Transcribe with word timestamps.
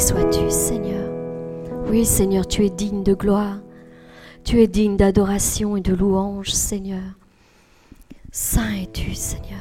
sois-tu, 0.00 0.50
Seigneur. 0.50 1.10
Oui, 1.88 2.04
Seigneur, 2.04 2.46
tu 2.46 2.64
es 2.64 2.70
digne 2.70 3.02
de 3.02 3.14
gloire. 3.14 3.58
Tu 4.44 4.62
es 4.62 4.66
digne 4.66 4.96
d'adoration 4.96 5.76
et 5.76 5.80
de 5.80 5.94
louange, 5.94 6.50
Seigneur. 6.50 7.02
Saint 8.32 8.72
es-tu, 8.82 9.14
Seigneur. 9.14 9.58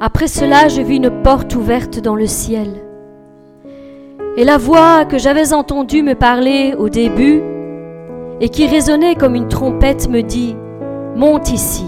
Après 0.00 0.28
cela, 0.28 0.68
je 0.68 0.80
vis 0.80 0.96
une 0.96 1.22
porte 1.22 1.54
ouverte 1.56 1.98
dans 1.98 2.14
le 2.14 2.26
ciel. 2.26 2.84
Et 4.36 4.44
la 4.44 4.56
voix 4.56 5.04
que 5.04 5.18
j'avais 5.18 5.52
entendue 5.52 6.04
me 6.04 6.14
parler 6.14 6.74
au 6.78 6.88
début 6.88 7.42
et 8.40 8.48
qui 8.48 8.68
résonnait 8.68 9.16
comme 9.16 9.34
une 9.34 9.48
trompette 9.48 10.08
me 10.08 10.22
dit, 10.22 10.54
Monte 11.16 11.50
ici, 11.50 11.86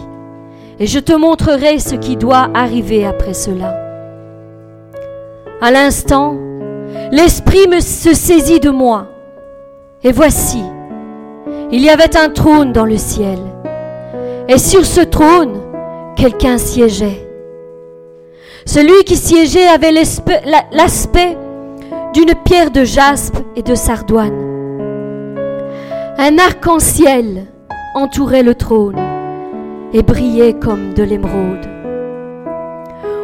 et 0.81 0.89
je 0.89 0.99
te 0.99 1.13
montrerai 1.13 1.79
ce 1.79 1.95
qui 1.95 2.17
doit 2.17 2.51
arriver 2.55 3.07
après 3.07 3.35
cela. 3.35 3.90
À 5.63 5.71
l'instant, 5.71 6.39
l'Esprit 7.13 7.69
me 7.69 7.81
se 7.81 8.15
saisit 8.15 8.61
de 8.61 8.71
moi, 8.71 9.09
et 10.03 10.11
voici, 10.11 10.63
il 11.71 11.83
y 11.83 11.91
avait 11.91 12.17
un 12.17 12.31
trône 12.31 12.73
dans 12.73 12.87
le 12.87 12.97
ciel, 12.97 13.39
et 14.49 14.57
sur 14.57 14.87
ce 14.87 15.03
trône, 15.03 15.61
quelqu'un 16.17 16.57
siégeait. 16.57 17.29
Celui 18.65 19.05
qui 19.05 19.17
siégeait 19.17 19.67
avait 19.67 19.93
l'aspect 19.93 21.37
d'une 22.15 22.35
pierre 22.43 22.71
de 22.71 22.85
jaspe 22.85 23.37
et 23.55 23.63
de 23.63 23.75
sardoine. 23.75 24.33
Un 26.17 26.39
arc-en-ciel 26.39 27.45
entourait 27.95 28.43
le 28.43 28.55
trône 28.55 28.99
et 29.93 30.03
brillait 30.03 30.55
comme 30.55 30.95
de 30.95 31.03
l'émeraude. 31.03 31.69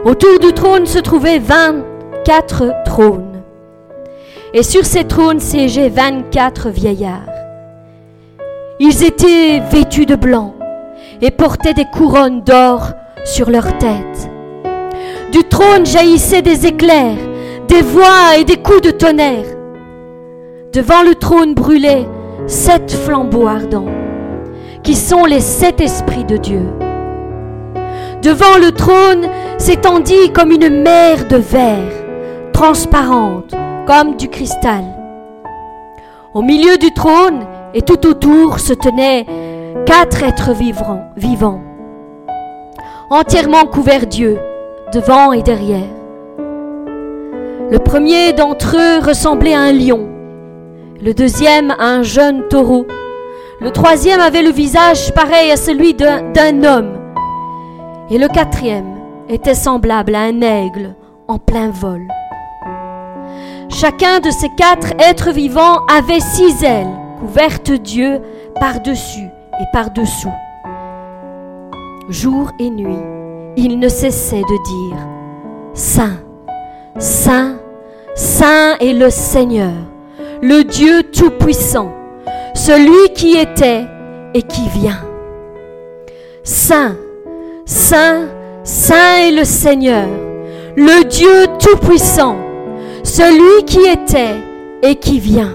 Autour 0.05 0.39
du 0.39 0.53
trône 0.53 0.85
se 0.85 0.99
trouvaient 0.99 1.39
vingt-quatre 2.27 2.73
trônes. 2.85 3.43
Et 4.53 4.65
sur 4.65 4.85
ces 4.85 5.05
trônes 5.05 5.39
siégeaient 5.39 5.89
vingt-quatre 5.89 6.71
vieillards. 6.71 7.21
Ils 8.81 9.05
étaient 9.05 9.61
vêtus 9.71 10.07
de 10.07 10.17
blanc 10.17 10.55
et 11.23 11.31
portaient 11.31 11.75
des 11.75 11.85
couronnes 11.85 12.43
d'or 12.43 12.91
sur 13.25 13.49
leurs 13.49 13.79
têtes. 13.79 14.29
Du 15.31 15.45
trône 15.45 15.87
jaillissaient 15.87 16.43
des 16.43 16.67
éclairs, 16.67 17.19
des 17.69 17.83
voix 17.83 18.37
et 18.39 18.45
des 18.45 18.57
coups 18.57 18.83
de 18.83 18.91
tonnerre. 18.91 19.47
Devant 20.73 21.03
le 21.03 21.15
trône 21.15 21.55
brûlaient 21.55 22.07
sept 22.49 22.91
flambeaux 22.91 23.47
ardents, 23.47 23.87
qui 24.83 24.97
sont 24.97 25.27
les 25.27 25.41
sept 25.41 25.81
esprits 25.81 26.25
de 26.25 26.39
Dieu. 26.39 26.67
Devant 28.23 28.59
le 28.61 28.73
trône 28.73 29.29
s'étendit 29.59 30.33
comme 30.33 30.51
une 30.51 30.83
mer 30.83 31.27
de 31.29 31.37
verre, 31.37 32.06
transparente 32.57 33.55
comme 33.87 34.17
du 34.17 34.29
cristal. 34.29 34.83
Au 36.33 36.41
milieu 36.41 36.79
du 36.79 36.91
trône 36.91 37.45
et 37.75 37.83
tout 37.83 38.07
autour 38.07 38.61
se 38.61 38.73
tenaient 38.73 39.27
quatre 39.85 40.23
êtres 40.23 40.53
vivants, 40.55 41.61
entièrement 43.11 43.67
couverts 43.67 44.07
d'yeux, 44.07 44.39
devant 44.91 45.33
et 45.33 45.43
derrière. 45.43 45.91
Le 47.71 47.79
premier 47.79 48.33
d'entre 48.33 48.75
eux 48.79 49.07
ressemblait 49.07 49.53
à 49.53 49.61
un 49.61 49.73
lion, 49.73 50.09
le 51.03 51.13
deuxième 51.13 51.73
à 51.73 51.85
un 51.85 52.03
jeune 52.03 52.49
taureau, 52.49 52.87
le 53.61 53.71
troisième 53.71 54.21
avait 54.21 54.43
le 54.43 54.51
visage 54.51 55.13
pareil 55.13 55.51
à 55.51 55.59
celui 55.59 55.93
d'un 55.93 56.65
homme, 56.65 56.97
et 58.09 58.17
le 58.17 58.29
quatrième 58.29 58.97
était 59.29 59.53
semblable 59.53 60.15
à 60.15 60.21
un 60.21 60.41
aigle 60.41 60.95
en 61.29 61.37
plein 61.39 61.69
vol. 61.69 62.01
Chacun 63.69 64.21
de 64.21 64.31
ces 64.31 64.49
quatre 64.57 64.93
êtres 64.99 65.33
vivants 65.33 65.85
avait 65.87 66.21
six 66.21 66.63
ailes 66.63 66.87
couvertes 67.21 67.73
d'yeux 67.73 68.21
par-dessus 68.61 69.29
et 69.61 69.65
par-dessous. 69.73 70.33
Jour 72.09 72.53
et 72.61 72.71
nuit, 72.71 73.03
il 73.57 73.79
ne 73.79 73.89
cessait 73.89 74.43
de 74.43 74.91
dire, 74.91 74.97
Saint, 75.75 76.19
Saint, 76.99 77.57
Saint 78.15 78.77
est 78.81 78.93
le 78.93 79.11
Seigneur, 79.11 79.75
le 80.41 80.63
Dieu 80.63 81.03
Tout-Puissant, 81.03 81.91
celui 82.55 83.13
qui 83.15 83.37
était 83.37 83.85
et 84.35 84.43
qui 84.43 84.69
vient. 84.69 85.03
Saint, 86.45 86.97
Saint, 87.65 88.29
Saint 88.63 89.17
est 89.27 89.33
le 89.33 89.45
Seigneur, 89.45 90.07
le 90.77 91.05
Dieu 91.05 91.47
Tout-Puissant, 91.59 92.37
celui 93.07 93.65
qui 93.65 93.79
était 93.87 94.43
et 94.83 94.97
qui 94.97 95.21
vient. 95.21 95.55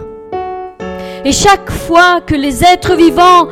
Et 1.25 1.33
chaque 1.33 1.69
fois 1.69 2.21
que 2.25 2.33
les 2.33 2.63
êtres 2.63 2.95
vivants 2.95 3.47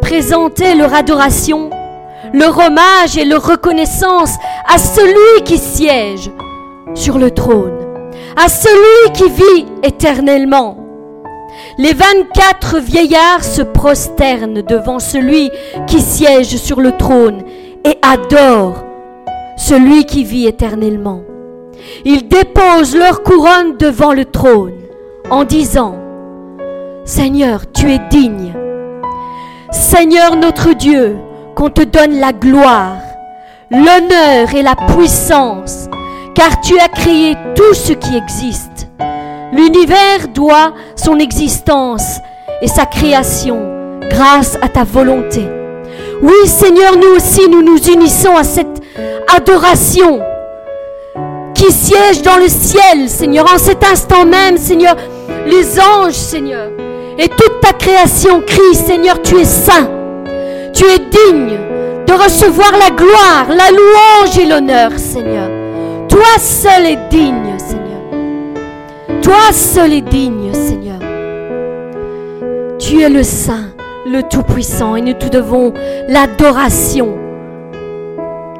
présentaient 0.00 0.74
leur 0.74 0.94
adoration, 0.94 1.70
leur 2.32 2.58
hommage 2.58 3.16
et 3.16 3.24
leur 3.24 3.46
reconnaissance 3.46 4.34
à 4.66 4.78
celui 4.78 5.44
qui 5.44 5.58
siège 5.58 6.30
sur 6.94 7.18
le 7.18 7.30
trône, 7.30 7.76
à 8.36 8.48
celui 8.48 9.12
qui 9.12 9.28
vit 9.28 9.66
éternellement. 9.82 10.78
Les 11.78 11.92
vingt-quatre 11.92 12.78
vieillards 12.78 13.44
se 13.44 13.62
prosternent 13.62 14.62
devant 14.62 14.98
celui 14.98 15.50
qui 15.86 16.00
siège 16.00 16.56
sur 16.56 16.80
le 16.80 16.92
trône 16.92 17.44
et 17.84 17.98
adorent 18.02 18.82
celui 19.58 20.04
qui 20.06 20.24
vit 20.24 20.46
éternellement. 20.46 21.22
Ils 22.04 22.28
déposent 22.28 22.96
leur 22.96 23.22
couronne 23.22 23.76
devant 23.78 24.12
le 24.12 24.24
trône 24.24 24.74
en 25.30 25.44
disant, 25.44 25.96
Seigneur, 27.04 27.62
tu 27.72 27.92
es 27.92 28.00
digne. 28.10 28.54
Seigneur 29.70 30.36
notre 30.36 30.72
Dieu, 30.72 31.16
qu'on 31.54 31.70
te 31.70 31.82
donne 31.82 32.18
la 32.18 32.32
gloire, 32.32 32.98
l'honneur 33.70 34.54
et 34.54 34.62
la 34.62 34.74
puissance, 34.74 35.88
car 36.34 36.60
tu 36.60 36.78
as 36.78 36.88
créé 36.88 37.36
tout 37.54 37.74
ce 37.74 37.92
qui 37.92 38.16
existe. 38.16 38.88
L'univers 39.52 40.28
doit 40.34 40.74
son 40.96 41.18
existence 41.18 42.18
et 42.60 42.68
sa 42.68 42.86
création 42.86 44.00
grâce 44.10 44.56
à 44.62 44.68
ta 44.68 44.84
volonté. 44.84 45.42
Oui 46.22 46.46
Seigneur, 46.46 46.96
nous 46.96 47.16
aussi, 47.16 47.48
nous 47.48 47.62
nous 47.62 47.78
unissons 47.88 48.36
à 48.36 48.44
cette 48.44 48.82
adoration 49.34 50.20
qui 51.56 51.72
siège 51.72 52.22
dans 52.22 52.36
le 52.36 52.48
ciel, 52.48 53.08
Seigneur, 53.08 53.46
en 53.52 53.58
cet 53.58 53.82
instant 53.84 54.26
même, 54.26 54.58
Seigneur, 54.58 54.96
les 55.46 55.80
anges, 55.80 56.12
Seigneur, 56.12 56.68
et 57.18 57.28
toute 57.28 57.60
ta 57.60 57.72
création 57.72 58.42
crie, 58.42 58.74
Seigneur, 58.74 59.22
tu 59.22 59.38
es 59.38 59.44
saint. 59.44 59.88
Tu 60.72 60.84
es 60.84 60.98
digne 60.98 61.58
de 62.06 62.12
recevoir 62.12 62.72
la 62.72 62.90
gloire, 62.90 63.46
la 63.48 63.70
louange 63.70 64.38
et 64.38 64.46
l'honneur, 64.46 64.90
Seigneur. 64.96 65.48
Toi 66.08 66.38
seul 66.38 66.84
es 66.86 66.98
digne, 67.10 67.56
Seigneur. 67.56 69.22
Toi 69.22 69.52
seul 69.52 69.94
es 69.94 70.02
digne, 70.02 70.52
Seigneur. 70.52 70.98
Tu 72.78 73.00
es 73.00 73.08
le 73.08 73.22
Saint, 73.22 73.70
le 74.06 74.22
Tout-Puissant, 74.22 74.96
et 74.96 75.00
nous 75.00 75.14
te 75.14 75.28
devons 75.28 75.72
l'adoration 76.08 77.16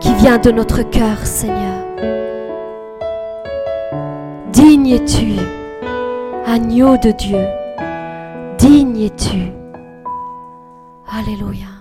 qui 0.01 0.15
vient 0.15 0.39
de 0.39 0.51
notre 0.51 0.83
cœur, 0.83 1.19
Seigneur. 1.25 1.86
Digne 4.57 4.95
es-tu, 4.95 5.37
agneau 6.47 6.97
de 6.97 7.13
Dieu. 7.13 7.45
Digne 8.57 9.05
es-tu. 9.05 9.53
Alléluia. 11.07 11.76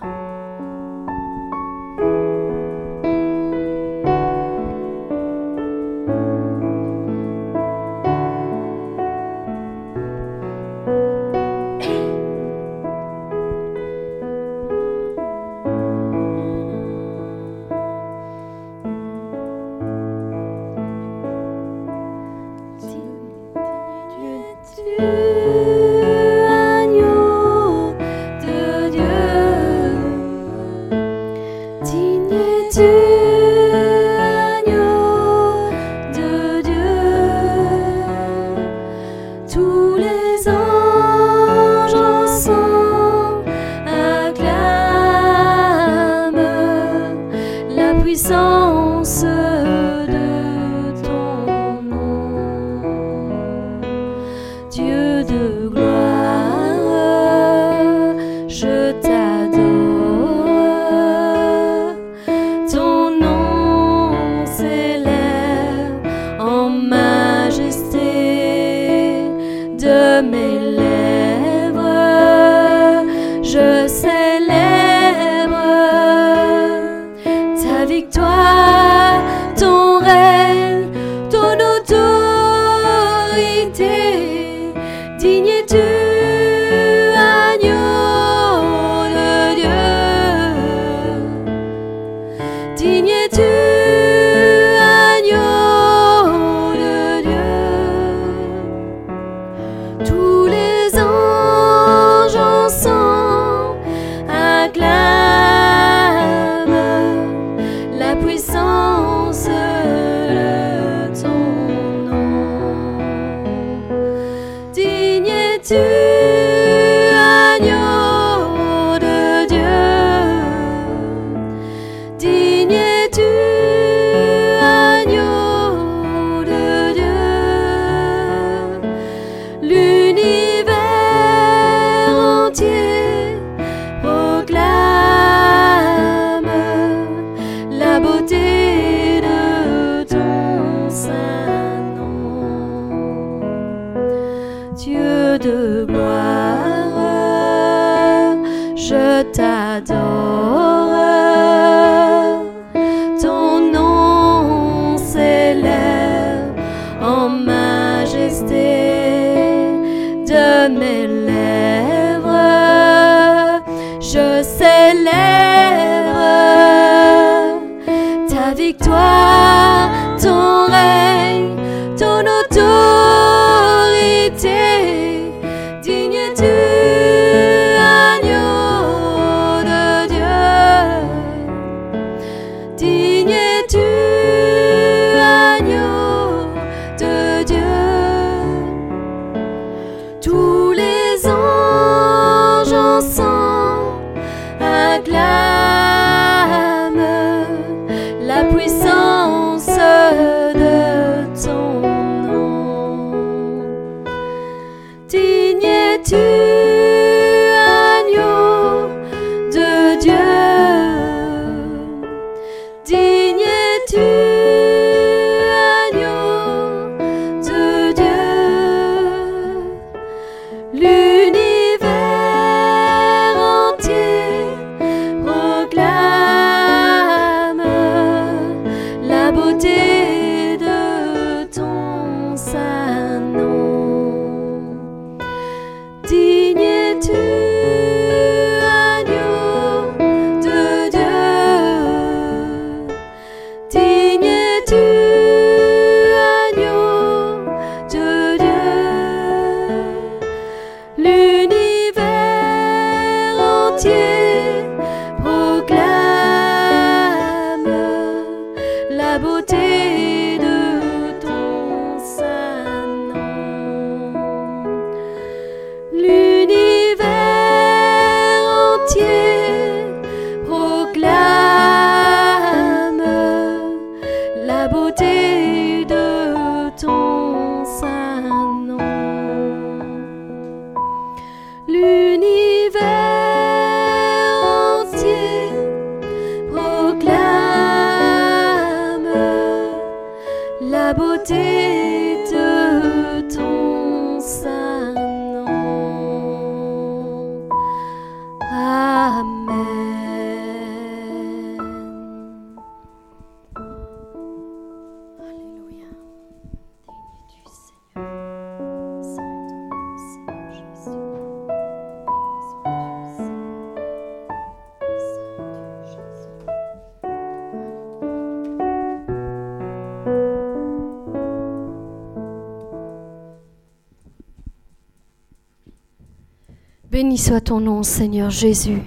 Soit 327.36 327.42
ton 327.42 327.60
nom, 327.60 327.84
Seigneur 327.84 328.30
Jésus. 328.30 328.82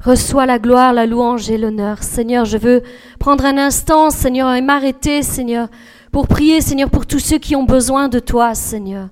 Reçois 0.00 0.46
la 0.46 0.58
gloire, 0.58 0.94
la 0.94 1.04
louange 1.04 1.50
et 1.50 1.58
l'honneur. 1.58 2.02
Seigneur, 2.02 2.46
je 2.46 2.56
veux 2.56 2.82
prendre 3.18 3.44
un 3.44 3.58
instant, 3.58 4.08
Seigneur, 4.08 4.54
et 4.54 4.62
m'arrêter, 4.62 5.22
Seigneur, 5.22 5.68
pour 6.10 6.26
prier, 6.26 6.62
Seigneur, 6.62 6.88
pour 6.88 7.04
tous 7.04 7.18
ceux 7.18 7.36
qui 7.36 7.54
ont 7.54 7.64
besoin 7.64 8.08
de 8.08 8.20
toi, 8.20 8.54
Seigneur. 8.54 9.08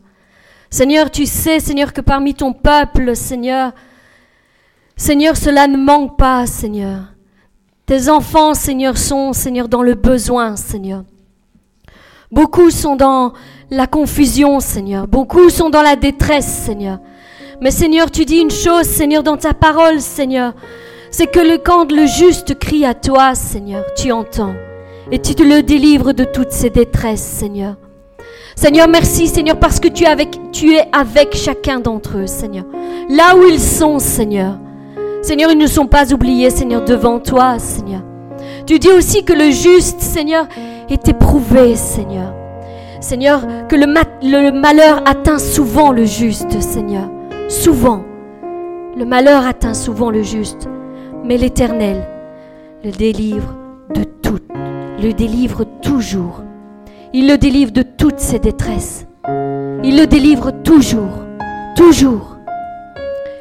Seigneur, 0.71 1.11
tu 1.11 1.27
sais, 1.27 1.61
Seigneur, 1.61 1.93
que 1.93 2.01
parmi 2.01 2.33
ton 2.33 2.55
peuple, 2.55 3.15
Seigneur, 3.15 3.73
Seigneur, 4.97 5.37
cela 5.37 5.67
ne 5.67 5.77
manque 5.77 6.17
pas, 6.17 6.47
Seigneur. 6.47 7.13
Tes 7.85 8.09
enfants, 8.09 8.55
Seigneur, 8.55 8.97
sont, 8.97 9.35
Seigneur, 9.35 9.69
dans 9.69 9.83
le 9.83 9.97
besoin, 9.97 10.57
Seigneur. 10.57 11.05
Beaucoup 12.31 12.71
sont 12.71 12.97
dans 12.97 13.35
la 13.71 13.87
confusion, 13.87 14.61
Seigneur. 14.61 15.09
Beaucoup 15.09 15.51
sont 15.51 15.69
dans 15.69 15.83
la 15.83 15.97
détresse, 15.97 16.47
Seigneur. 16.47 17.01
Mais 17.61 17.71
Seigneur, 17.71 18.11
tu 18.11 18.25
dis 18.25 18.39
une 18.39 18.51
chose, 18.51 18.85
Seigneur, 18.85 19.23
dans 19.23 19.37
ta 19.37 19.55
parole, 19.55 20.01
Seigneur. 20.01 20.55
C'est 21.11 21.27
que 21.27 21.41
le, 21.41 21.59
quand 21.59 21.93
le 21.93 22.07
juste 22.07 22.59
crie 22.59 22.87
à 22.87 22.95
toi, 22.95 23.35
Seigneur, 23.35 23.85
tu 23.97 24.13
entends. 24.13 24.55
Et 25.11 25.21
tu 25.21 25.35
te 25.35 25.43
le 25.43 25.63
délivres 25.63 26.15
de 26.15 26.25
toutes 26.25 26.53
ses 26.53 26.71
détresses, 26.71 27.21
Seigneur. 27.21 27.77
Seigneur, 28.57 28.89
merci, 28.89 29.27
Seigneur, 29.27 29.59
parce 29.59 29.81
que 29.81 29.89
tu 29.89 30.05
es 30.05 30.09
avec, 30.09 30.31
tu 30.53 30.75
es 30.75 30.89
avec 30.93 31.35
chacun 31.37 31.81
d'entre 31.81 32.19
eux, 32.19 32.27
Seigneur. 32.27 32.65
Là 33.09 33.37
où 33.37 33.45
ils 33.47 33.61
sont, 33.61 33.99
Seigneur. 33.99 34.59
Seigneur, 35.23 35.51
ils 35.51 35.59
ne 35.59 35.67
sont 35.67 35.87
pas 35.87 36.13
oubliés, 36.13 36.51
Seigneur, 36.51 36.85
devant 36.85 37.19
toi, 37.19 37.59
Seigneur. 37.59 38.03
Tu 38.67 38.79
dis 38.79 38.91
aussi 38.91 39.25
que 39.25 39.33
le 39.33 39.51
juste, 39.51 40.01
Seigneur, 40.01 40.47
est 40.89 41.09
éprouvé, 41.09 41.77
Seigneur. 41.77 42.33
Seigneur, 43.01 43.43
que 43.69 43.77
le 43.77 44.53
malheur 44.53 45.03
atteint 45.07 45.39
souvent 45.39 45.93
le 45.93 46.05
juste, 46.05 46.61
Seigneur. 46.61 47.09
Souvent. 47.53 48.03
Le 48.97 49.05
malheur 49.05 49.47
atteint 49.47 49.75
souvent 49.75 50.11
le 50.11 50.23
juste. 50.23 50.71
Mais 51.23 51.37
l'Éternel 51.37 52.09
le 52.83 52.91
délivre 52.91 53.55
de 53.95 54.05
tout. 54.05 54.39
Le 54.99 55.13
délivre 55.13 55.65
toujours. 55.83 56.41
Il 57.13 57.29
le 57.29 57.37
délivre 57.37 57.71
de 57.71 57.83
toutes 57.83 58.21
ses 58.21 58.39
détresses. 58.39 59.07
Il 59.85 59.99
le 59.99 60.07
délivre 60.07 60.51
toujours. 60.65 61.25
Toujours. 61.77 62.39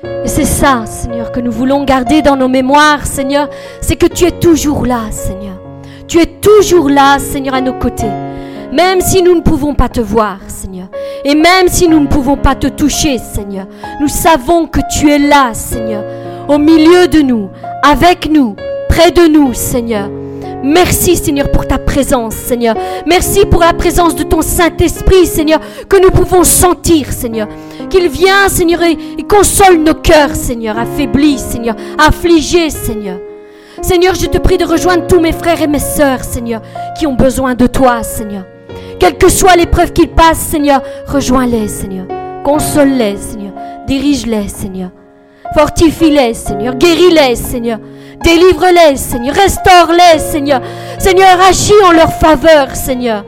Et 0.03 0.27
c'est 0.27 0.43
ça, 0.43 0.85
Seigneur, 0.85 1.31
que 1.31 1.39
nous 1.39 1.51
voulons 1.51 1.85
garder 1.85 2.21
dans 2.21 2.35
nos 2.35 2.49
mémoires, 2.49 3.05
Seigneur. 3.05 3.49
C'est 3.79 3.95
que 3.95 4.07
tu 4.07 4.25
es 4.25 4.31
toujours 4.31 4.85
là, 4.85 5.09
Seigneur. 5.09 5.55
Tu 6.09 6.19
es 6.19 6.25
toujours 6.25 6.89
là, 6.89 7.17
Seigneur, 7.17 7.55
à 7.55 7.61
nos 7.61 7.79
côtés. 7.79 8.11
Même 8.71 9.01
si 9.01 9.21
nous 9.21 9.35
ne 9.35 9.41
pouvons 9.41 9.73
pas 9.73 9.89
te 9.89 9.99
voir, 9.99 10.37
Seigneur. 10.47 10.87
Et 11.25 11.35
même 11.35 11.67
si 11.67 11.87
nous 11.87 11.99
ne 11.99 12.07
pouvons 12.07 12.37
pas 12.37 12.55
te 12.55 12.67
toucher, 12.67 13.17
Seigneur. 13.17 13.67
Nous 13.99 14.07
savons 14.07 14.67
que 14.67 14.79
tu 14.89 15.11
es 15.11 15.19
là, 15.19 15.53
Seigneur. 15.53 16.03
Au 16.47 16.57
milieu 16.57 17.07
de 17.07 17.21
nous, 17.21 17.49
avec 17.83 18.29
nous, 18.29 18.55
près 18.87 19.11
de 19.11 19.27
nous, 19.27 19.53
Seigneur. 19.53 20.09
Merci 20.63 21.15
Seigneur 21.15 21.49
pour 21.49 21.67
ta 21.67 21.79
présence 21.79 22.35
Seigneur. 22.35 22.75
Merci 23.07 23.45
pour 23.45 23.61
la 23.61 23.73
présence 23.73 24.15
de 24.15 24.23
ton 24.23 24.41
Saint-Esprit 24.41 25.25
Seigneur 25.25 25.59
que 25.89 25.99
nous 26.01 26.11
pouvons 26.11 26.43
sentir 26.43 27.11
Seigneur. 27.11 27.47
Qu'il 27.89 28.07
vient 28.09 28.47
Seigneur 28.47 28.83
et, 28.83 28.97
console 29.27 29.77
nos 29.77 29.95
cœurs 29.95 30.35
Seigneur, 30.35 30.77
affaiblis 30.77 31.39
Seigneur, 31.39 31.75
affligés 31.97 32.69
Seigneur. 32.69 33.17
Seigneur, 33.81 34.13
je 34.13 34.27
te 34.27 34.37
prie 34.37 34.59
de 34.59 34.65
rejoindre 34.65 35.07
tous 35.07 35.19
mes 35.19 35.31
frères 35.31 35.61
et 35.61 35.67
mes 35.67 35.79
sœurs 35.79 36.23
Seigneur 36.23 36.61
qui 36.97 37.07
ont 37.07 37.15
besoin 37.15 37.55
de 37.55 37.65
toi 37.65 38.03
Seigneur. 38.03 38.43
Quelle 39.01 39.17
que 39.17 39.29
soit 39.29 39.55
l'épreuve 39.55 39.93
qu'ils 39.93 40.11
passent 40.11 40.37
Seigneur, 40.37 40.83
rejoins-les 41.07 41.67
Seigneur. 41.67 42.05
Console-les 42.43 43.17
Seigneur. 43.17 43.51
Dirige-les 43.87 44.47
Seigneur. 44.47 44.91
Fortifie-les 45.55 46.35
Seigneur. 46.35 46.75
Guéris-les 46.75 47.35
Seigneur. 47.35 47.79
Délivre-les, 48.23 48.97
Seigneur. 48.97 49.33
Restaure-les, 49.33 50.19
Seigneur. 50.19 50.61
Seigneur, 50.99 51.41
agis 51.49 51.73
en 51.83 51.93
leur 51.93 52.13
faveur, 52.13 52.75
Seigneur. 52.75 53.25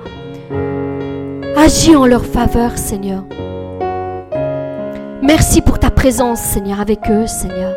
Agis 1.58 1.96
en 1.96 2.06
leur 2.06 2.24
faveur, 2.24 2.78
Seigneur. 2.78 3.24
Merci 5.24 5.62
pour 5.62 5.80
ta 5.80 5.90
présence, 5.90 6.40
Seigneur, 6.40 6.82
avec 6.82 7.00
eux, 7.10 7.26
Seigneur. 7.26 7.74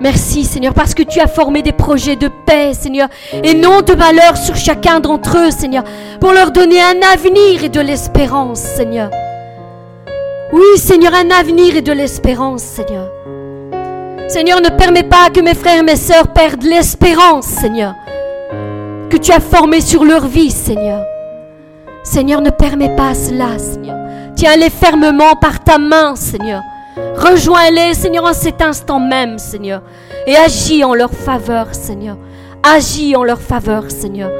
Merci, 0.00 0.44
Seigneur, 0.44 0.72
parce 0.72 0.94
que 0.94 1.02
tu 1.02 1.20
as 1.20 1.26
formé 1.26 1.60
des 1.62 1.72
projets 1.72 2.16
de 2.16 2.28
paix, 2.46 2.72
Seigneur, 2.72 3.08
et 3.44 3.52
non 3.52 3.82
de 3.82 3.94
malheur 3.94 4.36
sur 4.36 4.56
chacun 4.56 4.98
d'entre 4.98 5.36
eux, 5.36 5.50
Seigneur, 5.50 5.84
pour 6.20 6.32
leur 6.32 6.52
donner 6.52 6.80
un 6.80 7.00
avenir 7.12 7.64
et 7.64 7.68
de 7.68 7.80
l'espérance, 7.80 8.60
Seigneur. 8.60 9.10
Oui, 10.52 10.78
Seigneur, 10.78 11.12
un 11.14 11.30
avenir 11.30 11.76
et 11.76 11.82
de 11.82 11.92
l'espérance, 11.92 12.62
Seigneur. 12.62 13.10
Seigneur, 14.28 14.60
ne 14.62 14.70
permets 14.70 15.02
pas 15.02 15.28
que 15.28 15.40
mes 15.40 15.54
frères 15.54 15.80
et 15.80 15.82
mes 15.82 15.96
sœurs 15.96 16.28
perdent 16.28 16.62
l'espérance, 16.62 17.46
Seigneur, 17.46 17.94
que 19.10 19.18
tu 19.18 19.32
as 19.32 19.40
formé 19.40 19.82
sur 19.82 20.04
leur 20.04 20.26
vie, 20.26 20.50
Seigneur. 20.50 21.04
Seigneur, 22.04 22.40
ne 22.40 22.50
permets 22.50 22.96
pas 22.96 23.14
cela, 23.14 23.58
Seigneur. 23.58 23.98
Tiens-les 24.34 24.70
fermement 24.70 25.34
par 25.38 25.62
ta 25.62 25.76
main, 25.76 26.16
Seigneur. 26.16 26.62
Rejoins-les, 26.96 27.94
Seigneur, 27.94 28.24
en 28.24 28.32
cet 28.32 28.62
instant 28.62 29.00
même, 29.00 29.38
Seigneur. 29.38 29.82
Et 30.26 30.36
agis 30.36 30.84
en 30.84 30.94
leur 30.94 31.10
faveur, 31.10 31.68
Seigneur. 31.72 32.16
Agis 32.62 33.16
en 33.16 33.24
leur 33.24 33.40
faveur, 33.40 33.90
Seigneur. 33.90 34.30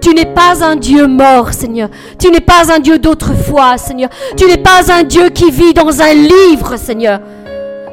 Tu 0.00 0.14
n'es 0.14 0.26
pas 0.26 0.64
un 0.64 0.76
Dieu 0.76 1.06
mort, 1.06 1.52
Seigneur. 1.52 1.88
Tu 2.18 2.30
n'es 2.30 2.40
pas 2.40 2.72
un 2.74 2.80
Dieu 2.80 2.98
d'autrefois, 2.98 3.78
Seigneur. 3.78 4.10
Tu 4.36 4.46
n'es 4.46 4.58
pas 4.58 4.92
un 4.92 5.04
Dieu 5.04 5.28
qui 5.30 5.50
vit 5.50 5.72
dans 5.72 6.02
un 6.02 6.12
livre, 6.12 6.76
Seigneur. 6.76 7.20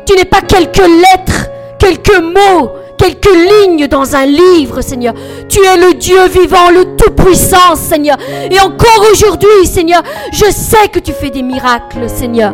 Tu 0.06 0.16
n'es 0.16 0.26
pas 0.26 0.42
quelques 0.42 0.78
lettres, 0.78 1.50
quelques 1.78 2.20
mots, 2.20 2.72
quelques 2.98 3.30
lignes 3.30 3.88
dans 3.88 4.16
un 4.16 4.26
livre, 4.26 4.82
Seigneur. 4.82 5.14
Tu 5.48 5.60
es 5.60 5.78
le 5.78 5.94
Dieu 5.94 6.28
vivant, 6.28 6.72
le 6.72 6.96
Tout-Puissant, 6.96 7.76
Seigneur. 7.76 8.18
Et 8.50 8.60
encore 8.60 9.06
aujourd'hui, 9.12 9.66
Seigneur, 9.66 10.02
je 10.32 10.46
sais 10.52 10.88
que 10.92 11.00
tu 11.00 11.12
fais 11.12 11.30
des 11.30 11.44
miracles, 11.44 12.10
Seigneur. 12.10 12.54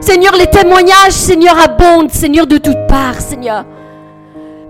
Seigneur, 0.00 0.34
les 0.36 0.46
témoignages, 0.46 1.12
Seigneur, 1.12 1.56
abondent, 1.58 2.10
Seigneur, 2.10 2.46
de 2.46 2.58
toutes 2.58 2.86
parts, 2.88 3.20
Seigneur. 3.20 3.64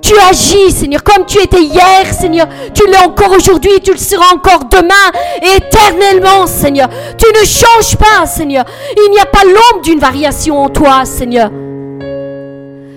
Tu 0.02 0.14
agis, 0.28 0.72
Seigneur, 0.72 1.04
comme 1.04 1.24
tu 1.26 1.38
étais 1.40 1.62
hier, 1.62 2.12
Seigneur. 2.12 2.48
Tu 2.74 2.84
l'es 2.86 2.98
encore 2.98 3.32
aujourd'hui, 3.32 3.80
tu 3.82 3.92
le 3.92 3.98
seras 3.98 4.34
encore 4.34 4.64
demain 4.64 4.94
et 5.42 5.56
éternellement, 5.56 6.46
Seigneur. 6.46 6.88
Tu 7.16 7.26
ne 7.28 7.44
changes 7.44 7.96
pas, 7.96 8.26
Seigneur. 8.26 8.64
Il 8.96 9.10
n'y 9.12 9.20
a 9.20 9.26
pas 9.26 9.44
l'ombre 9.44 9.82
d'une 9.84 10.00
variation 10.00 10.58
en 10.58 10.68
toi, 10.68 11.04
Seigneur. 11.04 11.50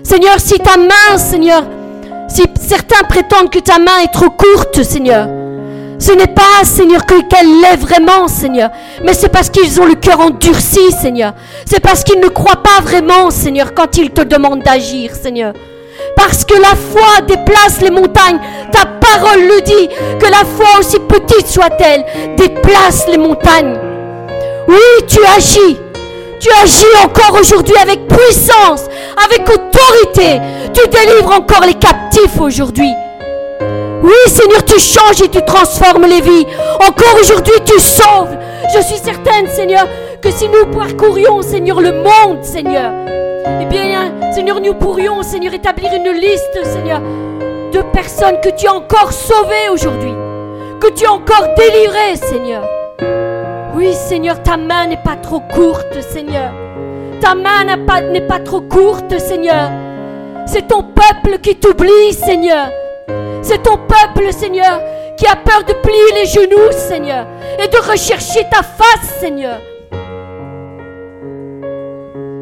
Seigneur, 0.02 0.38
si 0.38 0.58
ta 0.58 0.76
main, 0.76 1.18
Seigneur, 1.18 1.62
si 2.28 2.42
certains 2.60 3.04
prétendent 3.08 3.50
que 3.50 3.60
ta 3.60 3.78
main 3.78 3.98
est 4.02 4.12
trop 4.12 4.30
courte, 4.30 4.82
Seigneur, 4.82 5.28
ce 5.98 6.12
n'est 6.12 6.26
pas, 6.26 6.64
Seigneur, 6.64 7.04
qu'elle 7.06 7.60
l'est 7.60 7.76
vraiment, 7.76 8.28
Seigneur, 8.28 8.70
mais 9.02 9.14
c'est 9.14 9.28
parce 9.28 9.50
qu'ils 9.50 9.80
ont 9.80 9.86
le 9.86 9.94
cœur 9.94 10.20
endurci, 10.20 10.90
Seigneur. 10.92 11.34
C'est 11.64 11.80
parce 11.80 12.04
qu'ils 12.04 12.20
ne 12.20 12.28
croient 12.28 12.62
pas 12.62 12.82
vraiment, 12.82 13.30
Seigneur, 13.30 13.74
quand 13.74 13.96
ils 13.96 14.10
te 14.10 14.22
demandent 14.22 14.62
d'agir, 14.62 15.14
Seigneur. 15.14 15.52
Parce 16.16 16.44
que 16.44 16.54
la 16.54 16.74
foi 16.74 17.20
déplace 17.26 17.80
les 17.80 17.90
montagnes. 17.90 18.38
Ta 18.72 18.86
parole 18.86 19.42
le 19.42 19.60
dit, 19.62 19.88
que 20.18 20.26
la 20.26 20.44
foi, 20.44 20.80
aussi 20.80 20.98
petite 20.98 21.46
soit-elle, 21.46 22.04
déplace 22.36 23.06
les 23.08 23.18
montagnes. 23.18 23.78
Oui, 24.68 25.06
tu 25.06 25.18
agis. 25.36 25.78
Tu 26.40 26.48
agis 26.62 26.84
encore 27.04 27.38
aujourd'hui 27.40 27.76
avec 27.80 28.06
puissance, 28.06 28.84
avec 29.24 29.48
autorité. 29.48 30.40
Tu 30.74 30.88
délivres 30.88 31.32
encore 31.32 31.64
les 31.66 31.74
captifs 31.74 32.38
aujourd'hui. 32.40 32.92
Oui, 34.04 34.12
Seigneur, 34.26 34.62
tu 34.66 34.78
changes 34.78 35.22
et 35.22 35.28
tu 35.28 35.42
transformes 35.46 36.04
les 36.04 36.20
vies. 36.20 36.46
Encore 36.74 37.18
aujourd'hui, 37.18 37.54
tu 37.64 37.80
sauves. 37.80 38.36
Je 38.76 38.82
suis 38.82 38.98
certaine, 38.98 39.48
Seigneur, 39.48 39.88
que 40.20 40.30
si 40.30 40.46
nous 40.46 40.66
parcourions, 40.66 41.40
Seigneur, 41.40 41.80
le 41.80 41.92
monde, 41.92 42.42
Seigneur, 42.44 42.92
eh 43.62 43.64
bien, 43.64 44.12
Seigneur, 44.30 44.60
nous 44.60 44.74
pourrions, 44.74 45.22
Seigneur, 45.22 45.54
établir 45.54 45.90
une 45.94 46.20
liste, 46.20 46.64
Seigneur, 46.64 47.00
de 47.72 47.80
personnes 47.94 48.42
que 48.42 48.50
tu 48.50 48.66
as 48.66 48.74
encore 48.74 49.10
sauvées 49.10 49.70
aujourd'hui, 49.72 50.12
que 50.80 50.90
tu 50.90 51.06
as 51.06 51.12
encore 51.12 51.46
délivrées, 51.56 52.16
Seigneur. 52.16 52.62
Oui, 53.74 53.94
Seigneur, 53.94 54.42
ta 54.42 54.58
main 54.58 54.86
n'est 54.86 55.02
pas 55.02 55.16
trop 55.16 55.40
courte, 55.40 55.98
Seigneur. 56.02 56.52
Ta 57.22 57.34
main 57.34 57.64
n'est 58.12 58.20
pas, 58.20 58.38
trop 58.40 58.60
courte, 58.60 59.18
Seigneur. 59.18 59.70
C'est 60.44 60.68
ton 60.68 60.82
peuple 60.82 61.38
qui 61.38 61.56
t'oublie, 61.56 62.12
Seigneur. 62.12 62.68
C'est 63.44 63.62
ton 63.62 63.76
peuple, 63.76 64.32
Seigneur, 64.32 64.80
qui 65.18 65.26
a 65.26 65.36
peur 65.36 65.64
de 65.64 65.74
plier 65.74 66.12
les 66.14 66.24
genoux, 66.24 66.72
Seigneur, 66.72 67.26
et 67.62 67.68
de 67.68 67.76
rechercher 67.90 68.40
ta 68.50 68.62
face, 68.62 69.20
Seigneur. 69.20 69.60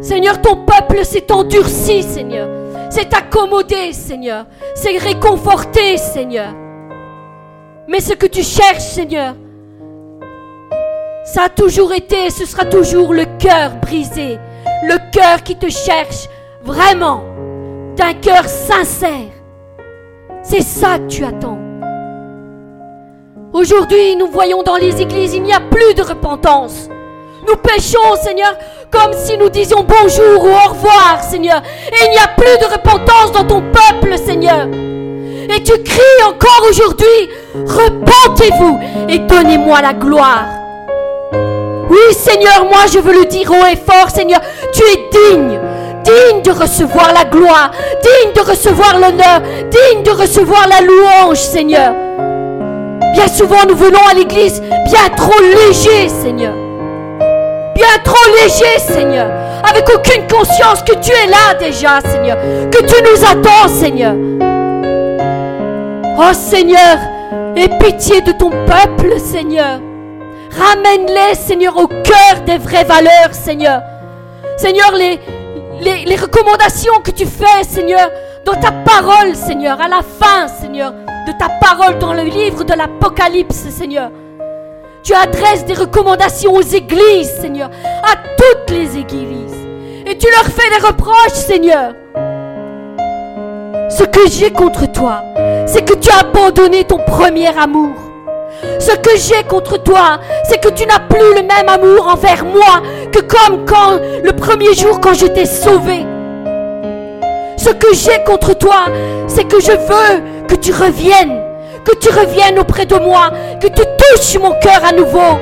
Seigneur, 0.01 0.41
ton 0.41 0.65
peuple 0.65 1.05
s'est 1.05 1.33
endurci, 1.33 2.05
Seigneur. 2.05 2.49
C'est 2.89 3.13
accommodé, 3.15 3.93
Seigneur. 3.93 4.47
C'est 4.77 4.97
réconforté, 4.97 5.97
Seigneur. 5.97 6.55
Mais 7.89 7.99
ce 7.99 8.15
que 8.15 8.27
tu 8.27 8.45
cherches, 8.45 8.85
Seigneur, 8.95 9.35
ça 11.25 11.45
a 11.45 11.49
toujours 11.49 11.93
été 11.93 12.27
et 12.27 12.31
ce 12.31 12.47
sera 12.47 12.65
toujours 12.65 13.13
le 13.13 13.25
cœur 13.41 13.73
brisé. 13.83 14.39
Le 14.85 15.11
cœur 15.11 15.43
qui 15.43 15.57
te 15.57 15.69
cherche 15.69 16.29
vraiment. 16.63 17.25
D'un 17.97 18.15
cœur 18.15 18.45
sincère. 18.49 19.32
C'est 20.43 20.63
ça 20.63 20.99
que 20.99 21.07
tu 21.07 21.25
attends. 21.25 21.59
Aujourd'hui, 23.53 24.17
nous 24.17 24.27
voyons 24.27 24.63
dans 24.63 24.77
les 24.77 25.01
églises, 25.01 25.35
il 25.35 25.43
n'y 25.43 25.53
a 25.53 25.61
plus 25.61 25.95
de 25.95 26.03
repentance. 26.03 26.89
Nous 27.47 27.57
péchons, 27.57 28.17
Seigneur, 28.23 28.57
comme 28.91 29.13
si 29.13 29.37
nous 29.37 29.49
disions 29.49 29.87
bonjour 29.87 30.45
ou 30.45 30.49
au 30.49 30.71
revoir, 30.71 31.21
Seigneur. 31.23 31.63
Et 31.89 32.07
il 32.07 32.11
n'y 32.11 32.19
a 32.19 32.29
plus 32.37 32.59
de 32.59 32.73
repentance 32.73 33.33
dans 33.33 33.45
ton 33.45 33.63
peuple, 33.63 34.17
Seigneur. 34.19 34.67
Et 34.69 35.63
tu 35.63 35.83
cries 35.83 36.25
encore 36.25 36.67
aujourd'hui, 36.69 37.31
repentez-vous 37.55 38.81
et 39.09 39.19
donnez-moi 39.19 39.83
la 39.83 39.93
gloire. 39.93 40.47
Oui, 41.91 42.15
Seigneur, 42.15 42.65
moi 42.65 42.87
je 42.93 42.99
veux 42.99 43.13
le 43.13 43.27
dire 43.27 43.51
haut 43.51 43.67
et 43.67 43.77
fort, 43.77 44.09
Seigneur, 44.09 44.41
tu 44.73 44.83
es 44.83 45.09
digne, 45.11 45.61
digne 46.05 46.43
de 46.43 46.51
recevoir 46.51 47.13
la 47.13 47.25
gloire, 47.25 47.71
digne 48.03 48.33
de 48.35 48.41
recevoir 48.41 48.99
l'honneur, 48.99 49.41
digne 49.71 50.03
de 50.03 50.11
recevoir 50.11 50.67
la 50.69 50.81
louange, 50.81 51.39
Seigneur. 51.39 51.95
Bien 53.15 53.29
souvent, 53.29 53.65
nous 53.69 53.77
venons 53.77 54.05
à 54.11 54.15
l'église 54.15 54.61
bien 54.61 55.09
trop 55.17 55.41
léger, 55.41 56.09
Seigneur. 56.09 56.55
Bien 57.75 57.99
trop 58.05 58.31
léger, 58.43 58.79
Seigneur. 58.79 59.31
Avec 59.69 59.89
aucune 59.95 60.27
conscience 60.27 60.83
que 60.83 60.95
tu 60.95 61.13
es 61.13 61.27
là 61.27 61.55
déjà, 61.59 62.01
Seigneur. 62.01 62.37
Que 62.71 62.79
tu 62.79 63.03
nous 63.03 63.25
attends, 63.25 63.69
Seigneur. 63.69 64.15
Oh 66.19 66.33
Seigneur, 66.33 66.99
aie 67.57 67.69
pitié 67.79 68.21
de 68.21 68.33
ton 68.33 68.51
peuple, 68.51 69.19
Seigneur. 69.19 69.81
Ramène-les, 70.59 71.35
Seigneur, 71.35 71.77
au 71.77 71.87
cœur 71.87 72.43
des 72.47 72.59
vraies 72.59 72.85
valeurs, 72.85 73.33
Seigneur. 73.33 73.81
Seigneur, 74.57 74.93
les, 74.93 75.19
les, 75.83 76.17
recommandations 76.17 77.01
que 77.03 77.11
tu 77.11 77.27
fais, 77.27 77.65
Seigneur, 77.69 78.11
dans 78.45 78.55
ta 78.55 78.73
parole, 78.73 79.35
Seigneur, 79.35 79.81
à 79.81 79.89
la 79.89 80.01
fin, 80.03 80.49
Seigneur, 80.49 80.93
de 80.93 81.33
ta 81.39 81.49
parole 81.61 81.99
dans 81.99 82.15
le 82.15 82.23
livre 82.23 82.65
de 82.65 82.75
l'Apocalypse, 82.75 83.69
Seigneur. 83.71 84.11
Tu 85.03 85.15
adresses 85.15 85.65
des 85.65 85.75
recommandations 85.75 86.55
aux 86.55 86.63
églises, 86.63 87.31
Seigneur, 87.41 87.71
à 87.85 88.17
toutes 88.37 88.71
les 88.71 88.99
églises. 88.99 89.57
Et 90.07 90.17
tu 90.17 90.27
leur 90.31 90.45
fais 90.45 90.69
des 90.71 90.87
reproches, 90.87 91.33
Seigneur. 91.33 91.95
Ce 93.91 94.05
que 94.05 94.29
j'ai 94.29 94.51
contre 94.51 94.91
toi, 94.91 95.23
c'est 95.67 95.85
que 95.85 95.95
tu 95.95 96.11
as 96.11 96.21
abandonné 96.21 96.85
ton 96.85 96.99
premier 96.99 97.49
amour. 97.59 97.95
Ce 98.79 98.93
que 98.97 99.17
j'ai 99.17 99.43
contre 99.45 99.83
toi, 99.83 100.21
c'est 100.45 100.61
que 100.61 100.69
tu 100.69 100.87
n'as 100.87 101.01
plus 101.01 101.35
le 101.35 101.43
même 101.43 101.69
amour 101.69 102.09
envers 102.09 102.45
moi 102.45 102.83
que 103.13 103.21
comme 103.21 103.65
quand 103.67 104.01
le 104.25 104.33
premier 104.33 104.75
jour 104.75 105.01
quand 105.01 105.15
je 105.15 105.27
t'ai 105.27 105.47
sauvé. 105.47 106.07
Ce 107.57 107.71
que 107.71 107.95
j'ai 107.95 108.25
contre 108.25 108.55
toi, 108.55 108.87
c'est 109.29 109.45
que 109.45 109.61
je 109.61 109.71
veux 109.71 110.47
que 110.49 110.57
tu 110.57 110.73
reviennes, 110.73 111.41
que 111.85 111.95
tu 111.97 112.09
reviennes 112.09 112.59
auprès 112.59 112.87
de 112.87 112.97
moi, 112.97 113.31
que 113.61 113.69
tu 113.69 113.83
touches 113.83 114.39
mon 114.41 114.53
cœur 114.61 114.85
à 114.85 114.93
nouveau, 114.93 115.39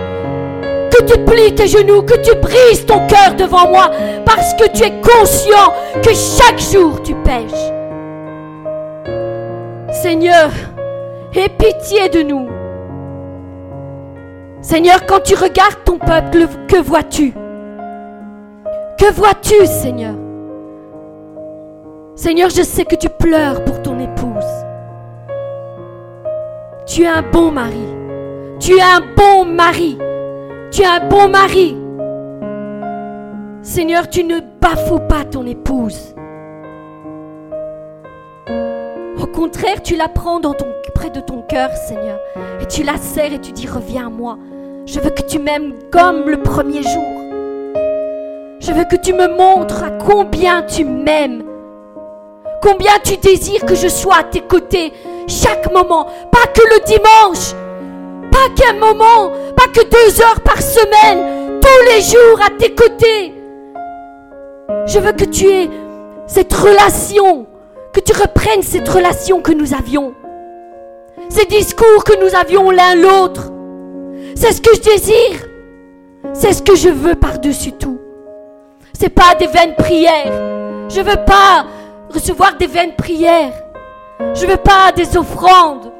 que 0.90 1.04
tu 1.04 1.18
plies 1.24 1.54
tes 1.54 1.66
genoux, 1.66 2.02
que 2.02 2.18
tu 2.18 2.34
brises 2.36 2.84
ton 2.84 3.06
cœur 3.06 3.34
devant 3.38 3.68
moi, 3.68 3.90
parce 4.26 4.52
que 4.54 4.68
tu 4.68 4.82
es 4.84 4.92
conscient 5.00 5.72
que 6.02 6.10
chaque 6.10 6.60
jour 6.60 7.02
tu 7.02 7.14
pêches. 7.14 7.72
Seigneur, 10.02 10.50
aie 11.34 11.48
pitié 11.48 12.08
de 12.08 12.22
nous. 12.22 12.48
Seigneur, 14.60 15.06
quand 15.06 15.20
tu 15.20 15.34
regardes 15.34 15.84
ton 15.84 15.98
peuple, 15.98 16.46
que 16.68 16.76
vois-tu? 16.76 17.32
Que 19.00 19.10
vois-tu, 19.14 19.64
Seigneur? 19.64 20.14
Seigneur, 22.16 22.50
je 22.50 22.60
sais 22.60 22.84
que 22.84 22.96
tu 22.96 23.08
pleures 23.08 23.64
pour 23.64 23.80
ton 23.80 23.98
épouse. 23.98 24.44
Tu 26.86 27.04
es 27.04 27.06
un 27.06 27.22
bon 27.22 27.50
mari. 27.50 27.86
Tu 28.58 28.76
es 28.76 28.82
un 28.82 29.00
bon 29.16 29.46
mari. 29.46 29.96
Tu 30.70 30.82
es 30.82 30.86
un 30.86 31.08
bon 31.08 31.30
mari. 31.30 31.78
Seigneur, 33.62 34.06
tu 34.10 34.22
ne 34.22 34.40
bafoues 34.60 35.06
pas 35.08 35.24
ton 35.24 35.46
épouse. 35.46 36.14
Au 39.18 39.26
contraire, 39.28 39.82
tu 39.82 39.96
la 39.96 40.08
prends 40.08 40.42
près 40.94 41.08
de 41.08 41.20
ton 41.20 41.40
cœur, 41.48 41.70
Seigneur. 41.70 42.18
Et 42.60 42.66
tu 42.66 42.82
la 42.82 42.98
serres 42.98 43.32
et 43.32 43.40
tu 43.40 43.52
dis, 43.52 43.66
reviens 43.66 44.08
à 44.08 44.10
moi. 44.10 44.36
Je 44.84 45.00
veux 45.00 45.08
que 45.08 45.22
tu 45.22 45.38
m'aimes 45.38 45.72
comme 45.90 46.28
le 46.28 46.42
premier 46.42 46.82
jour. 46.82 47.29
Je 48.60 48.72
veux 48.72 48.84
que 48.84 48.96
tu 48.96 49.14
me 49.14 49.26
montres 49.26 49.82
à 49.82 49.90
combien 49.90 50.62
tu 50.62 50.84
m'aimes. 50.84 51.44
Combien 52.62 52.92
tu 53.02 53.16
désires 53.16 53.64
que 53.64 53.74
je 53.74 53.88
sois 53.88 54.18
à 54.18 54.24
tes 54.24 54.42
côtés 54.42 54.92
chaque 55.26 55.72
moment, 55.72 56.04
pas 56.30 56.46
que 56.52 56.60
le 56.60 56.84
dimanche, 56.84 57.54
pas 58.30 58.48
qu'un 58.54 58.74
moment, 58.74 59.30
pas 59.56 59.68
que 59.72 59.82
deux 59.88 60.20
heures 60.20 60.40
par 60.40 60.60
semaine, 60.60 61.60
tous 61.60 61.94
les 61.94 62.02
jours 62.02 62.40
à 62.44 62.50
tes 62.50 62.74
côtés. 62.74 63.32
Je 64.86 64.98
veux 64.98 65.12
que 65.12 65.24
tu 65.24 65.46
aies 65.46 65.70
cette 66.26 66.52
relation, 66.52 67.46
que 67.94 68.00
tu 68.00 68.12
reprennes 68.12 68.62
cette 68.62 68.88
relation 68.88 69.40
que 69.40 69.52
nous 69.52 69.72
avions, 69.72 70.12
ces 71.30 71.46
discours 71.46 72.04
que 72.04 72.22
nous 72.22 72.34
avions 72.34 72.70
l'un 72.70 72.94
l'autre. 72.94 73.52
C'est 74.34 74.52
ce 74.52 74.60
que 74.60 74.74
je 74.74 74.80
désire, 74.80 75.48
c'est 76.34 76.52
ce 76.52 76.62
que 76.62 76.74
je 76.74 76.88
veux 76.90 77.14
par-dessus 77.14 77.72
tout. 77.72 77.99
C'est 79.00 79.08
pas 79.08 79.34
des 79.34 79.46
vaines 79.46 79.76
prières. 79.76 80.30
Je 80.90 81.00
veux 81.00 81.24
pas 81.24 81.64
recevoir 82.12 82.58
des 82.58 82.66
vaines 82.66 82.94
prières. 82.96 83.54
Je 84.34 84.44
veux 84.44 84.58
pas 84.58 84.92
des 84.94 85.16
offrandes. 85.16 85.90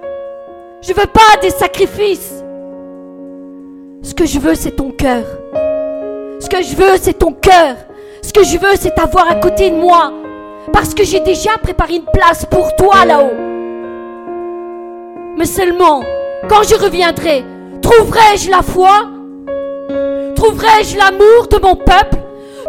Je 0.82 0.92
veux 0.92 1.06
pas 1.06 1.40
des 1.40 1.48
sacrifices. 1.48 2.44
Ce 4.02 4.12
que 4.12 4.26
je 4.26 4.38
veux, 4.38 4.54
c'est 4.54 4.72
ton 4.72 4.90
cœur. 4.90 5.24
Ce 6.40 6.46
que 6.50 6.62
je 6.62 6.76
veux, 6.76 6.98
c'est 7.00 7.14
ton 7.14 7.32
cœur. 7.32 7.76
Ce 8.20 8.34
que 8.34 8.44
je 8.44 8.58
veux, 8.58 8.76
c'est 8.78 8.94
t'avoir 8.94 9.30
à 9.30 9.36
côté 9.36 9.70
de 9.70 9.76
moi. 9.76 10.12
Parce 10.70 10.92
que 10.92 11.02
j'ai 11.02 11.20
déjà 11.20 11.56
préparé 11.56 11.94
une 11.94 12.12
place 12.12 12.44
pour 12.44 12.76
toi 12.76 13.06
là-haut. 13.06 13.32
Mais 15.38 15.46
seulement, 15.46 16.02
quand 16.50 16.64
je 16.64 16.74
reviendrai, 16.74 17.46
trouverai-je 17.80 18.50
la 18.50 18.60
foi? 18.60 19.06
Trouverai-je 20.36 20.98
l'amour 20.98 21.46
de 21.50 21.58
mon 21.62 21.76
peuple? 21.76 22.19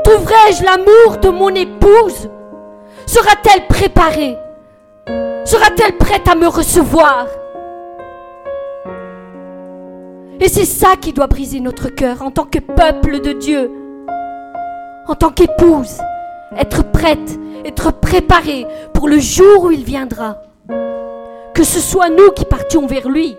Trouverai-je 0.04 0.64
l'amour 0.64 1.18
de 1.22 1.30
mon 1.30 1.50
épouse? 1.50 2.30
Sera-t-elle 3.06 3.68
préparée? 3.68 4.38
Sera-t-elle 5.46 5.98
prête 5.98 6.28
à 6.28 6.36
me 6.36 6.48
recevoir? 6.48 7.28
Et 10.40 10.48
c'est 10.48 10.66
ça 10.66 10.96
qui 11.00 11.14
doit 11.14 11.28
briser 11.28 11.60
notre 11.60 11.90
cœur 11.90 12.22
en 12.24 12.32
tant 12.32 12.46
que 12.46 12.60
peuple 12.60 13.22
de 13.22 13.34
Dieu, 13.34 13.72
en 15.08 15.14
tant 15.14 15.30
qu'épouse, 15.30 16.00
être 16.58 16.84
prête, 16.92 17.40
être 17.64 17.92
préparée 17.92 18.66
pour 18.94 19.08
le 19.08 19.20
jour 19.20 19.66
où 19.66 19.72
il 19.72 19.84
viendra. 19.84 20.38
Que 21.54 21.64
ce 21.64 21.80
soit 21.80 22.10
nous 22.10 22.32
qui 22.32 22.46
partions 22.46 22.88
vers 22.88 23.08
lui 23.08 23.36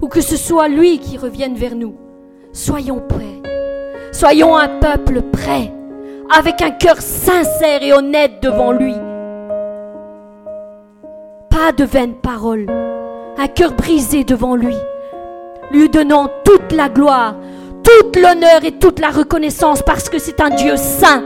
ou 0.00 0.08
que 0.08 0.20
ce 0.20 0.36
soit 0.36 0.66
lui 0.66 0.98
qui 0.98 1.16
revienne 1.16 1.54
vers 1.54 1.76
nous. 1.76 1.94
Soyons 2.52 3.00
prêts. 3.00 3.42
Soyons 4.12 4.56
un 4.56 4.68
peuple 4.80 5.22
prêt, 5.22 5.72
avec 6.30 6.62
un 6.62 6.70
cœur 6.70 7.00
sincère 7.00 7.82
et 7.82 7.92
honnête 7.92 8.42
devant 8.42 8.72
lui 8.72 8.94
pas 11.54 11.70
de 11.70 11.84
vaines 11.84 12.16
paroles, 12.16 12.66
un 13.38 13.46
cœur 13.46 13.72
brisé 13.74 14.24
devant 14.24 14.56
lui, 14.56 14.74
lui 15.70 15.88
donnant 15.88 16.28
toute 16.44 16.72
la 16.72 16.88
gloire, 16.88 17.36
toute 17.84 18.16
l'honneur 18.16 18.64
et 18.64 18.72
toute 18.72 18.98
la 18.98 19.10
reconnaissance 19.10 19.80
parce 19.80 20.08
que 20.08 20.18
c'est 20.18 20.40
un 20.40 20.50
Dieu 20.50 20.76
saint. 20.76 21.22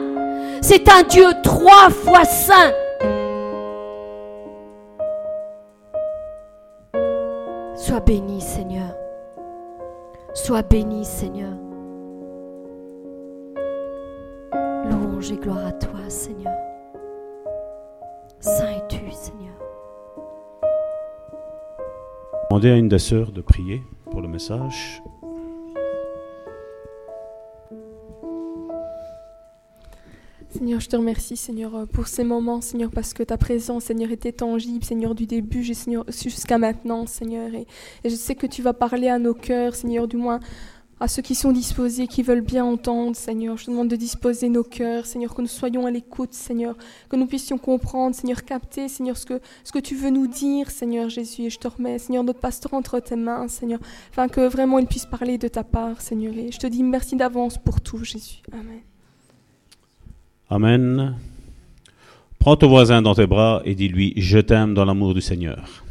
C'est 0.60 0.88
un 0.90 1.02
Dieu 1.02 1.24
trois 1.42 1.88
fois 1.88 2.24
saint. 2.24 2.72
Sois 7.74 8.00
béni, 8.00 8.40
Seigneur. 8.40 8.94
Sois 10.34 10.62
béni, 10.62 11.04
Seigneur. 11.04 11.67
Louange 15.18 15.32
et 15.32 15.36
gloire 15.36 15.66
à 15.66 15.72
toi, 15.72 16.08
Seigneur. 16.08 16.54
Saint 18.38 18.70
es-tu, 18.70 19.00
Seigneur. 19.10 19.54
Demandez 22.48 22.70
à 22.70 22.76
une 22.76 22.88
des 22.88 23.00
sœurs 23.00 23.32
de 23.32 23.40
prier 23.40 23.82
pour 24.12 24.20
le 24.20 24.28
message. 24.28 25.02
Seigneur, 30.50 30.80
je 30.80 30.88
te 30.88 30.96
remercie, 30.96 31.36
Seigneur, 31.36 31.86
pour 31.92 32.06
ces 32.06 32.22
moments, 32.22 32.60
Seigneur, 32.60 32.90
parce 32.90 33.12
que 33.12 33.24
ta 33.24 33.36
présence, 33.36 33.84
Seigneur, 33.84 34.12
était 34.12 34.32
tangible, 34.32 34.84
Seigneur, 34.84 35.16
du 35.16 35.26
début 35.26 35.64
jusqu'à 35.64 36.58
maintenant, 36.58 37.06
Seigneur. 37.06 37.52
Et, 37.54 37.66
et, 38.04 38.10
je 38.10 38.14
sais 38.14 38.36
que 38.36 38.46
tu 38.46 38.62
vas 38.62 38.72
parler 38.72 39.08
à 39.08 39.18
nos 39.18 39.34
cœurs, 39.34 39.74
Seigneur, 39.74 40.06
du 40.06 40.16
moins 40.16 40.38
à 41.00 41.08
ceux 41.08 41.22
qui 41.22 41.34
sont 41.34 41.52
disposés, 41.52 42.06
qui 42.06 42.22
veulent 42.22 42.42
bien 42.42 42.64
entendre, 42.64 43.14
Seigneur. 43.14 43.56
Je 43.56 43.66
te 43.66 43.70
demande 43.70 43.88
de 43.88 43.96
disposer 43.96 44.48
nos 44.48 44.64
cœurs, 44.64 45.06
Seigneur, 45.06 45.34
que 45.34 45.40
nous 45.40 45.48
soyons 45.48 45.86
à 45.86 45.90
l'écoute, 45.90 46.32
Seigneur, 46.32 46.74
que 47.08 47.16
nous 47.16 47.26
puissions 47.26 47.58
comprendre, 47.58 48.14
Seigneur, 48.14 48.44
capter, 48.44 48.88
Seigneur, 48.88 49.16
ce 49.16 49.26
que, 49.26 49.40
ce 49.64 49.72
que 49.72 49.78
tu 49.78 49.94
veux 49.94 50.10
nous 50.10 50.26
dire, 50.26 50.70
Seigneur 50.70 51.08
Jésus. 51.08 51.42
Et 51.42 51.50
je 51.50 51.58
te 51.58 51.68
remets, 51.68 51.98
Seigneur, 51.98 52.24
notre 52.24 52.40
pasteur 52.40 52.74
entre 52.74 52.98
tes 53.00 53.16
mains, 53.16 53.48
Seigneur, 53.48 53.80
afin 54.12 54.28
que 54.28 54.46
vraiment 54.48 54.78
il 54.78 54.86
puisse 54.86 55.06
parler 55.06 55.38
de 55.38 55.48
ta 55.48 55.64
part, 55.64 56.00
Seigneur. 56.00 56.34
Et 56.34 56.50
je 56.50 56.58
te 56.58 56.66
dis 56.66 56.82
merci 56.82 57.16
d'avance 57.16 57.58
pour 57.58 57.80
tout, 57.80 58.02
Jésus. 58.04 58.42
Amen. 58.52 58.80
Amen. 60.50 61.16
Prends 62.38 62.56
ton 62.56 62.68
voisin 62.68 63.02
dans 63.02 63.14
tes 63.14 63.26
bras 63.26 63.62
et 63.64 63.74
dis-lui, 63.74 64.14
je 64.16 64.38
t'aime 64.38 64.74
dans 64.74 64.84
l'amour 64.84 65.14
du 65.14 65.20
Seigneur. 65.20 65.84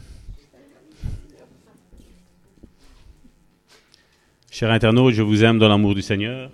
Chers 4.59 4.71
internautes, 4.71 5.13
je 5.13 5.21
vous 5.21 5.43
aime 5.43 5.59
dans 5.59 5.67
l'amour 5.67 5.93
du 5.93 6.01
Seigneur. 6.01 6.49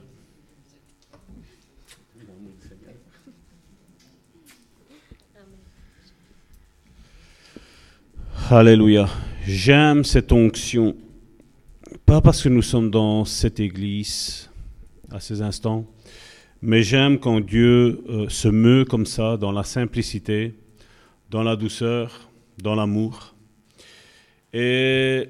Alléluia. 8.49 9.07
J'aime 9.47 10.03
cette 10.03 10.33
onction, 10.33 10.97
pas 12.05 12.19
parce 12.19 12.43
que 12.43 12.49
nous 12.49 12.61
sommes 12.61 12.91
dans 12.91 13.23
cette 13.23 13.61
église 13.61 14.49
à 15.09 15.21
ces 15.21 15.41
instants, 15.41 15.85
mais 16.61 16.83
j'aime 16.83 17.19
quand 17.19 17.39
Dieu 17.39 18.03
euh, 18.09 18.27
se 18.27 18.49
meut 18.49 18.83
comme 18.83 19.05
ça, 19.05 19.37
dans 19.37 19.53
la 19.53 19.63
simplicité, 19.63 20.55
dans 21.29 21.43
la 21.43 21.55
douceur, 21.55 22.29
dans 22.61 22.75
l'amour. 22.75 23.33
Et 24.51 25.29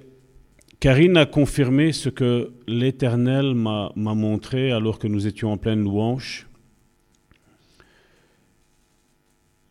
Karine 0.83 1.15
a 1.15 1.25
confirmé 1.25 1.93
ce 1.93 2.09
que 2.09 2.51
l'Éternel 2.67 3.55
m'a 3.55 3.93
montré 3.95 4.73
alors 4.73 4.99
que 4.99 5.07
nous 5.07 5.27
étions 5.27 5.53
en 5.53 5.57
pleine 5.57 5.81
louange. 5.81 6.45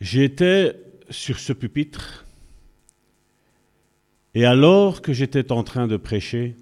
J'étais 0.01 0.75
sur 1.11 1.39
ce 1.39 1.53
pupitre 1.53 2.25
et 4.33 4.47
alors 4.47 5.03
que 5.03 5.13
j'étais 5.13 5.53
en 5.53 5.63
train 5.65 5.87
de 5.87 5.99
prêcher, 5.99 6.57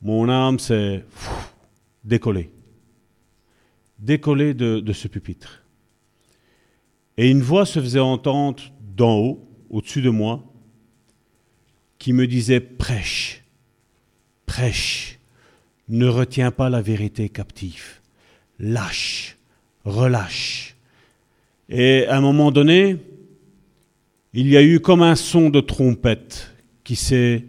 mon 0.00 0.28
âme 0.28 0.60
s'est 0.60 1.04
décollée, 2.04 2.52
décollée 3.98 4.54
de, 4.54 4.78
de 4.78 4.92
ce 4.92 5.08
pupitre. 5.08 5.64
Et 7.16 7.28
une 7.28 7.42
voix 7.42 7.66
se 7.66 7.80
faisait 7.80 7.98
entendre 7.98 8.62
d'en 8.94 9.18
haut, 9.18 9.48
au-dessus 9.70 10.02
de 10.02 10.10
moi, 10.10 10.44
qui 11.98 12.12
me 12.12 12.26
disait 12.26 12.60
prêche, 12.60 13.42
prêche, 14.46 15.18
ne 15.88 16.06
retiens 16.06 16.50
pas 16.50 16.68
la 16.68 16.82
vérité 16.82 17.28
captive, 17.28 18.00
lâche, 18.58 19.36
relâche. 19.84 20.76
Et 21.68 22.06
à 22.06 22.16
un 22.16 22.20
moment 22.20 22.50
donné, 22.50 22.96
il 24.34 24.48
y 24.48 24.56
a 24.56 24.62
eu 24.62 24.80
comme 24.80 25.02
un 25.02 25.16
son 25.16 25.50
de 25.50 25.60
trompette 25.60 26.54
qui 26.84 26.96
s'est 26.96 27.44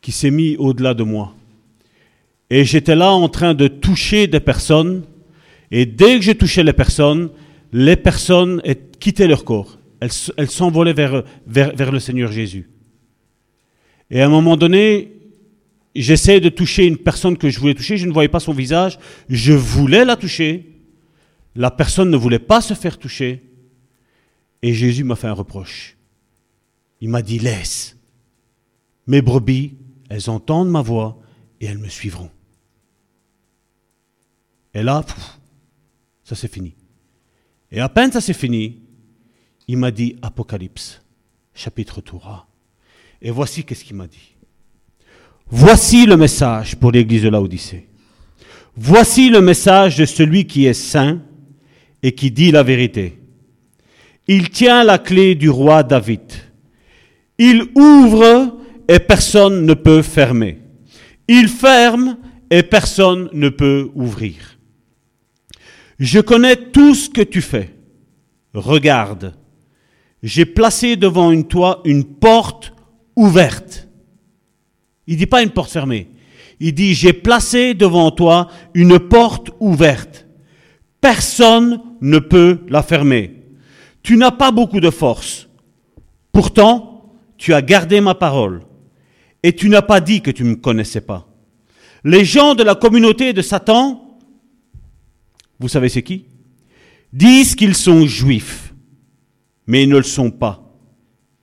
qui 0.00 0.12
s'est 0.12 0.30
mis 0.30 0.56
au-delà 0.56 0.94
de 0.94 1.02
moi. 1.02 1.34
Et 2.48 2.64
j'étais 2.64 2.96
là 2.96 3.12
en 3.12 3.28
train 3.28 3.54
de 3.54 3.68
toucher 3.68 4.26
des 4.26 4.40
personnes, 4.40 5.04
et 5.70 5.86
dès 5.86 6.16
que 6.18 6.24
je 6.24 6.32
touchais 6.32 6.64
les 6.64 6.72
personnes, 6.72 7.30
les 7.72 7.96
personnes 7.96 8.62
quittaient 8.98 9.28
leur 9.28 9.44
corps. 9.44 9.78
Elles 10.00 10.50
s'envolaient 10.50 10.94
vers, 10.94 11.22
vers, 11.46 11.76
vers 11.76 11.92
le 11.92 12.00
Seigneur 12.00 12.32
Jésus. 12.32 12.68
Et 14.10 14.20
à 14.20 14.26
un 14.26 14.28
moment 14.28 14.56
donné, 14.56 15.12
j'essayais 15.94 16.40
de 16.40 16.48
toucher 16.48 16.86
une 16.86 16.98
personne 16.98 17.36
que 17.36 17.48
je 17.48 17.60
voulais 17.60 17.74
toucher, 17.74 17.96
je 17.96 18.06
ne 18.06 18.12
voyais 18.12 18.28
pas 18.28 18.40
son 18.40 18.52
visage, 18.52 18.98
je 19.28 19.52
voulais 19.52 20.04
la 20.04 20.16
toucher, 20.16 20.66
la 21.54 21.70
personne 21.70 22.10
ne 22.10 22.16
voulait 22.16 22.38
pas 22.38 22.60
se 22.60 22.74
faire 22.74 22.98
toucher, 22.98 23.42
et 24.62 24.74
Jésus 24.74 25.04
m'a 25.04 25.16
fait 25.16 25.28
un 25.28 25.32
reproche. 25.32 25.96
Il 27.00 27.08
m'a 27.08 27.22
dit, 27.22 27.38
laisse, 27.38 27.96
mes 29.06 29.22
brebis, 29.22 29.76
elles 30.08 30.28
entendent 30.28 30.70
ma 30.70 30.82
voix 30.82 31.20
et 31.60 31.66
elles 31.66 31.78
me 31.78 31.88
suivront. 31.88 32.30
Et 34.74 34.82
là, 34.82 35.04
ça 36.24 36.34
c'est 36.34 36.52
fini. 36.52 36.74
Et 37.72 37.80
à 37.80 37.88
peine 37.88 38.12
ça 38.12 38.20
c'est 38.20 38.34
fini, 38.34 38.82
il 39.68 39.76
m'a 39.76 39.90
dit 39.90 40.16
Apocalypse, 40.22 41.02
chapitre 41.54 42.00
3. 42.00 42.49
Et 43.22 43.30
voici 43.30 43.64
qu'est-ce 43.64 43.84
qu'il 43.84 43.96
m'a 43.96 44.06
dit. 44.06 44.34
Voici 45.48 46.06
le 46.06 46.16
message 46.16 46.76
pour 46.76 46.92
l'église 46.92 47.22
de 47.22 47.28
Laodicée. 47.28 47.86
Voici 48.76 49.28
le 49.28 49.40
message 49.40 49.96
de 49.98 50.04
celui 50.04 50.46
qui 50.46 50.66
est 50.66 50.74
saint 50.74 51.20
et 52.02 52.12
qui 52.12 52.30
dit 52.30 52.50
la 52.50 52.62
vérité. 52.62 53.18
Il 54.26 54.48
tient 54.50 54.84
la 54.84 54.98
clé 54.98 55.34
du 55.34 55.50
roi 55.50 55.82
David. 55.82 56.20
Il 57.38 57.66
ouvre 57.74 58.56
et 58.88 59.00
personne 59.00 59.66
ne 59.66 59.74
peut 59.74 60.02
fermer. 60.02 60.58
Il 61.26 61.48
ferme 61.48 62.16
et 62.50 62.62
personne 62.62 63.28
ne 63.32 63.48
peut 63.48 63.90
ouvrir. 63.94 64.58
Je 65.98 66.20
connais 66.20 66.56
tout 66.56 66.94
ce 66.94 67.10
que 67.10 67.22
tu 67.22 67.42
fais. 67.42 67.74
Regarde, 68.54 69.34
j'ai 70.22 70.44
placé 70.44 70.96
devant 70.96 71.40
toi 71.42 71.82
une 71.84 72.04
porte 72.04 72.72
ouverte. 73.16 73.88
Il 75.06 75.16
dit 75.16 75.26
pas 75.26 75.42
une 75.42 75.50
porte 75.50 75.70
fermée. 75.70 76.08
Il 76.60 76.74
dit 76.74 76.94
j'ai 76.94 77.12
placé 77.12 77.74
devant 77.74 78.10
toi 78.10 78.48
une 78.74 78.98
porte 78.98 79.50
ouverte. 79.60 80.26
Personne 81.00 81.80
ne 82.00 82.18
peut 82.18 82.60
la 82.68 82.82
fermer. 82.82 83.42
Tu 84.02 84.16
n'as 84.16 84.30
pas 84.30 84.50
beaucoup 84.50 84.80
de 84.80 84.90
force. 84.90 85.48
Pourtant, 86.32 87.14
tu 87.36 87.54
as 87.54 87.62
gardé 87.62 88.00
ma 88.00 88.14
parole 88.14 88.62
et 89.42 89.54
tu 89.54 89.68
n'as 89.68 89.82
pas 89.82 90.00
dit 90.00 90.20
que 90.20 90.30
tu 90.30 90.44
ne 90.44 90.50
me 90.50 90.56
connaissais 90.56 91.00
pas. 91.00 91.26
Les 92.04 92.24
gens 92.24 92.54
de 92.54 92.62
la 92.62 92.74
communauté 92.74 93.32
de 93.32 93.42
Satan, 93.42 94.18
vous 95.58 95.68
savez 95.68 95.88
c'est 95.88 96.02
qui? 96.02 96.26
Disent 97.12 97.54
qu'ils 97.54 97.74
sont 97.74 98.06
juifs, 98.06 98.74
mais 99.66 99.82
ils 99.82 99.88
ne 99.88 99.96
le 99.96 100.02
sont 100.02 100.30
pas. 100.30 100.76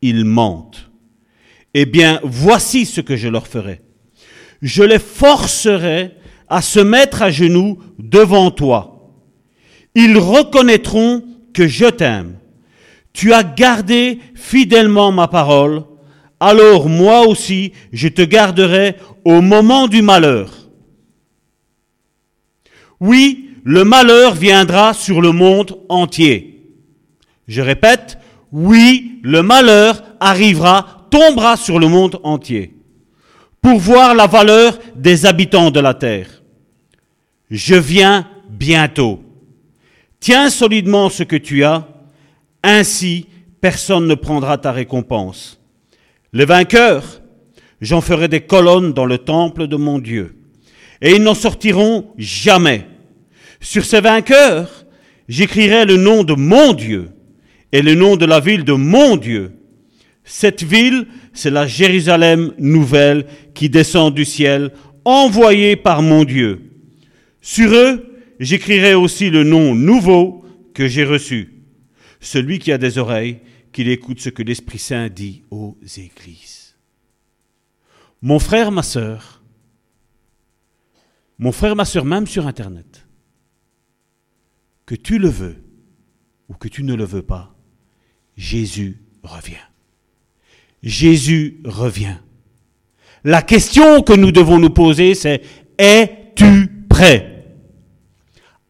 Ils 0.02 0.26
mentent. 0.26 0.90
Eh 1.80 1.86
bien, 1.86 2.20
voici 2.24 2.88
ce 2.88 3.02
que 3.02 3.16
je 3.16 3.28
leur 3.28 3.46
ferai. 3.46 3.82
Je 4.64 4.82
les 4.82 4.98
forcerai 4.98 6.16
à 6.50 6.64
se 6.64 6.80
mettre 6.80 7.22
à 7.22 7.30
genoux 7.30 7.78
devant 8.00 8.50
toi. 8.50 9.14
Ils 9.94 10.18
reconnaîtront 10.18 11.24
que 11.54 11.68
je 11.68 11.86
t'aime. 11.86 12.40
Tu 13.14 13.32
as 13.32 13.44
gardé 13.44 14.18
fidèlement 14.34 15.12
ma 15.12 15.28
parole, 15.28 15.84
alors 16.40 16.90
moi 16.90 17.28
aussi 17.28 17.74
je 17.94 18.08
te 18.08 18.24
garderai 18.24 18.96
au 19.24 19.42
moment 19.42 19.88
du 19.88 20.02
malheur. 20.02 20.50
Oui, 23.00 23.52
le 23.64 23.84
malheur 23.84 24.34
viendra 24.34 24.96
sur 24.96 25.22
le 25.22 25.32
monde 25.32 25.78
entier. 25.90 26.74
Je 27.48 27.62
répète, 27.62 28.18
oui, 28.52 29.20
le 29.22 29.44
malheur 29.44 30.02
arrivera, 30.20 30.97
tombera 31.10 31.58
sur 31.58 31.80
le 31.80 31.88
monde 31.88 32.20
entier, 32.24 32.74
pour 33.62 33.80
voir 33.80 34.16
la 34.16 34.28
valeur 34.28 34.78
des 34.96 35.26
habitants 35.26 35.72
de 35.72 35.80
la 35.80 35.94
terre. 35.94 36.42
Je 37.50 37.76
viens 37.76 38.28
bientôt. 38.50 39.22
Tiens 40.20 40.50
solidement 40.50 41.10
ce 41.10 41.24
que 41.24 41.36
tu 41.36 41.64
as, 41.64 41.88
ainsi 42.64 43.28
personne 43.62 44.08
ne 44.08 44.16
prendra 44.16 44.58
ta 44.58 44.72
récompense. 44.72 45.60
Les 46.34 46.46
vainqueurs, 46.46 47.22
j'en 47.82 48.02
ferai 48.02 48.28
des 48.28 48.42
colonnes 48.42 48.94
dans 48.94 49.06
le 49.06 49.18
temple 49.18 49.68
de 49.68 49.76
mon 49.76 50.00
Dieu, 50.00 50.36
et 51.02 51.12
ils 51.12 51.24
n'en 51.24 51.36
sortiront 51.36 52.12
jamais. 52.18 52.86
Sur 53.60 53.86
ces 53.86 54.02
vainqueurs, 54.02 54.86
j'écrirai 55.28 55.86
le 55.86 55.98
nom 55.98 56.24
de 56.24 56.34
mon 56.34 56.74
Dieu 56.74 57.10
et 57.72 57.82
le 57.82 57.96
nom 57.96 58.16
de 58.16 58.26
la 58.26 58.40
ville 58.40 58.64
de 58.64 58.74
mon 58.74 59.18
Dieu. 59.18 59.57
Cette 60.30 60.62
ville, 60.62 61.08
c'est 61.32 61.50
la 61.50 61.66
Jérusalem 61.66 62.54
nouvelle 62.60 63.26
qui 63.54 63.70
descend 63.70 64.14
du 64.14 64.26
ciel, 64.26 64.74
envoyée 65.06 65.78
par 65.78 66.02
mon 66.02 66.26
Dieu. 66.26 66.74
Sur 67.42 67.74
eux, 67.74 68.20
j'écrirai 68.38 68.94
aussi 68.94 69.30
le 69.30 69.46
nom 69.46 69.74
nouveau 69.74 70.44
que 70.74 70.86
j'ai 70.86 71.06
reçu. 71.06 71.64
Celui 72.20 72.60
qui 72.60 72.74
a 72.74 72.78
des 72.78 72.98
oreilles, 72.98 73.40
qu'il 73.72 73.88
écoute 73.88 74.20
ce 74.20 74.28
que 74.28 74.44
l'Esprit 74.44 74.80
Saint 74.80 75.08
dit 75.08 75.44
aux 75.50 75.78
églises. 75.96 76.76
Mon 78.22 78.40
frère, 78.40 78.70
ma 78.70 78.84
sœur, 78.84 79.42
mon 81.40 81.54
frère, 81.54 81.78
ma 81.78 81.86
sœur, 81.86 82.04
même 82.04 82.28
sur 82.28 82.48
Internet, 82.48 83.08
que 84.86 84.96
tu 84.96 85.20
le 85.20 85.30
veux 85.30 85.64
ou 86.50 86.54
que 86.56 86.68
tu 86.68 86.84
ne 86.84 86.96
le 86.96 87.06
veux 87.06 87.22
pas, 87.22 87.56
Jésus 88.36 89.00
revient. 89.24 89.67
Jésus 90.84 91.62
revient. 91.66 92.18
La 93.24 93.42
question 93.42 94.02
que 94.02 94.14
nous 94.14 94.32
devons 94.32 94.60
nous 94.60 94.70
poser, 94.70 95.16
c'est 95.16 95.42
es-tu 95.78 96.86
prêt? 96.88 97.46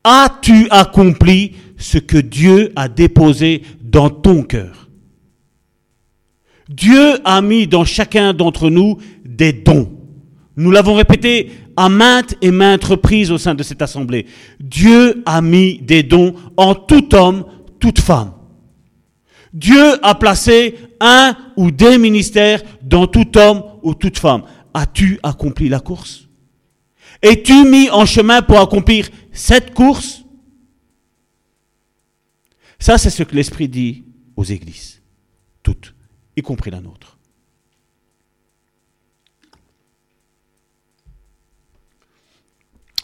As-tu 0.03 0.67
accompli 0.69 1.53
ce 1.77 1.97
que 1.97 2.17
Dieu 2.17 2.71
a 2.75 2.87
déposé 2.87 3.61
dans 3.81 4.09
ton 4.09 4.43
cœur? 4.43 4.89
Dieu 6.69 7.19
a 7.23 7.41
mis 7.41 7.67
dans 7.67 7.85
chacun 7.85 8.33
d'entre 8.33 8.69
nous 8.69 8.97
des 9.25 9.53
dons. 9.53 9.91
Nous 10.55 10.71
l'avons 10.71 10.95
répété 10.95 11.51
à 11.75 11.87
maintes 11.87 12.35
et 12.41 12.51
maintes 12.51 12.83
reprises 12.83 13.31
au 13.31 13.37
sein 13.37 13.53
de 13.53 13.63
cette 13.63 13.81
assemblée. 13.81 14.25
Dieu 14.59 15.21
a 15.25 15.41
mis 15.41 15.79
des 15.79 16.03
dons 16.03 16.33
en 16.57 16.73
tout 16.73 17.13
homme, 17.13 17.45
toute 17.79 17.99
femme. 17.99 18.33
Dieu 19.57 20.05
a 20.05 20.13
placé 20.13 20.77
un 20.99 21.35
ou 21.55 21.71
des 21.71 21.97
ministères 21.97 22.61
dans 22.83 23.07
tout 23.07 23.35
homme 23.39 23.63
ou 23.81 23.95
toute 23.95 24.19
femme. 24.19 24.43
As-tu 24.71 25.19
accompli 25.23 25.67
la 25.67 25.79
course? 25.79 26.27
Es-tu 27.23 27.67
mis 27.67 27.89
en 27.89 28.05
chemin 28.05 28.43
pour 28.43 28.59
accomplir 28.59 29.09
cette 29.31 29.73
course? 29.73 30.23
Ça, 32.77 32.99
c'est 32.99 33.09
ce 33.09 33.23
que 33.23 33.33
l'Esprit 33.33 33.67
dit 33.67 34.03
aux 34.35 34.43
églises, 34.43 35.01
toutes, 35.63 35.95
y 36.35 36.43
compris 36.43 36.69
la 36.69 36.79
nôtre. 36.79 37.17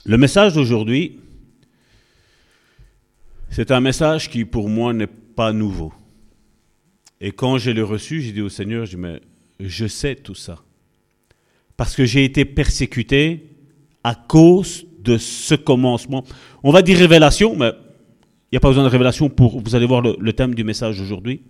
Le 0.05 0.19
message 0.19 0.53
d'aujourd'hui, 0.53 1.19
c'est 3.49 3.71
un 3.71 3.79
message 3.79 4.29
qui 4.29 4.45
pour 4.45 4.69
moi 4.69 4.93
n'est 4.93 5.07
pas 5.07 5.51
nouveau. 5.51 5.91
Et 7.23 7.31
quand 7.31 7.57
je 7.57 7.71
l'ai 7.71 7.81
reçu, 7.81 8.21
j'ai 8.21 8.33
dit 8.33 8.41
au 8.41 8.49
Seigneur, 8.49 8.85
je 8.85 8.97
mais 8.97 9.21
je 9.57 9.87
sais 9.87 10.13
tout 10.13 10.35
ça. 10.35 10.61
Parce 11.77 11.95
que 11.95 12.03
j'ai 12.03 12.25
été 12.25 12.43
persécuté 12.43 13.49
à 14.03 14.13
cause 14.13 14.85
de 14.99 15.17
ce 15.17 15.55
commencement. 15.55 16.25
On 16.63 16.73
va 16.73 16.81
dire 16.81 16.97
révélation, 16.97 17.55
mais 17.55 17.71
il 17.71 18.55
n'y 18.55 18.57
a 18.57 18.59
pas 18.59 18.67
besoin 18.67 18.83
de 18.83 18.89
révélation 18.89 19.29
pour, 19.29 19.61
vous 19.61 19.73
allez 19.73 19.85
voir 19.85 20.01
le, 20.01 20.17
le 20.19 20.33
thème 20.33 20.53
du 20.53 20.65
message 20.65 20.99
aujourd'hui. 20.99 21.43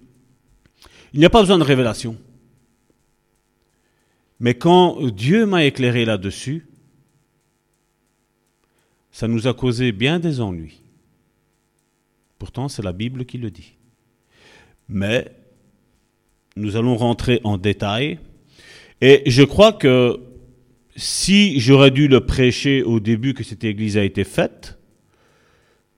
Il 1.12 1.19
n'y 1.19 1.25
a 1.25 1.31
pas 1.31 1.39
besoin 1.41 1.57
de 1.57 1.63
révélation. 1.63 2.17
Mais 4.39 4.53
quand 4.53 5.01
Dieu 5.07 5.47
m'a 5.47 5.65
éclairé 5.65 6.05
là-dessus, 6.05 6.67
ça 9.12 9.27
nous 9.27 9.47
a 9.47 9.55
causé 9.55 9.91
bien 9.91 10.19
des 10.19 10.39
ennuis. 10.39 10.83
Pourtant, 12.38 12.67
c'est 12.67 12.83
la 12.83 12.93
Bible 12.93 13.25
qui 13.25 13.39
le 13.39 13.49
dit. 13.49 13.73
Mais 14.88 15.31
nous 16.55 16.75
allons 16.75 16.95
rentrer 16.95 17.39
en 17.43 17.57
détail. 17.57 18.19
Et 19.01 19.23
je 19.25 19.43
crois 19.43 19.73
que 19.73 20.19
si 20.95 21.59
j'aurais 21.59 21.91
dû 21.91 22.07
le 22.07 22.25
prêcher 22.25 22.83
au 22.83 22.99
début 22.99 23.33
que 23.33 23.43
cette 23.43 23.63
église 23.63 23.97
a 23.97 24.03
été 24.03 24.23
faite, 24.23 24.77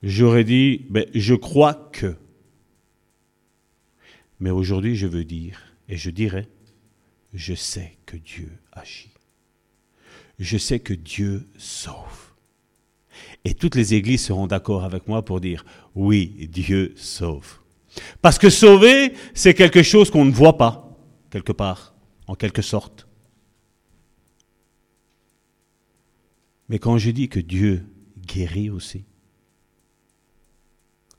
j'aurais 0.03 0.43
dit, 0.43 0.85
ben, 0.89 1.05
je 1.13 1.35
crois 1.35 1.89
que. 1.91 2.15
Mais 4.39 4.49
aujourd'hui, 4.49 4.95
je 4.95 5.07
veux 5.07 5.23
dire, 5.23 5.61
et 5.89 5.97
je 5.97 6.09
dirais, 6.09 6.47
je 7.33 7.53
sais 7.53 7.97
que 8.05 8.17
Dieu 8.17 8.51
agit. 8.71 9.11
Je 10.39 10.57
sais 10.57 10.79
que 10.79 10.93
Dieu 10.93 11.47
sauve. 11.57 12.33
Et 13.45 13.53
toutes 13.53 13.75
les 13.75 13.93
églises 13.93 14.25
seront 14.25 14.47
d'accord 14.47 14.83
avec 14.83 15.07
moi 15.07 15.23
pour 15.23 15.39
dire, 15.39 15.65
oui, 15.95 16.49
Dieu 16.51 16.93
sauve. 16.97 17.59
Parce 18.21 18.38
que 18.38 18.49
sauver, 18.49 19.13
c'est 19.34 19.53
quelque 19.53 19.84
chose 19.84 20.10
qu'on 20.10 20.25
ne 20.25 20.31
voit 20.31 20.58
pas, 20.58 20.97
quelque 21.29 21.51
part, 21.51 21.93
en 22.27 22.36
quelque 22.36 22.62
sorte. 22.62 23.08
Mais 26.69 26.79
quand 26.79 26.97
je 26.97 27.12
dis 27.12 27.29
que 27.29 27.39
Dieu 27.39 27.86
guérit 28.25 28.69
aussi, 28.69 29.05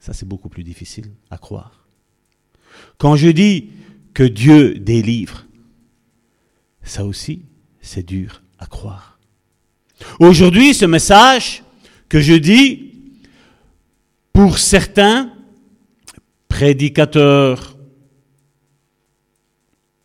ça 0.00 0.12
c'est 0.12 0.26
beaucoup 0.26 0.48
plus 0.48 0.64
difficile 0.64 1.12
à 1.30 1.38
croire. 1.38 1.86
Quand 2.98 3.16
je 3.16 3.28
dis 3.28 3.70
que 4.12 4.24
Dieu 4.24 4.74
délivre, 4.74 5.46
ça 6.82 7.04
aussi 7.04 7.42
c'est 7.80 8.06
dur 8.06 8.42
à 8.58 8.66
croire. 8.66 9.18
Aujourd'hui, 10.18 10.74
ce 10.74 10.84
message 10.84 11.62
que 12.08 12.20
je 12.20 12.34
dis, 12.34 12.92
pour 14.32 14.58
certains 14.58 15.32
prédicateurs 16.56 17.76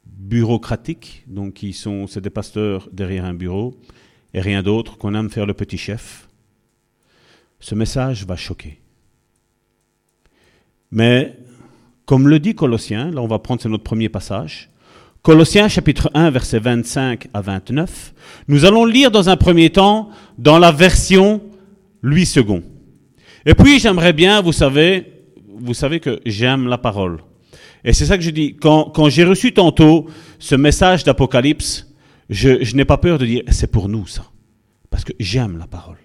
bureaucratiques, 0.06 1.24
donc 1.26 1.54
qui 1.54 1.72
sont, 1.72 2.08
c'est 2.08 2.20
des 2.20 2.30
pasteurs 2.30 2.90
derrière 2.92 3.24
un 3.24 3.34
bureau, 3.34 3.80
et 4.34 4.42
rien 4.42 4.62
d'autre, 4.62 4.98
qu'on 4.98 5.16
aime 5.16 5.30
faire 5.30 5.46
le 5.46 5.54
petit 5.54 5.78
chef, 5.78 6.28
ce 7.62 7.74
message 7.74 8.26
va 8.26 8.36
choquer. 8.36 8.82
Mais, 10.92 11.38
comme 12.06 12.28
le 12.28 12.38
dit 12.38 12.54
Colossiens, 12.54 13.12
là 13.12 13.22
on 13.22 13.28
va 13.28 13.40
prendre, 13.40 13.62
c'est 13.62 13.70
notre 13.70 13.86
premier 13.86 14.10
passage, 14.10 14.70
Colossiens 15.22 15.70
chapitre 15.70 16.12
1, 16.14 16.32
versets 16.32 16.60
25 16.60 17.30
à 17.34 17.40
29, 17.40 18.14
nous 18.50 18.66
allons 18.66 18.84
lire 18.84 19.10
dans 19.10 19.30
un 19.30 19.38
premier 19.38 19.70
temps 19.70 20.10
dans 20.38 20.60
la 20.60 20.74
version 20.74 21.42
Louis 22.02 22.30
II. 22.36 22.62
Et 23.46 23.56
puis 23.56 23.80
j'aimerais 23.80 24.12
bien, 24.12 24.42
vous 24.42 24.52
savez, 24.52 25.21
vous 25.62 25.74
savez 25.74 26.00
que 26.00 26.20
j'aime 26.26 26.68
la 26.68 26.78
parole. 26.78 27.20
Et 27.84 27.94
c'est 27.94 28.06
ça 28.06 28.18
que 28.18 28.24
je 28.24 28.30
dis. 28.30 28.56
Quand, 28.56 29.10
j'ai 29.10 29.24
reçu 29.24 29.54
tantôt 29.54 30.08
ce 30.40 30.56
message 30.56 31.04
d'Apocalypse, 31.04 31.88
je, 32.30 32.76
n'ai 32.76 32.86
pas 32.86 32.98
peur 32.98 33.18
de 33.18 33.26
dire 33.26 33.44
c'est 33.50 33.72
pour 33.72 33.90
nous 33.90 34.08
ça. 34.08 34.26
Parce 34.90 35.04
que 35.04 35.14
j'aime 35.20 35.58
la 35.58 35.68
parole. 35.68 35.98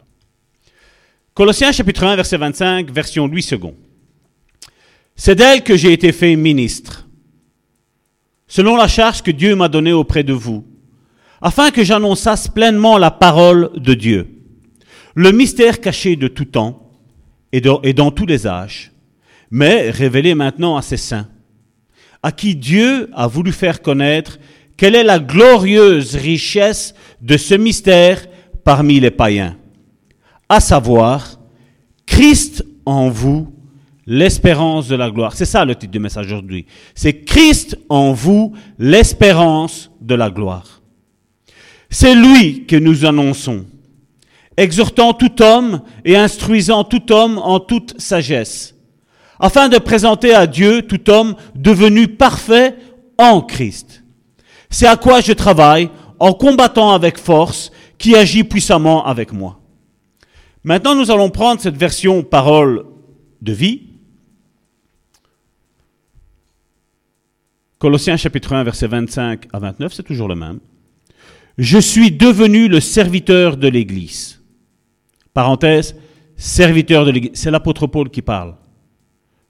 Colossiens 1.34 1.72
chapitre 1.72 2.04
1, 2.04 2.16
verset 2.16 2.38
25, 2.38 2.90
version 2.90 3.26
Louis 3.26 3.46
II. 3.50 3.72
C'est 5.16 5.34
d'elle 5.34 5.62
que 5.62 5.76
j'ai 5.76 5.92
été 5.92 6.12
fait 6.12 6.36
ministre, 6.36 7.06
selon 8.46 8.76
la 8.76 8.88
charge 8.88 9.22
que 9.22 9.30
Dieu 9.30 9.54
m'a 9.54 9.68
donnée 9.68 9.92
auprès 9.92 10.22
de 10.22 10.32
vous, 10.32 10.64
afin 11.40 11.70
que 11.70 11.84
j'annonçasse 11.84 12.48
pleinement 12.48 12.96
la 12.96 13.10
parole 13.10 13.70
de 13.76 13.94
Dieu, 13.94 14.28
le 15.14 15.32
mystère 15.32 15.80
caché 15.80 16.16
de 16.16 16.28
tout 16.28 16.44
temps 16.44 16.92
et 17.52 17.60
dans 17.60 18.10
tous 18.10 18.26
les 18.26 18.46
âges, 18.46 18.92
mais 19.50 19.90
révélé 19.90 20.34
maintenant 20.34 20.76
à 20.76 20.82
ses 20.82 20.96
saints, 20.96 21.28
à 22.22 22.32
qui 22.32 22.54
Dieu 22.54 23.10
a 23.14 23.26
voulu 23.26 23.52
faire 23.52 23.82
connaître 23.82 24.38
quelle 24.76 24.94
est 24.94 25.04
la 25.04 25.18
glorieuse 25.18 26.16
richesse 26.16 26.94
de 27.20 27.36
ce 27.36 27.54
mystère 27.54 28.26
parmi 28.64 29.00
les 29.00 29.10
païens, 29.10 29.56
à 30.48 30.60
savoir 30.60 31.38
Christ 32.04 32.64
en 32.84 33.08
vous, 33.08 33.52
l'espérance 34.06 34.86
de 34.88 34.94
la 34.94 35.10
gloire. 35.10 35.34
C'est 35.34 35.44
ça 35.44 35.64
le 35.64 35.74
titre 35.74 35.92
du 35.92 35.98
message 35.98 36.26
aujourd'hui. 36.26 36.66
C'est 36.94 37.24
Christ 37.24 37.76
en 37.88 38.12
vous, 38.12 38.54
l'espérance 38.78 39.90
de 40.00 40.14
la 40.14 40.30
gloire. 40.30 40.80
C'est 41.90 42.14
lui 42.14 42.66
que 42.66 42.76
nous 42.76 43.04
annonçons, 43.04 43.66
exhortant 44.56 45.12
tout 45.12 45.42
homme 45.42 45.82
et 46.04 46.16
instruisant 46.16 46.84
tout 46.84 47.12
homme 47.12 47.38
en 47.38 47.58
toute 47.58 48.00
sagesse, 48.00 48.75
afin 49.38 49.68
de 49.68 49.78
présenter 49.78 50.34
à 50.34 50.46
Dieu 50.46 50.82
tout 50.82 51.10
homme 51.10 51.34
devenu 51.54 52.08
parfait 52.08 52.76
en 53.18 53.40
Christ. 53.40 54.04
C'est 54.70 54.86
à 54.86 54.96
quoi 54.96 55.20
je 55.20 55.32
travaille 55.32 55.90
en 56.18 56.32
combattant 56.32 56.92
avec 56.92 57.18
force 57.18 57.70
qui 57.98 58.16
agit 58.16 58.44
puissamment 58.44 59.04
avec 59.06 59.32
moi. 59.32 59.60
Maintenant, 60.64 60.94
nous 60.94 61.10
allons 61.10 61.30
prendre 61.30 61.60
cette 61.60 61.76
version 61.76 62.22
parole 62.22 62.84
de 63.42 63.52
vie 63.52 63.82
Colossiens 67.78 68.16
chapitre 68.16 68.54
1, 68.54 68.64
verset 68.64 68.86
25 68.86 69.48
à 69.52 69.58
29, 69.58 69.92
c'est 69.92 70.02
toujours 70.02 70.28
le 70.28 70.34
même. 70.34 70.60
Je 71.58 71.78
suis 71.78 72.10
devenu 72.10 72.68
le 72.68 72.80
serviteur 72.80 73.58
de 73.58 73.68
l'Église. 73.68 74.40
Parenthèse, 75.34 75.94
serviteur 76.36 77.04
de 77.04 77.10
l'Église. 77.10 77.32
C'est 77.34 77.50
l'apôtre 77.50 77.86
Paul 77.86 78.08
qui 78.08 78.22
parle. 78.22 78.54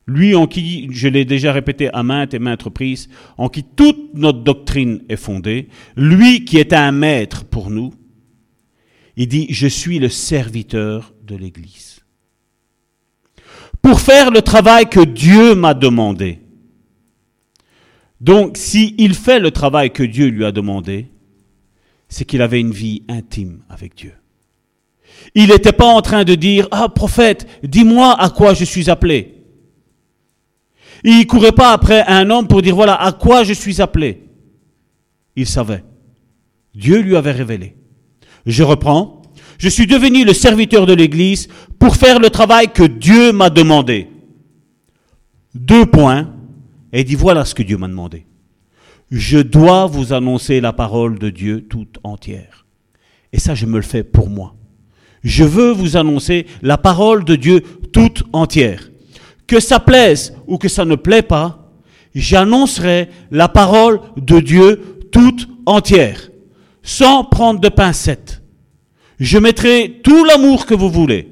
Lui 0.06 0.34
en 0.36 0.46
qui, 0.46 0.88
je 0.92 1.08
l'ai 1.08 1.24
déjà 1.24 1.52
répété 1.52 1.92
à 1.92 2.02
maintes 2.02 2.32
et 2.32 2.38
maintes 2.38 2.62
reprises, 2.62 3.08
en 3.38 3.48
qui 3.48 3.64
toute 3.64 4.14
notre 4.14 4.40
doctrine 4.40 5.02
est 5.08 5.16
fondée, 5.16 5.68
lui 5.96 6.44
qui 6.44 6.58
est 6.58 6.72
un 6.72 6.92
maître 6.92 7.44
pour 7.44 7.70
nous, 7.70 7.92
il 9.16 9.28
dit, 9.28 9.46
je 9.50 9.66
suis 9.66 9.98
le 9.98 10.08
serviteur 10.08 11.12
de 11.24 11.36
l'Église. 11.36 12.00
Pour 13.82 14.00
faire 14.00 14.30
le 14.30 14.42
travail 14.42 14.88
que 14.88 15.00
Dieu 15.00 15.54
m'a 15.54 15.74
demandé. 15.74 16.40
Donc, 18.20 18.56
s'il 18.56 19.14
fait 19.14 19.40
le 19.40 19.50
travail 19.50 19.90
que 19.92 20.02
Dieu 20.02 20.28
lui 20.28 20.44
a 20.44 20.52
demandé, 20.52 21.08
c'est 22.08 22.24
qu'il 22.24 22.42
avait 22.42 22.60
une 22.60 22.72
vie 22.72 23.02
intime 23.08 23.62
avec 23.68 23.94
Dieu. 23.94 24.14
Il 25.34 25.48
n'était 25.48 25.72
pas 25.72 25.86
en 25.86 26.02
train 26.02 26.24
de 26.24 26.34
dire, 26.34 26.68
ah 26.70 26.88
prophète, 26.88 27.46
dis-moi 27.62 28.14
à 28.20 28.30
quoi 28.30 28.54
je 28.54 28.64
suis 28.64 28.90
appelé. 28.90 29.35
Il 31.08 31.20
ne 31.20 31.24
courait 31.24 31.52
pas 31.52 31.72
après 31.72 32.04
un 32.08 32.28
homme 32.30 32.48
pour 32.48 32.62
dire, 32.62 32.74
voilà, 32.74 33.00
à 33.00 33.12
quoi 33.12 33.44
je 33.44 33.52
suis 33.52 33.80
appelé. 33.80 34.24
Il 35.36 35.46
savait. 35.46 35.84
Dieu 36.74 37.00
lui 37.00 37.16
avait 37.16 37.30
révélé. 37.30 37.76
Je 38.44 38.64
reprends. 38.64 39.22
Je 39.56 39.68
suis 39.68 39.86
devenu 39.86 40.24
le 40.24 40.34
serviteur 40.34 40.84
de 40.84 40.92
l'Église 40.92 41.46
pour 41.78 41.94
faire 41.94 42.18
le 42.18 42.28
travail 42.28 42.72
que 42.72 42.82
Dieu 42.82 43.32
m'a 43.32 43.50
demandé. 43.50 44.08
Deux 45.54 45.86
points 45.86 46.34
et 46.92 47.04
dit 47.04 47.14
voilà 47.14 47.44
ce 47.44 47.54
que 47.54 47.62
Dieu 47.62 47.78
m'a 47.78 47.88
demandé. 47.88 48.26
Je 49.10 49.38
dois 49.38 49.86
vous 49.86 50.12
annoncer 50.12 50.60
la 50.60 50.72
parole 50.72 51.20
de 51.20 51.30
Dieu 51.30 51.68
toute 51.68 51.98
entière. 52.02 52.66
Et 53.32 53.38
ça, 53.38 53.54
je 53.54 53.66
me 53.66 53.76
le 53.76 53.82
fais 53.82 54.02
pour 54.02 54.28
moi. 54.28 54.56
Je 55.22 55.44
veux 55.44 55.70
vous 55.70 55.96
annoncer 55.96 56.46
la 56.62 56.78
parole 56.78 57.24
de 57.24 57.36
Dieu 57.36 57.60
toute 57.92 58.24
entière. 58.32 58.90
Que 59.46 59.60
ça 59.60 59.80
plaise 59.80 60.34
ou 60.46 60.58
que 60.58 60.68
ça 60.68 60.84
ne 60.84 60.96
plaît 60.96 61.22
pas, 61.22 61.72
j'annoncerai 62.14 63.08
la 63.30 63.48
parole 63.48 64.00
de 64.16 64.40
Dieu 64.40 64.98
toute 65.12 65.48
entière, 65.66 66.30
sans 66.82 67.24
prendre 67.24 67.60
de 67.60 67.68
pincettes. 67.68 68.42
Je 69.18 69.38
mettrai 69.38 70.00
tout 70.02 70.24
l'amour 70.24 70.66
que 70.66 70.74
vous 70.74 70.90
voulez. 70.90 71.28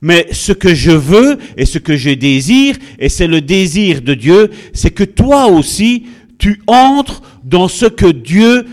Mais 0.00 0.28
ce 0.32 0.52
que 0.52 0.74
je 0.74 0.92
veux 0.92 1.38
et 1.56 1.66
ce 1.66 1.78
que 1.78 1.96
je 1.96 2.10
désire, 2.10 2.76
et 2.98 3.08
c'est 3.08 3.26
le 3.26 3.40
désir 3.40 4.00
de 4.00 4.14
Dieu, 4.14 4.50
c'est 4.72 4.90
que 4.90 5.04
toi 5.04 5.46
aussi, 5.46 6.06
tu 6.38 6.62
entres 6.66 7.22
dans 7.44 7.68
ce 7.68 7.86
que 7.86 8.06
Dieu 8.06 8.66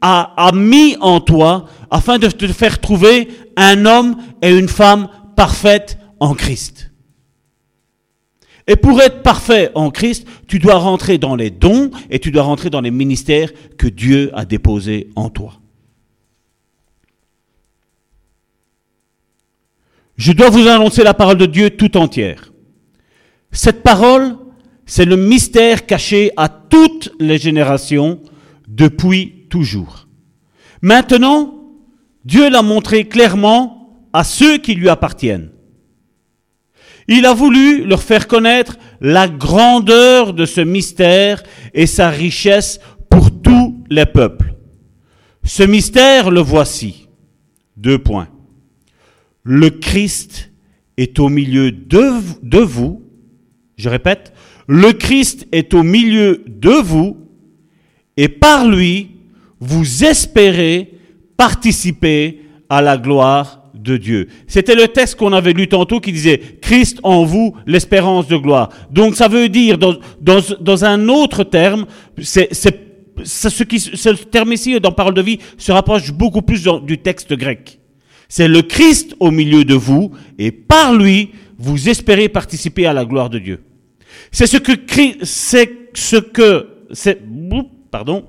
a, 0.00 0.50
mis 0.54 0.96
en 1.00 1.20
toi 1.20 1.66
afin 1.90 2.18
de 2.18 2.28
te 2.28 2.46
faire 2.46 2.80
trouver 2.80 3.28
un 3.56 3.84
homme 3.84 4.16
et 4.40 4.50
une 4.50 4.68
femme 4.68 5.08
parfaite 5.36 5.98
en 6.18 6.34
Christ. 6.34 6.89
Et 8.66 8.76
pour 8.76 9.00
être 9.00 9.22
parfait 9.22 9.70
en 9.74 9.90
Christ, 9.90 10.26
tu 10.46 10.58
dois 10.58 10.76
rentrer 10.76 11.18
dans 11.18 11.36
les 11.36 11.50
dons 11.50 11.90
et 12.10 12.18
tu 12.18 12.30
dois 12.30 12.42
rentrer 12.42 12.70
dans 12.70 12.80
les 12.80 12.90
ministères 12.90 13.50
que 13.76 13.88
Dieu 13.88 14.30
a 14.34 14.44
déposés 14.44 15.10
en 15.16 15.30
toi. 15.30 15.54
Je 20.16 20.32
dois 20.32 20.50
vous 20.50 20.68
annoncer 20.68 21.02
la 21.02 21.14
parole 21.14 21.38
de 21.38 21.46
Dieu 21.46 21.70
tout 21.70 21.96
entière. 21.96 22.52
Cette 23.52 23.82
parole, 23.82 24.36
c'est 24.84 25.06
le 25.06 25.16
mystère 25.16 25.86
caché 25.86 26.30
à 26.36 26.48
toutes 26.48 27.10
les 27.18 27.38
générations 27.38 28.20
depuis 28.68 29.46
toujours. 29.48 30.08
Maintenant, 30.82 31.54
Dieu 32.24 32.50
l'a 32.50 32.62
montré 32.62 33.08
clairement 33.08 34.04
à 34.12 34.24
ceux 34.24 34.58
qui 34.58 34.74
lui 34.74 34.88
appartiennent. 34.88 35.50
Il 37.12 37.26
a 37.26 37.34
voulu 37.34 37.84
leur 37.84 38.04
faire 38.04 38.28
connaître 38.28 38.78
la 39.00 39.26
grandeur 39.26 40.32
de 40.32 40.46
ce 40.46 40.60
mystère 40.60 41.42
et 41.74 41.86
sa 41.86 42.08
richesse 42.08 42.78
pour 43.10 43.42
tous 43.42 43.84
les 43.90 44.06
peuples. 44.06 44.54
Ce 45.42 45.64
mystère, 45.64 46.30
le 46.30 46.40
voici. 46.40 47.08
Deux 47.76 47.98
points. 47.98 48.28
Le 49.42 49.70
Christ 49.70 50.52
est 50.96 51.18
au 51.18 51.28
milieu 51.28 51.72
de, 51.72 52.58
vous. 52.58 53.02
Je 53.76 53.88
répète, 53.88 54.32
le 54.68 54.92
Christ 54.92 55.48
est 55.50 55.74
au 55.74 55.82
milieu 55.82 56.44
de 56.46 56.70
vous 56.70 57.16
et 58.16 58.28
par 58.28 58.68
lui, 58.68 59.16
vous 59.58 60.04
espérez 60.04 60.92
participer 61.36 62.42
à 62.68 62.82
la 62.82 62.96
gloire 62.98 63.59
de 63.82 63.96
Dieu. 63.96 64.28
C'était 64.46 64.74
le 64.74 64.88
texte 64.88 65.16
qu'on 65.16 65.32
avait 65.32 65.52
lu 65.52 65.68
tantôt 65.68 66.00
qui 66.00 66.12
disait 66.12 66.38
Christ 66.60 66.98
en 67.02 67.24
vous, 67.24 67.54
l'espérance 67.66 68.28
de 68.28 68.36
gloire. 68.36 68.70
Donc 68.90 69.16
ça 69.16 69.28
veut 69.28 69.48
dire, 69.48 69.78
dans, 69.78 70.84
un 70.84 71.08
autre 71.08 71.44
terme, 71.44 71.86
ce, 72.20 73.62
qui, 73.64 73.80
terme 74.30 74.52
ici 74.52 74.78
dans 74.80 74.92
Parole 74.92 75.14
de 75.14 75.22
vie 75.22 75.38
se 75.58 75.72
rapproche 75.72 76.12
beaucoup 76.12 76.42
plus 76.42 76.66
du 76.84 76.98
texte 76.98 77.34
grec. 77.34 77.78
C'est 78.28 78.48
le 78.48 78.62
Christ 78.62 79.16
au 79.18 79.30
milieu 79.30 79.64
de 79.64 79.74
vous 79.74 80.12
et 80.38 80.52
par 80.52 80.94
lui, 80.94 81.30
vous 81.58 81.88
espérez 81.88 82.28
participer 82.28 82.86
à 82.86 82.92
la 82.92 83.04
gloire 83.04 83.28
de 83.28 83.38
Dieu. 83.38 83.60
C'est 84.32 84.46
ce 84.46 84.56
que, 84.56 84.72
c'est 85.22 85.70
ce 85.94 86.16
que, 86.16 86.68
c'est, 86.92 87.20
pardon, 87.90 88.24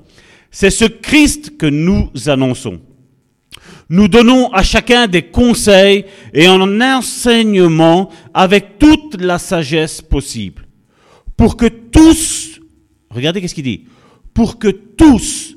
c'est 0.50 0.70
ce 0.70 0.86
Christ 0.86 1.58
que 1.58 1.68
nous 1.68 2.10
annonçons. 2.28 2.80
Nous 3.90 4.08
donnons 4.08 4.52
à 4.52 4.64
chacun 4.64 5.08
des 5.08 5.24
conseils 5.24 6.06
et 6.34 6.48
un 6.48 6.82
enseignement 6.82 8.10
avec 8.34 8.80
toute 8.80 9.22
la 9.22 9.38
sagesse 9.38 10.02
possible. 10.02 10.66
Pour 11.38 11.58
que 11.58 11.66
tous, 11.66 12.60
regardez 13.10 13.42
qu'est-ce 13.42 13.56
qu'il 13.56 13.64
dit, 13.64 13.86
pour 14.34 14.60
que 14.60 14.70
tous 14.70 15.56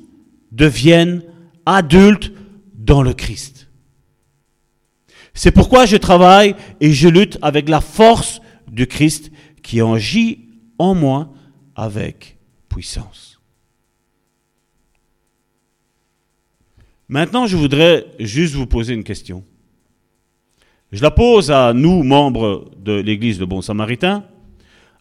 deviennent 0.51 1.23
adultes 1.65 2.31
dans 2.73 3.01
le 3.01 3.13
Christ. 3.13 3.67
C'est 5.33 5.51
pourquoi 5.51 5.85
je 5.85 5.97
travaille 5.97 6.55
et 6.79 6.91
je 6.93 7.09
lutte 7.09 7.37
avec 7.41 7.67
la 7.67 7.81
force 7.81 8.39
du 8.71 8.87
Christ 8.87 9.31
qui 9.61 9.81
agit 9.81 10.49
en 10.77 10.95
moi 10.95 11.33
avec 11.75 12.37
puissance. 12.69 13.24
Maintenant, 17.07 17.45
je 17.45 17.55
voudrais 17.55 18.05
juste 18.19 18.55
vous 18.55 18.65
poser 18.65 18.93
une 18.93 19.03
question. 19.03 19.43
Je 20.91 21.01
la 21.01 21.11
pose 21.11 21.51
à 21.51 21.73
nous, 21.73 22.03
membres 22.03 22.71
de 22.79 22.93
l'Église 22.93 23.37
de 23.37 23.45
Bon 23.45 23.61
Samaritain, 23.61 24.23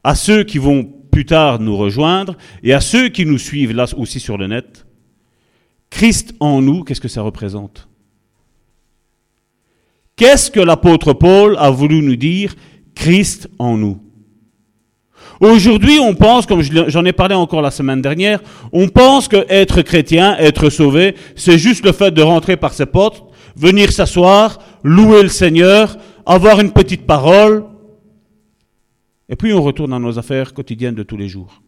à 0.03 0.15
ceux 0.15 0.45
qui 0.45 0.59
vont 0.59 0.85
plus 1.11 1.25
tard 1.25 1.61
nous 1.61 1.77
rejoindre 1.77 2.37
et 2.63 2.75
à 2.75 2.81
ceux 2.81 3.09
qui 3.09 3.25
nous 3.25 3.39
suivent 3.39 3.73
là 3.73 3.87
aussi 3.97 4.21
sur 4.21 4.37
le 4.37 4.49
net. 4.49 4.85
Christ 5.89 6.35
en 6.41 6.61
nous, 6.61 6.85
qu'est-ce 6.85 7.01
que 7.01 7.09
ça 7.09 7.23
représente? 7.23 7.89
Qu'est-ce 10.17 10.51
que 10.51 10.61
l'apôtre 10.61 11.13
Paul 11.13 11.57
a 11.59 11.71
voulu 11.71 12.03
nous 12.03 12.17
dire? 12.17 12.55
Christ 12.95 13.49
en 13.59 13.77
nous 13.77 14.04
Aujourd'hui, 15.45 15.99
on 15.99 16.15
pense, 16.15 16.47
comme 16.47 16.63
j'en 16.63 17.05
ai 17.05 17.13
parlé 17.13 17.35
encore 17.35 17.61
la 17.61 17.71
semaine 17.71 18.01
dernière, 18.01 18.41
on 18.73 18.89
pense 18.89 19.29
que 19.29 19.45
être 19.51 19.83
chrétien, 19.83 20.39
être 20.39 20.71
sauvé, 20.71 21.17
c'est 21.37 21.59
juste 21.59 21.85
le 21.85 21.93
fait 21.93 22.13
de 22.13 22.23
rentrer 22.23 22.57
par 22.57 22.73
ses 22.73 22.87
portes, 22.87 23.23
venir 23.55 23.93
s'asseoir, 23.93 24.59
louer 24.83 25.23
le 25.23 25.29
Seigneur, 25.29 25.99
avoir 26.25 26.61
une 26.61 26.73
petite 26.73 27.07
parole, 27.07 27.67
et 29.29 29.37
puis 29.37 29.53
on 29.53 29.63
retourne 29.63 29.93
à 29.93 29.99
nos 29.99 30.19
affaires 30.19 30.55
quotidiennes 30.55 30.95
de 30.95 31.03
tous 31.03 31.19
les 31.19 31.29
jours. 31.29 31.63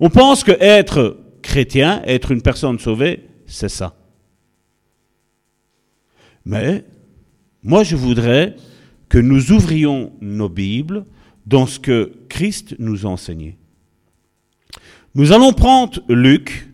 On 0.00 0.10
pense 0.10 0.42
que 0.42 0.52
être 0.58 1.18
chrétien, 1.40 2.02
être 2.04 2.32
une 2.32 2.42
personne 2.42 2.80
sauvée, 2.80 3.28
c'est 3.46 3.68
ça. 3.68 3.94
Mais 6.44 6.84
moi, 7.62 7.84
je 7.84 7.94
voudrais 7.94 8.56
que 9.08 9.18
nous 9.18 9.52
ouvrions 9.52 10.10
nos 10.20 10.48
Bibles 10.48 11.04
dans 11.48 11.66
ce 11.66 11.78
que 11.78 12.12
Christ 12.28 12.76
nous 12.78 13.06
a 13.06 13.08
enseigné. 13.08 13.56
Nous 15.14 15.32
allons 15.32 15.54
prendre 15.54 16.02
Luc, 16.08 16.68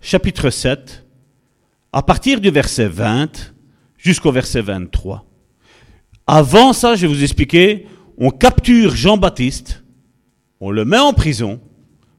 chapitre 0.00 0.48
7, 0.48 1.04
à 1.92 2.02
partir 2.02 2.40
du 2.40 2.50
verset 2.50 2.88
20 2.88 3.54
jusqu'au 3.98 4.32
verset 4.32 4.62
23. 4.62 5.26
Avant 6.26 6.72
ça, 6.72 6.96
je 6.96 7.06
vais 7.06 7.12
vous 7.12 7.22
expliquer, 7.22 7.86
on 8.16 8.30
capture 8.30 8.96
Jean-Baptiste, 8.96 9.84
on 10.58 10.70
le 10.70 10.86
met 10.86 10.98
en 10.98 11.12
prison. 11.12 11.60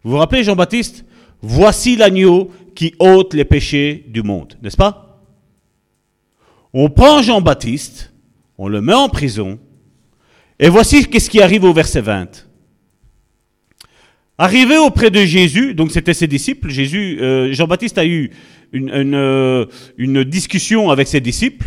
Vous 0.04 0.12
vous 0.12 0.18
rappelez 0.18 0.44
Jean-Baptiste 0.44 1.06
Voici 1.42 1.96
l'agneau 1.96 2.52
qui 2.76 2.96
ôte 3.00 3.34
les 3.34 3.46
péchés 3.46 4.06
du 4.08 4.22
monde, 4.24 4.58
n'est-ce 4.62 4.78
pas? 4.78 5.24
On 6.74 6.90
prend 6.90 7.22
Jean-Baptiste, 7.22 8.14
on 8.58 8.68
le 8.68 8.82
met 8.82 8.94
en 8.94 9.10
prison, 9.10 9.60
et 10.60 10.70
voici 10.70 11.06
qu'est-ce 11.06 11.30
qui 11.30 11.42
arrive 11.42 11.64
au 11.64 11.74
verset 11.74 12.02
20. 12.02 12.48
Arrivé 14.40 14.78
auprès 14.78 15.10
de 15.10 15.26
Jésus, 15.26 15.74
donc 15.74 15.92
c'était 15.92 16.14
ses 16.14 16.28
disciples, 16.28 16.70
Jésus, 16.70 17.18
euh, 17.22 17.52
Jean-Baptiste 17.54 17.98
a 17.98 18.06
eu 18.06 18.30
une, 18.72 19.16
euh, 19.16 19.66
une, 19.98 20.24
discussion 20.24 20.92
avec 20.92 21.08
ses 21.08 21.22
disciples, 21.22 21.66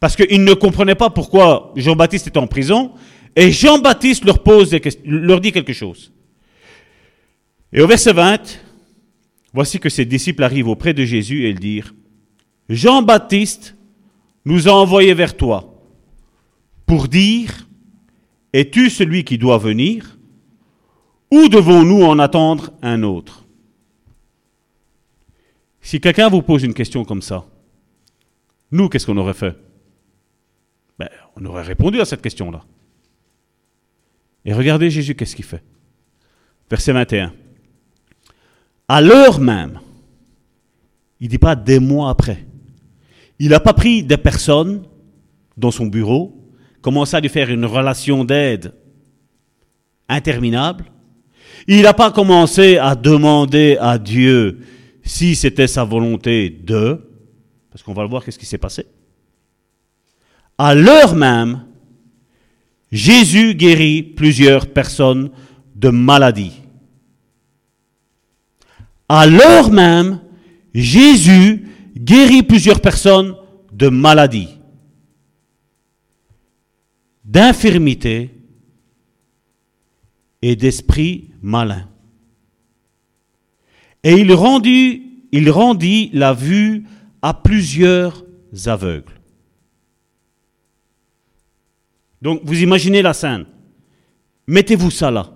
parce 0.00 0.16
qu'il 0.16 0.44
ne 0.44 0.54
comprenait 0.54 0.94
pas 0.94 1.10
pourquoi 1.10 1.72
Jean-Baptiste 1.76 2.28
était 2.28 2.38
en 2.38 2.46
prison, 2.46 2.92
et 3.36 3.50
Jean-Baptiste 3.50 4.24
leur, 4.24 4.42
pose 4.42 4.74
leur 5.04 5.40
dit 5.40 5.52
quelque 5.52 5.72
chose. 5.72 6.12
Et 7.72 7.82
au 7.82 7.86
verset 7.86 8.12
20, 8.12 8.60
voici 9.52 9.78
que 9.78 9.88
ses 9.88 10.04
disciples 10.04 10.44
arrivent 10.44 10.68
auprès 10.68 10.94
de 10.94 11.04
Jésus 11.04 11.44
et 11.44 11.50
ils 11.50 11.58
dirent, 11.58 11.92
Jean-Baptiste 12.68 13.76
nous 14.44 14.68
a 14.68 14.72
envoyés 14.72 15.14
vers 15.14 15.36
toi 15.36 15.82
pour 16.86 17.08
dire, 17.08 17.66
es-tu 18.54 18.88
celui 18.88 19.24
qui 19.24 19.36
doit 19.36 19.58
venir 19.58 20.16
Ou 21.32 21.48
devons-nous 21.48 22.04
en 22.04 22.20
attendre 22.20 22.72
un 22.82 23.02
autre? 23.02 23.44
Si 25.80 26.00
quelqu'un 26.00 26.30
vous 26.30 26.40
pose 26.40 26.62
une 26.62 26.72
question 26.72 27.04
comme 27.04 27.20
ça, 27.20 27.44
nous, 28.70 28.88
qu'est-ce 28.88 29.06
qu'on 29.06 29.16
aurait 29.16 29.34
fait? 29.34 29.56
Ben, 30.98 31.08
On 31.36 31.44
aurait 31.44 31.64
répondu 31.64 32.00
à 32.00 32.04
cette 32.04 32.22
question-là. 32.22 32.64
Et 34.44 34.54
regardez 34.54 34.88
Jésus, 34.88 35.16
qu'est-ce 35.16 35.34
qu'il 35.34 35.44
fait? 35.44 35.62
Verset 36.70 36.92
21. 36.92 37.32
À 38.86 39.00
l'heure 39.00 39.40
même, 39.40 39.80
il 41.18 41.24
ne 41.24 41.30
dit 41.30 41.38
pas 41.38 41.56
des 41.56 41.80
mois 41.80 42.10
après, 42.10 42.46
il 43.40 43.48
n'a 43.48 43.60
pas 43.60 43.72
pris 43.72 44.04
des 44.04 44.16
personnes 44.16 44.84
dans 45.56 45.72
son 45.72 45.86
bureau 45.86 46.43
commencer 46.84 47.16
à 47.16 47.20
lui 47.20 47.30
faire 47.30 47.48
une 47.48 47.64
relation 47.64 48.26
d'aide 48.26 48.74
interminable. 50.06 50.84
Il 51.66 51.80
n'a 51.80 51.94
pas 51.94 52.10
commencé 52.10 52.76
à 52.76 52.94
demander 52.94 53.78
à 53.80 53.96
Dieu 53.96 54.58
si 55.02 55.34
c'était 55.34 55.66
sa 55.66 55.82
volonté 55.82 56.50
de, 56.50 57.00
parce 57.70 57.82
qu'on 57.82 57.94
va 57.94 58.02
le 58.02 58.10
voir 58.10 58.22
qu'est-ce 58.22 58.38
qui 58.38 58.44
s'est 58.44 58.58
passé? 58.58 58.84
À 60.58 60.74
l'heure 60.74 61.14
même, 61.14 61.64
Jésus 62.92 63.54
guérit 63.54 64.02
plusieurs 64.02 64.66
personnes 64.66 65.30
de 65.74 65.88
maladies. 65.88 66.60
À 69.08 69.26
l'heure 69.26 69.70
même, 69.70 70.20
Jésus 70.74 71.66
guérit 71.96 72.42
plusieurs 72.42 72.80
personnes 72.82 73.34
de 73.72 73.88
maladies 73.88 74.58
d'infirmité 77.24 78.30
et 80.42 80.56
d'esprit 80.56 81.30
malin. 81.42 81.88
Et 84.02 84.12
il 84.12 84.32
rendit, 84.34 86.10
la 86.12 86.34
vue 86.34 86.84
à 87.22 87.32
plusieurs 87.32 88.24
aveugles. 88.66 89.20
Donc 92.20 92.40
vous 92.44 92.62
imaginez 92.62 93.02
la 93.02 93.14
scène. 93.14 93.46
Mettez-vous 94.46 94.90
ça 94.90 95.10
là. 95.10 95.32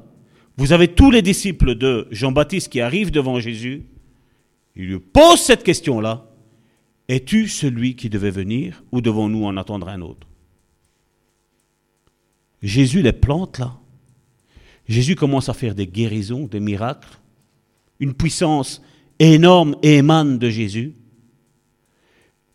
Vous 0.58 0.72
avez 0.72 0.88
tous 0.88 1.10
les 1.10 1.22
disciples 1.22 1.74
de 1.74 2.08
Jean-Baptiste 2.10 2.70
qui 2.70 2.80
arrivent 2.80 3.10
devant 3.10 3.40
Jésus. 3.40 3.86
Il 4.76 4.88
lui 4.88 4.98
pose 4.98 5.40
cette 5.40 5.64
question-là. 5.64 6.26
Es-tu 7.08 7.48
celui 7.48 7.96
qui 7.96 8.10
devait 8.10 8.30
venir 8.30 8.82
ou 8.92 9.00
devons-nous 9.00 9.44
en 9.44 9.56
attendre 9.56 9.88
un 9.88 10.02
autre? 10.02 10.26
Jésus 12.62 13.02
les 13.02 13.12
plante 13.12 13.58
là. 13.58 13.74
Jésus 14.88 15.16
commence 15.16 15.48
à 15.48 15.54
faire 15.54 15.74
des 15.74 15.86
guérisons, 15.86 16.46
des 16.46 16.60
miracles. 16.60 17.18
Une 18.00 18.14
puissance 18.14 18.82
énorme 19.18 19.76
émane 19.82 20.38
de 20.38 20.48
Jésus. 20.48 20.94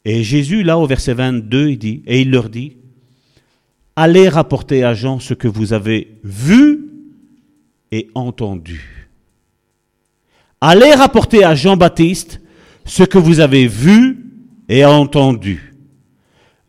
Et 0.06 0.24
Jésus, 0.24 0.64
là, 0.64 0.78
au 0.78 0.88
verset 0.88 1.14
22, 1.14 1.70
il 1.70 1.78
dit, 1.78 2.04
et 2.06 2.22
il 2.22 2.32
leur 2.32 2.50
dit, 2.50 2.78
allez 3.96 4.28
rapporter 4.28 4.84
à 4.84 4.94
Jean 4.94 5.20
ce 5.20 5.34
que 5.34 5.48
vous 5.48 5.74
avez 5.74 6.20
vu 6.24 6.90
et 7.92 8.10
entendu. 8.16 9.10
Allez 10.60 10.94
rapporter 10.94 11.44
à 11.44 11.56
Jean-Baptiste 11.56 12.42
ce 12.86 13.04
que 13.04 13.18
vous 13.18 13.40
avez 13.40 13.68
vu 13.68 14.26
et 14.68 14.84
entendu. 14.84 15.74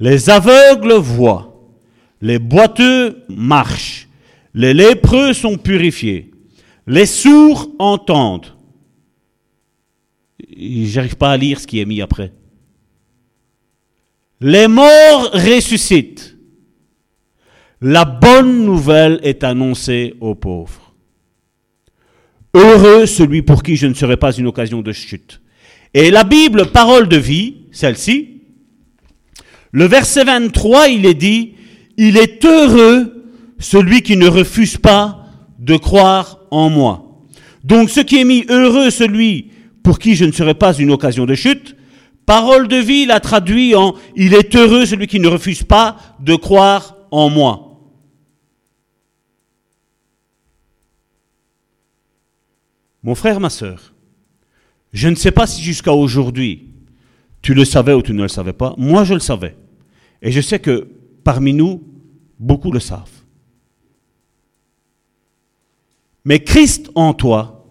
Les 0.00 0.30
aveugles 0.30 0.94
voient, 0.94 1.53
les 2.24 2.38
boiteux 2.38 3.22
marchent, 3.28 4.08
les 4.54 4.72
lépreux 4.72 5.34
sont 5.34 5.58
purifiés, 5.58 6.30
les 6.86 7.04
sourds 7.04 7.70
entendent. 7.78 8.56
J'arrive 10.56 11.16
pas 11.16 11.32
à 11.32 11.36
lire 11.36 11.60
ce 11.60 11.66
qui 11.66 11.80
est 11.80 11.84
mis 11.84 12.00
après. 12.00 12.32
Les 14.40 14.68
morts 14.68 15.32
ressuscitent. 15.34 16.38
La 17.82 18.06
bonne 18.06 18.64
nouvelle 18.64 19.20
est 19.22 19.44
annoncée 19.44 20.14
aux 20.20 20.34
pauvres. 20.34 20.94
Heureux 22.54 23.04
celui 23.04 23.42
pour 23.42 23.62
qui 23.62 23.76
je 23.76 23.86
ne 23.86 23.94
serai 23.94 24.16
pas 24.16 24.32
une 24.32 24.46
occasion 24.46 24.80
de 24.80 24.92
chute. 24.92 25.42
Et 25.92 26.10
la 26.10 26.24
Bible, 26.24 26.70
parole 26.70 27.06
de 27.06 27.18
vie, 27.18 27.66
celle-ci, 27.70 28.40
le 29.72 29.84
verset 29.84 30.24
23, 30.24 30.88
il 30.88 31.04
est 31.04 31.12
dit, 31.12 31.54
il 31.96 32.16
est 32.16 32.44
heureux 32.44 33.24
celui 33.58 34.02
qui 34.02 34.16
ne 34.16 34.28
refuse 34.28 34.76
pas 34.76 35.26
de 35.58 35.76
croire 35.76 36.40
en 36.50 36.70
moi. 36.70 37.22
Donc 37.62 37.90
ce 37.90 38.00
qui 38.00 38.20
est 38.20 38.24
mis 38.24 38.44
heureux 38.48 38.90
celui 38.90 39.50
pour 39.82 39.98
qui 39.98 40.14
je 40.14 40.24
ne 40.24 40.32
serai 40.32 40.54
pas 40.54 40.74
une 40.74 40.90
occasion 40.90 41.26
de 41.26 41.34
chute, 41.34 41.76
parole 42.26 42.68
de 42.68 42.76
vie 42.76 43.06
l'a 43.06 43.20
traduit 43.20 43.74
en 43.74 43.94
il 44.16 44.34
est 44.34 44.54
heureux 44.54 44.86
celui 44.86 45.06
qui 45.06 45.20
ne 45.20 45.28
refuse 45.28 45.62
pas 45.62 45.96
de 46.20 46.36
croire 46.36 46.96
en 47.10 47.30
moi. 47.30 47.74
Mon 53.02 53.14
frère, 53.14 53.38
ma 53.38 53.50
sœur, 53.50 53.92
je 54.94 55.08
ne 55.08 55.14
sais 55.14 55.30
pas 55.30 55.46
si 55.46 55.62
jusqu'à 55.62 55.92
aujourd'hui, 55.92 56.70
tu 57.42 57.52
le 57.52 57.66
savais 57.66 57.92
ou 57.92 58.00
tu 58.00 58.14
ne 58.14 58.22
le 58.22 58.28
savais 58.28 58.54
pas. 58.54 58.74
Moi, 58.78 59.04
je 59.04 59.12
le 59.12 59.20
savais. 59.20 59.54
Et 60.22 60.32
je 60.32 60.40
sais 60.40 60.58
que 60.58 60.88
parmi 61.24 61.54
nous, 61.54 61.82
beaucoup 62.38 62.70
le 62.70 62.80
savent. 62.80 63.10
Mais 66.24 66.42
Christ 66.42 66.90
en 66.94 67.12
toi, 67.14 67.66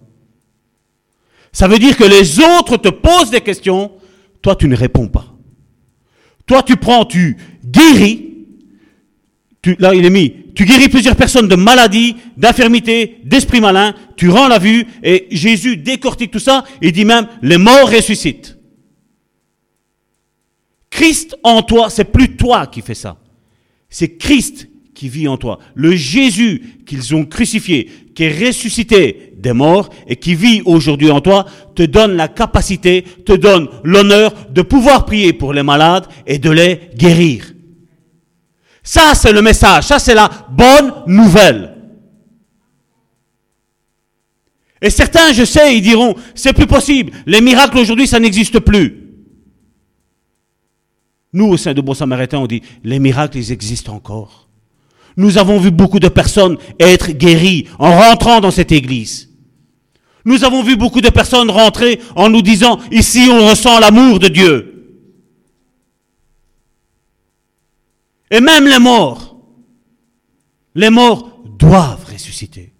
ça 1.52 1.68
veut 1.68 1.80
dire 1.80 1.96
que 1.96 2.04
les 2.04 2.40
autres 2.40 2.78
te 2.78 2.90
posent 2.90 3.32
des 3.32 3.42
questions, 3.42 3.92
toi 4.42 4.56
tu 4.56 4.68
ne 4.68 4.76
réponds 4.76 5.08
pas. 5.08 5.34
Toi 6.46 6.64
tu 6.64 6.76
prends, 6.76 7.06
tu 7.06 7.38
guéris, 7.64 8.46
là 9.80 9.94
il 9.94 10.06
est 10.06 10.10
mis, 10.10 10.34
tu 10.56 10.66
guéris 10.66 10.90
plusieurs 10.90 11.16
personnes 11.16 11.48
de 11.48 11.56
maladies, 11.56 12.16
d'infirmités, 12.38 13.20
d'esprits 13.24 13.62
malins, 13.62 13.96
tu 14.18 14.30
rends 14.30 14.48
la 14.48 14.60
vue, 14.60 14.86
et 15.02 15.28
Jésus 15.32 15.78
décortique 15.78 16.32
tout 16.32 16.40
ça, 16.40 16.64
et 16.82 16.92
dit 16.92 17.06
même, 17.06 17.28
les 17.42 17.58
morts 17.58 17.90
ressuscitent. 17.90 18.58
Christ 20.90 21.36
en 21.42 21.64
toi, 21.64 21.90
c'est 21.90 22.06
plus 22.06 22.36
toi 22.36 22.68
qui 22.68 22.82
fais 22.82 22.94
ça. 22.94 23.18
C'est 23.94 24.18
Christ 24.18 24.68
qui 24.96 25.08
vit 25.08 25.28
en 25.28 25.38
toi. 25.38 25.60
Le 25.76 25.96
Jésus 25.96 26.80
qu'ils 26.88 27.14
ont 27.14 27.26
crucifié, 27.26 27.92
qui 28.16 28.24
est 28.24 28.48
ressuscité 28.48 29.34
des 29.38 29.54
morts 29.54 29.92
et 30.08 30.16
qui 30.16 30.34
vit 30.34 30.64
aujourd'hui 30.66 31.12
en 31.12 31.22
toi, 31.22 31.46
te 31.76 31.84
donne 31.84 32.16
la 32.16 32.28
capacité, 32.28 33.04
te 33.24 33.34
donne 33.34 33.70
l'honneur 33.84 34.34
de 34.50 34.64
pouvoir 34.64 35.06
prier 35.06 35.32
pour 35.32 35.54
les 35.54 35.62
malades 35.62 36.08
et 36.26 36.40
de 36.40 36.50
les 36.50 36.90
guérir. 36.98 37.54
Ça, 38.82 39.14
c'est 39.14 39.32
le 39.32 39.44
message. 39.44 39.84
Ça, 39.84 40.00
c'est 40.00 40.16
la 40.16 40.30
bonne 40.50 40.92
nouvelle. 41.06 41.76
Et 44.82 44.90
certains, 44.90 45.34
je 45.34 45.46
sais, 45.46 45.78
ils 45.78 45.82
diront, 45.82 46.16
c'est 46.34 46.54
plus 46.54 46.68
possible. 46.68 47.12
Les 47.28 47.42
miracles 47.42 47.78
aujourd'hui, 47.78 48.08
ça 48.08 48.20
n'existe 48.20 48.60
plus. 48.60 49.03
Nous, 51.34 51.48
au 51.48 51.58
sein 51.58 51.74
de 51.74 51.82
Bon 51.82 51.96
Samaritain, 51.96 52.38
on 52.38 52.48
dit, 52.48 52.62
les 52.84 53.00
miracles, 53.00 53.38
ils 53.38 53.52
existent 53.52 53.94
encore. 53.94 54.48
Nous 55.18 55.38
avons 55.38 55.60
vu 55.60 55.72
beaucoup 55.72 56.00
de 56.00 56.08
personnes 56.08 56.58
être 56.80 57.12
guéries 57.12 57.68
en 57.80 57.92
rentrant 57.92 58.40
dans 58.40 58.52
cette 58.52 58.72
église. 58.72 59.30
Nous 60.26 60.44
avons 60.44 60.64
vu 60.64 60.78
beaucoup 60.78 61.02
de 61.02 61.10
personnes 61.10 61.50
rentrer 61.50 62.00
en 62.16 62.30
nous 62.30 62.42
disant, 62.42 62.80
ici, 62.92 63.28
on 63.32 63.50
ressent 63.50 63.80
l'amour 63.80 64.20
de 64.20 64.28
Dieu. 64.28 64.70
Et 68.32 68.40
même 68.40 68.68
les 68.68 68.80
morts, 68.80 69.38
les 70.76 70.90
morts 70.90 71.42
doivent 71.58 72.06
ressusciter. 72.12 72.74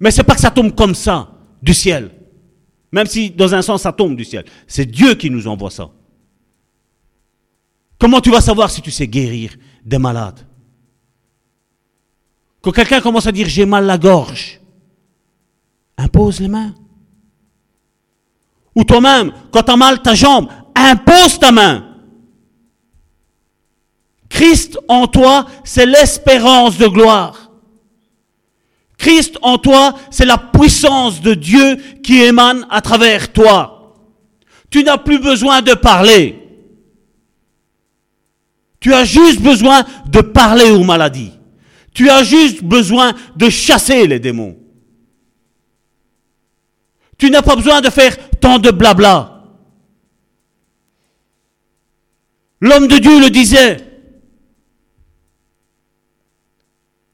Mais 0.00 0.10
c'est 0.10 0.24
pas 0.24 0.34
que 0.34 0.40
ça 0.40 0.50
tombe 0.50 0.74
comme 0.74 0.94
ça 0.94 1.30
du 1.62 1.74
ciel. 1.74 2.17
Même 2.92 3.06
si 3.06 3.30
dans 3.30 3.54
un 3.54 3.62
sens 3.62 3.82
ça 3.82 3.92
tombe 3.92 4.16
du 4.16 4.24
ciel. 4.24 4.44
C'est 4.66 4.86
Dieu 4.86 5.14
qui 5.14 5.30
nous 5.30 5.46
envoie 5.46 5.70
ça. 5.70 5.90
Comment 7.98 8.20
tu 8.20 8.30
vas 8.30 8.40
savoir 8.40 8.70
si 8.70 8.80
tu 8.80 8.90
sais 8.90 9.08
guérir 9.08 9.56
des 9.84 9.98
malades? 9.98 10.46
Quand 12.62 12.72
quelqu'un 12.72 13.00
commence 13.00 13.26
à 13.26 13.32
dire 13.32 13.48
j'ai 13.48 13.66
mal 13.66 13.84
la 13.86 13.98
gorge, 13.98 14.60
impose 15.96 16.40
les 16.40 16.48
mains. 16.48 16.74
Ou 18.74 18.84
toi-même, 18.84 19.32
quand 19.50 19.62
tu 19.62 19.72
as 19.72 19.76
mal 19.76 20.00
ta 20.02 20.14
jambe, 20.14 20.48
impose 20.74 21.38
ta 21.38 21.50
main. 21.50 21.84
Christ 24.28 24.78
en 24.88 25.06
toi, 25.06 25.46
c'est 25.64 25.86
l'espérance 25.86 26.78
de 26.78 26.86
gloire. 26.86 27.47
Christ 28.98 29.38
en 29.42 29.58
toi, 29.58 29.94
c'est 30.10 30.26
la 30.26 30.36
puissance 30.36 31.22
de 31.22 31.34
Dieu 31.34 31.76
qui 32.02 32.20
émane 32.20 32.66
à 32.68 32.80
travers 32.80 33.32
toi. 33.32 33.94
Tu 34.70 34.82
n'as 34.82 34.98
plus 34.98 35.20
besoin 35.20 35.62
de 35.62 35.72
parler. 35.72 36.36
Tu 38.80 38.92
as 38.92 39.04
juste 39.04 39.40
besoin 39.40 39.84
de 40.06 40.20
parler 40.20 40.70
aux 40.70 40.84
maladies. 40.84 41.32
Tu 41.94 42.10
as 42.10 42.22
juste 42.24 42.62
besoin 42.62 43.12
de 43.36 43.48
chasser 43.48 44.06
les 44.06 44.20
démons. 44.20 44.58
Tu 47.16 47.30
n'as 47.30 47.42
pas 47.42 47.56
besoin 47.56 47.80
de 47.80 47.90
faire 47.90 48.16
tant 48.40 48.58
de 48.58 48.70
blabla. 48.70 49.44
L'homme 52.60 52.88
de 52.88 52.98
Dieu 52.98 53.20
le 53.20 53.30
disait. 53.30 53.87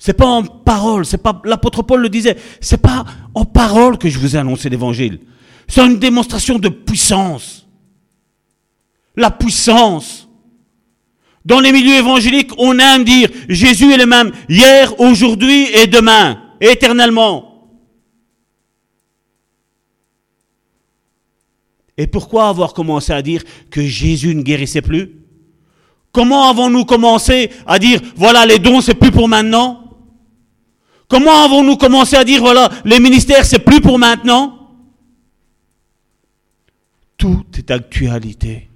C'est 0.04 0.12
pas 0.12 0.26
en 0.26 0.42
parole, 0.42 1.06
c'est 1.06 1.16
pas 1.16 1.40
l'apôtre 1.46 1.80
Paul 1.82 2.02
le 2.02 2.10
disait, 2.10 2.36
c'est 2.60 2.76
pas 2.76 3.06
en 3.32 3.46
parole 3.46 3.96
que 3.96 4.10
je 4.10 4.18
vous 4.18 4.36
ai 4.36 4.38
annoncé 4.38 4.68
l'évangile. 4.68 5.18
C'est 5.66 5.80
une 5.82 5.98
démonstration 5.98 6.58
de 6.58 6.68
puissance. 6.68 7.66
La 9.16 9.30
puissance. 9.30 10.28
Dans 11.46 11.58
les 11.58 11.72
milieux 11.72 11.94
évangéliques, 11.94 12.50
on 12.58 12.78
aime 12.78 13.04
dire 13.04 13.30
Jésus 13.48 13.90
est 13.94 13.96
le 13.96 14.04
même 14.04 14.30
hier, 14.46 15.00
aujourd'hui 15.00 15.68
et 15.72 15.86
demain, 15.86 16.38
éternellement. 16.60 17.70
Et 21.96 22.06
pourquoi 22.08 22.50
avoir 22.50 22.74
commencé 22.74 23.10
à 23.14 23.22
dire 23.22 23.42
que 23.70 23.80
Jésus 23.80 24.34
ne 24.34 24.42
guérissait 24.42 24.82
plus? 24.82 25.12
Comment 26.12 26.50
avons-nous 26.50 26.84
commencé 26.84 27.50
à 27.66 27.78
dire, 27.78 28.02
voilà, 28.16 28.44
les 28.44 28.58
dons, 28.58 28.82
c'est 28.82 28.92
plus 28.92 29.10
pour 29.10 29.28
maintenant? 29.28 29.83
Comment 31.08 31.44
avons-nous 31.44 31.76
commencé 31.76 32.16
à 32.16 32.24
dire, 32.24 32.40
voilà, 32.40 32.70
les 32.84 32.98
ministères, 32.98 33.44
c'est 33.44 33.58
plus 33.58 33.80
pour 33.80 33.98
maintenant? 33.98 34.58
Tout 37.16 37.44
est 37.56 37.70
actualité. 37.70 38.68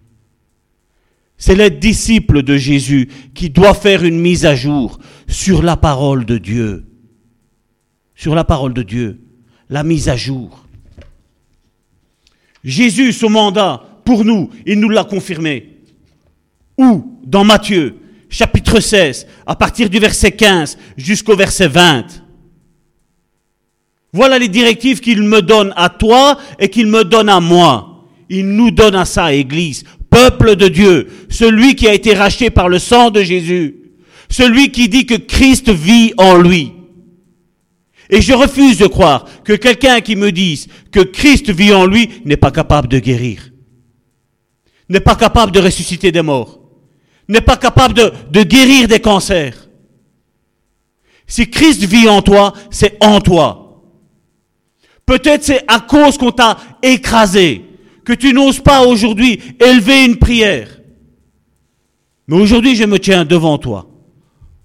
C'est 1.37 1.55
les 1.55 1.70
disciples 1.70 2.43
de 2.43 2.57
Jésus 2.57 3.09
qui 3.35 3.49
doivent 3.49 3.81
faire 3.81 4.05
une 4.05 4.18
mise 4.18 4.45
à 4.45 4.55
jour 4.55 4.99
sur 5.29 5.62
la 5.62 5.76
parole 5.76 6.24
de 6.24 6.37
Dieu. 6.39 6.85
Sur 8.14 8.35
la 8.35 8.45
parole 8.45 8.74
de 8.74 8.83
Dieu. 8.83 9.20
La 9.70 9.85
mise 9.85 10.09
à 10.09 10.16
jour. 10.16 10.66
Jésus, 12.64 13.12
son 13.12 13.31
mandat, 13.31 13.85
pour 14.05 14.24
nous, 14.24 14.51
il 14.66 14.81
nous 14.81 14.89
l'a 14.89 15.05
confirmé. 15.05 15.76
Où? 16.76 17.20
Dans 17.24 17.45
Matthieu, 17.45 17.97
chapitre 18.29 18.81
16, 18.81 19.26
à 19.47 19.57
partir 19.57 19.89
du 19.89 19.99
verset 19.99 20.33
15 20.33 20.79
jusqu'au 20.97 21.37
verset 21.37 21.68
20. 21.68 22.05
Voilà 24.12 24.39
les 24.39 24.49
directives 24.49 25.01
qu'il 25.01 25.22
me 25.22 25.43
donne 25.43 25.72
à 25.76 25.89
toi 25.89 26.39
et 26.59 26.68
qu'il 26.68 26.87
me 26.87 27.05
donne 27.05 27.29
à 27.29 27.41
moi. 27.41 28.07
Il 28.31 28.49
nous 28.49 28.70
donne 28.70 28.95
à 28.95 29.05
ça, 29.05 29.33
Église, 29.33 29.85
peuple 30.11 30.57
de 30.57 30.68
Dieu, 30.68 31.09
celui 31.29 31.74
qui 31.74 31.89
a 31.89 31.95
été 31.95 32.14
racheté 32.14 32.51
par 32.51 32.68
le 32.68 32.79
sang 32.79 33.11
de 33.11 33.22
Jésus, 33.22 33.76
celui 34.31 34.70
qui 34.70 34.89
dit 34.89 35.07
que 35.07 35.14
Christ 35.14 35.70
vit 35.70 36.12
en 36.16 36.37
lui. 36.37 36.72
Et 38.11 38.22
je 38.22 38.33
refuse 38.33 38.79
de 38.79 38.87
croire 38.87 39.26
que 39.45 39.53
quelqu'un 39.53 40.01
qui 40.01 40.16
me 40.16 40.33
dise 40.33 40.68
que 40.91 41.01
Christ 41.01 41.51
vit 41.51 41.74
en 41.74 41.87
lui 41.87 42.09
n'est 42.24 42.39
pas 42.39 42.51
capable 42.51 42.89
de 42.89 42.99
guérir, 42.99 43.51
n'est 44.89 45.01
pas 45.01 45.16
capable 45.16 45.53
de 45.53 45.61
ressusciter 45.61 46.11
des 46.11 46.22
morts, 46.22 46.57
n'est 47.29 47.41
pas 47.41 47.57
capable 47.57 47.95
de, 47.95 48.43
guérir 48.43 48.89
des 48.89 49.01
cancers. 49.01 49.68
Si 51.26 51.51
Christ 51.51 51.85
vit 51.85 52.09
en 52.09 52.22
toi, 52.22 52.55
c'est 52.70 52.97
en 53.05 53.20
toi. 53.20 53.85
Peut-être 55.05 55.45
c'est 55.45 55.64
à 55.68 55.81
cause 55.81 56.16
qu'on 56.16 56.33
t'a 56.33 56.59
écrasé, 56.83 57.64
que 58.05 58.14
tu 58.14 58.33
n'oses 58.33 58.61
pas 58.61 58.87
aujourd'hui 58.87 59.41
élever 59.61 60.05
une 60.05 60.18
prière. 60.18 60.81
Mais 62.26 62.37
aujourd'hui, 62.37 62.76
je 62.76 62.85
me 62.85 62.99
tiens 62.99 63.24
devant 63.24 63.59
toi, 63.59 63.89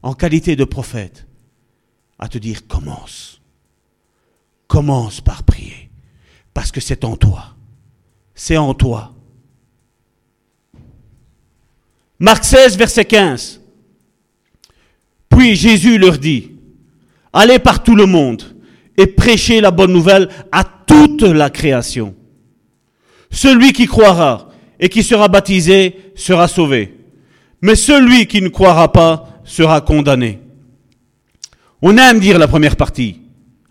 en 0.02 0.14
qualité 0.14 0.56
de 0.56 0.66
prophète, 0.66 1.28
à 2.20 2.28
te 2.28 2.38
dire 2.38 2.68
commence. 2.68 3.42
Commence 4.68 5.22
par 5.22 5.44
prier, 5.44 5.90
parce 6.54 6.72
que 6.72 6.82
c'est 6.82 7.04
en 7.04 7.16
toi. 7.16 7.56
C'est 8.36 8.58
en 8.58 8.74
toi. 8.74 9.13
Marc 12.20 12.44
16, 12.44 12.78
verset 12.78 13.06
15. 13.06 13.62
Puis 15.30 15.56
Jésus 15.56 15.98
leur 15.98 16.18
dit, 16.18 16.52
allez 17.32 17.60
par 17.60 17.84
tout 17.84 17.96
le 17.96 18.06
monde 18.06 18.44
et 18.98 19.08
prêchez 19.08 19.62
la 19.62 19.72
bonne 19.72 19.92
nouvelle 19.92 20.30
à 20.52 20.64
toute 20.64 21.24
la 21.24 21.50
création. 21.50 22.16
Celui 23.32 23.74
qui 23.74 23.88
croira 23.88 24.50
et 24.80 24.90
qui 24.90 25.02
sera 25.02 25.28
baptisé 25.28 25.96
sera 26.16 26.48
sauvé. 26.48 26.96
Mais 27.62 27.76
celui 27.76 28.28
qui 28.28 28.42
ne 28.42 28.50
croira 28.50 28.92
pas 28.92 29.42
sera 29.44 29.82
condamné. 29.82 30.40
On 31.82 31.98
aime 31.98 32.20
dire 32.20 32.38
la 32.38 32.48
première 32.48 32.76
partie. 32.76 33.22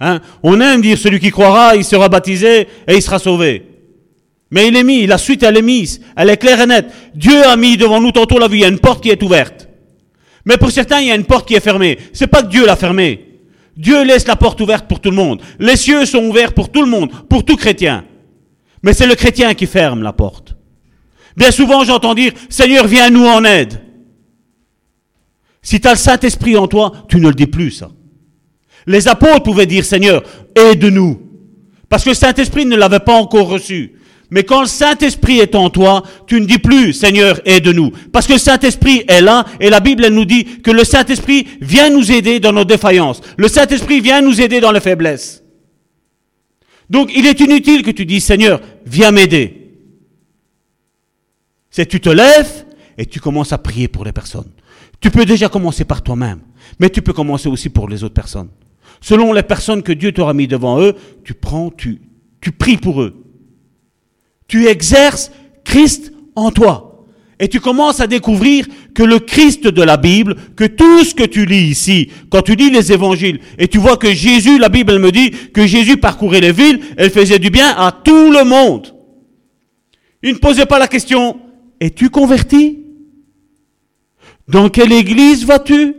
Hein? 0.00 0.20
On 0.42 0.60
aime 0.60 0.80
dire 0.80 0.98
celui 0.98 1.20
qui 1.20 1.30
croira, 1.30 1.76
il 1.76 1.84
sera 1.84 2.08
baptisé 2.08 2.66
et 2.88 2.94
il 2.96 3.02
sera 3.02 3.18
sauvé. 3.18 3.71
Mais 4.52 4.68
il 4.68 4.76
est 4.76 4.84
mis, 4.84 5.06
la 5.06 5.16
suite 5.16 5.42
elle 5.42 5.56
est 5.56 5.62
mise, 5.62 6.02
elle 6.14 6.28
est 6.28 6.36
claire 6.36 6.60
et 6.60 6.66
nette. 6.66 6.92
Dieu 7.14 7.42
a 7.46 7.56
mis 7.56 7.78
devant 7.78 8.02
nous 8.02 8.12
tantôt 8.12 8.38
la 8.38 8.48
vie, 8.48 8.58
il 8.58 8.60
y 8.60 8.64
a 8.66 8.68
une 8.68 8.78
porte 8.78 9.02
qui 9.02 9.08
est 9.08 9.22
ouverte. 9.22 9.66
Mais 10.44 10.58
pour 10.58 10.70
certains, 10.70 11.00
il 11.00 11.08
y 11.08 11.10
a 11.10 11.14
une 11.14 11.24
porte 11.24 11.48
qui 11.48 11.54
est 11.54 11.60
fermée. 11.60 11.98
C'est 12.12 12.26
pas 12.26 12.42
que 12.42 12.48
Dieu 12.48 12.66
l'a 12.66 12.76
fermée. 12.76 13.40
Dieu 13.78 14.04
laisse 14.04 14.26
la 14.26 14.36
porte 14.36 14.60
ouverte 14.60 14.86
pour 14.86 15.00
tout 15.00 15.08
le 15.08 15.16
monde. 15.16 15.40
Les 15.58 15.76
cieux 15.76 16.04
sont 16.04 16.22
ouverts 16.26 16.52
pour 16.52 16.70
tout 16.70 16.82
le 16.82 16.90
monde, 16.90 17.10
pour 17.30 17.46
tout 17.46 17.56
chrétien. 17.56 18.04
Mais 18.82 18.92
c'est 18.92 19.06
le 19.06 19.14
chrétien 19.14 19.54
qui 19.54 19.66
ferme 19.66 20.02
la 20.02 20.12
porte. 20.12 20.54
Bien 21.34 21.50
souvent, 21.50 21.82
j'entends 21.82 22.14
dire, 22.14 22.32
Seigneur, 22.50 22.86
viens 22.86 23.08
nous 23.08 23.24
en 23.24 23.42
aide. 23.44 23.80
Si 25.62 25.80
tu 25.80 25.88
as 25.88 25.92
le 25.92 25.96
Saint-Esprit 25.96 26.58
en 26.58 26.68
toi, 26.68 26.92
tu 27.08 27.16
ne 27.16 27.28
le 27.28 27.34
dis 27.34 27.46
plus, 27.46 27.70
ça. 27.70 27.90
Les 28.86 29.08
apôtres 29.08 29.44
pouvaient 29.44 29.64
dire, 29.64 29.86
Seigneur, 29.86 30.22
aide-nous. 30.54 31.22
Parce 31.88 32.04
que 32.04 32.10
le 32.10 32.14
Saint-Esprit 32.14 32.66
ne 32.66 32.76
l'avait 32.76 33.00
pas 33.00 33.14
encore 33.14 33.48
reçu. 33.48 33.94
Mais 34.32 34.44
quand 34.44 34.62
le 34.62 34.66
Saint-Esprit 34.66 35.40
est 35.40 35.54
en 35.54 35.68
toi, 35.68 36.02
tu 36.26 36.40
ne 36.40 36.46
dis 36.46 36.58
plus, 36.58 36.94
Seigneur, 36.94 37.38
aide-nous. 37.44 37.90
Parce 38.12 38.26
que 38.26 38.32
le 38.32 38.38
Saint-Esprit 38.38 39.04
est 39.06 39.20
là, 39.20 39.44
et 39.60 39.68
la 39.68 39.80
Bible 39.80 40.06
nous 40.08 40.24
dit 40.24 40.62
que 40.62 40.70
le 40.70 40.84
Saint-Esprit 40.84 41.46
vient 41.60 41.90
nous 41.90 42.10
aider 42.10 42.40
dans 42.40 42.54
nos 42.54 42.64
défaillances. 42.64 43.20
Le 43.36 43.46
Saint-Esprit 43.46 44.00
vient 44.00 44.22
nous 44.22 44.40
aider 44.40 44.60
dans 44.60 44.72
les 44.72 44.80
faiblesses. 44.80 45.44
Donc 46.88 47.10
il 47.14 47.26
est 47.26 47.40
inutile 47.40 47.82
que 47.82 47.90
tu 47.90 48.06
dises, 48.06 48.24
Seigneur, 48.24 48.62
viens 48.86 49.10
m'aider. 49.10 49.74
C'est 51.70 51.84
tu 51.84 52.00
te 52.00 52.08
lèves 52.08 52.64
et 52.96 53.04
tu 53.04 53.20
commences 53.20 53.52
à 53.52 53.58
prier 53.58 53.86
pour 53.86 54.06
les 54.06 54.12
personnes. 54.12 54.50
Tu 54.98 55.10
peux 55.10 55.26
déjà 55.26 55.50
commencer 55.50 55.84
par 55.84 56.00
toi-même, 56.00 56.40
mais 56.80 56.88
tu 56.88 57.02
peux 57.02 57.12
commencer 57.12 57.50
aussi 57.50 57.68
pour 57.68 57.86
les 57.86 58.02
autres 58.02 58.14
personnes. 58.14 58.48
Selon 59.02 59.34
les 59.34 59.42
personnes 59.42 59.82
que 59.82 59.92
Dieu 59.92 60.12
t'aura 60.12 60.32
mis 60.32 60.48
devant 60.48 60.80
eux, 60.80 60.94
tu 61.22 61.34
prends, 61.34 61.68
tu, 61.68 62.00
tu 62.40 62.50
pries 62.50 62.78
pour 62.78 63.02
eux. 63.02 63.21
Tu 64.52 64.66
exerces 64.66 65.32
Christ 65.64 66.12
en 66.36 66.50
toi. 66.50 67.06
Et 67.40 67.48
tu 67.48 67.58
commences 67.58 68.00
à 68.00 68.06
découvrir 68.06 68.66
que 68.94 69.02
le 69.02 69.18
Christ 69.18 69.66
de 69.66 69.82
la 69.82 69.96
Bible, 69.96 70.36
que 70.56 70.64
tout 70.64 71.04
ce 71.04 71.14
que 71.14 71.22
tu 71.22 71.46
lis 71.46 71.70
ici, 71.70 72.10
quand 72.28 72.42
tu 72.42 72.54
lis 72.54 72.68
les 72.68 72.92
évangiles, 72.92 73.40
et 73.56 73.66
tu 73.66 73.78
vois 73.78 73.96
que 73.96 74.12
Jésus, 74.12 74.58
la 74.58 74.68
Bible 74.68 74.98
me 74.98 75.10
dit 75.10 75.30
que 75.30 75.66
Jésus 75.66 75.96
parcourait 75.96 76.42
les 76.42 76.52
villes, 76.52 76.80
elle 76.98 77.08
faisait 77.08 77.38
du 77.38 77.48
bien 77.48 77.70
à 77.70 77.92
tout 77.92 78.30
le 78.30 78.44
monde. 78.44 78.94
Il 80.22 80.34
ne 80.34 80.38
posait 80.38 80.66
pas 80.66 80.78
la 80.78 80.86
question, 80.86 81.40
es-tu 81.80 82.10
converti? 82.10 82.80
Dans 84.48 84.68
quelle 84.68 84.92
église 84.92 85.46
vas-tu? 85.46 85.94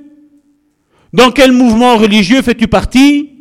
Dans 1.11 1.31
quel 1.31 1.53
mouvement 1.53 1.97
religieux 1.97 2.43
fais-tu 2.43 2.67
partie? 2.67 3.31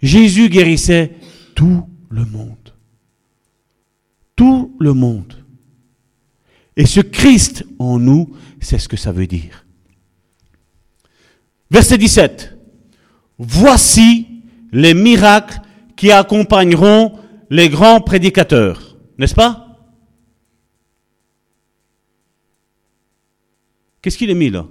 Jésus 0.00 0.48
guérissait 0.48 1.12
tout 1.54 1.84
le 2.10 2.24
monde. 2.24 2.74
Tout 4.36 4.76
le 4.78 4.92
monde. 4.92 5.34
Et 6.76 6.86
ce 6.86 7.00
Christ 7.00 7.64
en 7.78 7.98
nous, 7.98 8.36
c'est 8.60 8.78
ce 8.78 8.88
que 8.88 8.96
ça 8.96 9.12
veut 9.12 9.26
dire. 9.26 9.66
Verset 11.70 11.98
17. 11.98 12.56
Voici 13.38 14.26
les 14.72 14.94
miracles 14.94 15.60
qui 15.96 16.12
accompagneront 16.12 17.18
les 17.50 17.68
grands 17.68 18.00
prédicateurs. 18.00 18.96
N'est-ce 19.18 19.34
pas? 19.34 19.64
Qu'est-ce 24.00 24.16
qu'il 24.16 24.30
est 24.30 24.34
mis 24.34 24.50
là? 24.50 24.66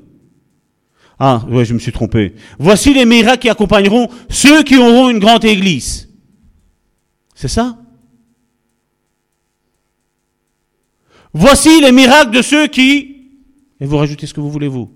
Ah, 1.19 1.43
ouais, 1.49 1.65
je 1.65 1.73
me 1.73 1.79
suis 1.79 1.91
trompé. 1.91 2.35
Voici 2.59 2.93
les 2.93 3.05
miracles 3.05 3.39
qui 3.39 3.49
accompagneront 3.49 4.07
ceux 4.29 4.63
qui 4.63 4.77
auront 4.77 5.09
une 5.09 5.19
grande 5.19 5.45
église. 5.45 6.06
C'est 7.37 7.47
ça? 7.47 7.77
Voici 11.33 11.81
les 11.81 11.91
miracles 11.91 12.35
de 12.35 12.41
ceux 12.41 12.65
qui... 12.65 13.29
Et 13.79 13.85
vous 13.85 13.97
rajoutez 13.97 14.25
ce 14.25 14.33
que 14.33 14.41
vous 14.41 14.49
voulez, 14.49 14.67
vous. 14.67 14.91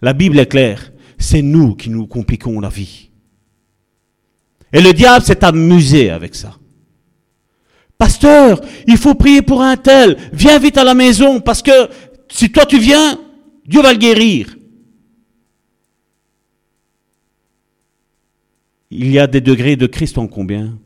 La 0.00 0.12
Bible 0.12 0.38
est 0.38 0.46
claire. 0.46 0.92
C'est 1.18 1.42
nous 1.42 1.74
qui 1.74 1.90
nous 1.90 2.06
compliquons 2.06 2.60
la 2.60 2.68
vie. 2.68 3.10
Et 4.72 4.80
le 4.80 4.92
diable 4.92 5.24
s'est 5.24 5.44
amusé 5.44 6.10
avec 6.10 6.36
ça. 6.36 6.56
Pasteur, 7.98 8.60
il 8.86 8.96
faut 8.96 9.16
prier 9.16 9.42
pour 9.42 9.60
un 9.60 9.76
tel. 9.76 10.18
Viens 10.32 10.60
vite 10.60 10.78
à 10.78 10.84
la 10.84 10.94
maison 10.94 11.40
parce 11.40 11.62
que 11.62 11.90
si 12.28 12.52
toi 12.52 12.64
tu 12.64 12.78
viens, 12.78 13.20
Dieu 13.66 13.82
va 13.82 13.92
le 13.92 13.98
guérir. 13.98 14.56
Il 18.92 19.10
y 19.10 19.18
a 19.18 19.26
des 19.26 19.40
degrés 19.40 19.74
de 19.74 19.88
Christ 19.88 20.16
en 20.16 20.28
combien? 20.28 20.78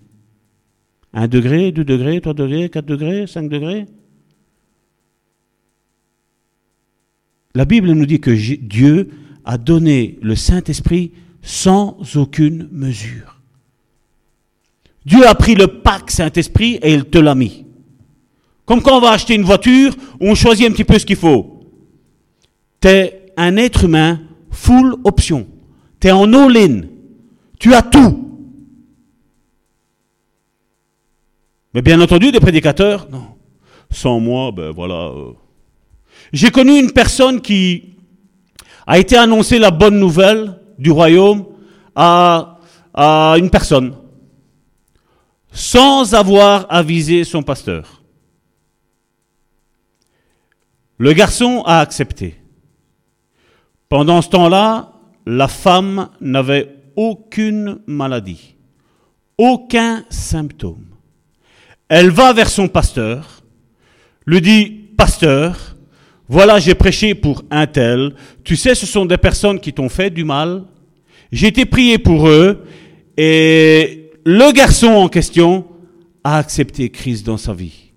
1 1.14 1.28
degré, 1.28 1.72
2 1.72 1.84
degrés, 1.84 2.20
3 2.20 2.34
degrés, 2.34 2.68
4 2.68 2.84
degrés, 2.84 3.26
5 3.26 3.48
degrés 3.48 3.86
La 7.54 7.64
Bible 7.64 7.92
nous 7.92 8.06
dit 8.06 8.20
que 8.20 8.32
Dieu 8.32 9.10
a 9.44 9.58
donné 9.58 10.18
le 10.22 10.34
Saint-Esprit 10.34 11.12
sans 11.40 11.96
aucune 12.16 12.68
mesure. 12.72 13.40
Dieu 15.06 15.24
a 15.26 15.34
pris 15.36 15.54
le 15.54 15.68
pack 15.68 16.10
Saint-Esprit 16.10 16.80
et 16.82 16.92
il 16.92 17.04
te 17.04 17.18
l'a 17.18 17.36
mis. 17.36 17.64
Comme 18.64 18.82
quand 18.82 18.96
on 18.96 19.00
va 19.00 19.10
acheter 19.10 19.36
une 19.36 19.44
voiture, 19.44 19.94
on 20.20 20.34
choisit 20.34 20.66
un 20.66 20.72
petit 20.72 20.84
peu 20.84 20.98
ce 20.98 21.06
qu'il 21.06 21.16
faut. 21.16 21.60
Tu 22.80 22.88
es 22.88 23.32
un 23.36 23.56
être 23.56 23.84
humain 23.84 24.20
full 24.50 24.96
option. 25.04 25.46
Tu 26.00 26.08
es 26.08 26.12
en 26.12 26.32
all-in. 26.32 26.82
Tu 27.60 27.72
as 27.72 27.82
tout. 27.82 28.33
Mais 31.74 31.82
bien 31.82 32.00
entendu, 32.00 32.30
des 32.30 32.38
prédicateurs, 32.38 33.08
non. 33.10 33.26
Sans 33.90 34.20
moi, 34.20 34.52
ben 34.52 34.70
voilà. 34.70 35.08
Euh. 35.08 35.32
J'ai 36.32 36.50
connu 36.50 36.78
une 36.78 36.92
personne 36.92 37.40
qui 37.40 37.96
a 38.86 38.98
été 38.98 39.16
annoncée 39.16 39.58
la 39.58 39.72
bonne 39.72 39.98
nouvelle 39.98 40.60
du 40.78 40.92
royaume 40.92 41.46
à, 41.96 42.58
à 42.92 43.34
une 43.38 43.50
personne, 43.50 43.96
sans 45.52 46.14
avoir 46.14 46.66
avisé 46.68 47.24
son 47.24 47.42
pasteur. 47.42 48.02
Le 50.98 51.12
garçon 51.12 51.62
a 51.66 51.80
accepté. 51.80 52.36
Pendant 53.88 54.22
ce 54.22 54.28
temps-là, 54.30 54.92
la 55.26 55.48
femme 55.48 56.08
n'avait 56.20 56.76
aucune 56.94 57.80
maladie, 57.86 58.54
aucun 59.38 60.04
symptôme. 60.08 60.93
Elle 61.88 62.10
va 62.10 62.32
vers 62.32 62.48
son 62.48 62.68
pasteur, 62.68 63.42
lui 64.26 64.40
dit, 64.40 64.66
pasteur, 64.96 65.76
voilà, 66.28 66.58
j'ai 66.58 66.74
prêché 66.74 67.14
pour 67.14 67.44
un 67.50 67.66
tel. 67.66 68.14
Tu 68.42 68.56
sais, 68.56 68.74
ce 68.74 68.86
sont 68.86 69.04
des 69.04 69.18
personnes 69.18 69.60
qui 69.60 69.72
t'ont 69.72 69.90
fait 69.90 70.10
du 70.10 70.24
mal. 70.24 70.64
J'ai 71.30 71.48
été 71.48 71.66
prié 71.66 71.98
pour 71.98 72.28
eux. 72.28 72.64
Et 73.16 74.10
le 74.24 74.52
garçon 74.52 74.88
en 74.88 75.08
question 75.08 75.66
a 76.24 76.38
accepté 76.38 76.90
Christ 76.90 77.26
dans 77.26 77.36
sa 77.36 77.52
vie. 77.52 77.92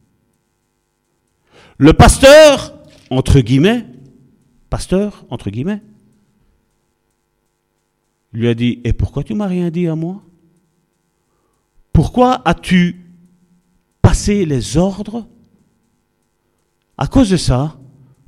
Le 1.77 1.93
pasteur, 1.93 2.73
entre 3.09 3.39
guillemets, 3.39 3.85
pasteur, 4.69 5.25
entre 5.29 5.49
guillemets, 5.49 5.81
lui 8.33 8.49
a 8.49 8.53
dit, 8.53 8.81
et 8.83 8.91
pourquoi 8.91 9.23
tu 9.23 9.33
m'as 9.33 9.47
rien 9.47 9.69
dit 9.69 9.87
à 9.87 9.95
moi? 9.95 10.21
Pourquoi 11.93 12.41
as-tu 12.43 13.06
passé 14.07 14.45
les 14.45 14.77
ordres 14.77 15.27
À 16.97 17.07
cause 17.07 17.29
de 17.29 17.35
ça, 17.35 17.77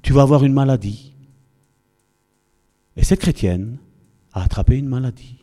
tu 0.02 0.12
vas 0.12 0.24
avoir 0.24 0.44
une 0.44 0.52
maladie. 0.52 1.16
Et 2.98 3.06
cette 3.06 3.22
chrétienne 3.22 3.78
a 4.34 4.44
attrapé 4.44 4.78
une 4.78 4.90
maladie. 4.90 5.38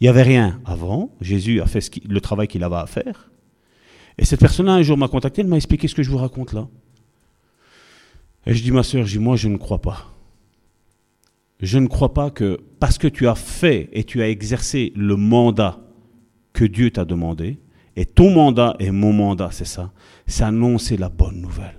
Il 0.00 0.04
n'y 0.04 0.08
avait 0.08 0.22
rien 0.22 0.62
avant. 0.64 1.10
Jésus 1.20 1.60
a 1.60 1.66
fait 1.66 1.90
le 2.08 2.20
travail 2.22 2.48
qu'il 2.48 2.64
avait 2.64 2.76
à 2.76 2.86
faire. 2.86 3.30
Et 4.16 4.24
cette 4.24 4.40
personne-là, 4.40 4.72
un 4.72 4.82
jour, 4.82 4.96
m'a 4.96 5.08
contacté, 5.08 5.42
elle 5.42 5.48
m'a 5.48 5.56
expliqué 5.56 5.88
ce 5.88 5.94
que 5.94 6.02
je 6.02 6.10
vous 6.10 6.16
raconte 6.16 6.54
là. 6.54 6.68
Et 8.46 8.54
je 8.54 8.62
dis, 8.62 8.70
ma 8.70 8.82
soeur, 8.82 9.04
je 9.04 9.18
dis, 9.18 9.22
moi, 9.22 9.36
je 9.36 9.48
ne 9.48 9.58
crois 9.58 9.82
pas. 9.82 10.10
Je 11.60 11.78
ne 11.78 11.86
crois 11.86 12.14
pas 12.14 12.30
que 12.30 12.62
parce 12.80 12.96
que 12.96 13.08
tu 13.08 13.28
as 13.28 13.34
fait 13.34 13.90
et 13.92 14.04
tu 14.04 14.22
as 14.22 14.30
exercé 14.30 14.94
le 14.96 15.16
mandat 15.16 15.83
que 16.54 16.64
Dieu 16.64 16.90
t'a 16.90 17.04
demandé, 17.04 17.58
et 17.96 18.06
ton 18.06 18.30
mandat 18.30 18.76
et 18.78 18.90
mon 18.90 19.12
mandat, 19.12 19.50
c'est 19.52 19.66
ça, 19.66 19.92
c'est 20.26 20.44
annoncer 20.44 20.96
la 20.96 21.10
bonne 21.10 21.40
nouvelle. 21.40 21.78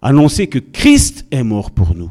Annoncer 0.00 0.46
que 0.46 0.58
Christ 0.58 1.26
est 1.30 1.42
mort 1.42 1.70
pour 1.70 1.94
nous, 1.94 2.10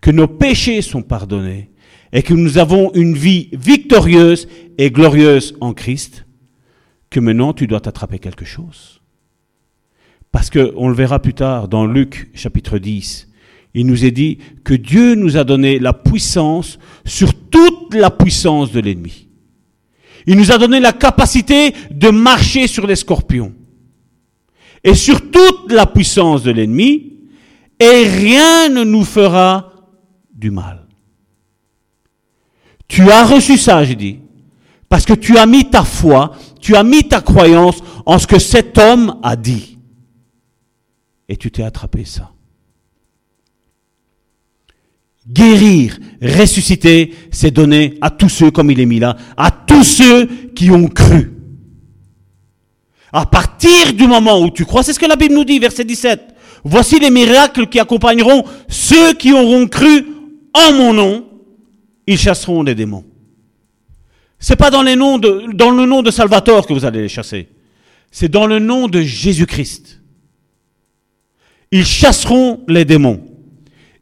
que 0.00 0.10
nos 0.10 0.28
péchés 0.28 0.82
sont 0.82 1.02
pardonnés 1.02 1.70
et 2.12 2.22
que 2.22 2.34
nous 2.34 2.58
avons 2.58 2.92
une 2.94 3.14
vie 3.14 3.48
victorieuse 3.52 4.48
et 4.78 4.90
glorieuse 4.90 5.56
en 5.60 5.72
Christ, 5.72 6.26
que 7.10 7.20
maintenant 7.20 7.52
tu 7.52 7.66
dois 7.66 7.80
t'attraper 7.80 8.18
quelque 8.18 8.44
chose. 8.44 9.00
Parce 10.32 10.50
que, 10.50 10.72
on 10.76 10.88
le 10.88 10.94
verra 10.94 11.20
plus 11.20 11.34
tard 11.34 11.68
dans 11.68 11.86
Luc 11.86 12.30
chapitre 12.34 12.78
10, 12.78 13.28
il 13.74 13.86
nous 13.86 14.04
est 14.04 14.10
dit 14.10 14.38
que 14.64 14.74
Dieu 14.74 15.14
nous 15.14 15.36
a 15.36 15.44
donné 15.44 15.78
la 15.78 15.92
puissance 15.92 16.78
sur 17.04 17.34
toute 17.34 17.94
la 17.94 18.10
puissance 18.10 18.72
de 18.72 18.80
l'ennemi. 18.80 19.25
Il 20.26 20.36
nous 20.36 20.50
a 20.50 20.58
donné 20.58 20.80
la 20.80 20.92
capacité 20.92 21.72
de 21.90 22.10
marcher 22.10 22.66
sur 22.66 22.86
les 22.86 22.96
scorpions 22.96 23.54
et 24.82 24.94
sur 24.94 25.30
toute 25.30 25.72
la 25.72 25.86
puissance 25.86 26.42
de 26.42 26.50
l'ennemi, 26.50 27.14
et 27.78 28.08
rien 28.08 28.68
ne 28.68 28.84
nous 28.84 29.04
fera 29.04 29.72
du 30.32 30.50
mal. 30.50 30.86
Tu 32.88 33.10
as 33.10 33.24
reçu 33.24 33.58
ça, 33.58 33.84
je 33.84 33.94
dis, 33.94 34.20
parce 34.88 35.04
que 35.04 35.12
tu 35.12 35.38
as 35.38 35.46
mis 35.46 35.68
ta 35.68 35.84
foi, 35.84 36.36
tu 36.60 36.76
as 36.76 36.84
mis 36.84 37.08
ta 37.08 37.20
croyance 37.20 37.82
en 38.04 38.18
ce 38.18 38.26
que 38.26 38.38
cet 38.38 38.78
homme 38.78 39.18
a 39.22 39.34
dit. 39.36 39.78
Et 41.28 41.36
tu 41.36 41.50
t'es 41.50 41.64
attrapé 41.64 42.04
ça. 42.04 42.32
Guérir, 45.28 45.98
ressusciter, 46.22 47.12
c'est 47.32 47.50
donné 47.50 47.94
à 48.00 48.10
tous 48.10 48.28
ceux, 48.28 48.50
comme 48.50 48.70
il 48.70 48.80
est 48.80 48.86
mis 48.86 49.00
là, 49.00 49.16
à 49.36 49.50
tous 49.50 49.82
ceux 49.82 50.26
qui 50.54 50.70
ont 50.70 50.86
cru. 50.88 51.32
À 53.12 53.26
partir 53.26 53.92
du 53.94 54.06
moment 54.06 54.40
où 54.40 54.50
tu 54.50 54.64
crois, 54.64 54.82
c'est 54.82 54.92
ce 54.92 54.98
que 54.98 55.06
la 55.06 55.16
Bible 55.16 55.34
nous 55.34 55.44
dit, 55.44 55.58
verset 55.58 55.84
17. 55.84 56.34
Voici 56.64 56.98
les 56.98 57.10
miracles 57.10 57.68
qui 57.68 57.80
accompagneront 57.80 58.44
ceux 58.68 59.14
qui 59.14 59.32
auront 59.32 59.66
cru 59.66 60.06
en 60.52 60.72
mon 60.72 60.92
nom. 60.92 61.28
Ils 62.06 62.18
chasseront 62.18 62.62
des 62.62 62.74
démons. 62.74 63.04
C'est 64.38 64.56
pas 64.56 64.70
dans, 64.70 64.82
les 64.82 64.96
dans 64.96 65.70
le 65.70 65.86
nom 65.86 66.02
de 66.02 66.10
Salvatore 66.10 66.66
que 66.66 66.72
vous 66.72 66.84
allez 66.84 67.02
les 67.02 67.08
chasser. 67.08 67.48
C'est 68.10 68.28
dans 68.28 68.46
le 68.46 68.58
nom 68.58 68.86
de 68.86 69.00
Jésus-Christ. 69.00 70.00
Ils 71.72 71.84
chasseront 71.84 72.64
les 72.68 72.84
démons. 72.84 73.35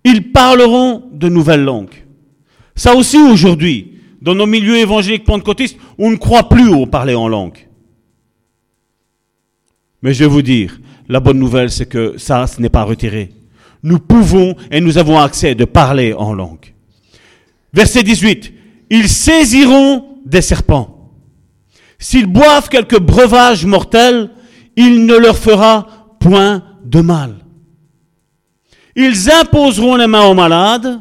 Ils 0.04 0.32
parleront 0.32 1.02
de 1.12 1.28
nouvelles 1.28 1.64
langues. 1.64 2.04
Ça 2.76 2.94
aussi 2.94 3.18
aujourd'hui, 3.18 4.00
dans 4.20 4.34
nos 4.34 4.46
milieux 4.46 4.76
évangéliques 4.76 5.24
pentecôtistes, 5.24 5.78
on 5.98 6.10
ne 6.10 6.16
croit 6.16 6.48
plus 6.48 6.68
au 6.68 6.86
parler 6.86 7.14
en 7.14 7.28
langue. 7.28 7.68
Mais 10.02 10.12
je 10.12 10.24
vais 10.24 10.30
vous 10.30 10.42
dire, 10.42 10.78
la 11.08 11.20
bonne 11.20 11.38
nouvelle, 11.38 11.70
c'est 11.70 11.86
que 11.86 12.18
ça, 12.18 12.46
ce 12.46 12.60
n'est 12.60 12.68
pas 12.68 12.82
retiré. 12.82 13.32
Nous 13.82 13.98
pouvons 13.98 14.56
et 14.70 14.80
nous 14.80 14.98
avons 14.98 15.18
accès 15.18 15.54
de 15.54 15.64
parler 15.64 16.12
en 16.14 16.32
langue. 16.32 16.74
Verset 17.72 18.02
18. 18.02 18.52
Ils 18.90 19.08
saisiront 19.08 20.18
des 20.24 20.42
serpents. 20.42 21.12
S'ils 21.98 22.26
boivent 22.26 22.68
quelques 22.68 23.00
breuvages 23.00 23.66
mortels, 23.66 24.30
il 24.76 25.06
ne 25.06 25.16
leur 25.16 25.36
fera 25.36 26.16
point 26.20 26.62
de 26.84 27.00
mal. 27.00 27.43
Ils 28.96 29.30
imposeront 29.30 29.96
les 29.96 30.06
mains 30.06 30.26
aux 30.26 30.34
malades 30.34 31.00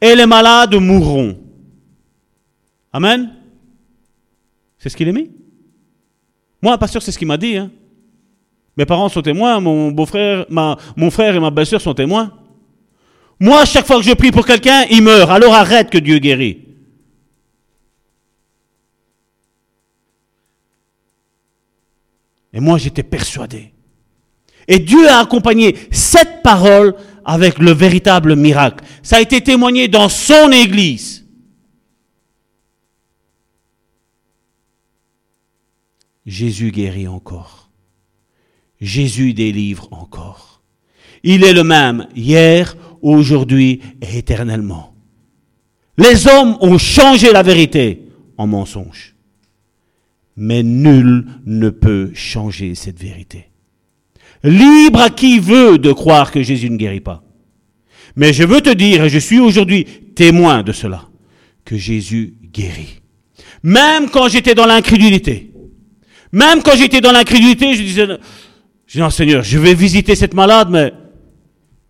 et 0.00 0.14
les 0.14 0.26
malades 0.26 0.74
mourront. 0.74 1.38
Amen. 2.92 3.34
C'est 4.78 4.88
ce 4.88 4.96
qu'il 4.96 5.08
est 5.08 5.12
mis. 5.12 5.30
Moi, 6.60 6.76
pas 6.76 6.88
sûr, 6.88 7.00
c'est 7.02 7.12
ce 7.12 7.18
qu'il 7.18 7.28
m'a 7.28 7.36
dit. 7.36 7.56
Hein. 7.56 7.70
Mes 8.76 8.86
parents 8.86 9.08
sont 9.08 9.22
témoins, 9.22 9.60
mon 9.60 9.90
beau-frère, 9.90 10.46
mon 10.50 11.10
frère 11.10 11.34
et 11.34 11.40
ma 11.40 11.50
belle-sœur 11.50 11.80
sont 11.80 11.94
témoins. 11.94 12.32
Moi, 13.38 13.64
chaque 13.64 13.86
fois 13.86 13.96
que 13.96 14.04
je 14.04 14.12
prie 14.12 14.30
pour 14.30 14.46
quelqu'un, 14.46 14.84
il 14.90 15.02
meurt. 15.02 15.30
Alors 15.30 15.54
arrête 15.54 15.90
que 15.90 15.98
Dieu 15.98 16.18
guérit. 16.18 16.68
Et 22.52 22.60
moi, 22.60 22.78
j'étais 22.78 23.02
persuadé. 23.02 23.71
Et 24.68 24.78
Dieu 24.78 25.08
a 25.08 25.20
accompagné 25.20 25.76
cette 25.90 26.42
parole 26.42 26.94
avec 27.24 27.58
le 27.58 27.72
véritable 27.72 28.36
miracle. 28.36 28.84
Ça 29.02 29.16
a 29.16 29.20
été 29.20 29.40
témoigné 29.40 29.88
dans 29.88 30.08
son 30.08 30.50
Église. 30.52 31.26
Jésus 36.26 36.70
guérit 36.70 37.08
encore. 37.08 37.70
Jésus 38.80 39.34
délivre 39.34 39.88
encore. 39.92 40.62
Il 41.24 41.44
est 41.44 41.52
le 41.52 41.64
même 41.64 42.08
hier, 42.14 42.76
aujourd'hui 43.00 43.80
et 44.00 44.18
éternellement. 44.18 44.94
Les 45.98 46.26
hommes 46.26 46.56
ont 46.60 46.78
changé 46.78 47.32
la 47.32 47.42
vérité 47.42 48.08
en 48.38 48.46
mensonge. 48.46 49.14
Mais 50.36 50.62
nul 50.62 51.26
ne 51.44 51.68
peut 51.68 52.10
changer 52.14 52.74
cette 52.74 52.98
vérité. 52.98 53.51
Libre 54.44 55.00
à 55.00 55.10
qui 55.10 55.38
veut 55.38 55.78
de 55.78 55.92
croire 55.92 56.30
que 56.32 56.42
Jésus 56.42 56.70
ne 56.70 56.76
guérit 56.76 57.00
pas. 57.00 57.22
Mais 58.16 58.32
je 58.32 58.44
veux 58.44 58.60
te 58.60 58.70
dire, 58.70 59.04
et 59.04 59.08
je 59.08 59.18
suis 59.18 59.40
aujourd'hui 59.40 59.84
témoin 60.14 60.62
de 60.62 60.72
cela, 60.72 61.08
que 61.64 61.76
Jésus 61.76 62.34
guérit. 62.52 63.00
Même 63.62 64.10
quand 64.10 64.28
j'étais 64.28 64.54
dans 64.54 64.66
l'incrédulité, 64.66 65.52
même 66.32 66.62
quand 66.62 66.76
j'étais 66.76 67.00
dans 67.00 67.12
l'incrédulité, 67.12 67.74
je 67.74 67.82
disais, 67.82 68.06
je 68.86 69.00
non, 69.00 69.10
Seigneur, 69.10 69.42
je 69.42 69.58
vais 69.58 69.74
visiter 69.74 70.14
cette 70.14 70.34
malade, 70.34 70.68
mais 70.70 70.92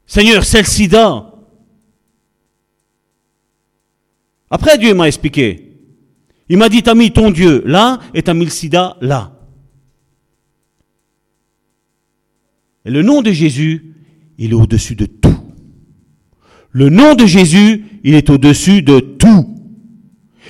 Seigneur, 0.07 0.45
c'est 0.45 0.61
le 0.61 0.67
sida. 0.67 1.33
Après, 4.51 4.77
Dieu 4.77 4.93
m'a 4.95 5.09
expliqué. 5.09 5.79
Il 6.49 6.59
m'a 6.59 6.69
dit, 6.69 6.83
t'as 6.83 6.95
mis 6.95 7.11
ton 7.11 7.31
Dieu 7.31 7.63
là 7.65 7.99
et 8.13 8.23
t'as 8.23 8.35
mis 8.35 8.45
le 8.45 8.51
sida 8.51 8.99
là. 9.01 9.32
Et 12.85 12.91
le 12.91 13.03
nom 13.03 13.23
de 13.23 13.31
Jésus, 13.31 13.95
il 14.39 14.51
est 14.51 14.55
au-dessus 14.55 14.97
de 14.97 15.07
tout. 15.07 15.39
Le 16.73 16.89
nom 16.89 17.15
de 17.15 17.27
Jésus, 17.27 17.85
il 18.03 18.15
est 18.15 18.31
au-dessus 18.31 18.83
de 18.83 18.99
tout. 19.01 19.49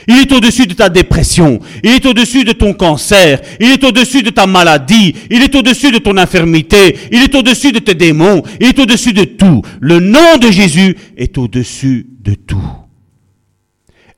Il 0.08 0.16
est 0.16 0.32
au-dessus 0.32 0.66
de 0.66 0.74
ta 0.74 0.88
dépression. 0.88 1.60
Il 1.84 1.90
est 1.90 2.06
au-dessus 2.06 2.44
de 2.44 2.52
ton 2.52 2.72
cancer. 2.72 3.40
Il 3.60 3.70
est 3.70 3.84
au-dessus 3.84 4.22
de 4.22 4.30
ta 4.30 4.46
maladie. 4.46 5.14
Il 5.30 5.42
est 5.42 5.54
au-dessus 5.54 5.92
de 5.92 5.98
ton 5.98 6.16
infirmité. 6.16 6.96
Il 7.12 7.22
est 7.22 7.34
au-dessus 7.34 7.72
de 7.72 7.78
tes 7.78 7.94
démons. 7.94 8.42
Il 8.60 8.68
est 8.68 8.78
au-dessus 8.78 9.12
de 9.12 9.24
tout. 9.24 9.62
Le 9.80 10.00
nom 10.00 10.38
de 10.40 10.50
Jésus 10.50 10.96
est 11.16 11.38
au-dessus 11.38 12.06
de 12.20 12.34
tout. 12.34 12.72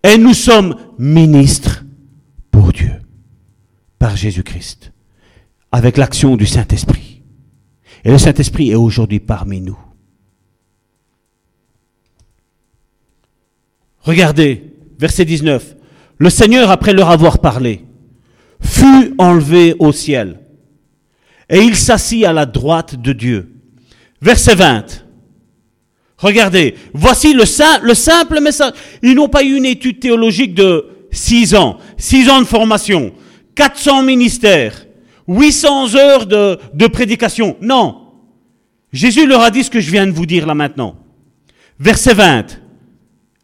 Et 0.02 0.18
nous 0.18 0.34
sommes 0.34 0.76
ministres 0.98 1.84
pour 2.50 2.72
Dieu, 2.72 2.92
par 3.98 4.16
Jésus-Christ, 4.16 4.92
avec 5.72 5.96
l'action 5.96 6.36
du 6.36 6.46
Saint-Esprit. 6.46 7.13
Et 8.04 8.10
le 8.10 8.18
Saint-Esprit 8.18 8.70
est 8.70 8.74
aujourd'hui 8.74 9.20
parmi 9.20 9.60
nous. 9.60 9.78
Regardez, 14.00 14.74
verset 14.98 15.24
19. 15.24 15.76
Le 16.18 16.30
Seigneur, 16.30 16.70
après 16.70 16.92
leur 16.92 17.10
avoir 17.10 17.38
parlé, 17.38 17.82
fut 18.60 19.14
enlevé 19.18 19.74
au 19.78 19.92
ciel 19.92 20.40
et 21.48 21.58
il 21.60 21.76
s'assit 21.76 22.24
à 22.24 22.32
la 22.32 22.46
droite 22.46 22.96
de 22.96 23.12
Dieu. 23.12 23.52
Verset 24.20 24.54
20. 24.54 25.04
Regardez, 26.18 26.74
voici 26.94 27.34
le, 27.34 27.44
simple 27.44 28.40
message. 28.40 28.72
Ils 29.02 29.14
n'ont 29.14 29.28
pas 29.28 29.42
eu 29.42 29.56
une 29.56 29.66
étude 29.66 30.00
théologique 30.00 30.54
de 30.54 30.86
6 31.10 31.54
ans, 31.54 31.78
6 31.98 32.30
ans 32.30 32.40
de 32.40 32.46
formation, 32.46 33.12
400 33.54 34.02
ministères, 34.02 34.83
800 35.28 35.94
heures 35.94 36.26
de, 36.26 36.86
prédication. 36.86 37.56
Non. 37.60 38.12
Jésus 38.92 39.26
leur 39.26 39.40
a 39.40 39.50
dit 39.50 39.64
ce 39.64 39.70
que 39.70 39.80
je 39.80 39.90
viens 39.90 40.06
de 40.06 40.12
vous 40.12 40.26
dire 40.26 40.46
là 40.46 40.54
maintenant. 40.54 40.96
Verset 41.78 42.14
20. 42.14 42.60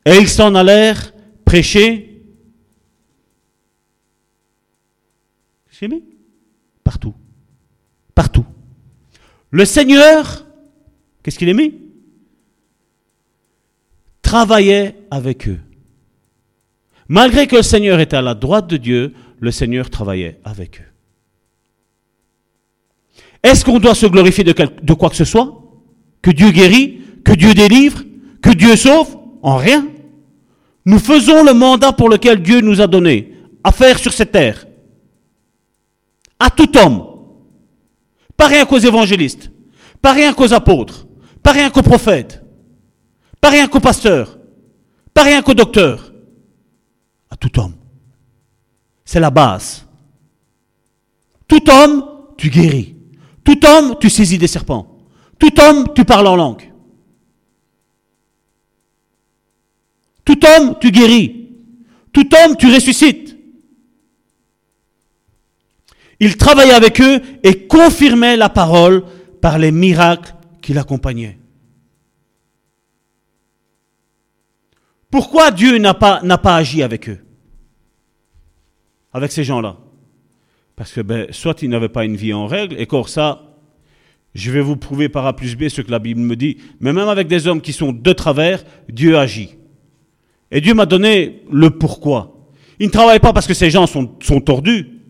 Et 0.07 0.17
ils 0.17 0.29
s'en 0.29 0.55
allèrent 0.55 1.13
prêcher. 1.45 2.23
J'ai 5.71 5.89
mis 5.89 6.05
Partout. 6.85 7.15
Partout. 8.15 8.45
Le 9.51 9.65
Seigneur, 9.65 10.47
qu'est-ce 11.23 11.39
qu'il 11.39 11.49
a 11.49 11.55
mis 11.55 11.75
Travaillait 14.23 14.97
avec 15.11 15.49
eux. 15.49 15.59
Malgré 17.09 17.49
que 17.49 17.57
le 17.57 17.63
Seigneur 17.63 17.99
était 17.99 18.17
à 18.17 18.23
la 18.23 18.35
droite 18.35 18.69
de 18.69 18.77
Dieu, 18.77 19.15
le 19.41 19.51
Seigneur 19.51 19.91
travaillait 19.91 20.39
avec 20.45 20.81
eux. 20.81 20.90
Est-ce 23.43 23.65
qu'on 23.65 23.79
doit 23.79 23.95
se 23.95 24.07
glorifier 24.07 24.45
de, 24.45 24.55
de, 24.83 24.95
quoi 24.95 25.11
que 25.11 25.17
ce 25.17 25.25
soit? 25.25 25.63
Que 26.23 26.31
Dieu 26.31 26.51
guérit 26.51 27.01
Que 27.25 27.33
Dieu 27.33 27.55
délivre 27.55 28.03
Que 28.43 28.51
Dieu 28.51 28.77
sauve? 28.77 29.17
En 29.43 29.57
rien. 29.57 29.87
Nous 30.85 30.99
faisons 30.99 31.43
le 31.45 31.55
mandat 31.55 31.93
pour 31.93 32.09
lequel 32.09 32.43
Dieu 32.43 32.61
nous 32.61 32.81
a 32.81 32.87
donné 32.87 33.35
à 33.65 33.73
faire 33.73 33.99
sur 33.99 34.13
cette 34.13 34.33
terre. 34.33 34.67
À 36.39 36.51
tout 36.51 36.77
homme. 36.79 37.07
Pas 38.37 38.49
rien 38.49 38.65
qu'aux 38.65 38.79
évangélistes. 38.79 39.51
Pas 40.01 40.13
rien 40.13 40.33
qu'aux 40.33 40.53
apôtres. 40.53 41.07
Pas 41.43 41.53
rien 41.53 41.71
qu'aux 41.71 41.83
prophètes. 41.83 42.43
Pas 43.41 43.51
rien 43.51 43.69
qu'aux 43.69 43.81
pasteurs. 43.81 44.39
Pas 45.13 45.23
rien 45.23 45.43
qu'aux 45.43 45.55
docteurs. 45.55 46.13
À 47.31 47.37
tout 47.37 47.59
homme. 47.59 47.75
C'est 49.05 49.21
la 49.21 49.31
base. 49.31 49.87
Tout 51.49 51.69
homme, 51.71 52.05
tu 52.37 52.49
guéris. 52.49 52.97
Tout 53.51 53.67
homme, 53.67 53.97
tu 53.99 54.09
saisis 54.09 54.39
des 54.39 54.47
serpents. 54.47 54.97
Tout 55.37 55.61
homme, 55.61 55.93
tu 55.93 56.05
parles 56.05 56.29
en 56.29 56.37
langue. 56.37 56.71
Tout 60.25 60.39
homme, 60.47 60.77
tu 60.81 60.93
guéris. 60.93 61.49
Tout 62.13 62.29
homme, 62.33 62.57
tu 62.57 62.73
ressuscites. 62.73 63.37
Il 66.21 66.37
travaillait 66.37 66.75
avec 66.75 67.01
eux 67.01 67.21
et 67.43 67.67
confirmait 67.67 68.37
la 68.37 68.51
parole 68.51 69.03
par 69.41 69.59
les 69.59 69.73
miracles 69.73 70.33
qui 70.63 70.73
l'accompagnaient. 70.73 71.41
Pourquoi 75.11 75.51
Dieu 75.51 75.79
n'a 75.79 75.95
pas, 75.95 76.21
pas 76.39 76.55
agi 76.55 76.85
avec 76.85 77.09
eux 77.09 77.19
Avec 79.13 79.33
ces 79.33 79.43
gens-là? 79.43 79.77
Parce 80.81 80.93
que 80.93 81.03
ben, 81.03 81.27
soit 81.29 81.61
ils 81.61 81.69
n'avaient 81.69 81.91
pas 81.91 82.07
une 82.07 82.17
vie 82.17 82.33
en 82.33 82.47
règle, 82.47 82.75
et 82.79 82.85
encore 82.85 83.11
ça, 83.11 83.43
je 84.35 84.51
vais 84.51 84.63
vous 84.63 84.77
prouver 84.77 85.11
par 85.11 85.27
A 85.27 85.37
plus 85.37 85.55
B 85.55 85.69
ce 85.69 85.83
que 85.83 85.91
la 85.91 85.99
Bible 85.99 86.23
me 86.23 86.37
dit. 86.37 86.57
Mais 86.81 86.95
même 86.95 87.09
avec 87.09 87.29
des 87.29 87.47
hommes 87.47 87.61
qui 87.61 87.75
sont 87.75 87.93
de 87.93 88.13
travers, 88.15 88.65
Dieu 88.89 89.19
agit. 89.19 89.59
Et 90.51 90.63
Dieu 90.63 90.73
m'a 90.73 90.87
donné 90.87 91.43
le 91.53 91.69
pourquoi. 91.69 92.49
Il 92.79 92.87
ne 92.87 92.93
travaille 92.93 93.21
pas 93.21 93.35
parce 93.35 93.47
que 93.47 93.53
ces 93.53 93.69
gens 93.69 93.87
sont, 93.87 94.17
sont 94.23 94.41
tordus. 94.41 95.03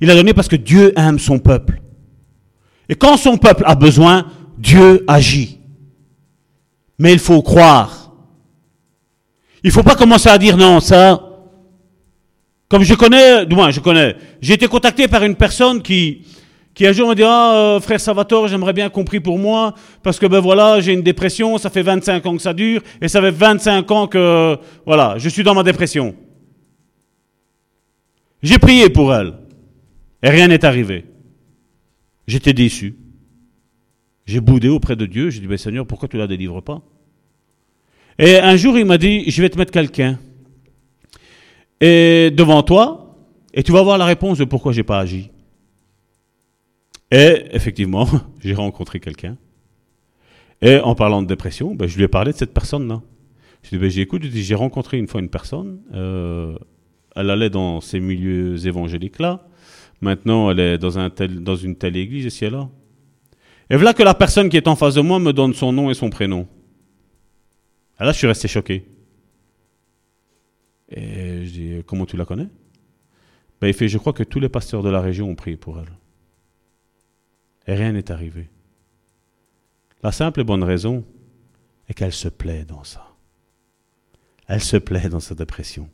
Il 0.00 0.10
a 0.10 0.16
donné 0.16 0.34
parce 0.34 0.48
que 0.48 0.56
Dieu 0.56 0.92
aime 0.98 1.20
son 1.20 1.38
peuple. 1.38 1.80
Et 2.88 2.96
quand 2.96 3.16
son 3.18 3.36
peuple 3.38 3.62
a 3.66 3.76
besoin, 3.76 4.26
Dieu 4.58 5.04
agit. 5.06 5.60
Mais 6.98 7.12
il 7.12 7.20
faut 7.20 7.40
croire. 7.40 8.16
Il 9.62 9.68
ne 9.68 9.72
faut 9.72 9.84
pas 9.84 9.94
commencer 9.94 10.28
à 10.28 10.38
dire 10.38 10.56
non, 10.56 10.80
ça, 10.80 11.27
comme 12.68 12.82
je 12.82 12.94
connais, 12.94 13.46
du 13.46 13.54
moins 13.54 13.70
je 13.70 13.80
connais, 13.80 14.16
j'ai 14.40 14.54
été 14.54 14.68
contacté 14.68 15.08
par 15.08 15.24
une 15.24 15.36
personne 15.36 15.82
qui, 15.82 16.26
qui 16.74 16.86
un 16.86 16.92
jour 16.92 17.08
me 17.08 17.14
dit 17.14 17.22
Ah, 17.24 17.54
euh, 17.54 17.80
frère 17.80 17.98
Salvatore, 17.98 18.48
j'aimerais 18.48 18.72
bien 18.72 18.90
compris 18.90 19.20
pour 19.20 19.38
moi, 19.38 19.74
parce 20.02 20.18
que 20.18 20.26
ben 20.26 20.40
voilà, 20.40 20.80
j'ai 20.80 20.92
une 20.92 21.02
dépression, 21.02 21.58
ça 21.58 21.70
fait 21.70 21.82
25 21.82 22.24
ans 22.26 22.36
que 22.36 22.42
ça 22.42 22.54
dure, 22.54 22.82
et 23.00 23.08
ça 23.08 23.20
fait 23.20 23.30
25 23.30 23.90
ans 23.90 24.06
que, 24.06 24.56
voilà, 24.86 25.14
je 25.18 25.28
suis 25.28 25.42
dans 25.42 25.54
ma 25.54 25.62
dépression. 25.62 26.14
J'ai 28.42 28.58
prié 28.58 28.90
pour 28.90 29.14
elle, 29.14 29.34
et 30.22 30.30
rien 30.30 30.48
n'est 30.48 30.64
arrivé. 30.64 31.06
J'étais 32.26 32.52
déçu. 32.52 32.96
J'ai 34.26 34.40
boudé 34.40 34.68
auprès 34.68 34.94
de 34.94 35.06
Dieu, 35.06 35.30
j'ai 35.30 35.40
dit 35.40 35.46
ben 35.46 35.56
Seigneur, 35.56 35.86
pourquoi 35.86 36.06
tu 36.06 36.18
la 36.18 36.26
délivres 36.26 36.62
pas? 36.62 36.82
Et 38.18 38.38
un 38.38 38.56
jour, 38.56 38.78
il 38.78 38.84
m'a 38.84 38.98
dit 38.98 39.30
Je 39.30 39.40
vais 39.40 39.48
te 39.48 39.56
mettre 39.56 39.72
quelqu'un 39.72 40.18
et 41.80 42.30
devant 42.30 42.62
toi, 42.62 43.16
et 43.54 43.62
tu 43.62 43.72
vas 43.72 43.82
voir 43.82 43.98
la 43.98 44.04
réponse 44.04 44.38
de 44.38 44.44
pourquoi 44.44 44.72
j'ai 44.72 44.82
pas 44.82 44.98
agi. 44.98 45.30
Et 47.10 47.44
effectivement, 47.52 48.06
j'ai 48.40 48.54
rencontré 48.54 49.00
quelqu'un. 49.00 49.36
Et 50.60 50.78
en 50.78 50.94
parlant 50.94 51.22
de 51.22 51.26
dépression, 51.26 51.74
ben, 51.74 51.86
je 51.86 51.96
lui 51.96 52.04
ai 52.04 52.08
parlé 52.08 52.32
de 52.32 52.36
cette 52.36 52.52
personne-là. 52.52 53.00
Je 53.62 53.76
lui 53.76 53.86
ai 53.86 53.88
dit, 53.88 53.96
ben, 53.96 54.02
écoute, 54.02 54.22
j'ai 54.24 54.54
rencontré 54.54 54.98
une 54.98 55.06
fois 55.06 55.20
une 55.20 55.28
personne, 55.28 55.80
euh, 55.94 56.56
elle 57.16 57.30
allait 57.30 57.50
dans 57.50 57.80
ces 57.80 58.00
milieux 58.00 58.66
évangéliques-là. 58.66 59.46
Maintenant, 60.00 60.50
elle 60.50 60.60
est 60.60 60.78
dans, 60.78 60.98
un 60.98 61.10
tel, 61.10 61.42
dans 61.42 61.56
une 61.56 61.74
telle 61.76 61.96
église 61.96 62.26
ici 62.26 62.44
et 62.44 62.50
là. 62.50 62.68
Et 63.70 63.76
voilà 63.76 63.92
que 63.92 64.02
la 64.02 64.14
personne 64.14 64.48
qui 64.48 64.56
est 64.56 64.68
en 64.68 64.76
face 64.76 64.94
de 64.94 65.00
moi 65.00 65.18
me 65.18 65.32
donne 65.32 65.52
son 65.52 65.72
nom 65.72 65.90
et 65.90 65.94
son 65.94 66.10
prénom. 66.10 66.46
Et 68.00 68.04
là, 68.04 68.12
je 68.12 68.18
suis 68.18 68.26
resté 68.26 68.46
choqué. 68.48 68.84
Et 70.90 71.44
je 71.44 71.50
dis, 71.50 71.82
comment 71.86 72.06
tu 72.06 72.16
la 72.16 72.24
connais? 72.24 72.48
Ben, 73.60 73.68
Il 73.68 73.74
fait, 73.74 73.88
je 73.88 73.98
crois 73.98 74.12
que 74.12 74.22
tous 74.22 74.40
les 74.40 74.48
pasteurs 74.48 74.82
de 74.82 74.88
la 74.88 75.00
région 75.00 75.28
ont 75.28 75.34
prié 75.34 75.56
pour 75.56 75.78
elle. 75.78 75.92
Et 77.66 77.74
rien 77.74 77.92
n'est 77.92 78.10
arrivé. 78.10 78.48
La 80.02 80.12
simple 80.12 80.40
et 80.40 80.44
bonne 80.44 80.62
raison 80.62 81.04
est 81.88 81.94
qu'elle 81.94 82.12
se 82.12 82.28
plaît 82.28 82.64
dans 82.64 82.84
ça. 82.84 83.06
Elle 84.46 84.62
se 84.62 84.76
plaît 84.76 85.08
dans 85.08 85.20
sa 85.20 85.34
dépression. 85.34 85.88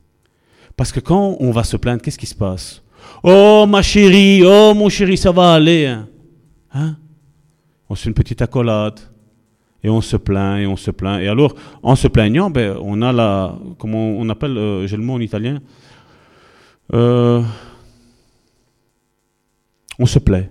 Parce 0.76 0.92
que 0.92 1.00
quand 1.00 1.36
on 1.40 1.50
va 1.50 1.64
se 1.64 1.76
plaindre, 1.76 2.02
qu'est-ce 2.02 2.18
qui 2.18 2.26
se 2.26 2.34
passe? 2.34 2.82
Oh 3.22 3.66
ma 3.68 3.82
chérie, 3.82 4.42
oh 4.44 4.74
mon 4.74 4.88
chéri, 4.88 5.16
ça 5.16 5.32
va 5.32 5.54
aller. 5.54 5.86
Hein, 5.86 6.08
hein? 6.72 6.96
On 7.88 7.94
se 7.94 8.04
fait 8.04 8.08
une 8.10 8.14
petite 8.14 8.42
accolade 8.42 9.00
et 9.84 9.90
on 9.90 10.00
se 10.00 10.16
plaint 10.16 10.58
et 10.58 10.66
on 10.66 10.76
se 10.76 10.90
plaint. 10.90 11.20
Et 11.20 11.28
alors, 11.28 11.54
en 11.82 11.94
se 11.94 12.08
plaignant, 12.08 12.50
ben, 12.50 12.76
on 12.80 13.02
a 13.02 13.12
la, 13.12 13.56
comment 13.78 14.16
on 14.18 14.28
appelle, 14.30 14.56
euh, 14.56 14.86
j'ai 14.86 14.96
le 14.96 15.02
mot 15.02 15.12
en 15.12 15.20
italien, 15.20 15.60
euh, 16.94 17.42
on 19.98 20.06
se 20.06 20.18
plaît. 20.18 20.50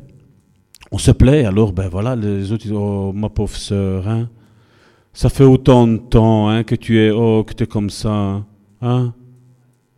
On 0.92 1.00
se 1.00 1.10
plaît, 1.12 1.46
alors, 1.46 1.74
ben 1.74 1.90
voilà, 1.90 2.16
les 2.16 2.52
autres 2.52 2.64
disent, 2.64 2.74
oh, 2.74 3.12
ma 3.12 3.30
pauvre 3.30 3.56
sœur, 3.56 4.08
hein, 4.08 4.30
ça 5.12 5.30
fait 5.30 5.44
autant 5.44 5.88
de 5.88 5.98
temps 5.98 6.50
hein, 6.50 6.64
que 6.64 6.76
tu 6.76 7.00
es, 7.00 7.10
oh, 7.10 7.44
que 7.44 7.54
tu 7.54 7.64
es 7.64 7.68
comme 7.68 7.90
ça, 7.90 8.44
hein, 8.82 9.14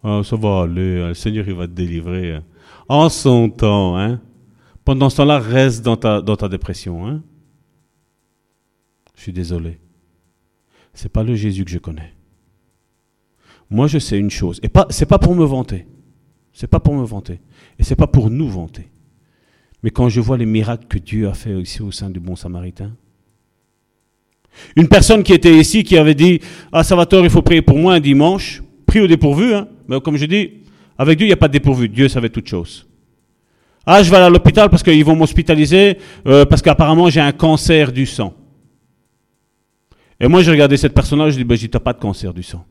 oh, 0.04 0.24
ça 0.24 0.36
va 0.38 0.62
aller, 0.62 1.02
hein, 1.02 1.08
le 1.10 1.14
Seigneur, 1.14 1.44
il 1.46 1.56
va 1.56 1.68
te 1.68 1.74
délivrer. 1.74 2.36
Hein. 2.36 2.44
En 2.88 3.10
son 3.10 3.50
temps, 3.50 3.98
hein. 3.98 4.22
Pendant 4.86 5.10
ce 5.10 5.18
temps-là, 5.18 5.40
reste 5.40 5.84
dans 5.84 5.98
ta, 5.98 6.22
dans 6.22 6.36
ta 6.36 6.48
dépression, 6.48 7.06
hein. 7.06 7.22
Je 9.16 9.22
suis 9.22 9.34
désolé. 9.34 9.80
C'est 10.94 11.12
pas 11.12 11.24
le 11.24 11.36
Jésus 11.36 11.66
que 11.66 11.72
je 11.72 11.78
connais. 11.78 12.14
Moi, 13.70 13.88
je 13.88 14.00
sais 14.00 14.18
une 14.18 14.30
chose. 14.30 14.60
Et 14.64 14.70
pas, 14.70 14.86
c'est 14.90 15.06
pas 15.06 15.20
pour 15.20 15.36
me 15.36 15.46
vanter. 15.46 15.88
C'est 16.54 16.68
pas 16.68 16.80
pour 16.80 16.94
me 16.94 17.04
vanter. 17.04 17.40
Et 17.80 17.84
c'est 17.84 17.96
pas 17.96 18.08
pour 18.08 18.30
nous 18.30 18.48
vanter. 18.48 18.90
Mais 19.84 19.92
quand 19.92 20.10
je 20.10 20.22
vois 20.22 20.38
les 20.38 20.46
miracles 20.46 20.88
que 20.88 20.98
Dieu 20.98 21.28
a 21.28 21.34
fait 21.34 21.60
ici 21.62 21.82
au 21.82 21.92
sein 21.92 22.10
du 22.10 22.20
Bon 22.20 22.36
Samaritain, 22.36 22.96
une 24.76 24.88
personne 24.88 25.24
qui 25.24 25.34
était 25.34 25.54
ici, 25.54 25.84
qui 25.84 25.98
avait 25.98 26.16
dit 26.16 26.40
Ah, 26.72 26.84
Salvatore, 26.84 27.26
il 27.26 27.30
faut 27.30 27.42
prier 27.42 27.62
pour 27.62 27.78
moi 27.78 27.96
un 27.96 28.00
dimanche, 28.00 28.64
prie 28.86 29.02
au 29.02 29.08
dépourvu. 29.08 29.54
Hein. 29.54 29.68
Mais 29.88 30.00
comme 30.00 30.18
je 30.18 30.26
dis, 30.26 30.52
avec 30.98 31.18
Dieu, 31.18 31.26
il 31.26 31.30
n'y 31.30 31.34
a 31.34 31.38
pas 31.38 31.50
de 31.50 31.54
dépourvu. 31.54 31.90
Dieu 31.90 32.08
savait 32.08 32.30
toutes 32.30 32.48
choses. 32.48 32.88
Ah, 33.86 34.02
je 34.02 34.10
vais 34.10 34.16
aller 34.16 34.26
à 34.26 34.30
l'hôpital 34.30 34.70
parce 34.70 34.82
qu'ils 34.82 35.06
vont 35.06 35.16
m'hospitaliser, 35.16 35.98
euh, 36.26 36.46
parce 36.46 36.62
qu'apparemment 36.62 37.10
j'ai 37.10 37.22
un 37.22 37.32
cancer 37.32 37.92
du 37.92 38.06
sang. 38.06 38.34
Et 40.20 40.28
moi, 40.28 40.42
j'ai 40.42 40.52
regardé 40.52 40.78
cette 40.78 40.94
personne-là, 40.94 41.30
je 41.30 41.38
dis, 41.38 41.44
ben, 41.44 41.58
tu 41.58 41.70
n'as 41.72 41.80
pas 41.80 41.94
de 41.94 42.00
cancer 42.00 42.34
du 42.34 42.44
sang. 42.44 42.66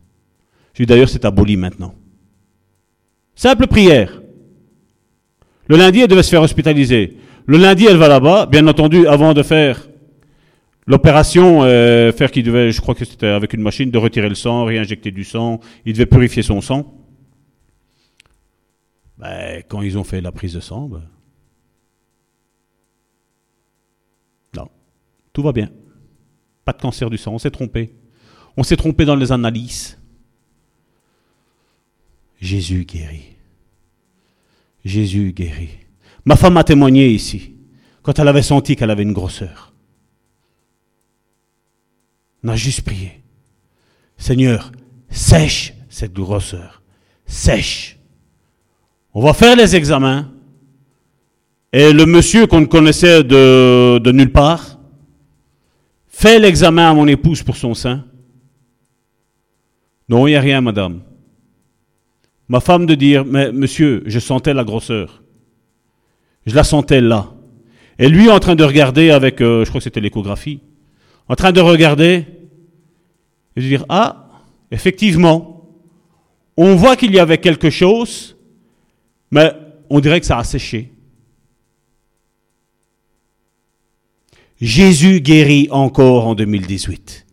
Je 0.72 0.82
dis, 0.82 0.86
d'ailleurs, 0.86 1.08
c'est 1.08 1.24
aboli 1.24 1.56
maintenant. 1.56 1.94
Simple 3.34 3.66
prière. 3.66 4.22
Le 5.66 5.76
lundi, 5.76 6.00
elle 6.00 6.08
devait 6.08 6.22
se 6.22 6.30
faire 6.30 6.42
hospitaliser. 6.42 7.18
Le 7.46 7.58
lundi, 7.58 7.86
elle 7.86 7.96
va 7.96 8.08
là-bas. 8.08 8.46
Bien 8.46 8.66
entendu, 8.66 9.06
avant 9.06 9.34
de 9.34 9.42
faire 9.42 9.88
l'opération, 10.86 11.62
euh, 11.62 12.12
faire 12.12 12.30
qu'il 12.30 12.44
devait, 12.44 12.70
je 12.70 12.80
crois 12.80 12.94
que 12.94 13.04
c'était 13.04 13.26
avec 13.26 13.52
une 13.52 13.62
machine, 13.62 13.90
de 13.90 13.98
retirer 13.98 14.28
le 14.28 14.34
sang, 14.34 14.64
réinjecter 14.64 15.10
du 15.10 15.24
sang. 15.24 15.60
Il 15.84 15.92
devait 15.92 16.06
purifier 16.06 16.42
son 16.42 16.60
sang. 16.60 16.94
Ben, 19.18 19.62
quand 19.68 19.82
ils 19.82 19.96
ont 19.98 20.04
fait 20.04 20.20
la 20.20 20.32
prise 20.32 20.54
de 20.54 20.60
sang, 20.60 20.88
ben, 20.88 21.02
Tout 25.34 25.42
va 25.42 25.52
bien. 25.52 25.68
Pas 26.64 26.72
de 26.72 26.80
cancer 26.80 27.10
du 27.10 27.18
sang. 27.18 27.32
On 27.32 27.38
s'est 27.38 27.50
trompé. 27.50 27.94
On 28.56 28.62
s'est 28.62 28.76
trompé 28.76 29.04
dans 29.04 29.16
les 29.16 29.32
analyses. 29.32 29.98
Jésus 32.40 32.84
guérit. 32.84 33.36
Jésus 34.84 35.32
guérit. 35.32 35.78
Ma 36.24 36.36
femme 36.36 36.56
a 36.56 36.64
témoigné 36.64 37.08
ici, 37.08 37.54
quand 38.02 38.18
elle 38.18 38.28
avait 38.28 38.42
senti 38.42 38.76
qu'elle 38.76 38.90
avait 38.90 39.02
une 39.02 39.12
grosseur. 39.12 39.72
On 42.42 42.48
a 42.48 42.56
juste 42.56 42.82
prié. 42.82 43.22
Seigneur, 44.18 44.72
sèche 45.08 45.74
cette 45.88 46.12
grosseur. 46.12 46.82
Sèche. 47.26 47.98
On 49.14 49.22
va 49.22 49.32
faire 49.32 49.56
les 49.56 49.74
examens. 49.74 50.30
Et 51.72 51.92
le 51.92 52.06
monsieur 52.06 52.46
qu'on 52.46 52.66
connaissait 52.66 53.24
de, 53.24 53.98
de 53.98 54.12
nulle 54.12 54.32
part 54.32 54.73
fait 56.24 56.38
l'examen 56.38 56.88
à 56.88 56.94
mon 56.94 57.06
épouse 57.06 57.42
pour 57.42 57.54
son 57.54 57.74
sein. 57.74 58.02
Non, 60.08 60.26
il 60.26 60.30
n'y 60.30 60.36
a 60.36 60.40
rien, 60.40 60.62
madame. 60.62 61.02
Ma 62.48 62.60
femme 62.60 62.86
de 62.86 62.94
dire, 62.94 63.26
mais 63.26 63.52
monsieur, 63.52 64.02
je 64.06 64.18
sentais 64.18 64.54
la 64.54 64.64
grosseur. 64.64 65.22
Je 66.46 66.54
la 66.54 66.64
sentais 66.64 67.02
là. 67.02 67.30
Et 67.98 68.08
lui 68.08 68.30
en 68.30 68.40
train 68.40 68.54
de 68.54 68.64
regarder 68.64 69.10
avec, 69.10 69.42
euh, 69.42 69.66
je 69.66 69.68
crois 69.68 69.80
que 69.80 69.84
c'était 69.84 70.00
l'échographie, 70.00 70.60
en 71.28 71.34
train 71.34 71.52
de 71.52 71.60
regarder 71.60 72.24
et 73.54 73.60
de 73.60 73.66
dire, 73.66 73.84
ah, 73.90 74.30
effectivement, 74.70 75.68
on 76.56 76.74
voit 76.74 76.96
qu'il 76.96 77.12
y 77.12 77.18
avait 77.18 77.36
quelque 77.36 77.68
chose, 77.68 78.34
mais 79.30 79.52
on 79.90 80.00
dirait 80.00 80.20
que 80.20 80.26
ça 80.26 80.38
a 80.38 80.44
séché. 80.44 80.93
Jésus 84.60 85.20
guérit 85.20 85.68
encore 85.70 86.26
en 86.26 86.34
2018. 86.34 87.26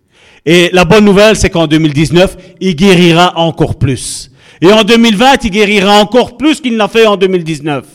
Et 0.46 0.70
la 0.74 0.86
bonne 0.86 1.06
nouvelle, 1.06 1.36
c'est 1.36 1.50
qu'en 1.50 1.68
2019, 1.68 2.38
il 2.60 2.76
guérira 2.76 3.38
encore 3.38 3.78
plus. 3.78 4.32
Et 4.62 4.72
en 4.72 4.84
2020, 4.84 5.44
il 5.46 5.52
guérira 5.52 6.00
encore 6.00 6.38
plus 6.38 6.60
qu'il 6.62 6.76
n'a 6.76 6.88
fait 6.88 7.06
en 7.06 7.18
2019. 7.18 7.86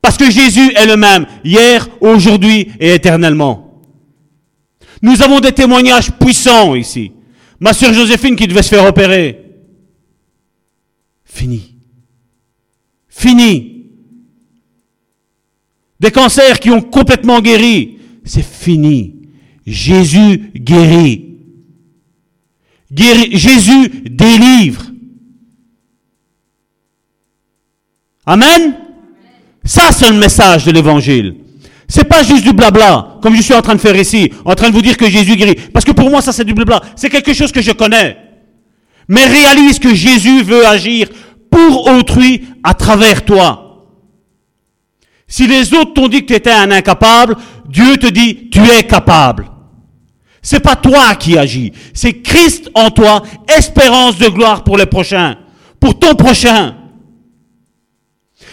Parce 0.00 0.18
que 0.18 0.30
Jésus 0.30 0.72
est 0.76 0.86
le 0.86 0.96
même, 0.96 1.26
hier, 1.44 1.88
aujourd'hui 2.00 2.68
et 2.78 2.94
éternellement. 2.94 3.82
Nous 5.00 5.22
avons 5.22 5.40
des 5.40 5.52
témoignages 5.52 6.12
puissants 6.12 6.74
ici. 6.74 7.12
Ma 7.60 7.72
sœur 7.72 7.92
Joséphine 7.94 8.36
qui 8.36 8.46
devait 8.46 8.62
se 8.62 8.68
faire 8.74 8.86
opérer. 8.86 9.40
Fini. 11.24 11.74
Fini. 13.08 13.73
Des 16.04 16.10
cancers 16.10 16.60
qui 16.60 16.68
ont 16.70 16.82
complètement 16.82 17.40
guéri. 17.40 17.96
C'est 18.26 18.44
fini. 18.44 19.14
Jésus 19.66 20.50
guérit. 20.54 21.38
guérit. 22.92 23.38
Jésus 23.38 23.88
délivre. 24.10 24.84
Amen? 28.26 28.74
Ça, 29.64 29.92
c'est 29.92 30.10
le 30.10 30.18
message 30.18 30.66
de 30.66 30.72
l'évangile. 30.72 31.36
C'est 31.88 32.04
pas 32.04 32.22
juste 32.22 32.44
du 32.44 32.52
blabla, 32.52 33.16
comme 33.22 33.34
je 33.34 33.40
suis 33.40 33.54
en 33.54 33.62
train 33.62 33.74
de 33.74 33.80
faire 33.80 33.96
ici, 33.98 34.30
en 34.44 34.54
train 34.54 34.68
de 34.68 34.74
vous 34.74 34.82
dire 34.82 34.98
que 34.98 35.08
Jésus 35.08 35.36
guérit. 35.36 35.56
Parce 35.72 35.86
que 35.86 35.92
pour 35.92 36.10
moi, 36.10 36.20
ça, 36.20 36.32
c'est 36.34 36.44
du 36.44 36.52
blabla. 36.52 36.82
C'est 36.96 37.08
quelque 37.08 37.32
chose 37.32 37.50
que 37.50 37.62
je 37.62 37.72
connais. 37.72 38.18
Mais 39.08 39.24
réalise 39.24 39.78
que 39.78 39.94
Jésus 39.94 40.42
veut 40.42 40.66
agir 40.66 41.08
pour 41.50 41.86
autrui 41.86 42.44
à 42.62 42.74
travers 42.74 43.24
toi. 43.24 43.63
Si 45.26 45.46
les 45.46 45.72
autres 45.74 45.94
t'ont 45.94 46.08
dit 46.08 46.22
que 46.22 46.26
tu 46.26 46.34
étais 46.34 46.50
un 46.50 46.70
incapable, 46.70 47.36
Dieu 47.68 47.96
te 47.96 48.06
dit, 48.06 48.50
tu 48.50 48.60
es 48.60 48.84
capable. 48.84 49.50
C'est 50.42 50.60
pas 50.60 50.76
toi 50.76 51.14
qui 51.14 51.38
agis, 51.38 51.72
c'est 51.94 52.20
Christ 52.20 52.70
en 52.74 52.90
toi, 52.90 53.22
espérance 53.56 54.18
de 54.18 54.28
gloire 54.28 54.62
pour 54.62 54.76
les 54.76 54.84
prochains, 54.86 55.38
pour 55.80 55.98
ton 55.98 56.14
prochain. 56.14 56.76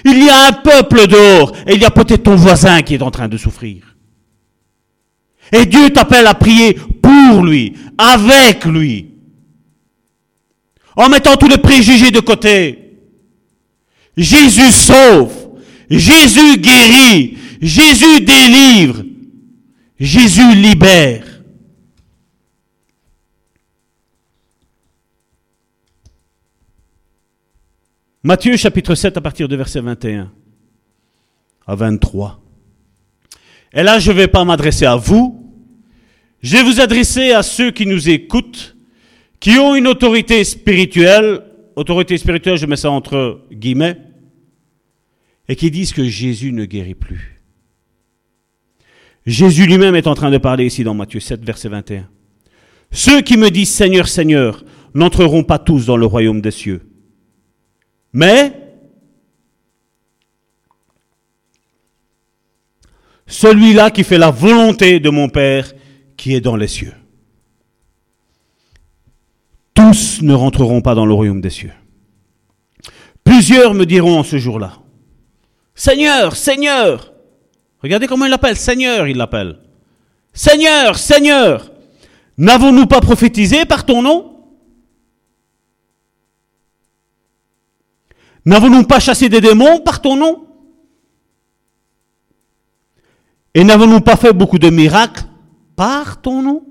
Il 0.05 0.24
y 0.24 0.30
a 0.30 0.47
un 0.47 0.53
peuple 0.53 1.07
dehors 1.07 1.51
et 1.67 1.76
il 1.76 1.82
y 1.82 1.86
a 1.86 1.91
peut-être 1.91 2.24
ton 2.24 2.36
voisin 2.36 2.82
qui 2.82 2.95
est 2.95 3.01
en 3.01 3.11
train 3.11 3.28
de 3.28 3.38
souffrir. 3.38 3.95
Et 5.51 5.65
Dieu 5.65 5.89
t'appelle 5.89 6.28
à 6.28 6.34
prier 6.34 6.74
pour 6.74 7.43
lui, 7.43 7.76
avec 7.97 8.63
lui, 8.65 9.11
en 10.95 11.09
mettant 11.09 11.36
tous 11.36 11.47
les 11.47 11.57
préjugés 11.57 12.11
de 12.11 12.22
côté. 12.22 12.99
Jésus 14.15 14.72
sauve, 14.72 15.41
Jésus 15.92 16.58
guérit, 16.58 17.38
Jésus 17.62 18.22
délivre, 18.22 19.04
Jésus 20.00 20.56
libère. 20.56 21.28
Matthieu 28.24 28.56
chapitre 28.56 28.96
7 28.96 29.18
à 29.18 29.22
partir 29.22 29.48
de 29.48 29.56
verset 29.56 29.82
21 29.82 30.32
à 31.68 31.76
23. 31.76 32.39
Et 33.74 33.84
là, 33.84 34.00
je 34.00 34.12
ne 34.12 34.18
vais 34.18 34.28
pas 34.28 34.46
m'adresser 34.46 34.86
à 34.86 34.96
vous, 34.96 35.52
je 36.42 36.56
vais 36.56 36.64
vous 36.64 36.80
adresser 36.80 37.32
à 37.32 37.44
ceux 37.44 37.72
qui 37.72 37.86
nous 37.86 38.10
écoutent, 38.10 38.78
qui 39.39 39.58
ont 39.58 39.76
une 39.76 39.88
autorité 39.88 40.44
spirituelle, 40.44 41.42
autorité 41.76 42.18
spirituelle, 42.18 42.58
je 42.58 42.66
mets 42.66 42.76
ça 42.76 42.92
entre 42.92 43.42
guillemets, 43.52 43.98
et 45.52 45.56
qui 45.58 45.70
disent 45.70 45.91
que 45.91 46.06
Jésus 46.06 46.54
ne 46.54 46.64
guérit 46.64 46.95
plus. 46.95 47.41
Jésus 49.26 49.66
lui-même 49.66 49.95
est 49.95 50.08
en 50.08 50.16
train 50.16 50.32
de 50.32 50.38
parler 50.38 50.66
ici 50.66 50.84
dans 50.86 50.93
Matthieu 50.93 51.20
7, 51.20 51.43
verset 51.43 51.68
21. 51.68 52.08
Ceux 52.91 53.22
qui 53.22 53.36
me 53.36 53.49
disent 53.49 53.70
Seigneur, 53.70 54.08
Seigneur, 54.08 54.64
n'entreront 54.93 55.43
pas 55.43 55.60
tous 55.60 55.86
dans 55.86 55.97
le 55.97 56.06
royaume 56.06 56.41
des 56.41 56.52
cieux 56.52 56.82
mais 58.14 58.54
celui-là 63.26 63.91
qui 63.91 64.04
fait 64.04 64.18
la 64.18 64.32
volonté 64.32 64.99
de 64.99 65.10
mon 65.10 65.30
Père 65.30 65.72
qui 66.18 66.36
est 66.36 66.41
dans 66.41 66.56
les 66.56 66.68
cieux. 66.68 66.93
Tous 69.74 70.22
ne 70.22 70.34
rentreront 70.34 70.82
pas 70.82 70.95
dans 70.95 71.06
le 71.06 71.14
royaume 71.14 71.41
des 71.41 71.49
cieux. 71.49 71.72
Plusieurs 73.24 73.74
me 73.74 73.86
diront 73.86 74.20
en 74.20 74.24
ce 74.24 74.38
jour-là, 74.38 74.80
Seigneur, 75.84 76.36
Seigneur, 76.36 77.11
regardez 77.79 78.05
comment 78.05 78.25
il 78.25 78.29
l'appelle, 78.29 78.55
Seigneur, 78.55 79.07
il 79.07 79.17
l'appelle. 79.17 79.57
Seigneur, 80.32 80.95
Seigneur, 80.95 81.71
n'avons-nous 82.38 82.86
pas 82.86 83.01
prophétisé 83.01 83.65
par 83.65 83.84
ton 83.84 84.03
nom? 84.03 84.45
N'avons-nous 88.45 88.84
pas 88.84 88.99
chassé 88.99 89.27
des 89.27 89.41
démons 89.41 89.79
par 89.79 90.03
ton 90.03 90.15
nom? 90.15 90.45
Et 93.55 93.63
n'avons-nous 93.63 94.01
pas 94.01 94.17
fait 94.17 94.34
beaucoup 94.34 94.59
de 94.59 94.69
miracles 94.69 95.23
par 95.75 96.21
ton 96.21 96.43
nom? 96.43 96.63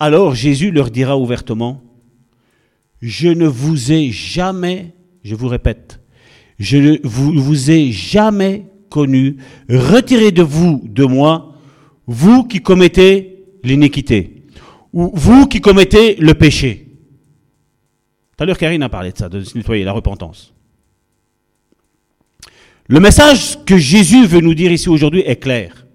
Alors 0.00 0.34
Jésus 0.34 0.70
leur 0.70 0.90
dira 0.90 1.18
ouvertement, 1.18 1.82
je 3.02 3.28
ne 3.28 3.46
vous 3.46 3.92
ai 3.92 4.10
jamais, 4.10 4.94
je 5.22 5.34
vous 5.34 5.48
répète, 5.48 6.00
je 6.58 6.76
ne 6.76 6.98
vous, 7.02 7.70
ai 7.70 7.92
jamais 7.92 8.66
connu, 8.90 9.36
retirez 9.68 10.32
de 10.32 10.42
vous, 10.42 10.82
de 10.84 11.04
moi, 11.04 11.54
vous 12.06 12.44
qui 12.44 12.60
commettez 12.60 13.44
l'iniquité, 13.64 14.42
ou 14.92 15.10
vous 15.14 15.46
qui 15.46 15.60
commettez 15.60 16.16
le 16.16 16.34
péché. 16.34 16.88
Tout 18.36 18.44
à 18.44 18.46
l'heure, 18.46 18.58
Karine 18.58 18.82
a 18.82 18.88
parlé 18.88 19.12
de 19.12 19.18
ça, 19.18 19.28
de 19.28 19.42
se 19.42 19.56
nettoyer, 19.56 19.84
la 19.84 19.92
repentance. 19.92 20.52
Le 22.88 23.00
message 23.00 23.64
que 23.64 23.78
Jésus 23.78 24.26
veut 24.26 24.40
nous 24.40 24.54
dire 24.54 24.72
ici 24.72 24.88
aujourd'hui 24.88 25.22
est 25.24 25.36
clair. 25.36 25.86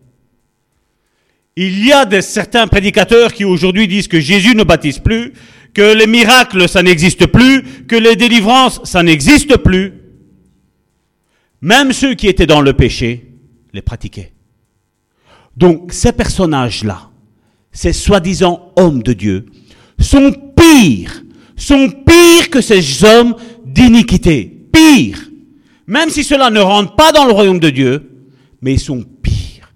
Il 1.55 1.85
y 1.85 1.91
a 1.91 2.21
certains 2.21 2.67
prédicateurs 2.67 3.33
qui 3.33 3.43
aujourd'hui 3.43 3.87
disent 3.87 4.07
que 4.07 4.19
Jésus 4.19 4.55
ne 4.55 4.63
baptise 4.63 4.99
plus, 4.99 5.33
que 5.77 5.95
les 5.95 6.07
miracles, 6.07 6.67
ça 6.67 6.81
n'existe 6.81 7.27
plus, 7.27 7.85
que 7.87 7.95
les 7.95 8.15
délivrances, 8.15 8.81
ça 8.83 9.03
n'existe 9.03 9.57
plus. 9.57 9.93
Même 11.61 11.93
ceux 11.93 12.15
qui 12.15 12.27
étaient 12.27 12.47
dans 12.47 12.61
le 12.61 12.73
péché 12.73 13.27
les 13.73 13.83
pratiquaient. 13.83 14.33
Donc 15.55 15.93
ces 15.93 16.11
personnages-là, 16.11 17.11
ces 17.71 17.93
soi-disant 17.93 18.73
hommes 18.75 19.03
de 19.03 19.13
Dieu, 19.13 19.45
sont 19.99 20.31
pires 20.55 21.23
sont 21.57 21.89
pires 21.89 22.49
que 22.49 22.61
ces 22.61 23.03
hommes 23.03 23.35
d'iniquité. 23.65 24.69
Pire. 24.71 25.19
Même 25.87 26.09
si 26.09 26.23
cela 26.23 26.49
ne 26.49 26.59
rentre 26.59 26.95
pas 26.95 27.11
dans 27.11 27.25
le 27.25 27.33
royaume 27.33 27.59
de 27.59 27.69
Dieu, 27.69 28.09
mais 28.61 28.73
ils 28.73 28.79
sont 28.79 29.03
pires. 29.03 29.73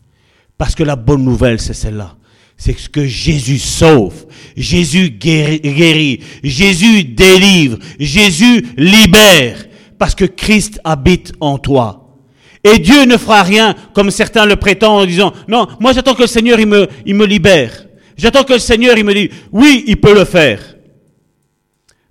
Parce 0.57 0.75
que 0.75 0.83
la 0.83 0.95
bonne 0.95 1.23
nouvelle, 1.23 1.59
c'est 1.59 1.73
celle-là. 1.73 2.15
C'est 2.63 2.75
que 2.91 3.07
Jésus 3.07 3.57
sauve, 3.57 4.27
Jésus 4.55 5.09
guérit, 5.09 6.19
Jésus 6.43 7.05
délivre, 7.05 7.79
Jésus 7.99 8.67
libère, 8.77 9.65
parce 9.97 10.13
que 10.13 10.25
Christ 10.25 10.79
habite 10.83 11.33
en 11.39 11.57
toi. 11.57 12.19
Et 12.63 12.77
Dieu 12.77 13.05
ne 13.05 13.17
fera 13.17 13.41
rien 13.41 13.73
comme 13.95 14.11
certains 14.11 14.45
le 14.45 14.57
prétendent 14.57 15.01
en 15.01 15.05
disant, 15.07 15.33
non, 15.47 15.67
moi 15.79 15.91
j'attends 15.93 16.13
que 16.13 16.21
le 16.21 16.27
Seigneur 16.27 16.59
il 16.59 16.67
me, 16.67 16.87
il 17.07 17.15
me 17.15 17.25
libère. 17.25 17.87
J'attends 18.15 18.43
que 18.43 18.53
le 18.53 18.59
Seigneur 18.59 18.95
il 18.95 19.05
me 19.05 19.15
dise, 19.15 19.29
oui, 19.51 19.83
il 19.87 19.99
peut 19.99 20.13
le 20.13 20.25
faire. 20.25 20.75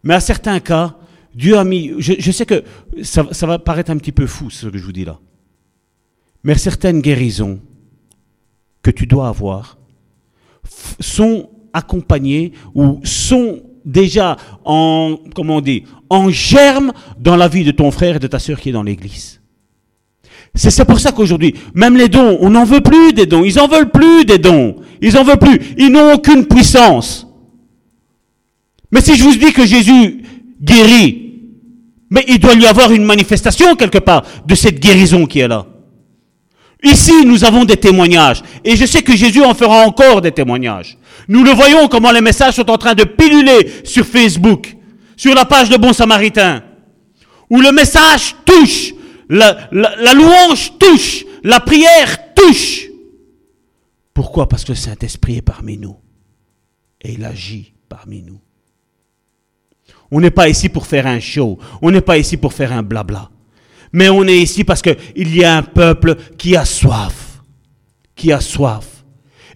Mais 0.03 0.14
à 0.14 0.20
certains 0.20 0.59
cas, 0.59 0.96
Dieu 1.32 1.57
a 1.59 1.62
mis, 1.62 1.92
je, 1.98 2.32
sais 2.32 2.44
que 2.44 2.64
ça, 3.03 3.24
ça 3.30 3.46
va 3.46 3.61
paraître 3.61 3.92
un 3.92 3.98
petit 3.98 4.11
peu 4.11 4.26
fou 4.26 4.51
ce 4.51 4.66
que 4.66 4.78
je 4.78 4.82
vous 4.82 4.90
dis 4.90 5.05
là. 5.05 5.20
Mais 6.42 6.57
certaines 6.57 7.03
guérisons 7.03 7.61
que 8.82 8.90
tu 8.90 9.07
dois 9.07 9.28
avoir 9.28 9.76
sont 10.99 11.49
accompagnées 11.72 12.53
ou 12.74 13.01
sont 13.05 13.61
déjà 13.85 14.37
en, 14.64 15.16
comment 15.35 15.57
on 15.57 15.61
dit, 15.61 15.85
en 16.09 16.31
germe 16.31 16.93
dans 17.18 17.37
la 17.37 17.49
vie 17.49 17.64
de 17.64 17.70
ton 17.70 17.91
frère 17.91 18.16
et 18.16 18.18
de 18.18 18.26
ta 18.26 18.39
sœur 18.39 18.61
qui 18.61 18.70
est 18.70 18.72
dans 18.72 18.83
l'église. 18.83 19.41
C'est 20.55 20.85
pour 20.85 20.99
ça 20.99 21.12
qu'aujourd'hui, 21.12 21.55
même 21.74 21.97
les 21.97 22.09
dons, 22.09 22.39
on 22.41 22.51
n'en 22.51 22.64
veut 22.64 22.81
plus 22.81 23.12
des 23.12 23.26
dons. 23.26 23.45
Ils 23.45 23.61
en 23.61 23.68
veulent 23.68 23.91
plus 23.91 24.24
des 24.24 24.39
dons. 24.39 24.76
Ils 25.01 25.16
en 25.16 25.22
veulent 25.22 25.39
plus. 25.39 25.61
Ils 25.78 25.91
n'ont 25.91 26.12
aucune 26.14 26.47
puissance. 26.47 27.26
Mais 28.91 29.01
si 29.01 29.14
je 29.14 29.22
vous 29.22 29.37
dis 29.37 29.53
que 29.53 29.64
Jésus 29.64 30.22
guérit, 30.61 31.31
mais 32.11 32.24
il 32.26 32.41
doit 32.41 32.55
y 32.55 32.66
avoir 32.66 32.91
une 32.91 33.05
manifestation 33.05 33.76
quelque 33.76 33.99
part 33.99 34.24
de 34.45 34.55
cette 34.57 34.81
guérison 34.81 35.26
qui 35.26 35.39
est 35.39 35.49
là. 35.49 35.66
Ici, 36.83 37.24
nous 37.26 37.45
avons 37.45 37.64
des 37.64 37.76
témoignages. 37.76 38.43
Et 38.64 38.76
je 38.76 38.87
sais 38.87 39.03
que 39.03 39.14
Jésus 39.14 39.43
en 39.43 39.55
fera 39.55 39.85
encore 39.87 40.20
des 40.20 40.33
témoignages. 40.33 40.97
Nous 41.28 41.45
le 41.45 41.51
voyons 41.51 41.89
comment 41.89 42.11
les 42.11 42.20
messages 42.20 42.55
sont 42.55 42.70
en 42.70 42.78
train 42.78 42.95
de 42.95 43.05
piluler 43.05 43.85
sur 43.85 44.07
Facebook, 44.07 44.76
sur 45.16 45.35
la 45.35 45.45
page 45.45 45.68
de 45.68 45.76
Bon 45.76 45.93
Samaritain, 45.93 46.62
où 47.51 47.61
le 47.61 47.72
message 47.72 48.35
touche, 48.45 48.95
la, 49.28 49.68
la 49.72 50.14
louange 50.14 50.72
touche, 50.78 51.24
la 51.45 51.61
prière 51.61 52.35
touche. 52.35 52.87
Pourquoi? 54.14 54.49
Parce 54.49 54.64
que 54.64 54.72
le 54.72 54.76
Saint-Esprit 54.76 55.37
est 55.37 55.43
parmi 55.43 55.76
nous. 55.76 55.97
Et 57.03 57.12
il 57.12 57.24
agit 57.24 57.72
parmi 57.89 58.22
nous. 58.22 58.41
On 60.11 60.20
n'est 60.20 60.31
pas 60.31 60.49
ici 60.49 60.68
pour 60.68 60.87
faire 60.87 61.07
un 61.07 61.20
show. 61.20 61.59
On 61.83 61.91
n'est 61.91 62.01
pas 62.01 62.18
ici 62.18 62.37
pour 62.37 62.53
faire 62.53 62.72
un 62.72 62.83
blabla. 62.83 63.31
Mais 63.93 64.09
on 64.09 64.24
est 64.24 64.38
ici 64.38 64.64
parce 64.64 64.82
qu'il 64.82 65.36
y 65.36 65.45
a 65.45 65.57
un 65.57 65.62
peuple 65.62 66.16
qui 66.38 66.57
a 66.57 66.64
soif. 66.64 67.43
Qui 68.14 68.32
a 68.32 68.41
soif. 68.41 68.86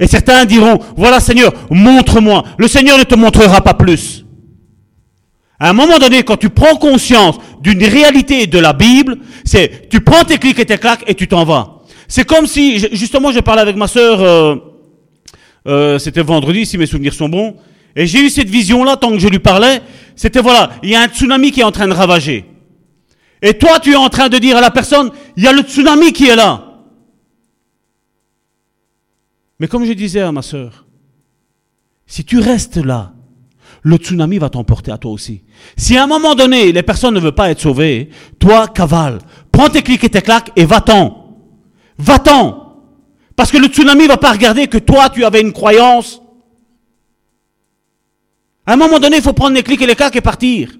Et 0.00 0.06
certains 0.06 0.44
diront, 0.44 0.78
voilà 0.96 1.20
Seigneur, 1.20 1.52
montre-moi. 1.70 2.44
Le 2.58 2.66
Seigneur 2.66 2.98
ne 2.98 3.04
te 3.04 3.14
montrera 3.14 3.60
pas 3.60 3.74
plus. 3.74 4.24
À 5.60 5.70
un 5.70 5.72
moment 5.72 5.98
donné, 5.98 6.24
quand 6.24 6.36
tu 6.36 6.50
prends 6.50 6.76
conscience 6.76 7.36
d'une 7.60 7.84
réalité 7.84 8.46
de 8.46 8.58
la 8.58 8.72
Bible, 8.72 9.18
c'est 9.44 9.88
tu 9.88 10.00
prends 10.00 10.24
tes 10.24 10.38
clics 10.38 10.58
et 10.58 10.66
tes 10.66 10.78
claques 10.78 11.04
et 11.06 11.14
tu 11.14 11.28
t'en 11.28 11.44
vas. 11.44 11.82
C'est 12.08 12.24
comme 12.24 12.46
si, 12.46 12.78
justement, 12.92 13.32
je 13.32 13.40
parlais 13.40 13.62
avec 13.62 13.76
ma 13.76 13.86
sœur, 13.86 14.20
euh, 14.20 14.56
euh, 15.66 15.98
c'était 15.98 16.22
vendredi, 16.22 16.66
si 16.66 16.76
mes 16.76 16.86
souvenirs 16.86 17.14
sont 17.14 17.28
bons, 17.28 17.56
et 17.96 18.06
j'ai 18.06 18.20
eu 18.20 18.30
cette 18.30 18.48
vision-là, 18.48 18.96
tant 18.96 19.10
que 19.10 19.18
je 19.18 19.28
lui 19.28 19.38
parlais, 19.38 19.80
c'était 20.16 20.40
voilà, 20.40 20.70
il 20.82 20.90
y 20.90 20.96
a 20.96 21.00
un 21.00 21.06
tsunami 21.08 21.52
qui 21.52 21.60
est 21.60 21.64
en 21.64 21.72
train 21.72 21.88
de 21.88 21.94
ravager. 21.94 22.44
Et 23.44 23.58
toi, 23.58 23.78
tu 23.78 23.92
es 23.92 23.96
en 23.96 24.08
train 24.08 24.30
de 24.30 24.38
dire 24.38 24.56
à 24.56 24.62
la 24.62 24.70
personne, 24.70 25.10
il 25.36 25.44
y 25.44 25.46
a 25.46 25.52
le 25.52 25.60
tsunami 25.60 26.14
qui 26.14 26.28
est 26.28 26.34
là. 26.34 26.64
Mais 29.60 29.68
comme 29.68 29.84
je 29.84 29.92
disais 29.92 30.22
à 30.22 30.32
ma 30.32 30.40
sœur, 30.40 30.86
si 32.06 32.24
tu 32.24 32.38
restes 32.38 32.78
là, 32.78 33.12
le 33.82 33.96
tsunami 33.96 34.38
va 34.38 34.48
t'emporter 34.48 34.90
à 34.92 34.96
toi 34.96 35.12
aussi. 35.12 35.42
Si 35.76 35.94
à 35.94 36.04
un 36.04 36.06
moment 36.06 36.34
donné, 36.34 36.72
les 36.72 36.82
personnes 36.82 37.12
ne 37.12 37.20
veulent 37.20 37.34
pas 37.34 37.50
être 37.50 37.60
sauvées, 37.60 38.08
toi, 38.38 38.66
cavale, 38.66 39.18
prends 39.52 39.68
tes 39.68 39.82
clics 39.82 40.04
et 40.04 40.08
tes 40.08 40.22
claques 40.22 40.50
et 40.56 40.64
va-t'en. 40.64 41.36
Va-t'en. 41.98 42.78
Parce 43.36 43.52
que 43.52 43.58
le 43.58 43.66
tsunami 43.66 44.06
va 44.06 44.16
pas 44.16 44.32
regarder 44.32 44.68
que 44.68 44.78
toi, 44.78 45.10
tu 45.10 45.22
avais 45.22 45.42
une 45.42 45.52
croyance. 45.52 46.22
À 48.64 48.72
un 48.72 48.76
moment 48.76 48.98
donné, 48.98 49.18
il 49.18 49.22
faut 49.22 49.34
prendre 49.34 49.54
les 49.54 49.62
clics 49.62 49.82
et 49.82 49.86
les 49.86 49.96
claques 49.96 50.16
et 50.16 50.22
partir. 50.22 50.70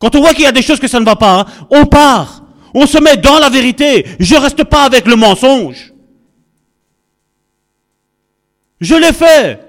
Quand 0.00 0.14
on 0.16 0.20
voit 0.20 0.32
qu'il 0.32 0.44
y 0.44 0.46
a 0.46 0.52
des 0.52 0.62
choses 0.62 0.80
que 0.80 0.88
ça 0.88 0.98
ne 0.98 1.04
va 1.04 1.14
pas, 1.14 1.40
hein, 1.40 1.46
on 1.70 1.86
part. 1.86 2.42
On 2.74 2.86
se 2.86 2.98
met 2.98 3.18
dans 3.18 3.38
la 3.38 3.50
vérité. 3.50 4.06
Je 4.18 4.34
ne 4.34 4.40
reste 4.40 4.64
pas 4.64 4.84
avec 4.84 5.06
le 5.06 5.14
mensonge. 5.14 5.92
Je 8.80 8.94
l'ai 8.94 9.12
fait. 9.12 9.60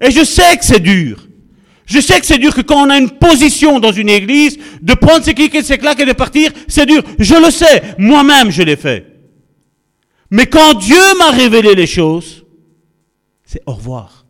Et 0.00 0.10
je 0.10 0.24
sais 0.24 0.56
que 0.56 0.64
c'est 0.64 0.80
dur. 0.80 1.26
Je 1.84 2.00
sais 2.00 2.20
que 2.20 2.26
c'est 2.26 2.38
dur 2.38 2.54
que 2.54 2.60
quand 2.60 2.86
on 2.86 2.90
a 2.90 2.96
une 2.96 3.10
position 3.10 3.80
dans 3.80 3.90
une 3.90 4.08
église, 4.08 4.56
de 4.80 4.94
prendre 4.94 5.24
ses 5.24 5.34
clics 5.34 5.54
et 5.54 5.62
ses 5.62 5.78
claques 5.78 6.00
et 6.00 6.06
de 6.06 6.12
partir, 6.12 6.52
c'est 6.68 6.86
dur. 6.86 7.02
Je 7.18 7.34
le 7.34 7.50
sais. 7.50 7.82
Moi-même, 7.98 8.50
je 8.50 8.62
l'ai 8.62 8.76
fait. 8.76 9.06
Mais 10.30 10.46
quand 10.46 10.74
Dieu 10.74 11.02
m'a 11.18 11.30
révélé 11.30 11.74
les 11.74 11.88
choses, 11.88 12.44
c'est 13.44 13.62
au 13.66 13.72
revoir. 13.72 14.21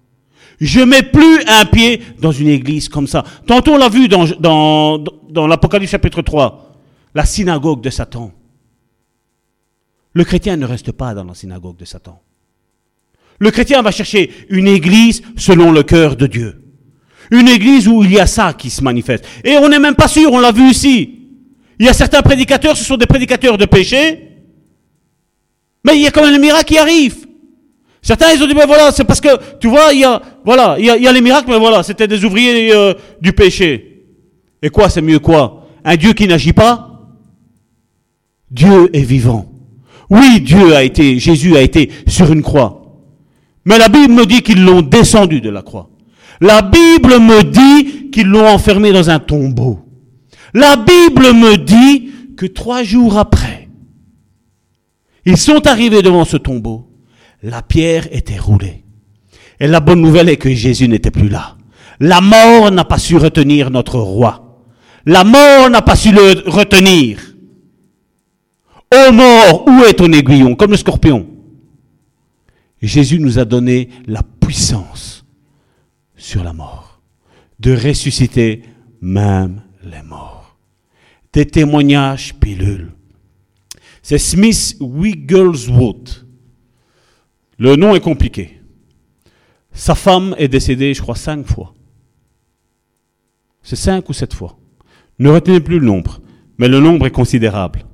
Je 0.62 0.78
mets 0.78 1.02
plus 1.02 1.42
un 1.48 1.64
pied 1.64 2.00
dans 2.20 2.30
une 2.30 2.46
église 2.46 2.88
comme 2.88 3.08
ça. 3.08 3.24
Tantôt 3.48 3.72
on 3.72 3.78
l'a 3.78 3.88
vu 3.88 4.06
dans, 4.06 4.24
dans, 4.38 5.46
l'Apocalypse 5.48 5.90
chapitre 5.90 6.22
3, 6.22 6.76
la 7.16 7.24
synagogue 7.24 7.80
de 7.80 7.90
Satan. 7.90 8.30
Le 10.12 10.22
chrétien 10.22 10.56
ne 10.56 10.64
reste 10.64 10.92
pas 10.92 11.14
dans 11.14 11.24
la 11.24 11.34
synagogue 11.34 11.76
de 11.78 11.84
Satan. 11.84 12.22
Le 13.40 13.50
chrétien 13.50 13.82
va 13.82 13.90
chercher 13.90 14.30
une 14.50 14.68
église 14.68 15.22
selon 15.36 15.72
le 15.72 15.82
cœur 15.82 16.14
de 16.14 16.28
Dieu. 16.28 16.62
Une 17.32 17.48
église 17.48 17.88
où 17.88 18.04
il 18.04 18.12
y 18.12 18.20
a 18.20 18.28
ça 18.28 18.52
qui 18.52 18.70
se 18.70 18.84
manifeste. 18.84 19.24
Et 19.42 19.56
on 19.56 19.68
n'est 19.68 19.80
même 19.80 19.96
pas 19.96 20.06
sûr, 20.06 20.32
on 20.32 20.38
l'a 20.38 20.52
vu 20.52 20.70
ici. 20.70 21.22
Il 21.80 21.86
y 21.86 21.88
a 21.88 21.92
certains 21.92 22.22
prédicateurs, 22.22 22.76
ce 22.76 22.84
sont 22.84 22.96
des 22.96 23.06
prédicateurs 23.06 23.58
de 23.58 23.64
péché. 23.64 24.28
Mais 25.84 25.96
il 25.96 26.02
y 26.02 26.06
a 26.06 26.12
quand 26.12 26.22
même 26.22 26.34
le 26.34 26.40
miracle 26.40 26.66
qui 26.66 26.78
arrive. 26.78 27.26
Certains, 28.02 28.32
ils 28.34 28.42
ont 28.42 28.48
dit, 28.48 28.54
mais 28.54 28.66
voilà, 28.66 28.90
c'est 28.90 29.04
parce 29.04 29.20
que, 29.20 29.28
tu 29.60 29.68
vois, 29.68 29.92
il 29.92 30.00
y 30.00 30.04
a, 30.04 30.20
voilà, 30.44 30.76
il 30.76 30.84
y 30.84 30.90
a, 30.90 31.12
les 31.12 31.20
miracles, 31.20 31.48
mais 31.48 31.58
voilà, 31.58 31.84
c'était 31.84 32.08
des 32.08 32.24
ouvriers 32.24 32.74
euh, 32.74 32.94
du 33.20 33.32
péché. 33.32 34.06
Et 34.60 34.70
quoi, 34.70 34.90
c'est 34.90 35.00
mieux 35.00 35.20
quoi? 35.20 35.68
Un 35.84 35.96
Dieu 35.96 36.12
qui 36.12 36.26
n'agit 36.26 36.52
pas? 36.52 37.00
Dieu 38.50 38.90
est 38.92 39.04
vivant. 39.04 39.52
Oui, 40.10 40.40
Dieu 40.40 40.74
a 40.74 40.82
été, 40.82 41.20
Jésus 41.20 41.56
a 41.56 41.62
été 41.62 41.90
sur 42.08 42.32
une 42.32 42.42
croix. 42.42 42.82
Mais 43.64 43.78
la 43.78 43.88
Bible 43.88 44.12
me 44.12 44.26
dit 44.26 44.42
qu'ils 44.42 44.64
l'ont 44.64 44.82
descendu 44.82 45.40
de 45.40 45.48
la 45.48 45.62
croix. 45.62 45.88
La 46.40 46.60
Bible 46.60 47.20
me 47.20 47.44
dit 47.44 48.10
qu'ils 48.10 48.26
l'ont 48.26 48.48
enfermé 48.48 48.92
dans 48.92 49.10
un 49.10 49.20
tombeau. 49.20 49.78
La 50.54 50.74
Bible 50.74 51.32
me 51.32 51.56
dit 51.56 52.10
que 52.36 52.46
trois 52.46 52.82
jours 52.82 53.16
après, 53.16 53.68
ils 55.24 55.36
sont 55.36 55.68
arrivés 55.68 56.02
devant 56.02 56.24
ce 56.24 56.36
tombeau 56.36 56.91
la 57.42 57.62
pierre 57.62 58.06
était 58.12 58.38
roulée. 58.38 58.84
Et 59.58 59.66
la 59.66 59.80
bonne 59.80 60.00
nouvelle 60.00 60.28
est 60.28 60.36
que 60.36 60.52
Jésus 60.52 60.88
n'était 60.88 61.10
plus 61.10 61.28
là. 61.28 61.56
La 62.00 62.20
mort 62.20 62.70
n'a 62.70 62.84
pas 62.84 62.98
su 62.98 63.16
retenir 63.16 63.70
notre 63.70 63.98
roi. 63.98 64.64
La 65.06 65.24
mort 65.24 65.70
n'a 65.70 65.82
pas 65.82 65.96
su 65.96 66.12
le 66.12 66.48
retenir. 66.48 67.18
Ô 68.92 69.12
mort, 69.12 69.66
où 69.66 69.84
est 69.84 69.94
ton 69.94 70.12
aiguillon 70.12 70.54
Comme 70.54 70.72
le 70.72 70.76
scorpion? 70.76 71.26
Jésus 72.80 73.20
nous 73.20 73.38
a 73.38 73.44
donné 73.44 73.88
la 74.06 74.22
puissance 74.22 75.24
sur 76.16 76.42
la 76.42 76.52
mort, 76.52 77.00
de 77.60 77.74
ressusciter 77.74 78.62
même 79.00 79.62
les 79.84 80.02
morts. 80.02 80.56
Des 81.32 81.46
témoignages 81.46 82.34
pilules. 82.34 82.92
C'est 84.02 84.18
Smith 84.18 84.76
Wigglesworth 84.80 86.26
le 87.58 87.76
nom 87.76 87.94
est 87.94 88.00
compliqué. 88.00 88.60
Sa 89.72 89.94
femme 89.94 90.34
est 90.38 90.48
décédée, 90.48 90.94
je 90.94 91.02
crois, 91.02 91.16
cinq 91.16 91.46
fois. 91.46 91.74
C'est 93.62 93.76
cinq 93.76 94.08
ou 94.08 94.12
sept 94.12 94.34
fois. 94.34 94.58
Ne 95.18 95.30
retenez 95.30 95.60
plus 95.60 95.78
le 95.78 95.86
nombre, 95.86 96.20
mais 96.58 96.68
le 96.68 96.80
nombre 96.80 97.06
est 97.06 97.10
considérable. 97.10 97.84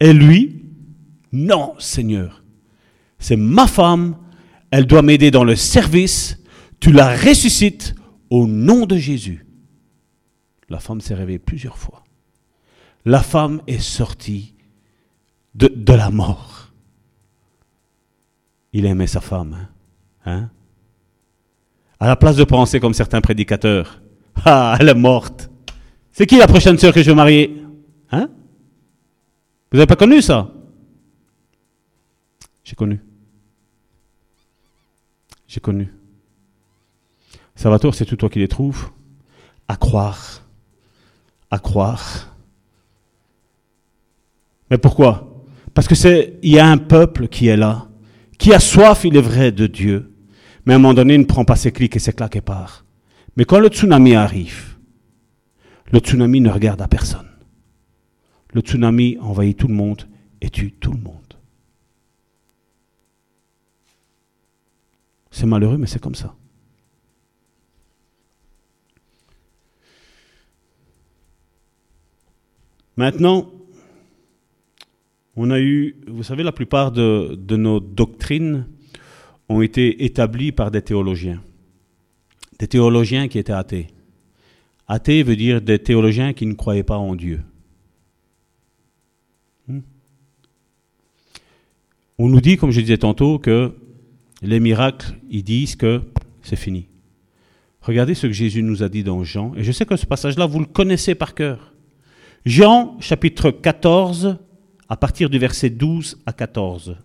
Et 0.00 0.12
lui, 0.12 0.64
non, 1.32 1.74
Seigneur, 1.78 2.44
c'est 3.18 3.36
ma 3.36 3.66
femme, 3.66 4.16
elle 4.70 4.86
doit 4.86 5.02
m'aider 5.02 5.30
dans 5.30 5.44
le 5.44 5.56
service, 5.56 6.38
tu 6.80 6.92
la 6.92 7.14
ressuscites 7.16 7.94
au 8.30 8.46
nom 8.46 8.86
de 8.86 8.96
Jésus. 8.96 9.46
La 10.68 10.80
femme 10.80 11.00
s'est 11.00 11.14
réveillée 11.14 11.38
plusieurs 11.38 11.78
fois. 11.78 12.04
La 13.04 13.22
femme 13.22 13.62
est 13.66 13.80
sortie 13.80 14.54
de, 15.54 15.68
de 15.74 15.92
la 15.92 16.10
mort 16.10 16.53
il 18.74 18.84
aimait 18.86 19.06
sa 19.06 19.20
femme. 19.20 19.68
Hein? 20.26 20.50
À 22.00 22.08
la 22.08 22.16
place 22.16 22.36
de 22.36 22.44
penser 22.44 22.80
comme 22.80 22.92
certains 22.92 23.20
prédicateurs, 23.20 24.02
ah, 24.44 24.76
elle 24.78 24.88
est 24.90 24.94
morte. 24.94 25.48
C'est 26.12 26.26
qui 26.26 26.36
la 26.36 26.48
prochaine 26.48 26.76
sœur 26.76 26.92
que 26.92 27.02
je 27.02 27.10
vais 27.10 27.16
marier 27.16 27.62
Hein? 28.10 28.28
Vous 29.70 29.78
n'avez 29.78 29.86
pas 29.86 29.96
connu 29.96 30.20
ça? 30.20 30.50
J'ai 32.62 32.74
connu. 32.74 33.00
J'ai 35.48 35.60
connu. 35.60 35.92
Salvatore, 37.54 37.94
c'est 37.94 38.04
tout 38.04 38.16
toi 38.16 38.28
qui 38.28 38.40
les 38.40 38.48
trouves. 38.48 38.90
À 39.68 39.76
croire. 39.76 40.42
À 41.50 41.58
croire. 41.58 42.34
Mais 44.70 44.78
pourquoi? 44.78 45.44
Parce 45.74 45.88
que 45.88 45.94
c'est, 45.94 46.38
y 46.42 46.58
a 46.58 46.66
un 46.66 46.78
peuple 46.78 47.28
qui 47.28 47.48
est 47.48 47.56
là, 47.56 47.88
qui 48.44 48.52
a 48.52 48.60
soif, 48.60 49.06
il 49.06 49.16
est 49.16 49.22
vrai, 49.22 49.52
de 49.52 49.66
Dieu, 49.66 50.12
mais 50.66 50.74
à 50.74 50.76
un 50.76 50.78
moment 50.78 50.92
donné, 50.92 51.14
il 51.14 51.20
ne 51.20 51.24
prend 51.24 51.46
pas 51.46 51.56
ses 51.56 51.72
clics 51.72 51.96
et 51.96 51.98
ses 51.98 52.12
claques 52.12 52.36
et 52.36 52.42
part. 52.42 52.84
Mais 53.38 53.46
quand 53.46 53.58
le 53.58 53.68
tsunami 53.68 54.14
arrive, 54.14 54.76
le 55.90 55.98
tsunami 55.98 56.42
ne 56.42 56.50
regarde 56.50 56.82
à 56.82 56.86
personne. 56.86 57.30
Le 58.52 58.60
tsunami 58.60 59.16
envahit 59.18 59.56
tout 59.56 59.66
le 59.66 59.72
monde 59.72 60.06
et 60.42 60.50
tue 60.50 60.72
tout 60.72 60.92
le 60.92 61.00
monde. 61.00 61.38
C'est 65.30 65.46
malheureux, 65.46 65.78
mais 65.78 65.86
c'est 65.86 66.02
comme 66.02 66.14
ça. 66.14 66.34
Maintenant, 72.98 73.53
on 75.36 75.50
a 75.50 75.60
eu, 75.60 75.96
vous 76.06 76.22
savez, 76.22 76.42
la 76.42 76.52
plupart 76.52 76.92
de, 76.92 77.36
nos 77.56 77.80
doctrines 77.80 78.66
ont 79.48 79.62
été 79.62 80.04
établies 80.04 80.52
par 80.52 80.70
des 80.70 80.82
théologiens. 80.82 81.42
Des 82.58 82.68
théologiens 82.68 83.28
qui 83.28 83.38
étaient 83.38 83.52
athées. 83.52 83.88
Athées 84.86 85.22
veut 85.22 85.36
dire 85.36 85.60
des 85.60 85.78
théologiens 85.78 86.32
qui 86.32 86.46
ne 86.46 86.54
croyaient 86.54 86.84
pas 86.84 86.98
en 86.98 87.16
Dieu. 87.16 87.40
Hmm? 89.66 89.80
On 92.18 92.28
nous 92.28 92.40
dit, 92.40 92.56
comme 92.56 92.70
je 92.70 92.80
disais 92.80 92.98
tantôt, 92.98 93.38
que 93.38 93.72
les 94.40 94.60
miracles, 94.60 95.14
ils 95.30 95.42
disent 95.42 95.74
que 95.74 96.02
c'est 96.42 96.56
fini. 96.56 96.86
Regardez 97.80 98.14
ce 98.14 98.28
que 98.28 98.32
Jésus 98.32 98.62
nous 98.62 98.82
a 98.82 98.88
dit 98.88 99.02
dans 99.02 99.24
Jean, 99.24 99.52
et 99.56 99.64
je 99.64 99.72
sais 99.72 99.84
que 99.84 99.96
ce 99.96 100.06
passage-là, 100.06 100.46
vous 100.46 100.60
le 100.60 100.66
connaissez 100.66 101.14
par 101.14 101.34
cœur. 101.34 101.74
Jean 102.46 102.96
chapitre 103.00 103.50
14, 103.50 104.38
à 104.88 104.96
partir 104.96 105.30
du 105.30 105.38
verset 105.38 105.70
12 105.70 106.18
à 106.26 106.32
14. 106.32 106.96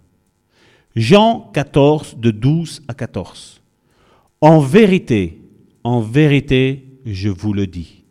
Jean 0.95 1.49
14, 1.53 2.17
de 2.17 2.31
12 2.31 2.83
à 2.87 2.93
14. 2.93 3.61
En 4.41 4.59
vérité, 4.59 5.41
en 5.83 6.01
vérité, 6.01 6.85
je 7.05 7.29
vous 7.29 7.53
le 7.53 7.67
dis, 7.67 8.03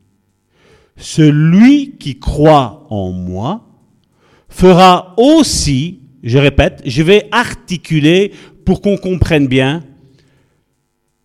celui 0.96 1.96
qui 1.98 2.18
croit 2.18 2.86
en 2.90 3.12
moi 3.12 3.64
fera 4.48 5.14
aussi, 5.16 6.00
je 6.22 6.38
répète, 6.38 6.82
je 6.84 7.02
vais 7.02 7.28
articuler 7.30 8.32
pour 8.64 8.80
qu'on 8.80 8.96
comprenne 8.96 9.46
bien, 9.46 9.84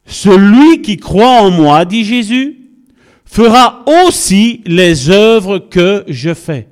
celui 0.05 0.81
qui 0.81 0.97
croit 0.97 1.41
en 1.41 1.49
moi, 1.49 1.85
dit 1.85 2.03
Jésus, 2.03 2.59
fera 3.25 3.83
aussi 4.05 4.61
les 4.65 5.09
œuvres 5.09 5.59
que 5.59 6.03
je 6.07 6.33
fais. 6.33 6.67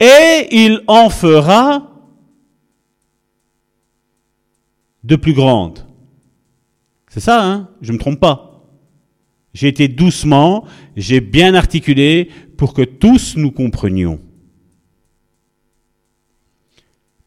Et 0.00 0.48
il 0.50 0.82
en 0.86 1.08
fera 1.08 1.90
de 5.04 5.16
plus 5.16 5.32
grandes. 5.32 5.86
C'est 7.08 7.20
ça, 7.20 7.42
hein? 7.42 7.70
Je 7.80 7.92
ne 7.92 7.96
me 7.96 8.00
trompe 8.00 8.20
pas. 8.20 8.62
J'ai 9.54 9.68
été 9.68 9.88
doucement, 9.88 10.66
j'ai 10.96 11.20
bien 11.20 11.54
articulé 11.54 12.28
pour 12.58 12.74
que 12.74 12.82
tous 12.82 13.36
nous 13.36 13.50
comprenions. 13.50 14.20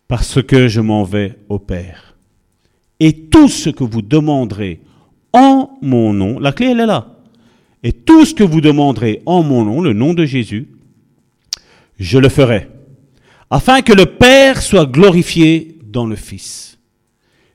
Parce 0.08 0.42
que 0.44 0.68
je 0.68 0.82
m'en 0.82 1.04
vais 1.04 1.40
au 1.50 1.58
Père. 1.58 2.18
Et 3.00 3.14
tout 3.14 3.48
ce 3.48 3.70
que 3.70 3.84
vous 3.84 4.04
demanderez 4.04 4.82
en 5.34 5.78
mon 5.82 6.14
nom, 6.14 6.38
la 6.38 6.52
clé 6.52 6.68
elle 6.68 6.82
est 6.82 6.86
là. 6.86 7.16
Et 7.82 7.94
tout 7.94 8.26
ce 8.26 8.36
que 8.36 8.44
vous 8.44 8.62
demanderez 8.62 9.24
en 9.26 9.42
mon 9.42 9.64
nom, 9.66 9.82
le 9.82 9.94
nom 9.94 10.14
de 10.14 10.26
Jésus, 10.26 10.68
je 12.00 12.18
le 12.18 12.30
ferai, 12.30 12.70
afin 13.50 13.82
que 13.82 13.94
le 13.94 14.06
Père 14.06 14.62
soit 14.62 14.86
glorifié 14.86 15.78
dans 15.84 16.08
le 16.08 16.16
Fils. 16.16 16.80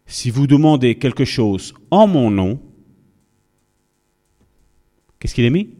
Si 0.06 0.30
vous 0.30 0.46
demandez 0.46 0.96
quelque 0.96 1.24
chose 1.24 1.74
en 1.90 2.06
mon 2.06 2.30
nom, 2.30 2.60
qu'est-ce 5.18 5.34
qu'il 5.34 5.44
est 5.44 5.50
mis? 5.50 5.70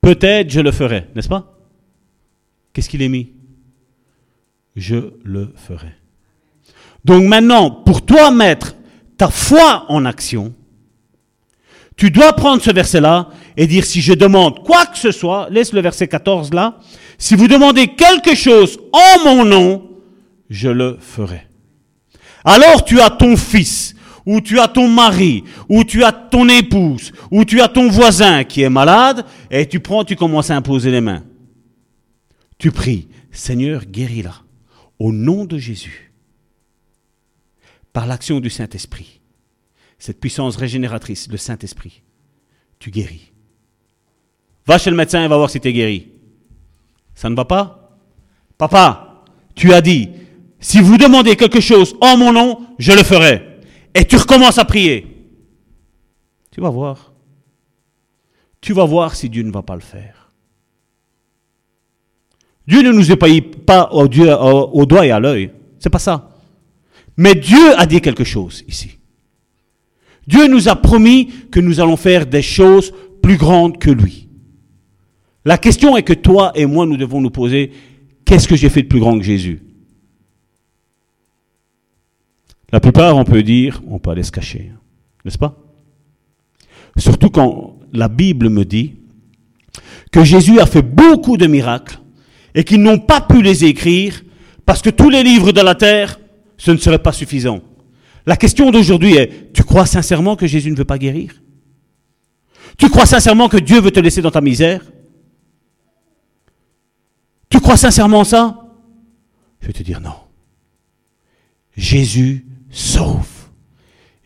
Peut-être 0.00 0.50
je 0.50 0.60
le 0.60 0.70
ferai, 0.70 1.08
n'est-ce 1.14 1.28
pas? 1.28 1.58
Qu'est-ce 2.72 2.88
qu'il 2.88 3.02
est 3.02 3.08
mis? 3.08 3.32
Je 4.76 5.12
le 5.24 5.52
ferai. 5.56 5.92
Donc 7.04 7.24
maintenant, 7.24 7.70
pour 7.70 8.04
toi 8.04 8.30
mettre 8.30 8.76
ta 9.16 9.28
foi 9.28 9.86
en 9.88 10.04
action, 10.04 10.54
tu 11.96 12.10
dois 12.10 12.34
prendre 12.34 12.62
ce 12.62 12.70
verset-là 12.70 13.30
et 13.56 13.66
dire 13.66 13.84
si 13.84 14.02
je 14.02 14.12
demande 14.12 14.62
quoi 14.62 14.84
que 14.86 14.98
ce 14.98 15.10
soit, 15.10 15.48
laisse 15.50 15.72
le 15.72 15.80
verset 15.80 16.08
14 16.08 16.52
là, 16.52 16.78
si 17.18 17.34
vous 17.34 17.48
demandez 17.48 17.88
quelque 17.88 18.34
chose 18.34 18.78
en 18.92 19.24
mon 19.24 19.44
nom, 19.44 19.90
je 20.50 20.68
le 20.68 20.98
ferai. 21.00 21.46
Alors 22.44 22.84
tu 22.84 23.00
as 23.00 23.10
ton 23.10 23.36
fils, 23.36 23.94
ou 24.26 24.40
tu 24.40 24.60
as 24.60 24.68
ton 24.68 24.88
mari, 24.88 25.44
ou 25.68 25.84
tu 25.84 26.04
as 26.04 26.12
ton 26.12 26.48
épouse, 26.48 27.12
ou 27.30 27.44
tu 27.44 27.62
as 27.62 27.68
ton 27.68 27.88
voisin 27.88 28.44
qui 28.44 28.60
est 28.60 28.70
malade, 28.70 29.24
et 29.50 29.66
tu 29.66 29.80
prends, 29.80 30.04
tu 30.04 30.16
commences 30.16 30.50
à 30.50 30.56
imposer 30.56 30.90
les 30.90 31.00
mains. 31.00 31.24
Tu 32.58 32.70
pries, 32.70 33.08
Seigneur, 33.30 33.86
guéris-la, 33.86 34.34
au 34.98 35.12
nom 35.12 35.44
de 35.44 35.56
Jésus, 35.56 36.12
par 37.92 38.06
l'action 38.06 38.40
du 38.40 38.50
Saint-Esprit 38.50 39.15
cette 39.98 40.20
puissance 40.20 40.56
régénératrice, 40.56 41.28
le 41.30 41.36
Saint-Esprit. 41.36 42.02
Tu 42.78 42.90
guéris. 42.90 43.32
Va 44.66 44.78
chez 44.78 44.90
le 44.90 44.96
médecin 44.96 45.24
et 45.24 45.28
va 45.28 45.36
voir 45.36 45.50
si 45.50 45.60
tu 45.60 45.68
es 45.68 45.72
guéri. 45.72 46.08
Ça 47.14 47.30
ne 47.30 47.36
va 47.36 47.44
pas? 47.44 47.98
Papa, 48.58 49.24
tu 49.54 49.72
as 49.72 49.80
dit, 49.80 50.10
si 50.60 50.80
vous 50.80 50.98
demandez 50.98 51.36
quelque 51.36 51.60
chose 51.60 51.96
en 52.00 52.16
mon 52.16 52.32
nom, 52.32 52.66
je 52.78 52.92
le 52.92 53.02
ferai. 53.02 53.60
Et 53.94 54.04
tu 54.04 54.16
recommences 54.16 54.58
à 54.58 54.64
prier. 54.64 55.06
Tu 56.50 56.60
vas 56.60 56.70
voir. 56.70 57.12
Tu 58.60 58.72
vas 58.72 58.84
voir 58.84 59.14
si 59.14 59.28
Dieu 59.28 59.42
ne 59.42 59.52
va 59.52 59.62
pas 59.62 59.74
le 59.74 59.80
faire. 59.80 60.30
Dieu 62.66 62.82
ne 62.82 62.90
nous 62.90 63.12
épaille 63.12 63.40
pas 63.40 63.88
au, 63.92 64.06
au 64.06 64.86
doigt 64.86 65.06
et 65.06 65.10
à 65.10 65.20
l'œil. 65.20 65.52
C'est 65.78 65.90
pas 65.90 65.98
ça. 65.98 66.30
Mais 67.16 67.34
Dieu 67.34 67.78
a 67.78 67.86
dit 67.86 68.00
quelque 68.00 68.24
chose 68.24 68.64
ici. 68.66 68.95
Dieu 70.26 70.48
nous 70.48 70.68
a 70.68 70.76
promis 70.76 71.30
que 71.50 71.60
nous 71.60 71.80
allons 71.80 71.96
faire 71.96 72.26
des 72.26 72.42
choses 72.42 72.92
plus 73.22 73.36
grandes 73.36 73.78
que 73.78 73.90
lui. 73.90 74.28
La 75.44 75.58
question 75.58 75.96
est 75.96 76.02
que 76.02 76.12
toi 76.12 76.52
et 76.54 76.66
moi, 76.66 76.86
nous 76.86 76.96
devons 76.96 77.20
nous 77.20 77.30
poser, 77.30 77.70
qu'est-ce 78.24 78.48
que 78.48 78.56
j'ai 78.56 78.68
fait 78.68 78.82
de 78.82 78.88
plus 78.88 79.00
grand 79.00 79.16
que 79.16 79.24
Jésus? 79.24 79.62
La 82.72 82.80
plupart, 82.80 83.16
on 83.16 83.24
peut 83.24 83.44
dire, 83.44 83.80
on 83.88 84.00
peut 84.00 84.10
aller 84.10 84.24
se 84.24 84.32
cacher, 84.32 84.72
n'est-ce 85.24 85.38
pas? 85.38 85.56
Surtout 86.96 87.30
quand 87.30 87.78
la 87.92 88.08
Bible 88.08 88.48
me 88.48 88.64
dit 88.64 88.96
que 90.10 90.24
Jésus 90.24 90.58
a 90.58 90.66
fait 90.66 90.82
beaucoup 90.82 91.36
de 91.36 91.46
miracles 91.46 92.00
et 92.54 92.64
qu'ils 92.64 92.82
n'ont 92.82 92.98
pas 92.98 93.20
pu 93.20 93.42
les 93.42 93.64
écrire 93.64 94.22
parce 94.64 94.82
que 94.82 94.90
tous 94.90 95.10
les 95.10 95.22
livres 95.22 95.52
de 95.52 95.60
la 95.60 95.76
terre, 95.76 96.18
ce 96.56 96.72
ne 96.72 96.76
serait 96.76 96.98
pas 96.98 97.12
suffisant. 97.12 97.60
La 98.26 98.36
question 98.36 98.72
d'aujourd'hui 98.72 99.14
est, 99.14 99.52
tu 99.52 99.62
crois 99.62 99.86
sincèrement 99.86 100.34
que 100.34 100.46
Jésus 100.46 100.70
ne 100.70 100.76
veut 100.76 100.84
pas 100.84 100.98
guérir? 100.98 101.40
Tu 102.76 102.90
crois 102.90 103.06
sincèrement 103.06 103.48
que 103.48 103.56
Dieu 103.56 103.80
veut 103.80 103.92
te 103.92 104.00
laisser 104.00 104.20
dans 104.20 104.32
ta 104.32 104.40
misère? 104.40 104.84
Tu 107.48 107.60
crois 107.60 107.76
sincèrement 107.76 108.24
ça? 108.24 108.66
Je 109.60 109.68
vais 109.68 109.72
te 109.72 109.82
dire 109.82 110.00
non. 110.00 110.16
Jésus 111.76 112.46
sauve. 112.70 113.28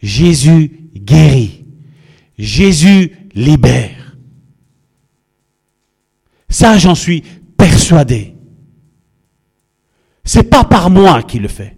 Jésus 0.03 0.91
guérit. 0.95 1.67
Jésus 2.39 3.13
libère. 3.35 4.17
Ça, 6.49 6.79
j'en 6.79 6.95
suis 6.95 7.23
persuadé. 7.57 8.35
C'est 10.25 10.45
pas 10.45 10.65
par 10.65 10.91
moi 10.91 11.23
qu'il 11.23 11.43
le 11.43 11.49
fait. 11.49 11.77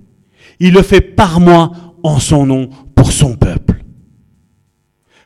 Il 0.61 0.73
le 0.73 0.83
fait 0.83 1.01
par 1.01 1.41
moi 1.41 1.73
en 2.03 2.19
son 2.19 2.47
nom 2.47 2.69
pour 2.95 3.13
son 3.13 3.37
peuple. 3.37 3.85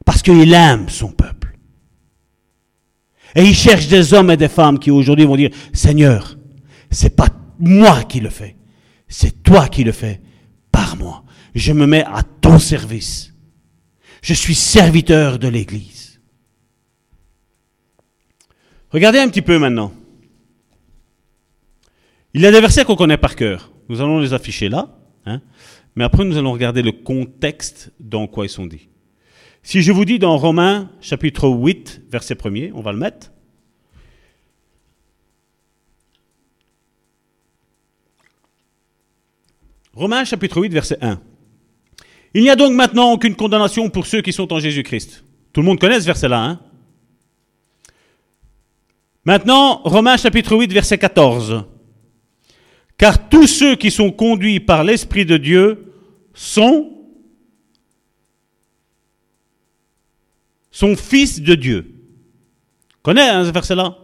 Parce 0.04 0.22
qu'il 0.22 0.52
aime 0.52 0.88
son 0.88 1.10
peuple. 1.10 1.58
Et 3.34 3.44
il 3.44 3.54
cherche 3.54 3.88
des 3.88 4.14
hommes 4.14 4.30
et 4.30 4.36
des 4.36 4.48
femmes 4.48 4.78
qui 4.78 4.90
aujourd'hui 4.90 5.26
vont 5.26 5.36
dire, 5.36 5.50
Seigneur, 5.72 6.38
c'est 6.90 7.14
pas 7.14 7.28
moi 7.58 8.04
qui 8.04 8.20
le 8.20 8.30
fais, 8.30 8.56
c'est 9.08 9.42
toi 9.42 9.68
qui 9.68 9.84
le 9.84 9.92
fais 9.92 10.20
par 10.72 10.96
moi. 10.96 11.24
Je 11.54 11.72
me 11.72 11.86
mets 11.86 12.04
à 12.04 12.22
ton 12.22 12.58
service. 12.58 13.34
Je 14.22 14.34
suis 14.34 14.54
serviteur 14.54 15.38
de 15.38 15.48
l'Église. 15.48 16.20
Regardez 18.90 19.18
un 19.18 19.28
petit 19.28 19.42
peu 19.42 19.58
maintenant. 19.58 19.92
Il 22.34 22.40
y 22.42 22.46
a 22.46 22.52
des 22.52 22.60
versets 22.60 22.84
qu'on 22.84 22.96
connaît 22.96 23.16
par 23.16 23.36
cœur. 23.36 23.72
Nous 23.88 24.00
allons 24.00 24.18
les 24.18 24.32
afficher 24.32 24.68
là. 24.68 24.98
Hein. 25.26 25.40
Mais 25.96 26.04
après, 26.04 26.24
nous 26.24 26.36
allons 26.36 26.52
regarder 26.52 26.82
le 26.82 26.92
contexte 26.92 27.90
dans 27.98 28.26
quoi 28.26 28.44
ils 28.44 28.50
sont 28.50 28.66
dits. 28.66 28.88
Si 29.62 29.82
je 29.82 29.90
vous 29.90 30.04
dis 30.04 30.18
dans 30.18 30.36
Romains 30.36 30.90
chapitre 31.00 31.48
8, 31.48 32.02
verset 32.10 32.36
1, 32.44 32.72
on 32.74 32.82
va 32.82 32.92
le 32.92 32.98
mettre. 32.98 33.32
Romains 39.94 40.24
chapitre 40.24 40.60
8, 40.60 40.68
verset 40.68 40.98
1. 41.00 41.18
Il 42.34 42.42
n'y 42.42 42.50
a 42.50 42.56
donc 42.56 42.74
maintenant 42.74 43.12
aucune 43.12 43.34
condamnation 43.34 43.88
pour 43.88 44.04
ceux 44.04 44.20
qui 44.20 44.34
sont 44.34 44.52
en 44.52 44.60
Jésus-Christ. 44.60 45.24
Tout 45.54 45.62
le 45.62 45.66
monde 45.66 45.80
connaît 45.80 46.00
ce 46.00 46.04
verset-là. 46.04 46.44
Hein 46.44 46.60
maintenant, 49.24 49.80
Romains 49.84 50.18
chapitre 50.18 50.54
8, 50.54 50.70
verset 50.70 50.98
14. 50.98 51.64
Car 52.98 53.28
tous 53.28 53.46
ceux 53.46 53.76
qui 53.76 53.90
sont 53.90 54.10
conduits 54.10 54.60
par 54.60 54.84
l'Esprit 54.84 55.26
de 55.26 55.36
Dieu 55.36 55.92
sont, 56.32 56.92
sont 60.70 60.96
fils 60.96 61.40
de 61.40 61.54
Dieu. 61.54 61.94
Connais 63.02 63.28
hein, 63.28 63.44
ce 63.44 63.50
verset-là? 63.50 63.98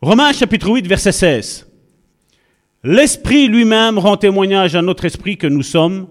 Romains 0.00 0.32
chapitre 0.32 0.70
8, 0.70 0.86
verset 0.86 1.12
16. 1.12 1.66
L'Esprit 2.84 3.48
lui-même 3.48 3.98
rend 3.98 4.16
témoignage 4.16 4.76
à 4.76 4.82
notre 4.82 5.04
esprit 5.04 5.36
que 5.36 5.48
nous 5.48 5.64
sommes 5.64 6.08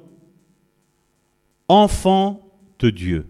enfants 1.69 2.45
de 2.79 2.89
Dieu. 2.89 3.25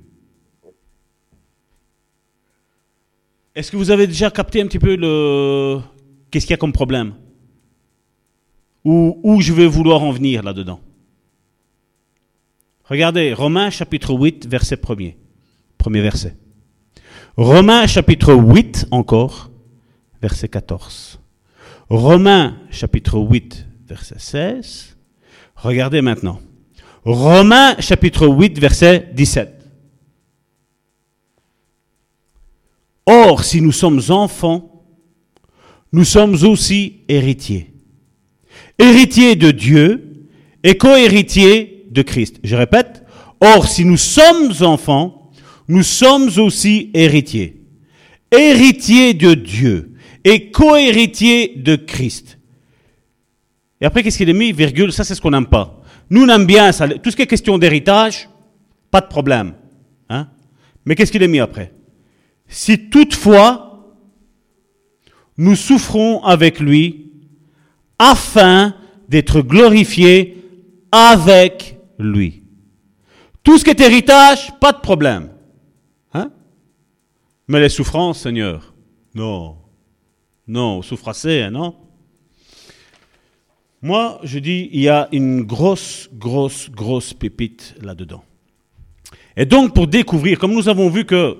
Est-ce 3.54 3.72
que 3.72 3.78
vous 3.78 3.92
avez 3.92 4.08
déjà 4.08 4.32
capté 4.32 4.62
un 4.62 4.68
petit 4.68 4.80
peu 4.80 4.96
le 4.96 5.80
qu'est-ce 6.30 6.46
qu'il 6.46 6.54
y 6.54 6.56
a 6.56 6.58
comme 6.58 6.74
problème? 6.74 7.14
Ou 8.88 9.20
où 9.22 9.42
je 9.42 9.52
vais 9.52 9.68
vouloir 9.68 10.02
en 10.02 10.12
venir 10.12 10.42
là-dedans 10.44 10.80
Regardez, 12.86 13.34
Romains 13.34 13.70
chapitre 13.70 14.14
8, 14.14 14.48
verset 14.48 14.78
1er. 14.78 15.18
Premier 15.78 16.00
verset. 16.00 16.38
Romains 17.36 17.86
chapitre 17.86 18.34
8 18.34 18.88
encore, 18.92 19.52
verset 20.22 20.48
14. 20.48 21.20
Romains 21.90 22.56
chapitre 22.72 23.18
8, 23.18 23.68
verset 23.90 24.20
16. 24.20 24.96
Regardez 25.58 26.02
maintenant. 26.02 26.40
Romains 27.04 27.76
chapitre 27.82 28.26
8, 28.26 28.58
verset 28.58 29.10
17. 29.14 29.70
Or, 33.06 33.44
si 33.44 33.60
nous 33.60 33.74
sommes 33.74 34.00
enfants, 34.08 34.86
nous 35.92 36.06
sommes 36.06 36.36
aussi 36.46 37.02
héritiers. 37.10 37.74
Héritiers 38.80 39.36
de 39.36 39.52
Dieu 39.52 40.28
et 40.64 40.78
co-héritiers 40.78 41.86
de 41.90 42.02
Christ. 42.02 42.40
Je 42.44 42.56
répète, 42.56 43.04
or, 43.40 43.68
si 43.68 43.86
nous 43.86 43.98
sommes 43.98 44.54
enfants, 44.62 45.32
nous 45.68 45.84
sommes 45.84 46.30
aussi 46.38 46.92
héritiers. 46.94 47.62
Héritiers 48.32 49.14
de 49.14 49.34
Dieu 49.34 49.94
et 50.24 50.52
co-héritier 50.52 51.54
de 51.58 51.76
Christ. 51.76 52.38
Et 53.80 53.86
après, 53.86 54.04
qu'est-ce 54.04 54.18
qu'il 54.18 54.30
est 54.30 54.34
mis? 54.34 54.52
Virgule, 54.52 54.92
ça 54.92 55.04
c'est 55.04 55.16
ce 55.16 55.22
qu'on 55.22 55.32
n'aime 55.32 55.48
pas. 55.48 55.82
Nous, 56.10 56.28
on 56.28 56.40
bien 56.40 56.72
ça. 56.72 56.88
Tout 56.88 57.12
ce 57.12 57.16
qui 57.16 57.22
est 57.22 57.28
question 57.28 57.58
d'héritage, 57.58 58.30
pas 58.92 59.02
de 59.02 59.08
problème. 59.08 59.54
Hein? 60.10 60.28
Mais 60.86 60.96
qu'est-ce 60.96 61.12
qu'il 61.12 61.24
est 61.24 61.28
mis 61.28 61.40
après? 61.40 61.74
Si 62.48 62.90
toutefois, 62.90 63.96
nous 65.38 65.56
souffrons 65.56 66.24
avec 66.24 66.60
lui, 66.60 67.07
afin 68.00 68.74
d'être 69.10 69.42
glorifiés 69.42 70.44
avec 70.92 71.78
lui. 71.98 72.44
Tout 73.44 73.58
ce 73.58 73.64
qui 73.64 73.70
est 73.70 73.82
héritage, 73.82 74.52
pas 74.60 74.72
de 74.72 74.80
problème. 74.80 75.30
Hein? 76.14 76.32
Mais 77.48 77.60
les 77.60 77.70
souffrances, 77.70 78.22
Seigneur, 78.22 78.74
non. 79.16 79.58
Non, 80.48 80.82
souffre 80.82 81.10
assez, 81.10 81.42
hein, 81.42 81.52
non? 81.52 81.76
Moi, 83.82 84.20
je 84.24 84.40
dis, 84.40 84.70
il 84.72 84.82
y 84.82 84.90
a 84.90 85.08
une 85.12 85.44
grosse, 85.44 86.10
grosse, 86.14 86.70
grosse 86.70 87.14
pépite 87.14 87.76
là-dedans. 87.82 88.24
Et 89.36 89.46
donc, 89.46 89.74
pour 89.76 89.88
découvrir, 89.88 90.40
comme 90.40 90.54
nous 90.54 90.68
avons 90.68 90.90
vu 90.90 91.06
que 91.06 91.38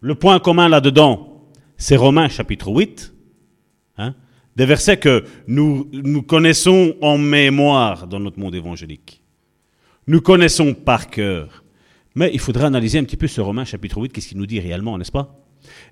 le 0.00 0.14
point 0.14 0.38
commun 0.40 0.68
là-dedans, 0.68 1.48
c'est 1.78 1.96
Romains 1.96 2.28
chapitre 2.28 2.68
8, 2.68 3.10
hein, 3.10 3.13
des 4.56 4.66
versets 4.66 4.96
que 4.96 5.24
nous, 5.46 6.22
connaissons 6.22 6.94
en 7.00 7.18
mémoire 7.18 8.06
dans 8.06 8.20
notre 8.20 8.38
monde 8.38 8.54
évangélique. 8.54 9.20
Nous 10.06 10.20
connaissons 10.20 10.74
par 10.74 11.10
cœur. 11.10 11.64
Mais 12.14 12.30
il 12.32 12.38
faudrait 12.38 12.66
analyser 12.66 12.98
un 12.98 13.04
petit 13.04 13.16
peu 13.16 13.26
ce 13.26 13.40
Romains 13.40 13.64
chapitre 13.64 14.00
8, 14.00 14.12
qu'est-ce 14.12 14.28
qu'il 14.28 14.38
nous 14.38 14.46
dit 14.46 14.60
réellement, 14.60 14.96
n'est-ce 14.96 15.10
pas? 15.10 15.34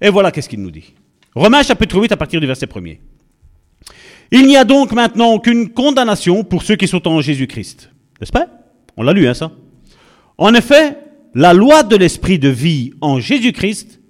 Et 0.01 0.09
voilà 0.09 0.31
qu'est-ce 0.31 0.49
qu'il 0.49 0.63
nous 0.63 0.71
dit. 0.71 0.95
Romains 1.35 1.63
chapitre 1.63 1.99
8 1.99 2.13
à 2.13 2.17
partir 2.17 2.41
du 2.41 2.47
verset 2.47 2.67
1er. 2.67 2.99
Il 4.31 4.47
n'y 4.47 4.57
a 4.57 4.65
donc 4.65 4.93
maintenant 4.93 5.33
aucune 5.33 5.71
condamnation 5.71 6.45
pour 6.45 6.63
ceux 6.63 6.77
qui 6.77 6.87
sont 6.87 7.07
en 7.09 7.21
Jésus-Christ. 7.21 7.91
N'est-ce 8.21 8.33
pas? 8.33 8.47
On 8.97 9.03
l'a 9.03 9.13
lu, 9.13 9.27
hein, 9.27 9.35
ça 9.35 9.51
En 10.39 10.55
effet, 10.55 10.97
la 11.35 11.53
loi 11.53 11.83
de 11.83 11.97
l'esprit 11.97 12.39
de 12.39 12.49
vie 12.49 12.93
en 13.01 13.19
Jésus-Christ 13.19 14.01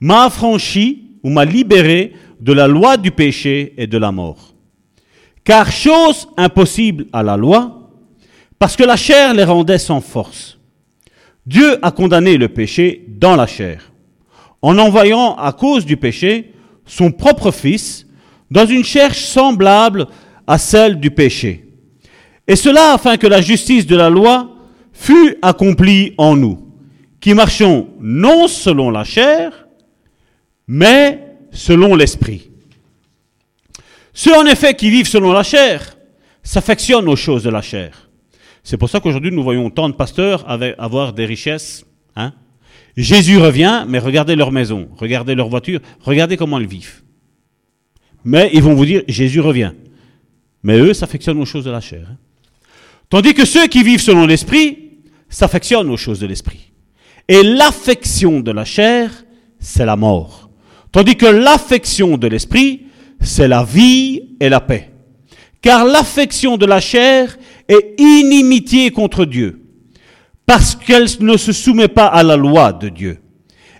m'a 0.00 0.24
affranchi 0.24 1.18
ou 1.22 1.30
m'a 1.30 1.44
libéré 1.44 2.14
de 2.44 2.52
la 2.52 2.68
loi 2.68 2.98
du 2.98 3.10
péché 3.10 3.72
et 3.78 3.86
de 3.86 3.96
la 3.96 4.12
mort. 4.12 4.54
Car 5.44 5.72
chose 5.72 6.28
impossible 6.36 7.06
à 7.10 7.22
la 7.22 7.38
loi, 7.38 7.90
parce 8.58 8.76
que 8.76 8.84
la 8.84 8.96
chair 8.96 9.32
les 9.32 9.44
rendait 9.44 9.78
sans 9.78 10.02
force. 10.02 10.58
Dieu 11.46 11.78
a 11.80 11.90
condamné 11.90 12.36
le 12.36 12.50
péché 12.50 13.06
dans 13.08 13.34
la 13.34 13.46
chair, 13.46 13.90
en 14.60 14.76
envoyant 14.76 15.34
à 15.36 15.52
cause 15.52 15.86
du 15.86 15.96
péché 15.96 16.52
son 16.84 17.10
propre 17.10 17.50
Fils 17.50 18.06
dans 18.50 18.66
une 18.66 18.84
chair 18.84 19.14
semblable 19.14 20.06
à 20.46 20.58
celle 20.58 21.00
du 21.00 21.10
péché. 21.10 21.64
Et 22.46 22.56
cela 22.56 22.92
afin 22.92 23.16
que 23.16 23.26
la 23.26 23.40
justice 23.40 23.86
de 23.86 23.96
la 23.96 24.10
loi 24.10 24.50
fût 24.92 25.38
accomplie 25.40 26.12
en 26.18 26.36
nous, 26.36 26.58
qui 27.20 27.32
marchons 27.32 27.88
non 28.00 28.48
selon 28.48 28.90
la 28.90 29.04
chair, 29.04 29.66
mais 30.66 31.23
selon 31.54 31.94
l'esprit. 31.94 32.50
Ceux 34.12 34.36
en 34.36 34.44
effet 34.44 34.74
qui 34.74 34.90
vivent 34.90 35.08
selon 35.08 35.32
la 35.32 35.42
chair 35.42 35.96
s'affectionnent 36.42 37.08
aux 37.08 37.16
choses 37.16 37.42
de 37.42 37.50
la 37.50 37.62
chair. 37.62 38.10
C'est 38.62 38.76
pour 38.76 38.90
ça 38.90 39.00
qu'aujourd'hui 39.00 39.32
nous 39.32 39.42
voyons 39.42 39.70
tant 39.70 39.88
de 39.88 39.94
pasteurs 39.94 40.44
avoir 40.78 41.12
des 41.12 41.24
richesses. 41.24 41.84
Hein 42.16 42.32
Jésus 42.96 43.38
revient, 43.38 43.84
mais 43.88 43.98
regardez 43.98 44.36
leur 44.36 44.52
maison, 44.52 44.88
regardez 44.96 45.34
leur 45.34 45.48
voiture, 45.48 45.80
regardez 46.00 46.36
comment 46.36 46.58
ils 46.58 46.66
vivent. 46.66 47.02
Mais 48.24 48.50
ils 48.52 48.62
vont 48.62 48.74
vous 48.74 48.86
dire, 48.86 49.02
Jésus 49.08 49.40
revient. 49.40 49.72
Mais 50.62 50.78
eux 50.78 50.94
s'affectionnent 50.94 51.40
aux 51.40 51.44
choses 51.44 51.64
de 51.64 51.70
la 51.70 51.80
chair. 51.80 52.06
Hein. 52.10 52.16
Tandis 53.10 53.34
que 53.34 53.44
ceux 53.44 53.66
qui 53.66 53.82
vivent 53.82 54.00
selon 54.00 54.26
l'esprit 54.26 54.92
s'affectionnent 55.28 55.90
aux 55.90 55.96
choses 55.96 56.20
de 56.20 56.26
l'esprit. 56.26 56.72
Et 57.28 57.42
l'affection 57.42 58.40
de 58.40 58.50
la 58.50 58.64
chair, 58.64 59.24
c'est 59.58 59.84
la 59.84 59.96
mort. 59.96 60.43
Tandis 60.94 61.16
que 61.16 61.26
l'affection 61.26 62.16
de 62.16 62.28
l'esprit, 62.28 62.86
c'est 63.20 63.48
la 63.48 63.64
vie 63.64 64.36
et 64.38 64.48
la 64.48 64.60
paix. 64.60 64.92
Car 65.60 65.84
l'affection 65.84 66.56
de 66.56 66.66
la 66.66 66.78
chair 66.78 67.36
est 67.66 67.98
inimitié 67.98 68.92
contre 68.92 69.24
Dieu 69.24 69.60
parce 70.46 70.76
qu'elle 70.76 71.08
ne 71.18 71.36
se 71.36 71.50
soumet 71.50 71.88
pas 71.88 72.06
à 72.06 72.22
la 72.22 72.36
loi 72.36 72.72
de 72.72 72.90
Dieu 72.90 73.18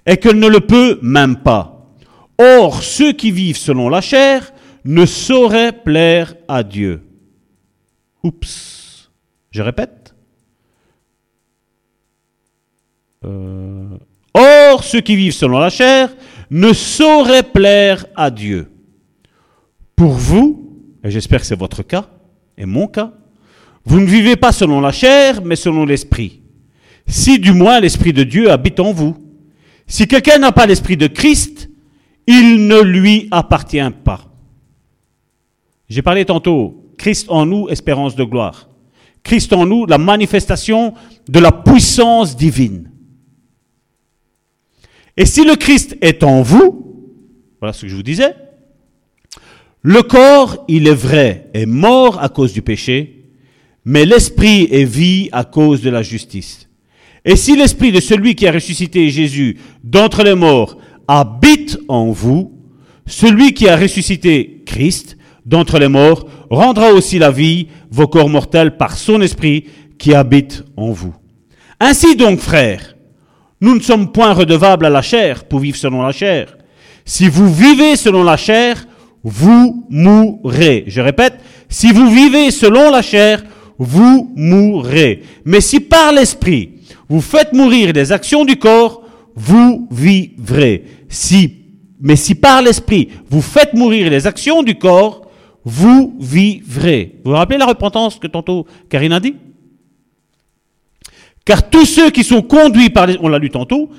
et 0.04 0.16
qu'elle 0.16 0.40
ne 0.40 0.48
le 0.48 0.58
peut 0.58 0.98
même 1.02 1.36
pas. 1.36 1.94
Or, 2.36 2.82
ceux 2.82 3.12
qui 3.12 3.30
vivent 3.30 3.58
selon 3.58 3.88
la 3.88 4.00
chair 4.00 4.52
ne 4.84 5.06
sauraient 5.06 5.84
plaire 5.84 6.34
à 6.48 6.64
Dieu. 6.64 7.00
Oups. 8.24 9.08
Je 9.52 9.62
répète. 9.62 10.16
Euh, 13.24 13.96
or, 14.34 14.82
ceux 14.82 15.00
qui 15.00 15.14
vivent 15.14 15.32
selon 15.32 15.60
la 15.60 15.70
chair 15.70 16.10
ne 16.54 16.72
sauraient 16.72 17.42
plaire 17.42 18.06
à 18.16 18.30
Dieu. 18.30 18.70
Pour 19.96 20.12
vous, 20.12 20.78
et 21.04 21.10
j'espère 21.10 21.40
que 21.40 21.46
c'est 21.46 21.58
votre 21.58 21.82
cas, 21.82 22.08
et 22.56 22.66
mon 22.66 22.86
cas, 22.86 23.12
vous 23.84 24.00
ne 24.00 24.06
vivez 24.06 24.36
pas 24.36 24.52
selon 24.52 24.80
la 24.80 24.92
chair, 24.92 25.42
mais 25.44 25.56
selon 25.56 25.84
l'esprit 25.84 26.40
si 27.06 27.38
du 27.38 27.52
moins 27.52 27.80
l'Esprit 27.80 28.12
de 28.12 28.22
Dieu 28.22 28.50
habite 28.50 28.80
en 28.80 28.92
vous. 28.92 29.16
Si 29.86 30.06
quelqu'un 30.06 30.38
n'a 30.38 30.52
pas 30.52 30.66
l'Esprit 30.66 30.96
de 30.96 31.06
Christ, 31.06 31.68
il 32.26 32.66
ne 32.66 32.80
lui 32.80 33.28
appartient 33.30 33.90
pas. 34.04 34.20
J'ai 35.88 36.02
parlé 36.02 36.24
tantôt, 36.24 36.92
Christ 36.96 37.26
en 37.28 37.44
nous, 37.44 37.68
espérance 37.68 38.16
de 38.16 38.24
gloire. 38.24 38.70
Christ 39.22 39.52
en 39.52 39.66
nous, 39.66 39.86
la 39.86 39.98
manifestation 39.98 40.94
de 41.28 41.38
la 41.38 41.52
puissance 41.52 42.36
divine. 42.36 42.90
Et 45.16 45.26
si 45.26 45.44
le 45.44 45.56
Christ 45.56 45.96
est 46.00 46.22
en 46.22 46.42
vous, 46.42 46.84
voilà 47.60 47.72
ce 47.72 47.82
que 47.82 47.88
je 47.88 47.96
vous 47.96 48.02
disais, 48.02 48.34
le 49.82 50.02
corps, 50.02 50.64
il 50.66 50.88
est 50.88 50.94
vrai, 50.94 51.50
est 51.54 51.66
mort 51.66 52.22
à 52.22 52.28
cause 52.28 52.52
du 52.52 52.62
péché, 52.62 53.26
mais 53.84 54.06
l'esprit 54.06 54.66
est 54.70 54.84
vie 54.84 55.28
à 55.32 55.44
cause 55.44 55.82
de 55.82 55.90
la 55.90 56.02
justice. 56.02 56.68
Et 57.24 57.36
si 57.36 57.56
l'esprit 57.56 57.92
de 57.92 58.00
celui 58.00 58.34
qui 58.34 58.46
a 58.46 58.52
ressuscité 58.52 59.08
Jésus 59.10 59.58
d'entre 59.82 60.22
les 60.22 60.34
morts 60.34 60.78
habite 61.06 61.78
en 61.88 62.10
vous, 62.10 62.52
celui 63.06 63.52
qui 63.52 63.68
a 63.68 63.76
ressuscité 63.76 64.62
Christ 64.66 65.16
d'entre 65.44 65.78
les 65.78 65.88
morts, 65.88 66.26
rendra 66.50 66.92
aussi 66.92 67.18
la 67.18 67.30
vie 67.30 67.68
vos 67.90 68.08
corps 68.08 68.28
mortels 68.28 68.76
par 68.76 68.96
son 68.96 69.20
esprit 69.20 69.66
qui 69.98 70.14
habite 70.14 70.64
en 70.76 70.90
vous. 70.90 71.14
Ainsi 71.80 72.16
donc, 72.16 72.38
frères, 72.40 72.93
nous 73.60 73.74
ne 73.74 73.80
sommes 73.80 74.12
point 74.12 74.32
redevables 74.32 74.86
à 74.86 74.90
la 74.90 75.02
chair 75.02 75.44
pour 75.44 75.60
vivre 75.60 75.76
selon 75.76 76.02
la 76.02 76.12
chair. 76.12 76.56
Si 77.04 77.28
vous 77.28 77.52
vivez 77.52 77.96
selon 77.96 78.22
la 78.22 78.36
chair, 78.36 78.86
vous 79.22 79.86
mourrez. 79.88 80.84
Je 80.86 81.00
répète, 81.00 81.34
si 81.68 81.92
vous 81.92 82.10
vivez 82.10 82.50
selon 82.50 82.90
la 82.90 83.02
chair, 83.02 83.42
vous 83.78 84.32
mourrez. 84.36 85.22
Mais 85.44 85.60
si 85.60 85.80
par 85.80 86.12
l'esprit, 86.12 86.74
vous 87.08 87.20
faites 87.20 87.52
mourir 87.52 87.92
les 87.92 88.12
actions 88.12 88.44
du 88.44 88.56
corps, 88.56 89.02
vous 89.34 89.88
vivrez. 89.90 90.84
Si, 91.08 91.64
mais 92.00 92.16
si 92.16 92.34
par 92.34 92.62
l'esprit, 92.62 93.08
vous 93.30 93.42
faites 93.42 93.74
mourir 93.74 94.10
les 94.10 94.26
actions 94.26 94.62
du 94.62 94.76
corps, 94.76 95.22
vous 95.64 96.16
vivrez. 96.20 97.20
Vous 97.24 97.30
vous 97.30 97.36
rappelez 97.36 97.58
la 97.58 97.66
repentance 97.66 98.18
que 98.18 98.26
tantôt 98.26 98.66
Karine 98.88 99.12
a 99.12 99.20
dit? 99.20 99.34
Car 101.44 101.68
tous 101.68 101.84
ceux 101.84 102.10
qui 102.10 102.24
sont 102.24 102.42
conduits 102.42 102.90
par, 102.90 103.08
on 103.20 103.28
l'a 103.28 103.38
lu 103.38 103.50
tantôt, 103.50 103.90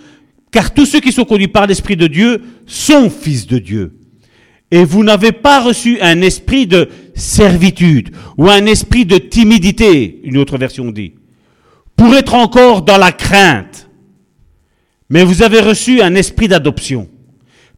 car 0.51 0.73
tous 0.73 0.85
ceux 0.85 0.99
qui 0.99 1.11
sont 1.11 1.26
conduits 1.26 1.47
par 1.47 1.67
l'Esprit 1.67 1.95
de 1.95 2.07
Dieu 2.07 2.41
sont 2.65 3.09
fils 3.09 3.45
de 3.45 3.59
Dieu. 3.59 3.99
Et 4.72 4.84
vous 4.84 5.03
n'avez 5.03 5.31
pas 5.31 5.61
reçu 5.61 5.99
un 6.01 6.22
esprit 6.22 6.65
de 6.65 6.89
servitude 7.13 8.15
ou 8.38 8.49
un 8.49 8.65
esprit 8.65 9.05
de 9.05 9.17
timidité, 9.17 10.22
une 10.23 10.38
autre 10.38 10.57
version 10.57 10.91
dit, 10.91 11.13
pour 11.95 12.13
être 12.15 12.34
encore 12.34 12.81
dans 12.81 12.97
la 12.97 13.11
crainte. 13.11 13.89
Mais 15.09 15.23
vous 15.23 15.43
avez 15.43 15.59
reçu 15.59 16.01
un 16.01 16.15
esprit 16.15 16.47
d'adoption, 16.47 17.07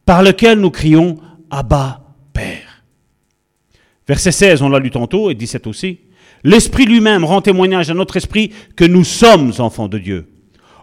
par 0.06 0.22
lequel 0.22 0.58
nous 0.58 0.70
crions 0.70 1.18
Abba, 1.50 2.14
Père. 2.32 2.84
Verset 4.06 4.32
16, 4.32 4.62
on 4.62 4.70
l'a 4.70 4.78
lu 4.78 4.90
tantôt, 4.90 5.30
et 5.30 5.34
17 5.34 5.66
aussi. 5.66 5.98
L'Esprit 6.44 6.84
lui-même 6.84 7.24
rend 7.24 7.40
témoignage 7.40 7.90
à 7.90 7.94
notre 7.94 8.16
esprit 8.16 8.52
que 8.76 8.84
nous 8.84 9.04
sommes 9.04 9.52
enfants 9.58 9.88
de 9.88 9.98
Dieu. 9.98 10.28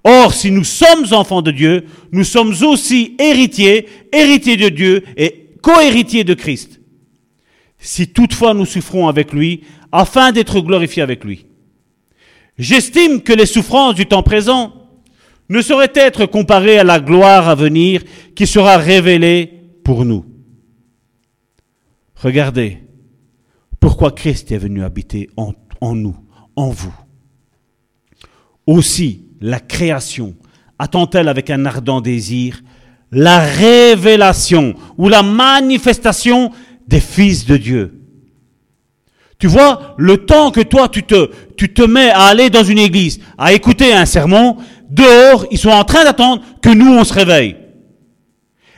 Or, 0.04 0.34
si 0.34 0.52
nous 0.52 0.64
sommes 0.64 1.06
enfants 1.12 1.42
de 1.42 1.52
Dieu, 1.52 1.86
nous 2.12 2.24
sommes 2.24 2.54
aussi 2.64 3.16
héritiers, 3.20 3.88
héritiers 4.14 4.58
de 4.58 4.70
Dieu 4.70 5.04
et 5.18 5.50
co-héritiers 5.62 6.24
de 6.24 6.36
Christ. 6.36 6.80
Si 7.80 8.08
toutefois 8.08 8.54
nous 8.54 8.66
souffrons 8.66 9.08
avec 9.08 9.34
lui, 9.34 9.62
afin 9.92 10.32
d'être 10.32 10.60
glorifiés 10.60 11.02
avec 11.02 11.24
lui. 11.24 11.46
J'estime 12.58 13.22
que 13.22 13.34
les 13.34 13.46
souffrances 13.46 13.96
du 13.96 14.06
temps 14.06 14.24
présent 14.24 14.74
ne 15.50 15.62
sauraient 15.62 15.92
être 15.96 16.26
comparées 16.26 16.78
à 16.78 16.84
la 16.84 17.00
gloire 17.00 17.50
à 17.50 17.56
venir 17.56 18.02
qui 18.36 18.48
sera 18.48 18.78
révélée 18.78 19.52
pour 19.84 20.06
nous. 20.06 20.26
Regardez 22.16 22.80
pourquoi 23.86 24.10
Christ 24.10 24.52
est 24.52 24.58
venu 24.58 24.84
habiter 24.84 25.30
en, 25.38 25.54
nous, 25.94 26.16
en 26.56 26.70
vous? 26.70 26.96
Aussi, 28.66 29.28
la 29.40 29.60
création 29.60 30.34
attend-elle 30.80 31.28
avec 31.28 31.52
un 31.52 31.68
ardent 31.68 32.02
désir 32.02 32.64
la 33.12 33.42
révélation 33.42 34.74
ou 34.98 35.08
la 35.08 35.22
manifestation 35.22 36.52
des 36.88 37.00
fils 37.00 37.46
de 37.46 37.58
Dieu. 37.58 38.02
Tu 39.38 39.46
vois, 39.46 39.94
le 40.00 40.26
temps 40.26 40.50
que 40.50 40.62
toi 40.62 40.90
tu 40.90 41.04
te, 41.04 41.30
tu 41.56 41.72
te 41.72 41.84
mets 41.84 42.10
à 42.10 42.24
aller 42.24 42.50
dans 42.50 42.64
une 42.64 42.80
église, 42.80 43.20
à 43.38 43.54
écouter 43.54 43.94
un 43.94 44.08
sermon, 44.08 44.58
dehors, 44.90 45.46
ils 45.52 45.60
sont 45.60 45.70
en 45.70 45.84
train 45.84 46.06
d'attendre 46.06 46.42
que 46.60 46.70
nous 46.70 46.92
on 46.92 47.04
se 47.04 47.14
réveille. 47.14 47.56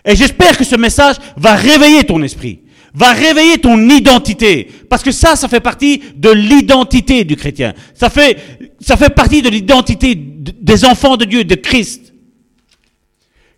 Et 0.04 0.18
j'espère 0.18 0.58
que 0.58 0.66
ce 0.66 0.76
message 0.76 1.16
va 1.38 1.56
réveiller 1.56 2.04
ton 2.04 2.22
esprit, 2.24 2.64
va 2.98 3.14
réveiller 3.14 3.60
ton 3.60 3.78
identité, 3.90 4.68
parce 4.90 5.04
que 5.04 5.12
ça, 5.12 5.36
ça 5.36 5.48
fait 5.48 5.60
partie 5.60 6.02
de 6.16 6.32
l'identité 6.32 7.26
du 7.26 7.36
chrétien. 7.36 7.76
Ça 7.94 8.10
fait, 8.10 8.38
ça 8.80 8.98
fait 8.98 9.14
partie 9.14 9.44
de 9.44 9.50
l'identité 9.50 10.16
des 10.16 10.84
enfants 10.84 11.16
de 11.16 11.24
Dieu, 11.26 11.44
de 11.44 11.54
Christ. 11.54 12.12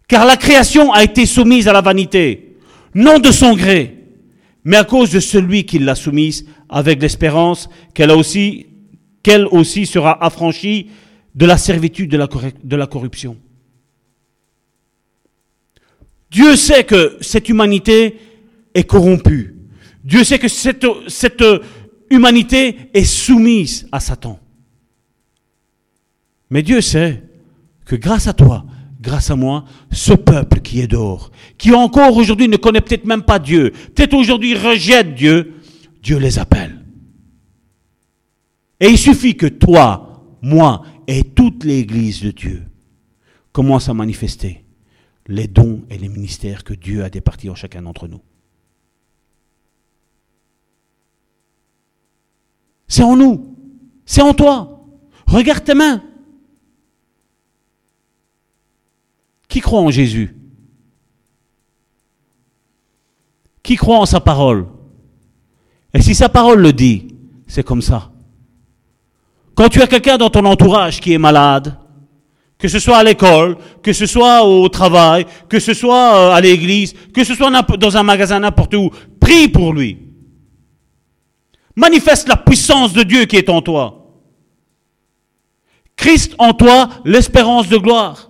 Car 0.10 0.26
la 0.26 0.36
création 0.36 0.92
a 0.92 1.06
été 1.06 1.26
soumise 1.26 1.70
à 1.70 1.74
la 1.74 1.80
vanité, 1.80 2.58
non 2.94 3.20
de 3.20 3.32
son 3.32 3.56
gré, 3.56 3.96
mais 4.66 4.76
à 4.76 4.84
cause 4.84 5.12
de 5.12 5.22
celui 5.22 5.66
qui 5.66 5.80
l'a 5.80 5.96
soumise, 5.96 6.46
avec 6.68 7.02
l'espérance 7.02 7.70
qu'elle 7.94 8.12
aussi, 8.12 8.68
qu'elle 9.24 9.48
aussi 9.48 9.86
sera 9.86 10.22
affranchie 10.22 10.88
de 11.34 11.46
la 11.46 11.58
servitude 11.58 12.12
de 12.12 12.18
la, 12.18 12.28
de 12.62 12.76
la 12.76 12.88
corruption. 12.88 13.38
Dieu 16.30 16.58
sait 16.58 16.84
que 16.84 17.18
cette 17.22 17.48
humanité 17.48 18.18
est 18.74 18.84
corrompue. 18.84 19.56
Dieu 20.04 20.24
sait 20.24 20.40
que 20.40 20.48
cette, 20.48 20.86
cette 21.08 21.44
humanité 22.10 22.90
est 22.94 23.04
soumise 23.04 23.88
à 23.92 24.00
Satan. 24.00 24.40
Mais 26.50 26.64
Dieu 26.64 26.82
sait 26.82 27.24
que 27.86 27.96
grâce 27.96 28.28
à 28.28 28.34
toi, 28.34 28.66
grâce 29.02 29.32
à 29.32 29.36
moi, 29.36 29.66
ce 29.92 30.14
peuple 30.14 30.62
qui 30.62 30.82
est 30.82 30.88
dehors, 30.88 31.32
qui 31.58 31.74
encore 31.74 32.16
aujourd'hui 32.16 32.48
ne 32.48 32.58
connaît 32.58 32.82
peut-être 32.82 33.06
même 33.06 33.24
pas 33.24 33.40
Dieu, 33.40 33.72
peut-être 33.96 34.14
aujourd'hui 34.14 34.56
rejette 34.56 35.16
Dieu, 35.16 35.54
Dieu 36.02 36.18
les 36.18 36.40
appelle. 36.40 36.84
Et 38.80 38.88
il 38.88 38.98
suffit 38.98 39.36
que 39.36 39.48
toi, 39.48 40.38
moi 40.42 40.84
et 41.08 41.24
toute 41.24 41.64
l'Église 41.64 42.22
de 42.22 42.32
Dieu 42.32 42.64
commencent 43.52 43.90
à 43.90 43.94
manifester 43.94 44.64
les 45.28 45.48
dons 45.48 45.84
et 45.90 45.98
les 45.98 46.08
ministères 46.08 46.64
que 46.64 46.74
Dieu 46.74 47.04
a 47.04 47.10
départis 47.10 47.50
en 47.50 47.56
chacun 47.56 47.82
d'entre 47.82 48.08
nous. 48.08 48.22
C'est 52.90 53.04
en 53.04 53.16
nous, 53.16 53.56
c'est 54.04 54.22
en 54.22 54.34
toi. 54.34 54.82
Regarde 55.28 55.64
tes 55.64 55.76
mains. 55.76 56.02
Qui 59.48 59.62
croit 59.62 59.80
en 59.80 59.92
Jésus? 59.92 60.36
Qui 63.62 63.76
croit 63.76 64.00
en 64.00 64.06
sa 64.08 64.20
parole? 64.20 64.68
Et 65.94 66.02
si 66.02 66.16
sa 66.16 66.30
parole 66.30 66.60
le 66.60 66.74
dit, 66.74 67.08
c'est 67.48 67.64
comme 67.64 67.82
ça. 67.82 68.12
Quand 69.54 69.70
tu 69.70 69.82
as 69.82 69.88
quelqu'un 69.88 70.18
dans 70.18 70.30
ton 70.30 70.46
entourage 70.46 71.00
qui 71.00 71.14
est 71.14 71.18
malade, 71.20 71.78
que 72.58 72.68
ce 72.68 72.80
soit 72.80 72.98
à 72.98 73.04
l'école, 73.04 73.58
que 73.84 73.94
ce 73.94 74.06
soit 74.08 74.44
au 74.44 74.68
travail, 74.70 75.26
que 75.48 75.60
ce 75.60 75.74
soit 75.74 76.16
euh, 76.16 76.32
à 76.32 76.42
l'église, 76.42 76.94
que 77.14 77.24
ce 77.24 77.36
soit 77.36 77.52
dans 77.78 77.98
un 77.98 78.04
magasin 78.04 78.40
n'importe 78.40 78.74
où, 78.74 78.90
prie 79.20 79.48
pour 79.48 79.74
lui. 79.74 80.09
Manifeste 81.76 82.28
la 82.28 82.38
puissance 82.38 82.94
de 82.94 83.04
Dieu 83.04 83.26
qui 83.26 83.38
est 83.38 83.50
en 83.50 83.62
toi. 83.62 83.96
Christ 85.96 86.34
en 86.38 86.54
toi, 86.54 86.90
l'espérance 87.06 87.68
de 87.68 87.78
gloire. 87.78 88.30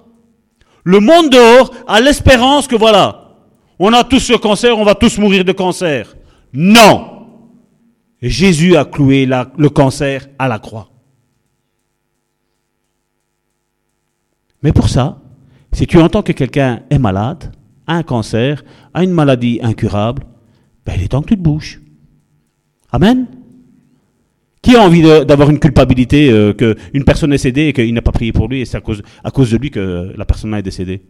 Le 0.83 0.99
monde 0.99 1.29
dehors 1.29 1.71
a 1.87 2.01
l'espérance 2.01 2.67
que 2.67 2.75
voilà, 2.75 3.37
on 3.77 3.93
a 3.93 4.03
tous 4.03 4.29
le 4.29 4.37
cancer, 4.37 4.77
on 4.77 4.83
va 4.83 4.95
tous 4.95 5.17
mourir 5.17 5.45
de 5.45 5.51
cancer. 5.51 6.15
Non. 6.51 7.27
Jésus 8.21 8.75
a 8.75 8.85
cloué 8.85 9.25
le 9.25 9.69
cancer 9.69 10.27
à 10.37 10.47
la 10.47 10.59
croix. 10.59 10.89
Mais 14.61 14.73
pour 14.73 14.89
ça, 14.89 15.21
si 15.71 15.87
tu 15.87 15.99
entends 15.99 16.23
que 16.23 16.33
quelqu'un 16.33 16.81
est 16.89 16.99
malade, 16.99 17.53
a 17.87 17.93
un 17.93 18.03
cancer, 18.03 18.63
a 18.93 19.03
une 19.03 19.11
maladie 19.11 19.59
incurable, 19.61 20.23
ben 20.85 20.95
il 20.97 21.03
est 21.03 21.07
temps 21.09 21.21
que 21.21 21.29
tu 21.29 21.37
te 21.37 21.41
bouges. 21.41 21.81
Amen. 22.91 23.27
Qui 24.61 24.75
a 24.75 24.81
envie 24.81 25.01
d'avoir 25.01 25.49
une 25.49 25.59
culpabilité 25.59 26.29
euh, 26.29 26.53
qu'une 26.53 27.03
personne 27.05 27.31
est 27.31 27.35
décédée 27.35 27.67
et 27.67 27.73
qu'il 27.73 27.93
n'a 27.93 28.01
pas 28.01 28.11
prié 28.11 28.31
pour 28.33 28.47
lui 28.47 28.61
et 28.61 28.65
c'est 28.65 28.77
à 28.77 28.81
cause, 28.81 29.01
à 29.23 29.31
cause 29.31 29.51
de 29.51 29.57
lui 29.57 29.71
que 29.71 30.13
la 30.15 30.25
personne 30.25 30.53
est 30.53 30.61
décédée? 30.61 31.01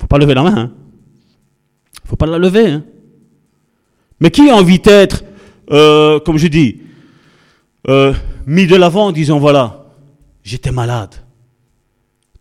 Faut 0.00 0.06
pas 0.06 0.18
lever 0.18 0.34
la 0.34 0.42
main. 0.42 0.56
Hein. 0.56 0.72
faut 2.04 2.16
pas 2.16 2.26
la 2.26 2.38
lever. 2.38 2.68
Hein. 2.68 2.84
Mais 4.20 4.30
qui 4.30 4.50
a 4.50 4.54
envie 4.54 4.78
d'être, 4.78 5.24
euh, 5.70 6.20
comme 6.20 6.36
je 6.36 6.48
dis, 6.48 6.82
euh, 7.88 8.12
mis 8.46 8.66
de 8.66 8.76
l'avant 8.76 9.06
en 9.06 9.12
disant 9.12 9.38
voilà, 9.38 9.86
j'étais 10.44 10.72
malade. 10.72 11.14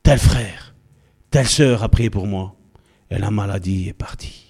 Tel 0.04 0.20
frère, 0.20 0.74
telle 1.30 1.48
sœur 1.48 1.84
a 1.84 1.90
prié 1.90 2.10
pour 2.10 2.28
moi. 2.28 2.56
Et 3.10 3.18
la 3.18 3.30
maladie 3.32 3.90
est 3.90 3.94
partie. 3.94 4.41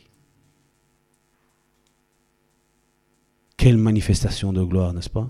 Quelle 3.61 3.77
manifestation 3.77 4.51
de 4.51 4.63
gloire, 4.63 4.91
n'est-ce 4.91 5.07
pas? 5.07 5.29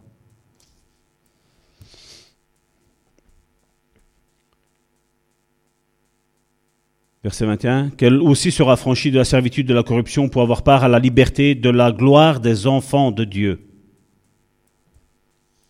Verset 7.26 7.46
21, 7.46 7.90
qu'elle 7.90 8.22
aussi 8.22 8.54
sera 8.54 8.78
franchie 8.78 9.12
de 9.12 9.18
la 9.18 9.26
servitude 9.26 9.68
de 9.68 9.74
la 9.74 9.84
corruption 9.84 10.30
pour 10.30 10.44
avoir 10.44 10.64
part 10.64 10.86
à 10.86 10.88
la 10.88 10.98
liberté 10.98 11.56
de 11.56 11.70
la 11.70 11.92
gloire 11.92 12.40
des 12.40 12.68
enfants 12.68 13.12
de 13.12 13.26
Dieu. 13.26 13.68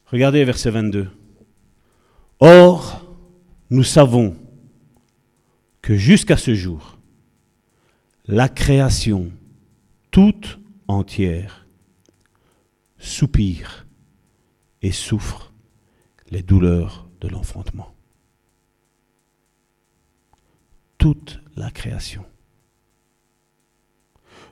Regardez 0.06 0.46
verset 0.46 0.70
22. 0.70 1.08
Or, 2.42 3.04
nous 3.72 3.84
savons 3.84 4.36
que 5.82 5.96
jusqu'à 5.96 6.38
ce 6.38 6.54
jour, 6.54 7.00
la 8.28 8.50
création 8.50 9.32
toute 10.12 10.60
entière 10.88 11.61
soupire 13.02 13.88
et 14.82 14.92
souffre 14.92 15.52
les 16.30 16.44
douleurs 16.44 17.10
de 17.20 17.28
l'enfantement. 17.28 17.94
Toute 20.98 21.42
la 21.56 21.72
création. 21.72 22.24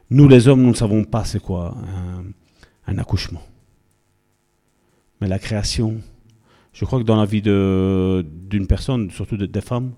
Nous 0.10 0.28
les 0.28 0.48
hommes, 0.48 0.64
nous 0.64 0.70
ne 0.70 0.76
savons 0.76 1.04
pas 1.04 1.24
c'est 1.24 1.40
quoi 1.40 1.78
un, 2.88 2.98
accouchement. 2.98 3.44
Mais 5.22 5.28
la 5.28 5.38
création, 5.38 6.02
je 6.74 6.86
crois 6.86 7.00
que 7.00 7.06
dans 7.06 7.18
la 7.18 7.26
vie 7.26 7.44
d'une 7.44 8.66
personne, 8.68 9.12
surtout 9.12 9.38
des 9.38 9.62
femmes, 9.62 9.94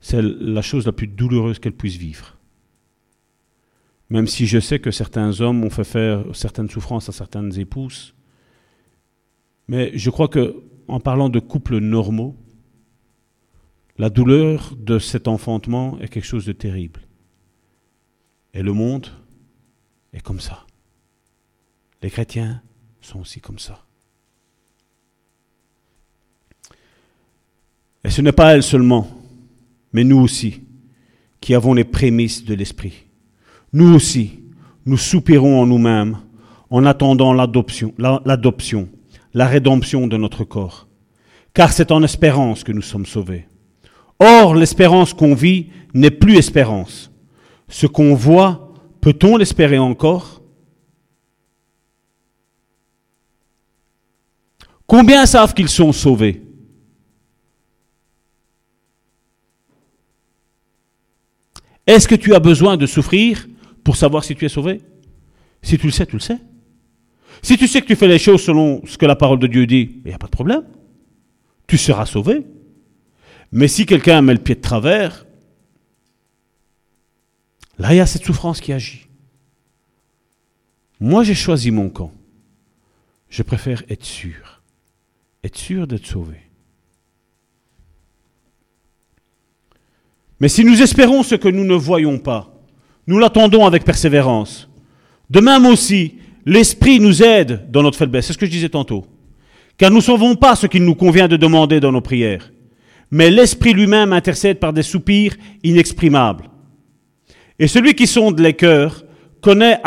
c'est 0.00 0.20
la 0.22 0.60
chose 0.60 0.84
la 0.84 0.92
plus 0.92 1.06
douloureuse 1.06 1.58
qu'elle 1.58 1.72
puisse 1.72 1.96
vivre. 1.96 2.39
Même 4.10 4.26
si 4.26 4.46
je 4.46 4.58
sais 4.58 4.80
que 4.80 4.90
certains 4.90 5.40
hommes 5.40 5.64
ont 5.64 5.70
fait 5.70 5.84
faire 5.84 6.24
certaines 6.34 6.68
souffrances 6.68 7.08
à 7.08 7.12
certaines 7.12 7.56
épouses, 7.58 8.14
mais 9.68 9.92
je 9.94 10.10
crois 10.10 10.28
que 10.28 10.56
en 10.88 10.98
parlant 10.98 11.28
de 11.28 11.38
couples 11.38 11.78
normaux, 11.78 12.36
la 13.96 14.10
douleur 14.10 14.74
de 14.76 14.98
cet 14.98 15.28
enfantement 15.28 15.98
est 16.00 16.08
quelque 16.08 16.26
chose 16.26 16.46
de 16.46 16.52
terrible. 16.52 17.00
Et 18.52 18.62
le 18.62 18.72
monde 18.72 19.06
est 20.12 20.22
comme 20.22 20.40
ça. 20.40 20.66
Les 22.02 22.10
chrétiens 22.10 22.62
sont 23.00 23.20
aussi 23.20 23.40
comme 23.40 23.58
ça. 23.58 23.84
Et 28.02 28.10
ce 28.10 28.22
n'est 28.22 28.32
pas 28.32 28.54
elle 28.54 28.62
seulement, 28.62 29.06
mais 29.92 30.02
nous 30.02 30.18
aussi, 30.18 30.62
qui 31.40 31.54
avons 31.54 31.74
les 31.74 31.84
prémices 31.84 32.44
de 32.44 32.54
l'Esprit. 32.54 33.04
Nous 33.72 33.94
aussi, 33.94 34.40
nous 34.84 34.96
soupirons 34.96 35.60
en 35.60 35.66
nous-mêmes 35.66 36.18
en 36.70 36.84
attendant 36.86 37.32
l'adoption, 37.32 37.94
la 39.34 39.46
rédemption 39.46 40.06
de 40.06 40.16
notre 40.16 40.44
corps. 40.44 40.88
Car 41.52 41.72
c'est 41.72 41.90
en 41.90 42.02
espérance 42.02 42.64
que 42.64 42.72
nous 42.72 42.82
sommes 42.82 43.06
sauvés. 43.06 43.46
Or, 44.18 44.54
l'espérance 44.54 45.12
qu'on 45.12 45.34
vit 45.34 45.70
n'est 45.94 46.10
plus 46.10 46.36
espérance. 46.36 47.10
Ce 47.68 47.86
qu'on 47.86 48.14
voit, 48.14 48.74
peut-on 49.00 49.36
l'espérer 49.36 49.78
encore? 49.78 50.42
Combien 54.86 55.26
savent 55.26 55.54
qu'ils 55.54 55.68
sont 55.68 55.92
sauvés? 55.92 56.42
Est-ce 61.86 62.06
que 62.06 62.14
tu 62.14 62.34
as 62.34 62.40
besoin 62.40 62.76
de 62.76 62.86
souffrir? 62.86 63.48
Pour 63.84 63.96
savoir 63.96 64.24
si 64.24 64.34
tu 64.34 64.44
es 64.44 64.48
sauvé 64.48 64.80
Si 65.62 65.78
tu 65.78 65.86
le 65.86 65.92
sais, 65.92 66.06
tu 66.06 66.16
le 66.16 66.20
sais. 66.20 66.38
Si 67.42 67.56
tu 67.56 67.66
sais 67.66 67.80
que 67.80 67.86
tu 67.86 67.96
fais 67.96 68.08
les 68.08 68.18
choses 68.18 68.42
selon 68.42 68.84
ce 68.86 68.98
que 68.98 69.06
la 69.06 69.16
parole 69.16 69.38
de 69.38 69.46
Dieu 69.46 69.66
dit, 69.66 70.00
il 70.04 70.08
n'y 70.08 70.14
a 70.14 70.18
pas 70.18 70.26
de 70.26 70.32
problème. 70.32 70.64
Tu 71.66 71.78
seras 71.78 72.06
sauvé. 72.06 72.44
Mais 73.52 73.68
si 73.68 73.86
quelqu'un 73.86 74.22
met 74.22 74.34
le 74.34 74.40
pied 74.40 74.54
de 74.54 74.60
travers, 74.60 75.26
là, 77.78 77.94
il 77.94 77.96
y 77.96 78.00
a 78.00 78.06
cette 78.06 78.24
souffrance 78.24 78.60
qui 78.60 78.72
agit. 78.72 79.06
Moi, 81.00 81.24
j'ai 81.24 81.34
choisi 81.34 81.70
mon 81.70 81.88
camp. 81.88 82.12
Je 83.30 83.42
préfère 83.42 83.82
être 83.88 84.04
sûr. 84.04 84.62
Être 85.42 85.56
sûr 85.56 85.86
d'être 85.86 86.06
sauvé. 86.06 86.36
Mais 90.40 90.48
si 90.48 90.64
nous 90.64 90.82
espérons 90.82 91.22
ce 91.22 91.34
que 91.34 91.48
nous 91.48 91.64
ne 91.64 91.74
voyons 91.74 92.18
pas, 92.18 92.49
nous 93.10 93.18
l'attendons 93.18 93.66
avec 93.66 93.84
persévérance. 93.84 94.68
De 95.28 95.40
même 95.40 95.66
aussi, 95.66 96.14
l'Esprit 96.46 97.00
nous 97.00 97.24
aide 97.24 97.68
dans 97.68 97.82
notre 97.82 97.98
faiblesse. 97.98 98.28
C'est 98.28 98.34
ce 98.34 98.38
que 98.38 98.46
je 98.46 98.52
disais 98.52 98.68
tantôt. 98.68 99.04
Car 99.76 99.90
nous 99.90 99.96
ne 99.96 100.02
savons 100.02 100.36
pas 100.36 100.54
ce 100.54 100.68
qu'il 100.68 100.84
nous 100.84 100.94
convient 100.94 101.26
de 101.26 101.36
demander 101.36 101.80
dans 101.80 101.90
nos 101.90 102.00
prières. 102.00 102.52
Mais 103.10 103.28
l'Esprit 103.28 103.72
lui-même 103.72 104.12
intercède 104.12 104.60
par 104.60 104.72
des 104.72 104.84
soupirs 104.84 105.34
inexprimables. 105.64 106.44
Et 107.58 107.66
celui 107.66 107.94
qui 107.94 108.06
sonde 108.06 108.38
les 108.38 108.52
cœurs 108.52 109.04
connaît 109.40 109.80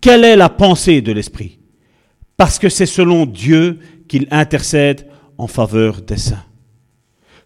quelle 0.00 0.24
est 0.24 0.36
la 0.36 0.48
pensée 0.48 1.02
de 1.02 1.12
l'Esprit. 1.12 1.58
Parce 2.38 2.58
que 2.58 2.70
c'est 2.70 2.86
selon 2.86 3.26
Dieu 3.26 3.78
qu'il 4.08 4.26
intercède 4.30 5.06
en 5.36 5.48
faveur 5.48 6.00
des 6.00 6.16
saints. 6.16 6.44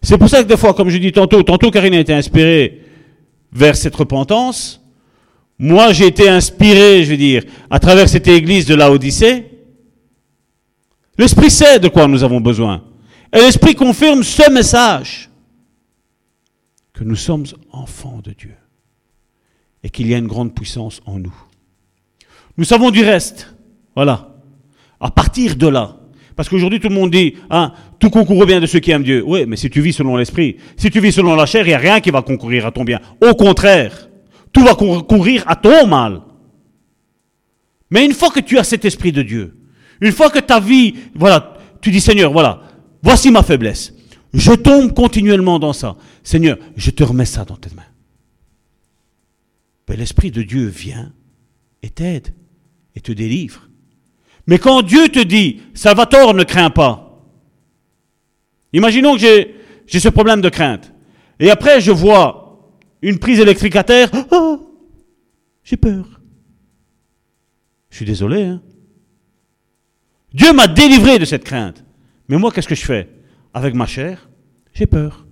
C'est 0.01 0.17
pour 0.17 0.29
ça 0.29 0.43
que 0.43 0.47
des 0.47 0.55
fois, 0.55 0.73
comme 0.73 0.89
je 0.89 0.97
dis 0.97 1.11
tantôt, 1.11 1.43
tantôt 1.43 1.71
Karine 1.71 1.95
a 1.95 1.99
été 1.99 2.13
inspirée 2.13 2.86
vers 3.57 3.75
cette 3.75 3.95
repentance. 3.95 4.81
Moi, 5.57 5.91
j'ai 5.91 6.05
été 6.05 6.29
inspiré, 6.29 7.03
je 7.03 7.11
veux 7.11 7.17
dire, 7.17 7.43
à 7.69 7.79
travers 7.79 8.07
cette 8.07 8.27
église 8.27 8.67
de 8.67 8.75
la 8.75 8.91
Odyssée. 8.91 9.49
L'Esprit 11.17 11.49
sait 11.49 11.79
de 11.79 11.87
quoi 11.87 12.07
nous 12.07 12.23
avons 12.23 12.39
besoin. 12.39 12.83
Et 13.33 13.39
l'Esprit 13.39 13.73
confirme 13.73 14.21
ce 14.23 14.51
message, 14.51 15.29
que 16.93 17.03
nous 17.03 17.15
sommes 17.15 17.45
enfants 17.71 18.21
de 18.23 18.31
Dieu 18.31 18.55
et 19.83 19.89
qu'il 19.89 20.07
y 20.07 20.13
a 20.13 20.17
une 20.17 20.27
grande 20.27 20.53
puissance 20.53 21.01
en 21.05 21.19
nous. 21.19 21.35
Nous 22.57 22.63
savons 22.63 22.89
du 22.89 23.03
reste. 23.03 23.53
Voilà. 23.95 24.35
À 24.99 25.11
partir 25.11 25.55
de 25.55 25.67
là, 25.67 25.96
parce 26.37 26.49
qu'aujourd'hui, 26.49 26.79
tout 26.79 26.87
le 26.87 26.93
monde 26.93 27.09
dit, 27.09 27.33
hein, 27.49 27.73
tout 27.99 28.11
concourt 28.11 28.45
bien 28.45 28.61
de 28.61 28.67
ceux 28.67 28.79
qui 28.79 28.91
aiment 28.91 29.03
Dieu. 29.03 29.23
Oui, 29.25 29.45
mais 29.47 29.55
si 29.55 29.71
tu 29.71 29.81
vis 29.81 29.91
selon 29.91 30.15
l'esprit, 30.15 30.57
si 30.77 30.91
tu 30.91 30.99
vis 30.99 31.11
selon 31.11 31.35
la 31.35 31.47
chair, 31.47 31.65
il 31.65 31.69
n'y 31.69 31.73
a 31.73 31.79
rien 31.79 31.99
qui 31.99 32.11
va 32.11 32.21
concourir 32.21 32.67
à 32.67 32.71
ton 32.71 32.83
bien. 32.83 33.01
Au 33.27 33.33
contraire, 33.33 34.07
tout 34.53 34.63
va 34.63 34.75
concourir 34.75 35.43
à 35.47 35.55
ton 35.55 35.87
mal. 35.87 36.21
Mais 37.89 38.05
une 38.05 38.13
fois 38.13 38.29
que 38.29 38.39
tu 38.39 38.59
as 38.59 38.63
cet 38.63 38.85
esprit 38.85 39.11
de 39.11 39.23
Dieu, 39.23 39.57
une 39.99 40.11
fois 40.11 40.29
que 40.29 40.37
ta 40.37 40.59
vie, 40.59 40.93
voilà, 41.15 41.57
tu 41.81 41.89
dis 41.89 42.01
Seigneur, 42.01 42.31
voilà, 42.31 42.61
voici 43.01 43.31
ma 43.31 43.41
faiblesse. 43.41 43.95
Je 44.31 44.51
tombe 44.51 44.93
continuellement 44.93 45.57
dans 45.57 45.73
ça. 45.73 45.97
Seigneur, 46.21 46.59
je 46.75 46.91
te 46.91 47.03
remets 47.03 47.25
ça 47.25 47.45
dans 47.45 47.55
tes 47.55 47.73
mains. 47.75 47.81
Mais 49.89 49.95
l'esprit 49.95 50.29
de 50.29 50.43
Dieu 50.43 50.67
vient 50.67 51.11
et 51.81 51.89
t'aide 51.89 52.35
et 52.95 53.01
te 53.01 53.11
délivre. 53.11 53.66
Mais 54.47 54.59
quand 54.59 54.81
Dieu 54.81 55.09
te 55.09 55.19
dit, 55.19 55.61
Salvatore, 55.73 56.33
ne 56.33 56.43
crains 56.43 56.69
pas. 56.69 57.21
Imaginons 58.71 59.15
que 59.15 59.19
j'ai, 59.19 59.99
ce 59.99 60.09
problème 60.09 60.41
de 60.41 60.49
crainte. 60.49 60.93
Et 61.39 61.49
après, 61.51 61.81
je 61.81 61.91
vois 61.91 62.71
une 63.01 63.19
prise 63.19 63.39
électrique 63.39 63.75
à 63.75 63.83
terre. 63.83 64.09
Oh, 64.31 64.59
j'ai 65.63 65.77
peur. 65.77 66.21
Je 67.89 67.97
suis 67.97 68.05
désolé. 68.05 68.43
Hein. 68.43 68.61
Dieu 70.33 70.53
m'a 70.53 70.67
délivré 70.67 71.19
de 71.19 71.25
cette 71.25 71.43
crainte. 71.43 71.83
Mais 72.29 72.37
moi, 72.37 72.51
qu'est-ce 72.51 72.67
que 72.67 72.75
je 72.75 72.85
fais? 72.85 73.09
Avec 73.53 73.73
ma 73.73 73.85
chair, 73.85 74.29
j'ai 74.73 74.85
peur. 74.85 75.25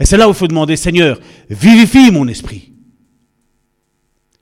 Et 0.00 0.04
c'est 0.04 0.16
là 0.16 0.28
où 0.28 0.32
il 0.32 0.36
faut 0.36 0.46
demander, 0.46 0.76
Seigneur, 0.76 1.18
vivifie 1.48 2.10
mon 2.10 2.28
esprit. 2.28 2.72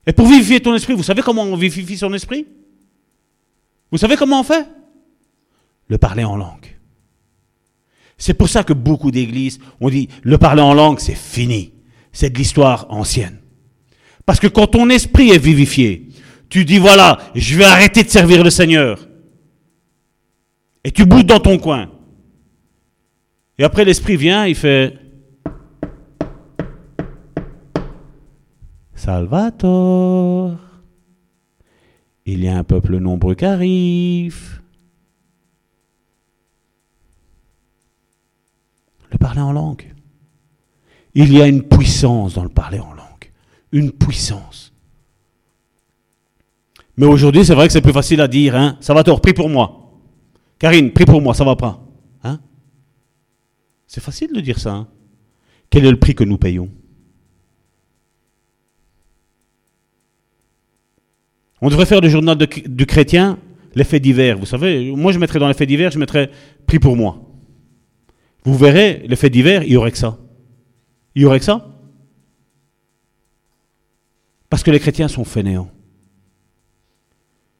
Et 0.07 0.13
pour 0.13 0.25
vivifier 0.25 0.61
ton 0.61 0.73
esprit, 0.73 0.93
vous 0.93 1.03
savez 1.03 1.21
comment 1.21 1.43
on 1.43 1.57
vivifie 1.57 1.97
son 1.97 2.13
esprit? 2.13 2.47
Vous 3.91 3.97
savez 3.97 4.15
comment 4.15 4.39
on 4.39 4.43
fait? 4.43 4.65
Le 5.89 5.97
parler 5.97 6.23
en 6.23 6.37
langue. 6.37 6.77
C'est 8.17 8.33
pour 8.33 8.49
ça 8.49 8.63
que 8.63 8.73
beaucoup 8.73 9.11
d'églises 9.11 9.59
ont 9.79 9.89
dit 9.89 10.07
le 10.23 10.37
parler 10.37 10.61
en 10.61 10.73
langue, 10.73 10.99
c'est 10.99 11.15
fini. 11.15 11.73
C'est 12.13 12.29
de 12.29 12.37
l'histoire 12.37 12.87
ancienne. 12.89 13.39
Parce 14.25 14.39
que 14.39 14.47
quand 14.47 14.67
ton 14.67 14.89
esprit 14.89 15.29
est 15.29 15.37
vivifié, 15.37 16.07
tu 16.49 16.65
dis 16.65 16.79
voilà, 16.79 17.19
je 17.35 17.57
vais 17.57 17.65
arrêter 17.65 18.03
de 18.03 18.09
servir 18.09 18.43
le 18.43 18.49
Seigneur. 18.49 19.07
Et 20.83 20.91
tu 20.91 21.05
boudes 21.05 21.27
dans 21.27 21.39
ton 21.39 21.57
coin. 21.57 21.91
Et 23.59 23.63
après 23.63 23.83
l'esprit 23.83 24.15
vient, 24.15 24.45
il 24.45 24.55
fait 24.55 24.97
Salvatore. 29.07 30.57
Il 32.25 32.43
y 32.43 32.49
a 32.49 32.57
un 32.57 32.65
peuple 32.65 32.97
nombreux 32.97 33.35
qui 33.35 33.45
arrive. 33.45 34.61
Le 39.09 39.17
parler 39.17 39.39
en 39.39 39.53
langue. 39.53 39.95
Il 41.13 41.31
y 41.31 41.41
a 41.41 41.47
une 41.47 41.63
puissance 41.63 42.33
dans 42.33 42.43
le 42.43 42.49
parler 42.49 42.79
en 42.79 42.91
langue. 42.91 43.31
Une 43.71 43.93
puissance. 43.93 44.73
Mais 46.97 47.05
aujourd'hui, 47.05 47.45
c'est 47.45 47.55
vrai 47.55 47.67
que 47.67 47.71
c'est 47.71 47.79
plus 47.79 47.93
facile 47.93 48.19
à 48.19 48.27
dire. 48.27 48.57
Hein? 48.57 48.75
Salvatore, 48.81 49.21
prie 49.21 49.33
pour 49.33 49.47
moi. 49.47 50.01
Karine, 50.59 50.91
prie 50.91 51.05
pour 51.05 51.21
moi, 51.21 51.33
ça 51.33 51.45
va 51.45 51.55
pas. 51.55 51.81
Hein? 52.25 52.41
C'est 53.87 54.03
facile 54.03 54.33
de 54.33 54.41
dire 54.41 54.59
ça. 54.59 54.73
Hein? 54.73 54.87
Quel 55.69 55.85
est 55.85 55.91
le 55.91 55.97
prix 55.97 56.13
que 56.13 56.25
nous 56.25 56.37
payons? 56.37 56.69
On 61.61 61.69
devrait 61.69 61.85
faire 61.85 62.01
du 62.01 62.09
journal 62.09 62.37
du 62.37 62.85
chrétien 62.85 63.39
les 63.75 63.83
faits 63.83 64.01
divers. 64.01 64.37
Vous 64.37 64.45
savez, 64.45 64.91
moi 64.91 65.11
je 65.11 65.19
mettrais 65.19 65.39
dans 65.39 65.47
les 65.47 65.53
faits 65.53 65.67
divers, 65.67 65.91
je 65.91 65.99
mettrais 65.99 66.29
pris 66.65 66.79
pour 66.79 66.95
moi. 66.95 67.21
Vous 68.43 68.55
verrez, 68.55 69.03
les 69.07 69.15
faits 69.15 69.31
divers, 69.31 69.63
il 69.63 69.73
y 69.73 69.77
aurait 69.77 69.91
que 69.91 69.97
ça. 69.97 70.17
Il 71.15 71.21
y 71.23 71.25
aurait 71.25 71.39
que 71.39 71.45
ça. 71.45 71.67
Parce 74.49 74.63
que 74.63 74.71
les 74.71 74.79
chrétiens 74.79 75.07
sont 75.07 75.25
fainéants. 75.25 75.69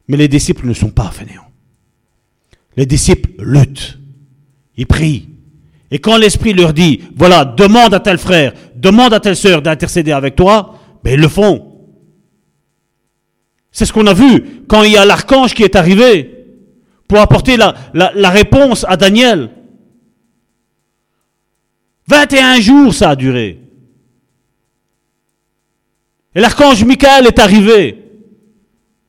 Mais 0.08 0.18
les 0.18 0.28
disciples 0.28 0.66
ne 0.66 0.74
sont 0.74 0.90
pas 0.90 1.12
fainéants. 1.12 1.52
Les 2.78 2.86
disciples 2.86 3.32
luttent. 3.44 4.00
Ils 4.78 4.88
prient. 4.88 5.28
Et 5.92 6.00
quand 6.00 6.18
l'Esprit 6.18 6.54
leur 6.54 6.74
dit, 6.74 7.02
voilà, 7.16 7.46
demande 7.46 7.94
à 7.94 8.00
tel 8.00 8.18
frère, 8.18 8.54
demande 8.76 9.14
à 9.14 9.20
telle 9.20 9.36
sœur 9.36 9.62
d'intercéder 9.62 10.12
avec 10.12 10.36
toi, 10.36 10.80
ben 11.04 11.14
ils 11.14 11.20
le 11.20 11.28
font. 11.28 11.67
C'est 13.78 13.86
ce 13.86 13.94
qu'on 13.94 14.08
a 14.08 14.14
vu 14.16 14.64
quand 14.68 14.82
il 14.82 14.94
y 14.94 14.98
a 14.98 15.06
l'archange 15.06 15.54
qui 15.54 15.62
est 15.62 15.76
arrivé 15.76 16.48
pour 17.08 17.20
apporter 17.20 17.58
la, 17.58 18.30
réponse 18.32 18.84
à 18.90 18.98
Daniel. 18.98 19.52
21 22.08 22.60
jours 22.60 22.92
ça 22.92 23.12
a 23.12 23.16
duré. 23.16 23.60
Et 26.34 26.42
l'archange 26.42 26.84
Michael 26.86 27.28
est 27.28 27.38
arrivé. 27.38 28.04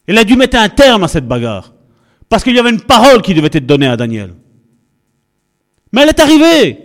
Il 0.06 0.18
a 0.18 0.24
dû 0.24 0.36
mettre 0.36 0.58
un 0.58 0.68
terme 0.68 1.04
à 1.04 1.08
cette 1.08 1.26
bagarre. 1.26 1.72
Parce 2.28 2.44
qu'il 2.44 2.54
y 2.54 2.58
avait 2.58 2.68
une 2.68 2.82
parole 2.82 3.22
qui 3.22 3.32
devait 3.32 3.48
être 3.50 3.64
donnée 3.64 3.86
à 3.86 3.96
Daniel. 3.96 4.34
Mais 5.92 6.02
elle 6.02 6.10
est 6.10 6.20
arrivée. 6.20 6.78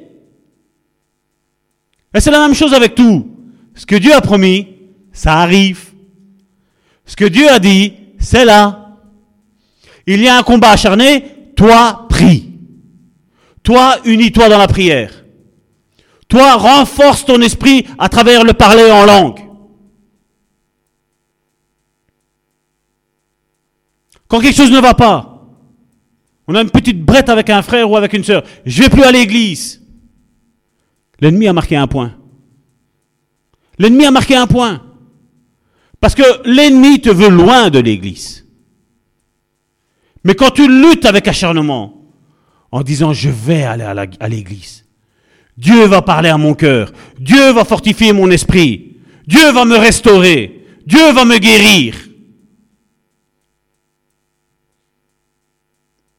Et 2.14 2.22
c'est 2.22 2.31
la 2.31 2.39
même 2.39 2.55
chose 2.55 2.73
avec 2.73 2.95
tout. 2.95 3.30
Ce 3.76 3.85
que 3.85 3.97
Dieu 3.97 4.14
a 4.14 4.22
promis, 4.22 4.69
ça 5.11 5.39
arrive. 5.39 5.93
Ce 7.05 7.15
que 7.15 7.25
Dieu 7.25 7.49
a 7.49 7.59
dit, 7.59 7.93
c'est 8.19 8.45
là. 8.45 8.97
Il 10.05 10.21
y 10.21 10.27
a 10.27 10.38
un 10.38 10.43
combat 10.43 10.71
acharné, 10.71 11.51
toi, 11.55 12.07
prie. 12.09 12.51
Toi, 13.61 13.97
unis-toi 14.05 14.49
dans 14.49 14.57
la 14.57 14.67
prière. 14.67 15.23
Toi, 16.27 16.55
renforce 16.55 17.25
ton 17.25 17.41
esprit 17.41 17.85
à 17.97 18.09
travers 18.09 18.43
le 18.43 18.53
parler 18.53 18.91
en 18.91 19.05
langue. 19.05 19.39
Quand 24.27 24.39
quelque 24.39 24.57
chose 24.57 24.71
ne 24.71 24.80
va 24.80 24.93
pas, 24.93 25.47
on 26.47 26.55
a 26.55 26.61
une 26.61 26.71
petite 26.71 27.03
brette 27.03 27.30
avec 27.30 27.49
un 27.49 27.61
frère 27.61 27.89
ou 27.89 27.95
avec 27.95 28.13
une 28.13 28.23
sœur, 28.23 28.43
je 28.65 28.81
vais 28.81 28.89
plus 28.89 29.03
à 29.03 29.11
l'église. 29.11 29.81
L'ennemi 31.19 31.47
a 31.47 31.53
marqué 31.53 31.75
un 31.75 31.88
point. 31.88 32.15
L'ennemi 33.77 34.05
a 34.05 34.11
marqué 34.11 34.35
un 34.35 34.47
point. 34.47 34.81
Parce 36.03 36.15
que 36.15 36.45
l'ennemi 36.45 36.99
te 36.99 37.09
veut 37.09 37.30
loin 37.30 37.69
de 37.69 37.80
l'église. 37.80 38.45
Mais 40.25 40.35
quand 40.35 40.49
tu 40.49 40.67
luttes 40.67 41.05
avec 41.05 41.30
acharnement, 41.30 42.11
en 42.73 42.81
disant 42.81 43.13
je 43.13 43.30
vais 43.30 43.63
aller 43.63 43.85
à 43.85 44.27
l'église, 44.27 44.85
Dieu 45.55 45.85
va 45.85 46.01
parler 46.01 46.27
à 46.27 46.38
mon 46.38 46.55
cœur, 46.55 46.91
Dieu 47.17 47.53
va 47.53 47.63
fortifier 47.63 48.11
mon 48.11 48.30
esprit, 48.31 48.97
Dieu 49.27 49.49
va 49.53 49.63
me 49.63 49.77
restaurer, 49.77 50.65
Dieu 50.85 51.13
va 51.13 51.23
me 51.23 51.38
guérir. 51.38 51.95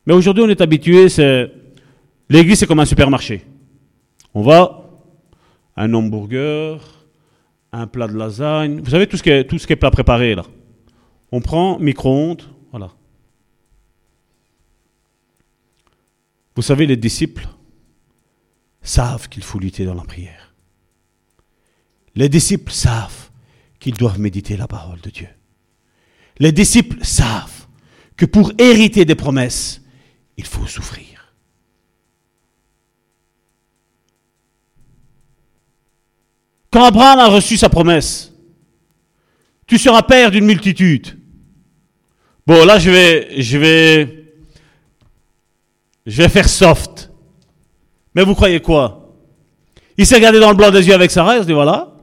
Mais 0.06 0.15
aujourd'hui, 0.15 0.44
on 0.44 0.48
est 0.48 0.62
habitué, 0.62 1.09
l'église, 2.31 2.59
c'est 2.59 2.66
comme 2.66 2.81
un 2.81 2.86
supermarché. 2.86 3.44
On 4.32 4.40
va, 4.40 4.89
un 5.77 5.93
hamburger, 5.93 6.94
un 7.79 7.87
plat 7.87 8.07
de 8.07 8.17
lasagne, 8.17 8.81
vous 8.81 8.91
savez 8.91 9.07
tout 9.07 9.17
ce 9.17 9.23
qui 9.23 9.31
est, 9.31 9.59
ce 9.59 9.67
qui 9.67 9.73
est 9.73 9.77
plat 9.77 9.91
préparé 9.91 10.35
là. 10.35 10.45
On 11.33 11.41
prend 11.41 11.79
micro-ondes, 11.79 12.43
voilà. 12.71 12.93
Vous 16.55 16.63
savez, 16.63 16.87
les 16.87 16.97
disciples 16.97 17.49
savent 18.83 19.29
qu'il 19.29 19.43
faut 19.43 19.59
lutter 19.59 19.85
dans 19.85 19.95
la 19.95 20.05
prière. 20.05 20.55
Les 22.15 22.29
disciples 22.29 22.71
savent 22.71 23.31
qu'ils 23.81 23.97
doivent 23.97 24.21
méditer 24.21 24.57
la 24.57 24.69
parole 24.69 25.01
de 25.01 25.11
Dieu. 25.11 25.29
Les 26.39 26.53
disciples 26.53 27.05
savent 27.05 27.67
que 28.17 28.27
pour 28.27 28.53
hériter 28.59 29.05
des 29.05 29.15
promesses, 29.15 29.83
il 30.37 30.45
faut 30.45 30.67
souffrir. 30.67 31.14
Quand 36.75 36.83
Abraham 36.83 37.21
a 37.21 37.29
reçu 37.29 37.57
sa 37.57 37.69
promesse, 37.69 38.33
tu 39.65 39.79
seras 39.79 40.03
père 40.03 40.33
d'une 40.33 40.45
multitude. 40.45 41.17
Bon, 42.45 42.65
là, 42.65 42.81
je 42.81 42.91
vais, 42.91 43.41
je 43.41 43.59
vais, 43.59 44.35
je 46.05 46.21
vais 46.21 46.29
faire 46.29 46.49
soft. 46.49 47.13
Mais 48.13 48.25
vous 48.25 48.35
croyez 48.35 48.59
quoi? 48.59 49.15
Il 49.97 50.05
s'est 50.05 50.17
regardé 50.17 50.41
dans 50.41 50.51
le 50.51 50.57
blanc 50.57 50.73
des 50.73 50.85
yeux 50.85 50.95
avec 50.95 51.13
Sarah, 51.13 51.37
il 51.37 51.43
se 51.43 51.47
dit 51.47 51.53
voilà. 51.53 51.95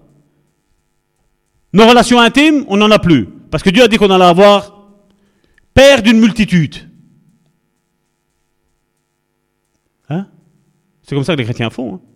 Nos 1.74 1.86
relations 1.86 2.22
intimes, 2.22 2.64
on 2.70 2.78
n'en 2.78 2.92
a 2.92 3.00
plus. 3.00 3.28
Parce 3.52 3.64
que 3.64 3.72
Dieu 3.72 3.84
a 3.84 3.90
dit 3.90 3.98
qu'on 3.98 4.10
allait 4.10 4.24
avoir 4.24 4.88
père 5.74 6.02
d'une 6.02 6.22
multitude. 6.22 6.90
C'est 11.04 11.16
comme 11.16 11.26
ça 11.26 11.34
que 11.34 11.40
les 11.40 11.44
chrétiens 11.44 11.70
font. 11.70 11.96
Hein. 11.96 12.11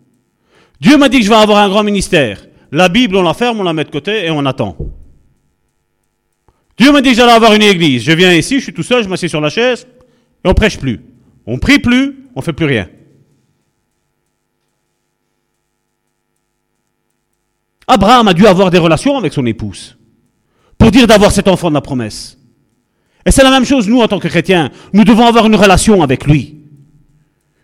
Dieu 0.81 0.97
m'a 0.97 1.09
dit 1.09 1.19
que 1.19 1.25
je 1.25 1.29
vais 1.29 1.35
avoir 1.35 1.59
un 1.59 1.69
grand 1.69 1.83
ministère. 1.83 2.45
La 2.71 2.89
Bible, 2.89 3.15
on 3.15 3.23
la 3.23 3.33
ferme, 3.33 3.59
on 3.59 3.63
la 3.63 3.73
met 3.73 3.83
de 3.83 3.89
côté 3.89 4.25
et 4.25 4.31
on 4.31 4.45
attend. 4.45 4.77
Dieu 6.77 6.91
m'a 6.91 7.01
dit 7.01 7.09
que 7.09 7.15
j'allais 7.15 7.31
avoir 7.31 7.53
une 7.53 7.61
église. 7.61 8.03
Je 8.03 8.11
viens 8.11 8.33
ici, 8.33 8.59
je 8.59 8.63
suis 8.63 8.73
tout 8.73 8.83
seul, 8.83 9.03
je 9.03 9.09
m'assieds 9.09 9.29
sur 9.29 9.39
la 9.39 9.49
chaise 9.49 9.87
et 10.43 10.47
on 10.47 10.53
prêche 10.53 10.77
plus. 10.77 10.99
On 11.45 11.57
prie 11.57 11.79
plus, 11.79 12.25
on 12.35 12.41
fait 12.41 12.53
plus 12.53 12.65
rien. 12.65 12.89
Abraham 17.87 18.27
a 18.27 18.33
dû 18.33 18.47
avoir 18.47 18.71
des 18.71 18.79
relations 18.79 19.17
avec 19.17 19.31
son 19.31 19.45
épouse 19.45 19.95
pour 20.77 20.91
dire 20.91 21.07
d'avoir 21.07 21.31
cet 21.31 21.47
enfant 21.47 21.69
de 21.69 21.75
la 21.75 21.81
promesse. 21.81 22.37
Et 23.25 23.31
c'est 23.31 23.43
la 23.43 23.51
même 23.51 23.65
chose, 23.65 23.87
nous, 23.87 24.01
en 24.01 24.07
tant 24.07 24.19
que 24.19 24.27
chrétiens. 24.27 24.71
Nous 24.91 25.03
devons 25.03 25.25
avoir 25.25 25.45
une 25.45 25.55
relation 25.55 26.01
avec 26.01 26.25
lui 26.25 26.55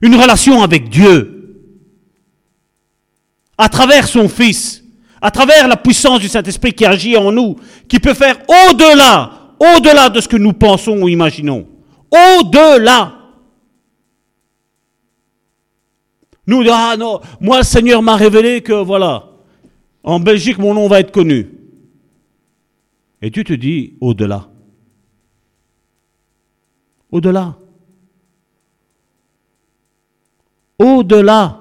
une 0.02 0.16
relation 0.16 0.64
avec 0.64 0.90
Dieu 0.90 1.41
à 3.58 3.70
travers 3.70 4.08
son 4.08 4.28
Fils, 4.28 4.84
à 5.22 5.32
travers 5.32 5.68
la 5.68 5.78
puissance 5.78 6.20
du 6.20 6.28
Saint-Esprit 6.28 6.74
qui 6.74 6.86
agit 6.86 7.16
en 7.18 7.32
nous, 7.32 7.56
qui 7.88 8.00
peut 8.00 8.14
faire 8.14 8.38
au-delà, 8.48 9.54
au-delà 9.60 10.10
de 10.10 10.20
ce 10.20 10.28
que 10.28 10.38
nous 10.38 10.54
pensons 10.54 11.02
ou 11.02 11.10
imaginons. 11.10 11.68
Au-delà. 12.12 13.18
Nous, 16.48 16.64
ah 16.72 16.96
non, 16.98 17.22
moi 17.40 17.60
le 17.60 17.64
Seigneur 17.64 18.02
m'a 18.02 18.16
révélé 18.16 18.62
que 18.62 18.74
voilà, 18.74 19.30
en 20.04 20.20
Belgique 20.20 20.58
mon 20.58 20.74
nom 20.74 20.88
va 20.88 21.00
être 21.00 21.12
connu. 21.12 21.50
Et 23.22 23.30
tu 23.30 23.44
te 23.44 23.54
dis 23.54 23.94
au-delà. 24.02 24.48
Au-delà. 27.12 27.56
au-delà. 30.82 31.61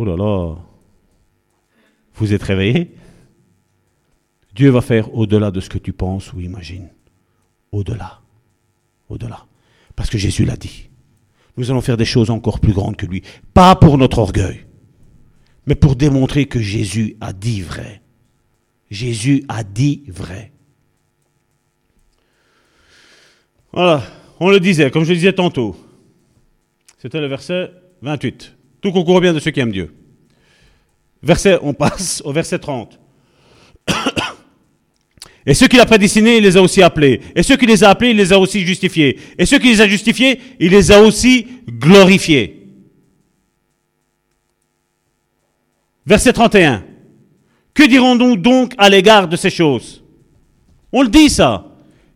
Oh 0.00 0.04
là 0.06 0.16
là, 0.16 0.56
vous 2.14 2.32
êtes 2.32 2.42
réveillés 2.42 2.90
Dieu 4.54 4.70
va 4.70 4.80
faire 4.80 5.14
au-delà 5.14 5.50
de 5.50 5.60
ce 5.60 5.68
que 5.68 5.76
tu 5.76 5.92
penses 5.92 6.32
ou 6.32 6.40
imagines. 6.40 6.88
Au-delà. 7.70 8.22
Au-delà. 9.10 9.44
Parce 9.96 10.08
que 10.08 10.16
Jésus 10.16 10.46
l'a 10.46 10.56
dit. 10.56 10.88
Nous 11.58 11.70
allons 11.70 11.82
faire 11.82 11.98
des 11.98 12.06
choses 12.06 12.30
encore 12.30 12.60
plus 12.60 12.72
grandes 12.72 12.96
que 12.96 13.04
lui. 13.04 13.20
Pas 13.52 13.76
pour 13.76 13.98
notre 13.98 14.20
orgueil, 14.20 14.64
mais 15.66 15.74
pour 15.74 15.96
démontrer 15.96 16.46
que 16.46 16.60
Jésus 16.60 17.18
a 17.20 17.34
dit 17.34 17.60
vrai. 17.60 18.00
Jésus 18.90 19.44
a 19.48 19.64
dit 19.64 20.04
vrai. 20.08 20.50
Voilà, 23.74 24.02
on 24.40 24.48
le 24.48 24.60
disait, 24.60 24.90
comme 24.90 25.04
je 25.04 25.10
le 25.10 25.16
disais 25.16 25.34
tantôt. 25.34 25.76
C'était 26.96 27.20
le 27.20 27.26
verset 27.26 27.70
28. 28.00 28.56
Tout 28.80 28.92
concourt 28.92 29.20
bien 29.20 29.32
de 29.32 29.40
ceux 29.40 29.50
qui 29.50 29.60
aiment 29.60 29.72
Dieu. 29.72 29.94
Verset, 31.22 31.58
on 31.62 31.74
passe 31.74 32.22
au 32.24 32.32
verset 32.32 32.58
30. 32.58 32.98
Et 35.46 35.54
ceux 35.54 35.68
qu'il 35.68 35.80
a 35.80 35.86
prédestinés, 35.86 36.36
il 36.36 36.42
les 36.42 36.56
a 36.56 36.62
aussi 36.62 36.82
appelés. 36.82 37.20
Et 37.34 37.42
ceux 37.42 37.56
qui 37.56 37.66
les 37.66 37.82
a 37.82 37.90
appelés, 37.90 38.10
il 38.10 38.16
les 38.16 38.32
a 38.32 38.38
aussi 38.38 38.60
justifiés. 38.64 39.18
Et 39.38 39.46
ceux 39.46 39.58
qui 39.58 39.68
les 39.68 39.80
a 39.80 39.88
justifiés, 39.88 40.38
il 40.58 40.70
les 40.70 40.92
a 40.92 41.00
aussi 41.00 41.46
glorifiés. 41.68 42.68
Verset 46.06 46.32
31. 46.32 46.84
Que 47.72 47.84
dirons-nous 47.84 48.36
donc 48.36 48.74
à 48.78 48.88
l'égard 48.88 49.28
de 49.28 49.36
ces 49.36 49.50
choses? 49.50 50.02
On 50.92 51.02
le 51.02 51.08
dit 51.08 51.30
ça. 51.30 51.66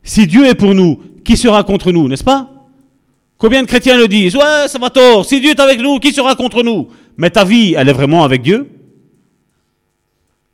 Si 0.03 0.27
Dieu 0.27 0.47
est 0.47 0.55
pour 0.55 0.75
nous, 0.75 1.01
qui 1.25 1.37
sera 1.37 1.65
contre 1.65 1.93
nous, 1.93 2.09
n'est-ce 2.09 2.25
pas? 2.25 2.54
Combien 3.39 3.63
de 3.63 3.67
chrétiens 3.67 3.97
le 3.97 4.09
disent? 4.09 4.37
Ouais, 4.37 4.69
ça 4.69 4.79
va 4.79 4.91
tort. 4.91 5.25
Si 5.25 5.41
Dieu 5.41 5.51
est 5.51 5.61
avec 5.61 5.81
nous, 5.81 5.99
qui 5.99 6.13
sera 6.13 6.35
contre 6.35 6.63
nous? 6.63 6.89
Mais 7.17 7.31
ta 7.31 7.45
vie, 7.45 7.75
elle 7.77 7.89
est 7.89 7.93
vraiment 7.93 8.25
avec 8.25 8.43
Dieu? 8.43 8.71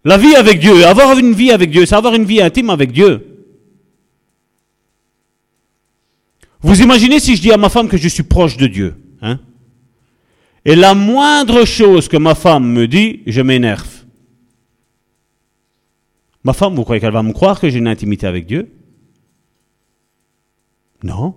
La 0.05 0.16
vie 0.16 0.35
avec 0.35 0.61
Dieu, 0.61 0.86
avoir 0.86 1.19
une 1.19 1.35
vie 1.35 1.51
avec 1.51 1.70
Dieu, 1.70 1.85
c'est 1.85 1.94
avoir 1.94 2.15
une 2.15 2.24
vie 2.24 2.40
intime 2.40 2.70
avec 2.70 2.90
Dieu. 2.90 3.44
Vous 6.62 6.82
imaginez 6.82 7.20
si 7.20 7.36
je 7.36 7.43
dis 7.43 7.52
à 7.52 7.57
ma 7.57 7.69
femme 7.69 7.89
que 7.89 7.97
je 7.97 8.09
suis 8.09 8.23
proche 8.23 8.57
de 8.57 8.66
Dieu 8.66 8.94
hein? 9.23 9.40
Et 10.66 10.77
la 10.77 10.94
moindre 10.94 11.65
chose 11.65 12.07
que 12.09 12.19
ma 12.19 12.35
femme 12.35 12.70
me 12.70 12.86
dit, 12.86 13.23
je 13.27 13.40
m'énerve. 13.40 14.05
Ma 16.44 16.52
femme, 16.52 16.74
vous 16.74 16.85
croyez 16.85 17.01
qu'elle 17.01 17.12
va 17.12 17.23
me 17.23 17.32
croire 17.32 17.61
que 17.61 17.69
j'ai 17.69 17.78
une 17.78 17.89
intimité 17.89 18.27
avec 18.27 18.47
Dieu? 18.47 18.70
Non. 21.02 21.35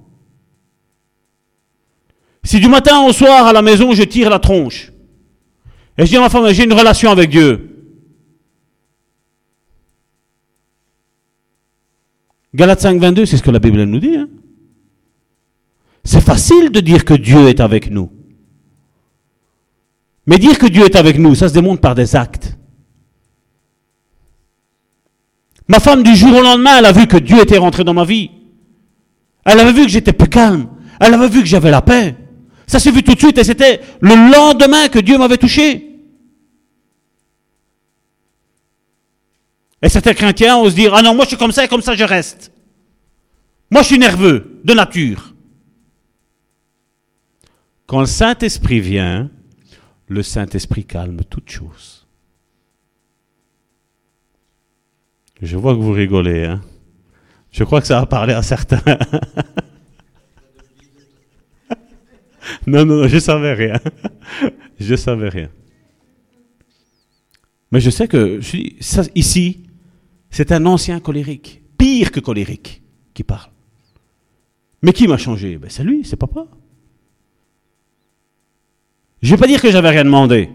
Si 2.43 2.59
du 2.59 2.67
matin 2.67 3.01
au 3.05 3.13
soir 3.13 3.47
à 3.47 3.53
la 3.53 3.61
maison, 3.61 3.93
je 3.93 4.03
tire 4.03 4.29
la 4.29 4.39
tronche, 4.39 4.91
et 5.97 6.05
je 6.05 6.09
dis 6.09 6.17
à 6.17 6.21
ma 6.21 6.29
femme, 6.29 6.51
j'ai 6.51 6.63
une 6.63 6.73
relation 6.73 7.11
avec 7.11 7.29
Dieu, 7.29 7.73
Galates 12.55 12.81
5, 12.81 12.99
22, 12.99 13.25
c'est 13.25 13.37
ce 13.37 13.43
que 13.43 13.51
la 13.51 13.59
Bible 13.59 13.83
nous 13.83 13.99
dit. 13.99 14.15
Hein. 14.15 14.29
C'est 16.03 16.21
facile 16.21 16.69
de 16.69 16.79
dire 16.79 17.03
que 17.03 17.13
Dieu 17.13 17.47
est 17.47 17.59
avec 17.59 17.89
nous. 17.89 18.11
Mais 20.27 20.37
dire 20.37 20.57
que 20.59 20.67
Dieu 20.67 20.85
est 20.85 20.95
avec 20.95 21.17
nous, 21.17 21.35
ça 21.35 21.49
se 21.49 21.53
démontre 21.53 21.81
par 21.81 21.95
des 21.95 22.15
actes. 22.15 22.57
Ma 25.67 25.79
femme, 25.79 26.03
du 26.03 26.15
jour 26.15 26.37
au 26.37 26.41
lendemain, 26.41 26.77
elle 26.77 26.85
a 26.85 26.91
vu 26.91 27.07
que 27.07 27.17
Dieu 27.17 27.41
était 27.41 27.57
rentré 27.57 27.83
dans 27.83 27.93
ma 27.93 28.05
vie. 28.05 28.29
Elle 29.45 29.59
avait 29.59 29.73
vu 29.73 29.83
que 29.85 29.91
j'étais 29.91 30.13
plus 30.13 30.29
calme. 30.29 30.67
Elle 30.99 31.13
avait 31.13 31.29
vu 31.29 31.39
que 31.39 31.47
j'avais 31.47 31.71
la 31.71 31.81
paix. 31.81 32.15
Ça 32.67 32.79
s'est 32.79 32.91
vu 32.91 33.03
tout 33.03 33.13
de 33.13 33.19
suite 33.19 33.37
et 33.37 33.43
c'était 33.43 33.81
le 34.01 34.31
lendemain 34.31 34.87
que 34.87 34.99
Dieu 34.99 35.17
m'avait 35.17 35.37
touché. 35.37 35.89
Et 39.81 39.89
certains 39.89 40.13
chrétiens 40.13 40.57
osent 40.57 40.75
dire, 40.75 40.93
ah 40.93 41.01
non, 41.01 41.13
moi 41.13 41.25
je 41.25 41.29
suis 41.29 41.37
comme 41.37 41.51
ça 41.51 41.65
et 41.65 41.67
comme 41.67 41.81
ça 41.81 41.95
je 41.95 42.03
reste. 42.03 42.51
Moi 43.69 43.81
je 43.81 43.87
suis 43.87 43.99
nerveux, 43.99 44.61
de 44.63 44.73
nature. 44.73 45.33
Quand 47.85 47.99
le 47.99 48.05
Saint-Esprit 48.05 48.79
vient, 48.79 49.29
le 50.07 50.23
Saint-Esprit 50.23 50.85
calme 50.85 51.21
toute 51.29 51.49
chose. 51.49 52.07
Je 55.41 55.57
vois 55.57 55.73
que 55.73 55.79
vous 55.79 55.91
rigolez. 55.91 56.45
Hein. 56.45 56.61
Je 57.51 57.65
crois 57.65 57.81
que 57.81 57.87
ça 57.87 57.99
va 57.99 58.05
parler 58.05 58.33
à 58.33 58.41
certains. 58.41 58.81
non, 62.67 62.85
non, 62.85 62.95
non, 63.01 63.07
je 63.07 63.19
savais 63.19 63.53
rien. 63.53 63.79
je 64.79 64.95
savais 64.95 65.29
rien. 65.29 65.49
Mais 67.71 67.79
je 67.79 67.89
sais 67.89 68.07
que 68.07 68.39
je 68.39 68.57
ça, 68.79 69.01
ici, 69.15 69.63
c'est 70.29 70.51
un 70.51 70.65
ancien 70.65 70.99
colérique, 70.99 71.63
pire 71.77 72.11
que 72.11 72.19
colérique, 72.19 72.81
qui 73.13 73.23
parle. 73.23 73.49
Mais 74.81 74.93
qui 74.93 75.07
m'a 75.07 75.17
changé? 75.17 75.57
Ben, 75.57 75.69
C'est 75.69 75.83
lui, 75.83 76.03
c'est 76.03 76.17
papa. 76.17 76.45
Je 79.21 79.31
ne 79.31 79.35
vais 79.35 79.39
pas 79.39 79.47
dire 79.47 79.61
que 79.61 79.71
j'avais 79.71 79.89
rien 79.89 80.03
demandé. 80.03 80.49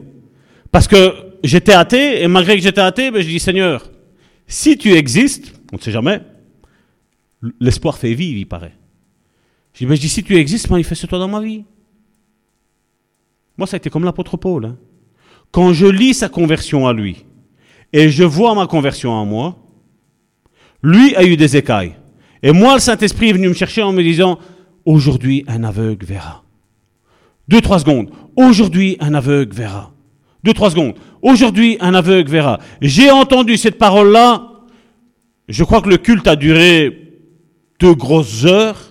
Parce 0.71 0.87
que 0.87 1.15
j'étais 1.43 1.73
athée, 1.73 2.23
et 2.23 2.29
malgré 2.29 2.57
que 2.57 2.63
j'étais 2.63 2.81
athée, 2.81 3.11
ben, 3.11 3.23
je 3.23 3.29
dis 3.29 3.41
Seigneur, 3.41 3.91
si 4.47 4.77
tu 4.77 4.93
existes, 4.93 5.55
on 5.73 5.77
ne 5.77 5.81
sait 5.81 5.91
jamais, 5.91 6.21
l'espoir 7.61 7.99
fait 7.99 8.15
vivre, 8.15 8.39
il 8.39 8.47
paraît. 8.47 8.75
Je 9.73 9.79
dis, 9.79 9.87
ben, 9.87 9.95
je 9.95 10.01
dis 10.01 10.09
si 10.09 10.23
tu 10.23 10.37
existes, 10.37 10.71
manifeste-toi 10.71 11.19
dans 11.19 11.29
ma 11.29 11.41
vie. 11.41 11.65
Moi, 13.59 13.67
ça 13.67 13.75
a 13.75 13.79
été 13.79 13.91
comme 13.91 14.05
l'apôtre 14.05 14.37
Paul. 14.37 14.65
Hein. 14.65 14.77
Quand 15.51 15.73
je 15.73 15.87
lis 15.87 16.15
sa 16.15 16.29
conversion 16.29 16.87
à 16.87 16.93
lui, 16.93 17.25
et 17.93 18.09
je 18.09 18.25
vois 18.25 18.55
ma 18.55 18.67
conversion 18.67 19.21
à 19.21 19.25
moi, 19.25 19.57
lui 20.83 21.15
a 21.17 21.25
eu 21.25 21.37
des 21.37 21.57
écailles. 21.57 21.95
Et 22.43 22.53
moi, 22.53 22.75
le 22.75 22.81
Saint-Esprit 22.81 23.31
est 23.31 23.33
venu 23.33 23.49
me 23.49 23.55
chercher 23.55 23.83
en 23.83 23.93
me 23.93 24.03
disant, 24.03 24.39
aujourd'hui, 24.85 25.45
un 25.49 25.65
aveugle 25.65 26.07
verra. 26.07 26.45
Deux, 27.49 27.61
trois 27.61 27.81
secondes. 27.81 28.11
Aujourd'hui, 28.37 28.97
un 29.01 29.15
aveugle 29.15 29.55
verra. 29.55 29.93
Deux, 30.45 30.53
trois 30.53 30.71
secondes. 30.71 30.95
Aujourd'hui, 31.23 31.79
un 31.81 31.95
aveugle 31.95 32.31
verra. 32.31 32.61
J'ai 32.81 33.11
entendu 33.11 33.57
cette 33.57 33.79
parole-là. 33.79 34.53
Je 35.49 35.65
crois 35.65 35.81
que 35.81 35.89
le 35.89 35.97
culte 35.97 36.29
a 36.29 36.37
duré 36.37 37.09
deux 37.81 37.95
grosses 37.95 38.45
heures. 38.45 38.88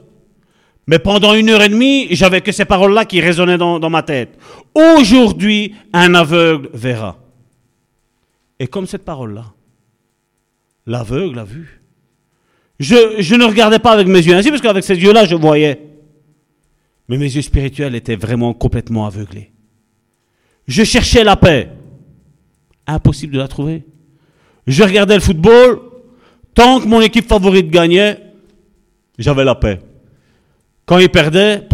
Mais 0.88 1.00
pendant 1.00 1.34
une 1.34 1.50
heure 1.50 1.62
et 1.62 1.70
demie, 1.70 2.08
j'avais 2.12 2.40
que 2.40 2.54
ces 2.54 2.64
paroles-là 2.64 3.04
qui 3.04 3.20
résonnaient 3.20 3.58
dans, 3.58 3.90
ma 3.90 4.04
tête. 4.04 4.38
Aujourd'hui, 4.74 5.76
un 5.92 6.16
aveugle 6.16 6.70
verra. 6.74 7.18
Et 8.58 8.68
comme 8.68 8.88
cette 8.88 9.04
parole-là, 9.04 9.54
l'aveugle 10.86 11.40
a 11.40 11.44
vu. 11.44 11.82
Je, 12.80 13.16
je, 13.20 13.36
ne 13.36 13.44
regardais 13.44 13.80
pas 13.80 13.92
avec 13.92 14.08
mes 14.08 14.26
yeux 14.26 14.34
ainsi, 14.34 14.50
parce 14.50 14.62
qu'avec 14.62 14.84
ces 14.84 14.96
yeux-là, 14.96 15.26
je 15.26 15.36
voyais. 15.36 15.82
Mais 17.10 17.18
mes 17.18 17.36
yeux 17.36 17.42
spirituels 17.42 17.96
étaient 17.96 18.16
vraiment 18.16 18.54
complètement 18.54 19.06
aveuglés. 19.06 19.52
Je 20.68 20.84
cherchais 20.84 21.24
la 21.24 21.36
paix. 21.36 21.70
Impossible 22.86 23.34
de 23.34 23.40
la 23.40 23.48
trouver. 23.50 23.84
Je 24.66 24.84
regardais 24.84 25.16
le 25.16 25.22
football. 25.22 25.82
Tant 26.54 26.80
que 26.80 26.88
mon 26.88 27.02
équipe 27.02 27.28
favorite 27.28 27.70
gagnait, 27.70 28.20
j'avais 29.18 29.44
la 29.44 29.56
paix. 29.56 29.80
Quand 30.88 30.98
il 31.00 31.10
perdait, 31.10 31.68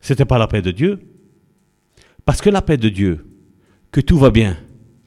c'était 0.00 0.24
pas 0.24 0.38
la 0.38 0.46
paix 0.46 0.62
de 0.62 0.70
Dieu. 0.70 0.98
Parce 2.24 2.40
que 2.40 2.48
la 2.48 2.62
paix 2.62 2.78
de 2.78 2.88
Dieu, 2.88 3.26
que 3.92 4.00
tout 4.00 4.18
va 4.18 4.30
bien 4.30 4.56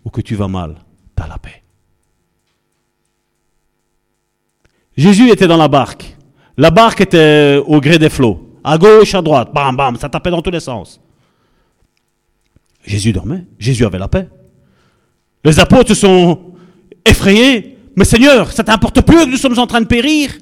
ou 0.06 0.11
que 0.11 0.22
tu 0.22 0.35
vas 0.35 0.48
mal, 0.48 0.76
tu 1.15 1.23
as 1.23 1.27
la 1.27 1.39
paix. 1.39 1.64
Jésus 4.95 5.30
était 5.31 5.48
dans 5.48 5.57
la 5.57 5.68
barque. 5.68 6.15
La 6.56 6.69
barque 6.69 7.02
était 7.02 7.60
au 7.65 7.81
gré 7.81 7.98
des 7.98 8.10
flots. 8.10 8.60
À 8.64 8.77
gauche, 8.77 9.15
à 9.15 9.22
droite, 9.23 9.52
bam, 9.52 9.76
bam, 9.76 9.95
ça 9.95 10.10
tapait 10.10 10.30
dans 10.30 10.44
tous 10.44 10.52
les 10.52 10.60
sens. 10.60 11.02
Jésus 12.85 13.14
dormait. 13.14 13.45
Jésus 13.57 13.84
avait 13.84 13.98
la 13.98 14.07
paix. 14.07 14.30
Les 15.44 15.60
apôtres 15.60 15.95
sont 15.95 16.53
effrayés. 17.03 17.76
Mais 17.98 18.06
Seigneur, 18.06 18.52
ça 18.52 18.64
t'importe 18.64 19.02
plus 19.02 19.26
que 19.26 19.32
nous 19.32 19.38
sommes 19.38 19.57
en 19.57 19.65
train 19.65 19.82
de 19.82 19.88
périr. 19.88 20.38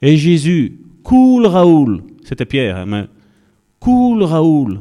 Et 0.00 0.16
Jésus, 0.16 0.80
cool 1.04 1.46
Raoul, 1.46 2.02
c'était 2.24 2.46
Pierre, 2.46 2.78
hein, 2.78 2.86
mais 2.86 3.04
cool 3.78 4.22
Raoul, 4.22 4.80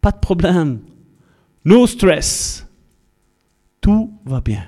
pas 0.00 0.12
de 0.12 0.18
problème, 0.18 0.78
no 1.64 1.86
stress, 1.88 2.66
tout 3.80 4.12
va 4.24 4.40
bien. 4.40 4.64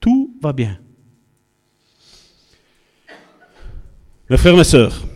Tout 0.00 0.36
va 0.42 0.52
bien. 0.52 0.78
Mes 4.28 4.36
frères, 4.38 4.56
mes 4.56 4.64
sœurs, 4.64 5.06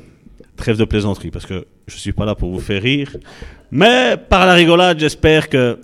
trêve 0.54 0.78
de 0.78 0.84
plaisanterie, 0.84 1.32
parce 1.32 1.46
que 1.46 1.66
je 1.88 1.94
ne 1.94 1.98
suis 1.98 2.12
pas 2.12 2.24
là 2.24 2.36
pour 2.36 2.52
vous 2.52 2.60
faire 2.60 2.80
rire, 2.80 3.16
mais 3.72 4.16
par 4.16 4.46
la 4.46 4.54
rigolade, 4.54 5.00
j'espère 5.00 5.48
que 5.48 5.80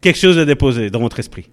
quelque 0.00 0.18
chose 0.18 0.38
est 0.38 0.46
déposé 0.46 0.88
dans 0.88 1.00
votre 1.00 1.18
esprit. 1.18 1.50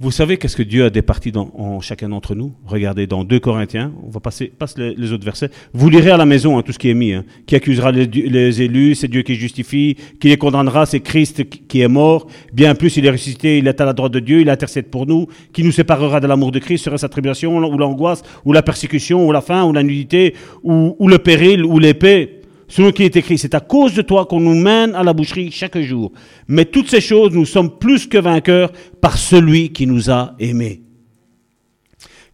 Vous 0.00 0.12
savez 0.12 0.36
qu'est-ce 0.36 0.54
que 0.54 0.62
Dieu 0.62 0.84
a 0.84 0.90
départi 0.90 1.32
dans, 1.32 1.50
en 1.58 1.80
chacun 1.80 2.10
d'entre 2.10 2.36
nous? 2.36 2.52
Regardez 2.64 3.08
dans 3.08 3.24
2 3.24 3.40
Corinthiens, 3.40 3.92
on 4.06 4.10
va 4.10 4.20
passer 4.20 4.46
passe 4.46 4.78
les, 4.78 5.12
autres 5.12 5.24
versets. 5.24 5.50
Vous 5.72 5.90
lirez 5.90 6.12
à 6.12 6.16
la 6.16 6.24
maison 6.24 6.56
hein, 6.56 6.62
tout 6.62 6.70
ce 6.70 6.78
qui 6.78 6.88
est 6.88 6.94
mis. 6.94 7.14
Hein. 7.14 7.24
Qui 7.48 7.56
accusera 7.56 7.90
les, 7.90 8.62
élus 8.62 8.94
C'est 8.94 9.08
Dieu 9.08 9.22
qui 9.22 9.34
justifie. 9.34 9.96
Qui 10.20 10.28
les 10.28 10.36
condamnera 10.36 10.86
C'est 10.86 11.00
Christ 11.00 11.42
qui 11.66 11.80
est 11.80 11.88
mort. 11.88 12.28
Bien 12.52 12.76
plus, 12.76 12.96
il 12.96 13.06
est 13.06 13.10
ressuscité, 13.10 13.58
il 13.58 13.66
est 13.66 13.80
à 13.80 13.84
la 13.84 13.92
droite 13.92 14.12
de 14.12 14.20
Dieu, 14.20 14.40
il 14.40 14.48
intercède 14.48 14.86
pour 14.86 15.04
nous. 15.04 15.26
Qui 15.52 15.64
nous 15.64 15.72
séparera 15.72 16.20
de 16.20 16.28
l'amour 16.28 16.52
de 16.52 16.60
Christ 16.60 16.84
Sera 16.84 16.96
sa 16.96 17.08
tribulation, 17.08 17.56
ou 17.56 17.76
l'angoisse, 17.76 18.22
ou 18.44 18.52
la 18.52 18.62
persécution, 18.62 19.26
ou 19.26 19.32
la 19.32 19.40
faim, 19.40 19.64
ou 19.64 19.72
la 19.72 19.82
nudité, 19.82 20.36
ou, 20.62 20.94
ou 21.00 21.08
le 21.08 21.18
péril, 21.18 21.64
ou 21.64 21.80
l'épée 21.80 22.37
Selon 22.68 22.92
qui 22.92 23.02
est 23.02 23.16
écrit, 23.16 23.38
c'est 23.38 23.54
à 23.54 23.60
cause 23.60 23.94
de 23.94 24.02
toi 24.02 24.26
qu'on 24.26 24.40
nous 24.40 24.54
mène 24.54 24.94
à 24.94 25.02
la 25.02 25.14
boucherie 25.14 25.50
chaque 25.50 25.78
jour. 25.80 26.12
Mais 26.46 26.66
toutes 26.66 26.90
ces 26.90 27.00
choses, 27.00 27.32
nous 27.32 27.46
sommes 27.46 27.78
plus 27.78 28.06
que 28.06 28.18
vainqueurs 28.18 28.72
par 29.00 29.16
celui 29.16 29.70
qui 29.70 29.86
nous 29.86 30.10
a 30.10 30.34
aimés. 30.38 30.82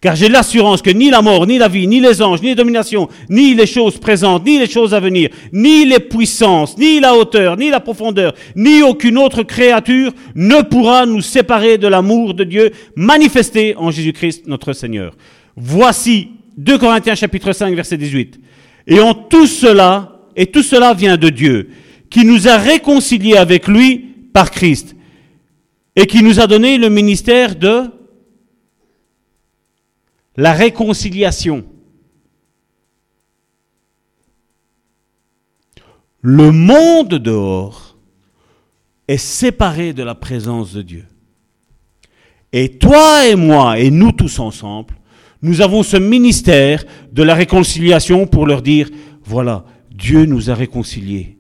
Car 0.01 0.17
j'ai 0.17 0.29
l'assurance 0.29 0.83
que 0.83 0.91
ni 0.91 1.09
la 1.09 1.23
mort, 1.23 1.47
ni 1.47 1.57
la 1.57 1.69
vie, 1.69 1.87
ni 1.87 1.99
les 1.99 2.21
anges, 2.21 2.43
ni 2.43 2.49
les 2.49 2.55
dominations, 2.55 3.09
ni 3.31 3.55
les 3.55 3.65
choses 3.65 3.97
présentes, 3.97 4.45
ni 4.45 4.59
les 4.59 4.67
choses 4.67 4.93
à 4.93 5.01
venir, 5.01 5.31
ni 5.51 5.87
les 5.87 5.99
puissances, 5.99 6.77
ni 6.77 7.01
la 7.01 7.15
hauteur, 7.15 7.57
ni 7.57 7.71
la 7.71 7.81
profondeur, 7.81 8.35
ni 8.55 8.83
aucune 8.83 9.17
autre 9.17 9.45
créature 9.45 10.13
ne 10.35 10.61
pourra 10.61 11.07
nous 11.07 11.23
séparer 11.23 11.79
de 11.79 11.87
l'amour 11.89 12.35
de 12.35 12.45
Dieu 12.45 12.73
manifesté 12.97 13.77
en 13.79 13.91
Jésus-Christ 13.91 14.47
notre 14.47 14.75
Seigneur. 14.75 15.17
Voici 15.57 16.33
2 16.59 16.77
Corinthiens 16.77 17.15
chapitre 17.15 17.53
5 17.53 17.75
verset 17.75 17.97
18. 17.97 18.39
Et 18.87 19.01
en 19.01 19.15
tout 19.15 19.47
cela, 19.47 20.14
et 20.37 20.47
tout 20.47 20.63
cela 20.63 20.95
vient 20.95 21.17
de 21.17 21.29
Dieu, 21.29 21.71
qui 22.11 22.25
nous 22.25 22.49
a 22.49 22.57
réconciliés 22.57 23.37
avec 23.37 23.69
lui 23.69 23.99
par 24.33 24.51
Christ 24.51 24.95
et 25.97 26.07
qui 26.07 26.23
nous 26.23 26.41
a 26.41 26.47
donné 26.47 26.79
le 26.79 26.89
ministère 26.89 27.57
de 27.57 27.85
la 30.37 30.53
réconciliation. 30.53 31.65
Le 36.21 36.51
monde 36.51 37.15
dehors 37.15 37.97
est 39.07 39.19
séparé 39.19 39.93
de 39.93 40.03
la 40.03 40.15
présence 40.15 40.73
de 40.73 40.83
Dieu. 40.83 41.05
Et 42.53 42.79
toi 42.79 43.27
et 43.27 43.37
moi, 43.37 43.79
et 43.79 43.91
nous 43.91 44.13
tous 44.13 44.39
ensemble, 44.39 44.95
nous 45.43 45.61
avons 45.61 45.83
ce 45.83 45.99
ministère 45.99 46.85
de 47.13 47.23
la 47.23 47.35
réconciliation 47.35 48.27
pour 48.27 48.47
leur 48.47 48.63
dire, 48.63 48.89
voilà, 49.25 49.65
Dieu 49.95 50.27
nous 50.27 50.51
a 50.51 50.55
réconciliés 50.55 51.39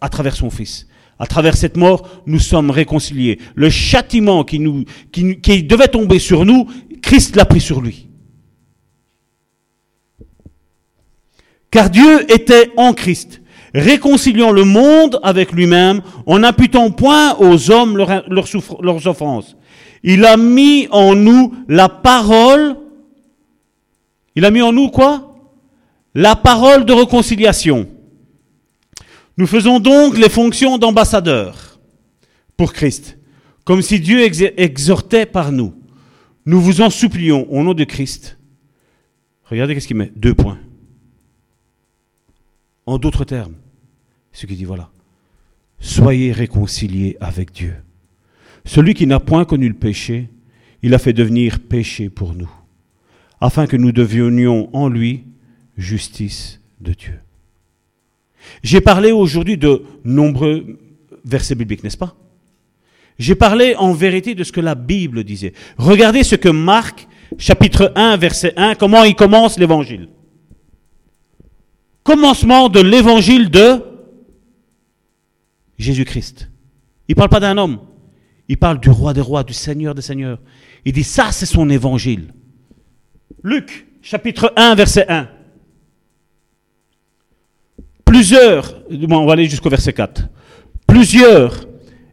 à, 0.00 0.08
travers 0.08 0.36
son 0.36 0.50
Fils. 0.50 0.86
À 1.18 1.26
travers 1.26 1.56
cette 1.56 1.76
mort, 1.76 2.08
nous 2.26 2.38
sommes 2.38 2.70
réconciliés. 2.70 3.38
Le 3.54 3.70
châtiment 3.70 4.44
qui, 4.44 4.58
devait 4.58 5.88
tomber 5.88 6.18
sur 6.18 6.44
nous, 6.44 6.68
Christ 7.02 7.36
l'a 7.36 7.44
pris 7.44 7.60
sur 7.60 7.80
lui. 7.80 8.08
Car 11.70 11.90
Dieu 11.90 12.30
était 12.32 12.70
en 12.76 12.92
Christ, 12.92 13.40
réconciliant 13.74 14.52
le 14.52 14.64
monde 14.64 15.18
avec 15.22 15.50
lui-même, 15.50 16.02
en 16.26 16.40
n'imputant 16.40 16.90
point 16.90 17.36
aux 17.38 17.70
hommes 17.70 17.96
leurs 17.96 19.06
offenses. 19.08 19.56
Il 20.04 20.24
a 20.24 20.36
mis 20.36 20.86
en 20.90 21.16
nous 21.16 21.52
la 21.66 21.88
parole. 21.88 22.76
Il 24.36 24.44
a 24.44 24.50
mis 24.50 24.62
en 24.62 24.72
nous 24.72 24.90
quoi? 24.90 25.33
La 26.14 26.36
parole 26.36 26.84
de 26.84 26.92
réconciliation. 26.92 27.88
Nous 29.36 29.46
faisons 29.46 29.80
donc 29.80 30.16
les 30.16 30.28
fonctions 30.28 30.78
d'ambassadeurs 30.78 31.80
pour 32.56 32.72
Christ, 32.72 33.18
comme 33.64 33.82
si 33.82 33.98
Dieu 33.98 34.22
ex- 34.22 34.42
exhortait 34.56 35.26
par 35.26 35.50
nous. 35.50 35.74
Nous 36.46 36.60
vous 36.60 36.82
en 36.82 36.90
supplions 36.90 37.50
au 37.52 37.64
nom 37.64 37.74
de 37.74 37.84
Christ. 37.84 38.38
Regardez 39.44 39.74
qu'est-ce 39.74 39.88
qu'il 39.88 39.96
met. 39.96 40.12
Deux 40.14 40.34
points. 40.34 40.58
En 42.86 42.98
d'autres 42.98 43.24
termes, 43.24 43.54
ce 44.32 44.46
qui 44.46 44.54
dit 44.54 44.64
voilà. 44.64 44.90
Soyez 45.80 46.32
réconciliés 46.32 47.16
avec 47.20 47.50
Dieu. 47.52 47.74
Celui 48.64 48.94
qui 48.94 49.06
n'a 49.06 49.20
point 49.20 49.44
connu 49.44 49.68
le 49.68 49.74
péché, 49.74 50.28
il 50.82 50.94
a 50.94 50.98
fait 50.98 51.12
devenir 51.12 51.60
péché 51.60 52.08
pour 52.08 52.34
nous, 52.34 52.50
afin 53.40 53.66
que 53.66 53.76
nous 53.76 53.90
devenions 53.92 54.68
en 54.74 54.88
lui 54.88 55.24
justice 55.76 56.60
de 56.80 56.92
Dieu. 56.92 57.20
J'ai 58.62 58.80
parlé 58.80 59.12
aujourd'hui 59.12 59.56
de 59.56 59.84
nombreux 60.04 60.78
versets 61.24 61.54
bibliques, 61.54 61.82
n'est-ce 61.82 61.96
pas? 61.96 62.14
J'ai 63.18 63.34
parlé 63.34 63.74
en 63.76 63.92
vérité 63.92 64.34
de 64.34 64.44
ce 64.44 64.52
que 64.52 64.60
la 64.60 64.74
Bible 64.74 65.24
disait. 65.24 65.52
Regardez 65.78 66.24
ce 66.24 66.34
que 66.34 66.48
Marc, 66.48 67.06
chapitre 67.38 67.92
1, 67.94 68.16
verset 68.16 68.52
1, 68.56 68.74
comment 68.74 69.04
il 69.04 69.14
commence 69.14 69.58
l'évangile. 69.58 70.08
Commencement 72.02 72.68
de 72.68 72.80
l'évangile 72.80 73.50
de 73.50 73.82
Jésus-Christ. 75.78 76.50
Il 77.08 77.12
ne 77.12 77.16
parle 77.16 77.30
pas 77.30 77.40
d'un 77.40 77.56
homme. 77.56 77.80
Il 78.48 78.58
parle 78.58 78.80
du 78.80 78.90
roi 78.90 79.14
des 79.14 79.20
rois, 79.20 79.42
du 79.44 79.54
seigneur 79.54 79.94
des 79.94 80.02
seigneurs. 80.02 80.38
Il 80.84 80.92
dit 80.92 81.04
ça, 81.04 81.32
c'est 81.32 81.46
son 81.46 81.70
évangile. 81.70 82.34
Luc, 83.42 83.86
chapitre 84.02 84.52
1, 84.56 84.74
verset 84.74 85.06
1. 85.08 85.28
Plusieurs, 88.04 88.74
bon, 88.90 89.18
on 89.18 89.26
va 89.26 89.32
aller 89.32 89.48
jusqu'au 89.48 89.70
verset 89.70 89.92
4. 89.92 90.28
Plusieurs 90.86 91.66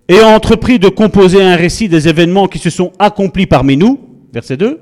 ayant 0.08 0.34
entrepris 0.34 0.80
de 0.80 0.90
composer 0.90 1.42
un 1.42 1.56
récit 1.56 1.88
des 1.88 2.08
événements 2.08 2.48
qui 2.48 2.60
se 2.60 2.70
sont 2.70 2.92
accomplis 3.00 3.46
parmi 3.46 3.78
nous, 3.78 4.00
verset 4.34 4.58
2, 4.58 4.80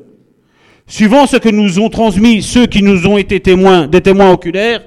suivant 0.88 1.27
ce 1.27 1.38
que 1.38 1.49
nous 1.49 1.80
ont 1.80 1.90
transmis 1.90 2.41
ceux 2.41 2.65
qui 2.65 2.81
nous 2.81 3.06
ont 3.06 3.18
été 3.18 3.40
témoins, 3.40 3.88
des 3.88 4.02
témoins 4.02 4.31
oculaires, 4.31 4.81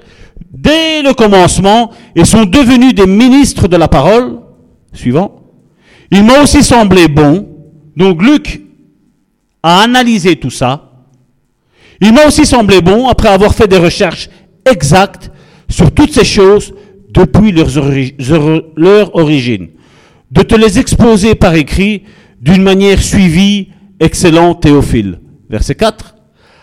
dès 0.51 1.01
le 1.01 1.13
commencement, 1.13 1.91
et 2.15 2.25
sont 2.25 2.45
devenus 2.45 2.93
des 2.93 3.07
ministres 3.07 3.67
de 3.67 3.77
la 3.77 3.87
parole, 3.87 4.39
suivant, 4.91 5.41
il 6.11 6.23
m'a 6.23 6.41
aussi 6.41 6.63
semblé 6.63 7.07
bon, 7.07 7.47
donc 7.95 8.21
Luc 8.21 8.61
a 9.61 9.81
analysé 9.81 10.35
tout 10.35 10.49
ça, 10.49 10.91
il 12.01 12.13
m'a 12.13 12.25
aussi 12.25 12.45
semblé 12.45 12.81
bon, 12.81 13.07
après 13.07 13.29
avoir 13.29 13.55
fait 13.55 13.67
des 13.67 13.77
recherches 13.77 14.29
exactes 14.69 15.31
sur 15.73 15.91
toutes 15.91 16.13
ces 16.13 16.23
choses 16.23 16.73
depuis 17.09 17.51
leur 17.51 19.15
origine, 19.15 19.69
de 20.29 20.41
te 20.43 20.55
les 20.55 20.77
exposer 20.77 21.33
par 21.33 21.55
écrit 21.55 22.03
d'une 22.39 22.61
manière 22.61 23.01
suivie, 23.01 23.69
excellent 23.99 24.53
Théophile. 24.53 25.19
Verset 25.49 25.75
4. 25.75 26.15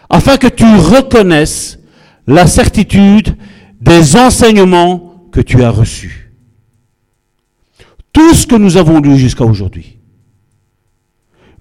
Afin 0.08 0.36
que 0.36 0.46
tu 0.46 0.64
reconnaisses 0.64 1.78
la 2.26 2.46
certitude 2.46 3.36
des 3.80 4.16
enseignements 4.16 5.28
que 5.32 5.40
tu 5.40 5.62
as 5.62 5.70
reçus. 5.70 6.32
Tout 8.12 8.34
ce 8.34 8.46
que 8.46 8.56
nous 8.56 8.76
avons 8.76 9.00
lu 9.00 9.16
jusqu'à 9.16 9.44
aujourd'hui. 9.44 9.98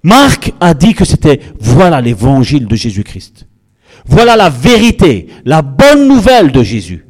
Marc 0.04 0.52
a 0.60 0.74
dit 0.74 0.94
que 0.94 1.04
c'était 1.04 1.40
voilà 1.58 2.00
l'évangile 2.00 2.66
de 2.66 2.76
Jésus-Christ. 2.76 3.46
Voilà 4.06 4.36
la 4.36 4.50
vérité, 4.50 5.28
la 5.44 5.62
bonne 5.62 6.06
nouvelle 6.06 6.52
de 6.52 6.62
Jésus. 6.62 7.06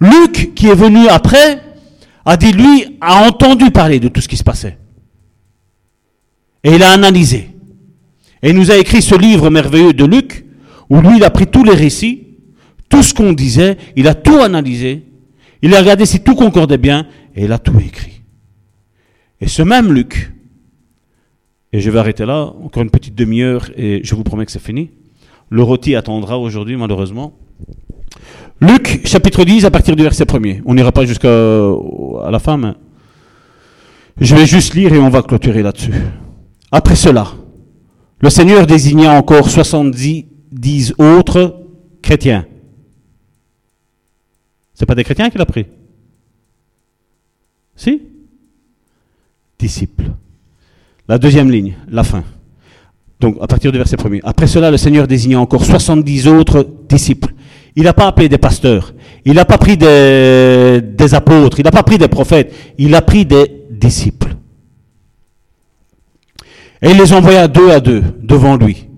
Luc, 0.00 0.54
qui 0.54 0.68
est 0.68 0.74
venu 0.74 1.08
après, 1.08 1.62
a 2.24 2.36
dit, 2.36 2.52
lui, 2.52 2.98
a 3.00 3.26
entendu 3.26 3.70
parler 3.70 4.00
de 4.00 4.08
tout 4.08 4.20
ce 4.20 4.28
qui 4.28 4.36
se 4.36 4.44
passait. 4.44 4.78
Et 6.64 6.74
il 6.74 6.82
a 6.82 6.90
analysé. 6.90 7.50
Et 8.42 8.50
il 8.50 8.56
nous 8.56 8.70
a 8.70 8.76
écrit 8.76 9.00
ce 9.02 9.14
livre 9.14 9.50
merveilleux 9.50 9.92
de 9.92 10.04
Luc, 10.04 10.44
où 10.90 11.00
lui, 11.00 11.16
il 11.16 11.24
a 11.24 11.30
pris 11.30 11.46
tous 11.46 11.64
les 11.64 11.74
récits, 11.74 12.26
tout 12.88 13.02
ce 13.02 13.14
qu'on 13.14 13.32
disait, 13.32 13.76
il 13.96 14.08
a 14.08 14.14
tout 14.14 14.38
analysé, 14.38 15.04
il 15.62 15.74
a 15.74 15.80
regardé 15.80 16.06
si 16.06 16.20
tout 16.20 16.34
concordait 16.34 16.78
bien, 16.78 17.06
et 17.34 17.44
il 17.44 17.52
a 17.52 17.58
tout 17.58 17.78
écrit. 17.80 18.22
Et 19.40 19.48
ce 19.48 19.62
même 19.62 19.92
Luc, 19.92 20.32
et 21.72 21.80
je 21.80 21.90
vais 21.90 21.98
arrêter 21.98 22.24
là, 22.24 22.52
encore 22.62 22.82
une 22.82 22.90
petite 22.90 23.14
demi-heure, 23.14 23.70
et 23.76 24.00
je 24.04 24.14
vous 24.14 24.22
promets 24.22 24.46
que 24.46 24.52
c'est 24.52 24.62
fini. 24.62 24.90
Le 25.50 25.62
rôti 25.62 25.94
attendra 25.94 26.38
aujourd'hui, 26.38 26.76
malheureusement. 26.76 27.38
Luc, 28.60 29.06
chapitre 29.06 29.44
10, 29.44 29.64
à 29.66 29.70
partir 29.70 29.94
du 29.96 30.02
verset 30.02 30.24
1er. 30.24 30.62
On 30.64 30.74
n'ira 30.74 30.90
pas 30.90 31.04
jusqu'à 31.04 31.28
à 31.28 32.30
la 32.30 32.38
fin, 32.38 32.56
mais 32.56 32.72
je 34.18 34.34
vais 34.34 34.46
juste 34.46 34.74
lire 34.74 34.94
et 34.94 34.98
on 34.98 35.10
va 35.10 35.22
clôturer 35.22 35.62
là-dessus. 35.62 35.92
Après 36.72 36.96
cela, 36.96 37.26
le 38.20 38.30
Seigneur 38.30 38.66
désigna 38.66 39.12
encore 39.12 39.50
70 39.50 40.24
dix 40.50 40.94
autres 40.96 41.66
chrétiens. 42.00 42.46
C'est 44.72 44.86
pas 44.86 44.94
des 44.94 45.04
chrétiens 45.04 45.28
qu'il 45.28 45.40
a 45.40 45.46
pris? 45.46 45.66
Si? 47.74 48.02
Disciples. 49.58 50.10
La 51.08 51.18
deuxième 51.18 51.50
ligne, 51.50 51.76
la 51.88 52.04
fin. 52.04 52.24
Donc, 53.20 53.36
à 53.40 53.46
partir 53.46 53.70
du 53.70 53.78
verset 53.78 53.96
1er. 53.96 54.20
Après 54.24 54.46
cela, 54.46 54.70
le 54.70 54.76
Seigneur 54.76 55.06
désigna 55.06 55.40
encore 55.40 55.64
70 55.64 56.28
autres 56.28 56.66
disciples. 56.88 57.34
Il 57.76 57.84
n'a 57.84 57.92
pas 57.92 58.06
appelé 58.06 58.28
des 58.30 58.38
pasteurs. 58.38 58.94
Il 59.26 59.34
n'a 59.34 59.44
pas 59.44 59.58
pris 59.58 59.76
des, 59.76 61.14
apôtres. 61.14 61.60
Il 61.60 61.64
n'a 61.64 61.70
pas 61.70 61.82
pris 61.82 61.98
des 61.98 62.08
prophètes. 62.08 62.52
Il 62.78 62.94
a 62.94 63.02
pris 63.02 63.26
des 63.26 63.64
disciples. 63.70 64.34
Et 66.80 66.90
il 66.90 66.96
les 66.96 67.12
envoya 67.12 67.48
deux 67.48 67.70
à 67.70 67.80
deux 67.80 68.02
devant 68.22 68.56
lui, 68.56 68.88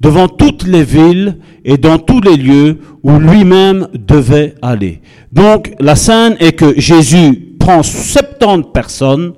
devant 0.00 0.28
toutes 0.28 0.66
les 0.66 0.84
villes 0.84 1.38
et 1.64 1.76
dans 1.76 1.98
tous 1.98 2.20
les 2.20 2.36
lieux 2.36 2.78
où 3.02 3.18
lui-même 3.18 3.88
devait 3.94 4.54
aller. 4.62 5.00
Donc, 5.32 5.72
la 5.80 5.96
scène 5.96 6.36
est 6.40 6.52
que 6.52 6.78
Jésus 6.78 7.54
prend 7.58 7.82
70 7.82 8.70
personnes 8.72 9.32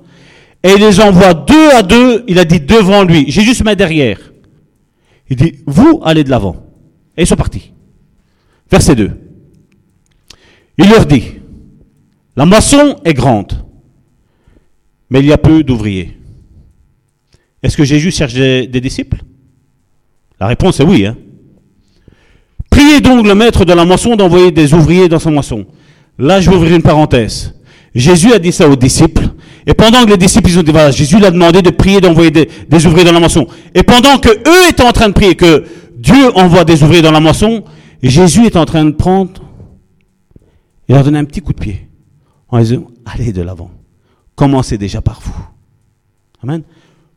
et 0.63 0.73
il 0.75 0.81
les 0.81 0.99
envoie 0.99 1.33
deux 1.33 1.69
à 1.69 1.83
deux, 1.83 2.23
il 2.27 2.39
a 2.39 2.45
dit 2.45 2.59
devant 2.59 3.03
lui. 3.03 3.29
Jésus 3.29 3.55
se 3.55 3.63
met 3.63 3.75
derrière. 3.75 4.19
Il 5.29 5.37
dit, 5.37 5.59
vous 5.65 6.01
allez 6.03 6.23
de 6.23 6.29
l'avant. 6.29 6.57
Et 7.17 7.21
ils 7.23 7.27
sont 7.27 7.35
partis. 7.35 7.71
Verset 8.71 8.95
2. 8.95 9.11
Il 10.77 10.89
leur 10.89 11.05
dit, 11.05 11.23
la 12.35 12.45
moisson 12.45 12.97
est 13.05 13.13
grande, 13.13 13.53
mais 15.09 15.19
il 15.19 15.27
y 15.27 15.31
a 15.31 15.37
peu 15.37 15.63
d'ouvriers. 15.63 16.17
Est-ce 17.63 17.77
que 17.77 17.83
Jésus 17.83 18.11
cherche 18.11 18.33
des, 18.33 18.67
disciples? 18.67 19.17
La 20.39 20.47
réponse 20.47 20.79
est 20.79 20.83
oui. 20.83 21.05
Hein? 21.05 21.15
Priez 22.69 22.99
donc 22.99 23.25
le 23.25 23.33
maître 23.33 23.63
de 23.63 23.73
la 23.73 23.85
moisson 23.85 24.15
d'envoyer 24.15 24.51
des 24.51 24.73
ouvriers 24.73 25.07
dans 25.07 25.19
sa 25.19 25.31
moisson. 25.31 25.65
Là, 26.19 26.41
je 26.41 26.49
vais 26.49 26.55
ouvrir 26.55 26.75
une 26.75 26.81
parenthèse. 26.81 27.55
Jésus 27.95 28.33
a 28.33 28.39
dit 28.39 28.51
ça 28.51 28.67
aux 28.67 28.75
disciples. 28.75 29.29
Et 29.65 29.73
pendant 29.73 30.03
que 30.03 30.09
les 30.09 30.17
disciples, 30.17 30.49
ils 30.49 30.59
ont 30.59 30.63
dit, 30.63 30.71
voilà, 30.71 30.91
Jésus 30.91 31.17
leur 31.17 31.29
a 31.29 31.31
demandé 31.31 31.61
de 31.61 31.69
prier, 31.69 32.01
d'envoyer 32.01 32.29
des, 32.29 32.49
des, 32.67 32.85
ouvriers 32.85 33.05
dans 33.05 33.13
la 33.13 33.19
moisson. 33.19 33.47
Et 33.73 33.83
pendant 33.83 34.17
que 34.17 34.29
eux 34.29 34.69
étaient 34.69 34.83
en 34.83 34.91
train 34.91 35.07
de 35.07 35.13
prier, 35.13 35.35
que 35.35 35.63
Dieu 35.97 36.29
envoie 36.35 36.65
des 36.65 36.83
ouvriers 36.83 37.01
dans 37.01 37.11
la 37.11 37.21
moisson, 37.21 37.63
Jésus 38.01 38.45
est 38.45 38.55
en 38.55 38.65
train 38.65 38.85
de 38.85 38.91
prendre 38.91 39.41
et 40.87 40.93
leur 40.93 41.03
donner 41.03 41.19
un 41.19 41.25
petit 41.25 41.41
coup 41.41 41.53
de 41.53 41.59
pied. 41.59 41.87
En 42.49 42.59
disant, 42.59 42.87
allez 43.05 43.33
de 43.33 43.41
l'avant. 43.41 43.71
Commencez 44.35 44.77
déjà 44.77 45.01
par 45.01 45.19
vous. 45.21 45.47
Amen. 46.43 46.61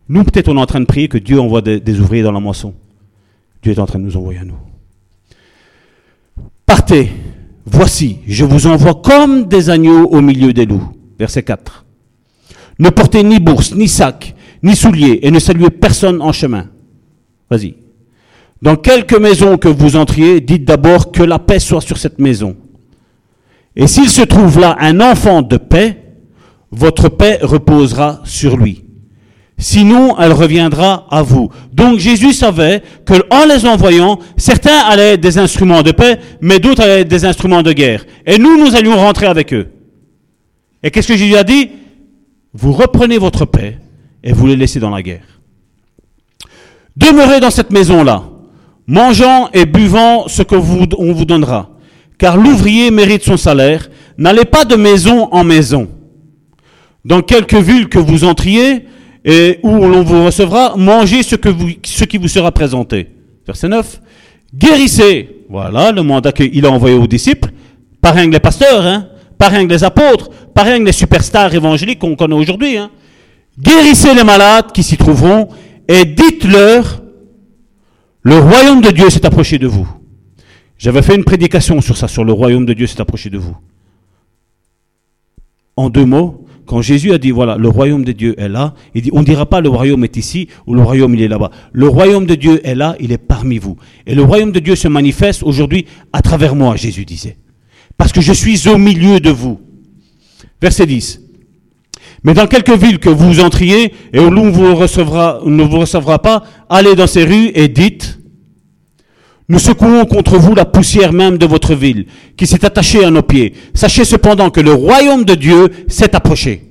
Nous, 0.09 0.25
peut-être, 0.25 0.49
on 0.49 0.57
est 0.57 0.61
en 0.61 0.67
train 0.67 0.81
de 0.81 0.87
prier 0.87 1.09
que 1.09 1.19
Dieu 1.19 1.39
envoie 1.39 1.61
des, 1.61 2.01
ouvriers 2.01 2.23
dans 2.23 2.33
la 2.33 2.41
moisson. 2.41 2.75
Dieu 3.63 3.73
est 3.73 3.79
en 3.79 3.87
train 3.87 3.99
de 3.99 4.05
nous 4.05 4.17
envoyer 4.17 4.41
à 4.41 4.45
nous. 4.45 4.59
Partez. 6.65 7.11
Voici, 7.67 8.19
je 8.27 8.47
vous 8.47 8.67
envoie 8.67 8.95
comme 8.95 9.47
des 9.47 9.69
agneaux 9.69 10.07
au 10.07 10.23
milieu 10.23 10.55
des 10.55 10.65
loups. 10.65 10.93
Verset 11.19 11.43
4. 11.43 11.85
Ne 12.79 12.89
portez 12.91 13.23
ni 13.23 13.41
bourse, 13.41 13.75
ni 13.75 13.89
sac, 13.89 14.35
ni 14.63 14.75
souliers, 14.75 15.19
et 15.23 15.31
ne 15.31 15.39
saluez 15.39 15.69
personne 15.69 16.23
en 16.23 16.33
chemin. 16.33 16.67
Vas-y. 17.51 17.75
Dans 18.61 18.77
quelque 18.77 19.17
maison 19.17 19.57
que 19.57 19.69
vous 19.69 19.97
entriez, 19.97 20.41
dites 20.41 20.65
d'abord 20.65 21.13
que 21.13 21.23
la 21.23 21.39
paix 21.39 21.61
soit 21.61 21.81
sur 21.81 21.99
cette 21.99 22.19
maison. 22.19 22.57
Et 23.77 23.87
s'il 23.87 24.09
se 24.09 24.23
trouve 24.23 24.59
là 24.59 24.77
un 24.81 25.01
enfant 25.01 25.43
de 25.43 25.57
paix, 25.57 26.03
votre 26.71 27.09
paix 27.09 27.39
reposera 27.43 28.21
sur 28.25 28.57
lui. 28.57 28.85
Sinon, 29.61 30.17
elle 30.19 30.33
reviendra 30.33 31.07
à 31.11 31.23
vous. 31.23 31.51
Donc 31.73 31.99
Jésus 31.99 32.33
savait 32.33 32.83
que 33.05 33.15
en 33.31 33.45
les 33.45 33.67
envoyant, 33.67 34.19
certains 34.37 34.79
allaient 34.79 35.17
des 35.17 35.39
instruments 35.39 35.83
de 35.83 35.91
paix, 35.91 36.19
mais 36.41 36.61
d'autres 36.61 36.83
allaient 36.83 37.05
des 37.05 37.25
instruments 37.25 37.63
de 37.63 37.73
guerre. 37.73 38.05
Et 38.25 38.39
nous, 38.39 38.57
nous 38.59 38.77
allions 38.77 38.97
rentrer 38.97 39.27
avec 39.27 39.53
eux. 39.53 39.69
Et 40.83 40.91
qu'est-ce 40.91 41.09
que 41.09 41.17
Jésus 41.17 41.37
a 41.37 41.43
dit? 41.43 41.71
Vous 42.55 42.73
reprenez 42.73 43.19
votre 43.19 43.45
paix 43.45 43.79
et 44.23 44.33
vous 44.33 44.47
les 44.47 44.57
laissez 44.57 44.79
dans 44.79 44.91
la 44.91 45.03
guerre. 45.03 45.41
Demeurez 46.97 47.41
dans 47.41 47.51
cette 47.51 47.71
maison-là, 47.71 48.25
mangeant 48.89 49.51
et 49.52 49.66
buvant 49.66 50.27
ce 50.27 50.43
que 50.43 50.56
vous, 50.56 50.86
on 50.98 51.12
vous 51.12 51.24
donnera, 51.24 51.70
car 52.19 52.36
l'ouvrier 52.36 52.90
mérite 52.90 53.23
son 53.23 53.36
salaire. 53.36 53.89
N'allez 54.16 54.44
pas 54.44 54.65
de 54.65 54.74
maison 54.74 55.28
en 55.31 55.44
maison. 55.44 55.89
Dans 57.05 57.23
quelque 57.23 57.56
ville 57.56 57.89
que 57.89 58.01
vous 58.01 58.24
entriez, 58.24 58.86
et 59.24 59.60
où 59.62 59.70
l'on 59.70 60.02
vous 60.02 60.24
recevra, 60.24 60.74
mangez 60.77 61.23
ce, 61.23 61.36
qui 61.36 62.19
vous 62.19 62.28
sera 62.28 62.51
présenté. 62.51 63.09
Verset 63.47 63.69
9. 63.69 64.01
Guérissez. 64.55 65.44
Voilà 65.48 65.93
le 65.93 66.02
mandat 66.02 66.32
qu'il 66.32 66.65
a 66.65 66.70
envoyé 66.70 66.97
aux 66.97 67.06
disciples. 67.06 67.51
Pas 68.01 68.12
rien 68.12 68.27
que 68.27 68.32
les 68.32 68.40
pasteurs, 68.40 68.85
hein. 68.86 69.09
Pas 69.36 69.51
les 69.51 69.85
apôtres. 69.85 70.31
Pas 70.55 70.78
les 70.78 70.93
superstars 70.93 71.55
évangéliques 71.55 71.98
qu'on 71.98 72.16
connaît 72.16 72.35
aujourd'hui, 72.35 72.78
hein. 72.78 72.90
Guérissez 73.59 74.15
les 74.15 74.24
malades 74.24 74.73
qui 74.73 74.82
s'y 74.82 74.97
trouveront 74.97 75.48
et 75.89 76.05
dites-leur, 76.05 77.02
le 78.29 78.39
royaume 78.39 78.83
de 78.83 78.91
Dieu 78.91 79.09
s'est 79.09 79.25
approché 79.25 79.59
de 79.59 79.67
vous. 79.67 79.89
J'avais 80.77 81.01
fait 81.01 81.17
une 81.17 81.25
prédication 81.25 81.81
sur 81.81 81.97
ça, 81.97 82.09
sur 82.09 82.25
le 82.25 82.33
royaume 82.33 82.67
de 82.67 82.75
Dieu 82.75 82.87
s'est 82.87 83.01
approché 83.01 83.31
de 83.31 83.39
vous. 83.39 83.57
En 85.77 85.89
deux 85.89 86.05
mots, 86.05 86.47
quand 86.67 86.83
Jésus 86.83 87.13
a 87.13 87.19
dit, 87.19 87.31
voilà, 87.31 87.57
le 87.57 87.69
royaume 87.69 88.05
de 88.05 88.13
Dieu 88.13 88.39
est 88.39 88.51
là, 88.51 88.75
il 88.95 89.01
dit, 89.01 89.11
on 89.15 89.21
ne 89.21 89.25
dira 89.25 89.47
pas 89.47 89.63
le 89.63 89.71
royaume 89.71 90.05
est 90.05 90.19
ici 90.19 90.49
ou 90.67 90.75
le 90.75 90.83
royaume 90.83 91.15
il 91.15 91.23
est 91.23 91.29
là-bas. 91.29 91.51
Le 91.73 91.89
royaume 91.89 92.27
de 92.27 92.35
Dieu 92.35 92.61
est 92.65 92.75
là, 92.75 92.97
il 93.01 93.13
est 93.13 93.19
parmi 93.19 93.57
vous. 93.57 93.79
Et 94.07 94.15
le 94.15 94.23
royaume 94.23 94.53
de 94.53 94.61
Dieu 94.61 94.77
se 94.77 94.89
manifeste 94.89 95.43
aujourd'hui 95.43 95.87
à 96.13 96.21
travers 96.21 96.55
moi, 96.55 96.77
Jésus 96.77 97.07
disait. 97.07 97.39
Parce 97.97 98.13
que 98.13 98.21
je 98.21 98.35
suis 98.35 98.69
au 98.69 98.77
milieu 98.77 99.21
de 99.21 99.31
vous. 99.31 99.59
Verset 100.61 100.85
10. 100.85 101.23
Mais 102.25 102.35
dans 102.35 102.47
quelques 102.47 102.77
villes 102.77 102.99
que 102.99 103.09
vous 103.09 103.41
entriez 103.41 103.95
et 104.13 104.21
où 104.21 104.29
l'on 104.29 104.51
vous 104.51 104.75
recevra, 104.75 105.41
ne 105.47 105.63
vous 105.63 105.79
recevra 105.79 106.21
pas, 106.21 106.45
allez 106.69 106.95
dans 106.95 107.07
ces 107.07 107.25
rues 107.25 107.53
et 107.55 107.69
dites, 107.69 108.18
nous 109.49 109.59
secouons 109.59 110.05
contre 110.05 110.37
vous 110.37 110.55
la 110.55 110.66
poussière 110.66 111.12
même 111.12 111.39
de 111.39 111.47
votre 111.47 111.75
ville, 111.75 112.07
qui 112.37 112.47
s'est 112.47 112.65
attachée 112.65 113.05
à 113.05 113.11
nos 113.11 113.23
pieds. 113.23 113.55
Sachez 113.73 114.05
cependant 114.05 114.51
que 114.51 114.61
le 114.61 114.73
royaume 114.75 115.25
de 115.25 115.35
Dieu 115.35 115.69
s'est 115.89 116.15
approché. 116.15 116.65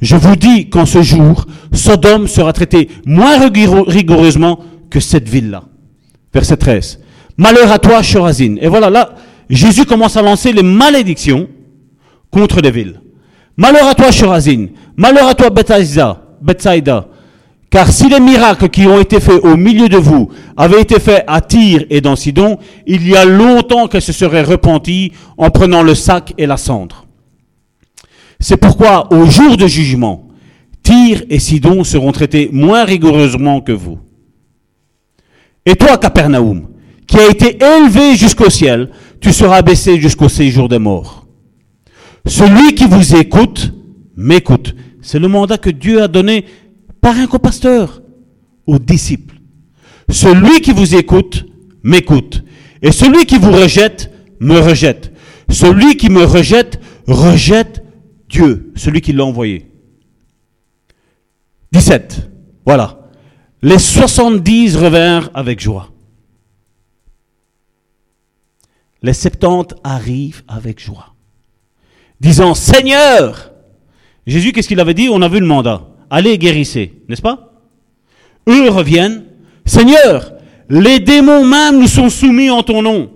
Je 0.00 0.16
vous 0.16 0.34
dis 0.34 0.68
qu'en 0.68 0.84
ce 0.84 1.02
jour, 1.02 1.46
Sodome 1.72 2.26
sera 2.26 2.52
traité 2.52 2.88
moins 3.06 3.38
rigoureusement 3.38 4.60
que 4.90 4.98
cette 4.98 5.28
ville-là. 5.28 5.64
Verset 6.32 6.56
13. 6.56 7.00
Malheur 7.36 7.70
à 7.70 7.78
toi, 7.78 8.02
Chorazine. 8.02 8.58
Et 8.60 8.68
voilà, 8.68 8.90
là, 8.90 9.14
Jésus 9.48 9.84
commence 9.84 10.16
à 10.16 10.22
lancer 10.22 10.52
les 10.52 10.62
malédictions 10.62 11.48
contre 12.30 12.60
les 12.60 12.72
villes. 12.72 13.00
Malheur 13.56 13.86
à 13.86 13.94
toi, 13.94 14.10
Chorazine. 14.10 14.70
Malheur 14.96 15.28
à 15.28 15.34
toi, 15.34 15.50
Bethsaida. 15.50 16.20
Bethsaida. 16.42 17.06
Car 17.74 17.90
si 17.90 18.08
les 18.08 18.20
miracles 18.20 18.68
qui 18.68 18.86
ont 18.86 19.00
été 19.00 19.18
faits 19.18 19.42
au 19.42 19.56
milieu 19.56 19.88
de 19.88 19.96
vous 19.96 20.30
avaient 20.56 20.80
été 20.80 21.00
faits 21.00 21.24
à 21.26 21.40
Tyr 21.40 21.84
et 21.90 22.00
dans 22.00 22.14
Sidon, 22.14 22.56
il 22.86 23.08
y 23.08 23.16
a 23.16 23.24
longtemps 23.24 23.88
qu'elle 23.88 24.00
se 24.00 24.12
serait 24.12 24.44
repentie 24.44 25.10
en 25.36 25.50
prenant 25.50 25.82
le 25.82 25.96
sac 25.96 26.34
et 26.38 26.46
la 26.46 26.56
cendre. 26.56 27.04
C'est 28.38 28.58
pourquoi, 28.58 29.12
au 29.12 29.26
jour 29.26 29.56
de 29.56 29.66
jugement, 29.66 30.28
Tyr 30.84 31.24
et 31.28 31.40
Sidon 31.40 31.82
seront 31.82 32.12
traités 32.12 32.48
moins 32.52 32.84
rigoureusement 32.84 33.60
que 33.60 33.72
vous. 33.72 33.98
Et 35.66 35.74
toi, 35.74 35.98
Capernaum, 35.98 36.68
qui 37.08 37.18
a 37.18 37.28
été 37.28 37.58
élevé 37.60 38.14
jusqu'au 38.14 38.50
ciel, 38.50 38.90
tu 39.20 39.32
seras 39.32 39.62
baissé 39.62 40.00
jusqu'au 40.00 40.28
séjour 40.28 40.68
des 40.68 40.78
morts. 40.78 41.26
Celui 42.24 42.76
qui 42.76 42.84
vous 42.84 43.16
écoute, 43.16 43.74
m'écoute. 44.16 44.76
C'est 45.02 45.18
le 45.18 45.28
mandat 45.28 45.58
que 45.58 45.70
Dieu 45.70 46.00
a 46.02 46.08
donné 46.08 46.46
par 47.04 47.18
un 47.18 47.26
copasteur 47.26 48.00
aux 48.66 48.78
disciples. 48.78 49.38
Celui 50.08 50.62
qui 50.62 50.72
vous 50.72 50.94
écoute, 50.94 51.44
m'écoute. 51.82 52.42
Et 52.80 52.92
celui 52.92 53.26
qui 53.26 53.36
vous 53.36 53.52
rejette, 53.52 54.10
me 54.40 54.58
rejette. 54.58 55.12
Celui 55.50 55.98
qui 55.98 56.08
me 56.08 56.24
rejette, 56.24 56.80
rejette 57.06 57.84
Dieu, 58.30 58.72
celui 58.74 59.02
qui 59.02 59.12
l'a 59.12 59.26
envoyé. 59.26 59.70
17. 61.72 62.30
Voilà. 62.64 63.10
Les 63.60 63.78
70 63.78 64.74
revinrent 64.76 65.28
avec 65.34 65.60
joie. 65.60 65.90
Les 69.02 69.12
70 69.12 69.74
arrivent 69.84 70.42
avec 70.48 70.80
joie. 70.80 71.14
Disant, 72.18 72.54
Seigneur, 72.54 73.52
Jésus, 74.26 74.52
qu'est-ce 74.52 74.68
qu'il 74.68 74.80
avait 74.80 74.94
dit? 74.94 75.10
On 75.10 75.20
a 75.20 75.28
vu 75.28 75.38
le 75.38 75.46
mandat 75.46 75.93
allez 76.10 76.38
guérissez, 76.38 76.92
n'est-ce 77.08 77.22
pas? 77.22 77.52
Eux 78.48 78.68
reviennent, 78.70 79.24
Seigneur, 79.64 80.32
les 80.68 81.00
démons 81.00 81.44
même 81.44 81.80
nous 81.80 81.88
sont 81.88 82.10
soumis 82.10 82.50
en 82.50 82.62
ton 82.62 82.82
nom. 82.82 83.10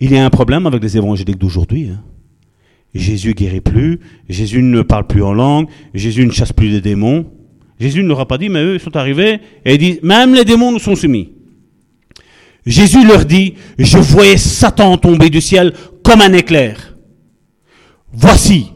Il 0.00 0.12
y 0.12 0.16
a 0.16 0.24
un 0.24 0.30
problème 0.30 0.66
avec 0.66 0.82
les 0.82 0.96
évangéliques 0.96 1.38
d'aujourd'hui. 1.38 1.90
Hein. 1.90 2.02
Jésus 2.94 3.34
guérit 3.34 3.60
plus, 3.60 4.00
Jésus 4.28 4.60
ne 4.62 4.82
parle 4.82 5.06
plus 5.06 5.22
en 5.22 5.32
langue, 5.32 5.68
Jésus 5.94 6.26
ne 6.26 6.32
chasse 6.32 6.52
plus 6.52 6.68
les 6.68 6.80
démons. 6.80 7.30
Jésus 7.78 8.02
ne 8.02 8.08
leur 8.08 8.20
a 8.20 8.26
pas 8.26 8.38
dit, 8.38 8.48
mais 8.48 8.62
eux 8.62 8.78
sont 8.78 8.96
arrivés 8.96 9.40
et 9.64 9.74
ils 9.74 9.78
disent, 9.78 10.00
même 10.02 10.34
les 10.34 10.44
démons 10.44 10.72
nous 10.72 10.78
sont 10.78 10.94
soumis. 10.94 11.32
Jésus 12.66 13.04
leur 13.06 13.24
dit, 13.24 13.54
je 13.78 13.98
voyais 13.98 14.36
Satan 14.36 14.96
tomber 14.98 15.30
du 15.30 15.40
ciel 15.40 15.72
comme 16.02 16.20
un 16.20 16.32
éclair. 16.32 16.91
Voici, 18.12 18.72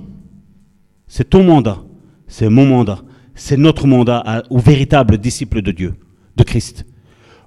c'est 1.07 1.31
ton 1.31 1.45
mandat, 1.45 1.83
c'est 2.27 2.49
mon 2.49 2.67
mandat, 2.67 3.01
c'est 3.35 3.57
notre 3.57 3.87
mandat 3.87 4.43
aux 4.51 4.59
véritables 4.59 5.19
disciples 5.19 5.63
de 5.63 5.73
Dieu, 5.73 5.95
de 6.37 6.43
Christ. 6.43 6.87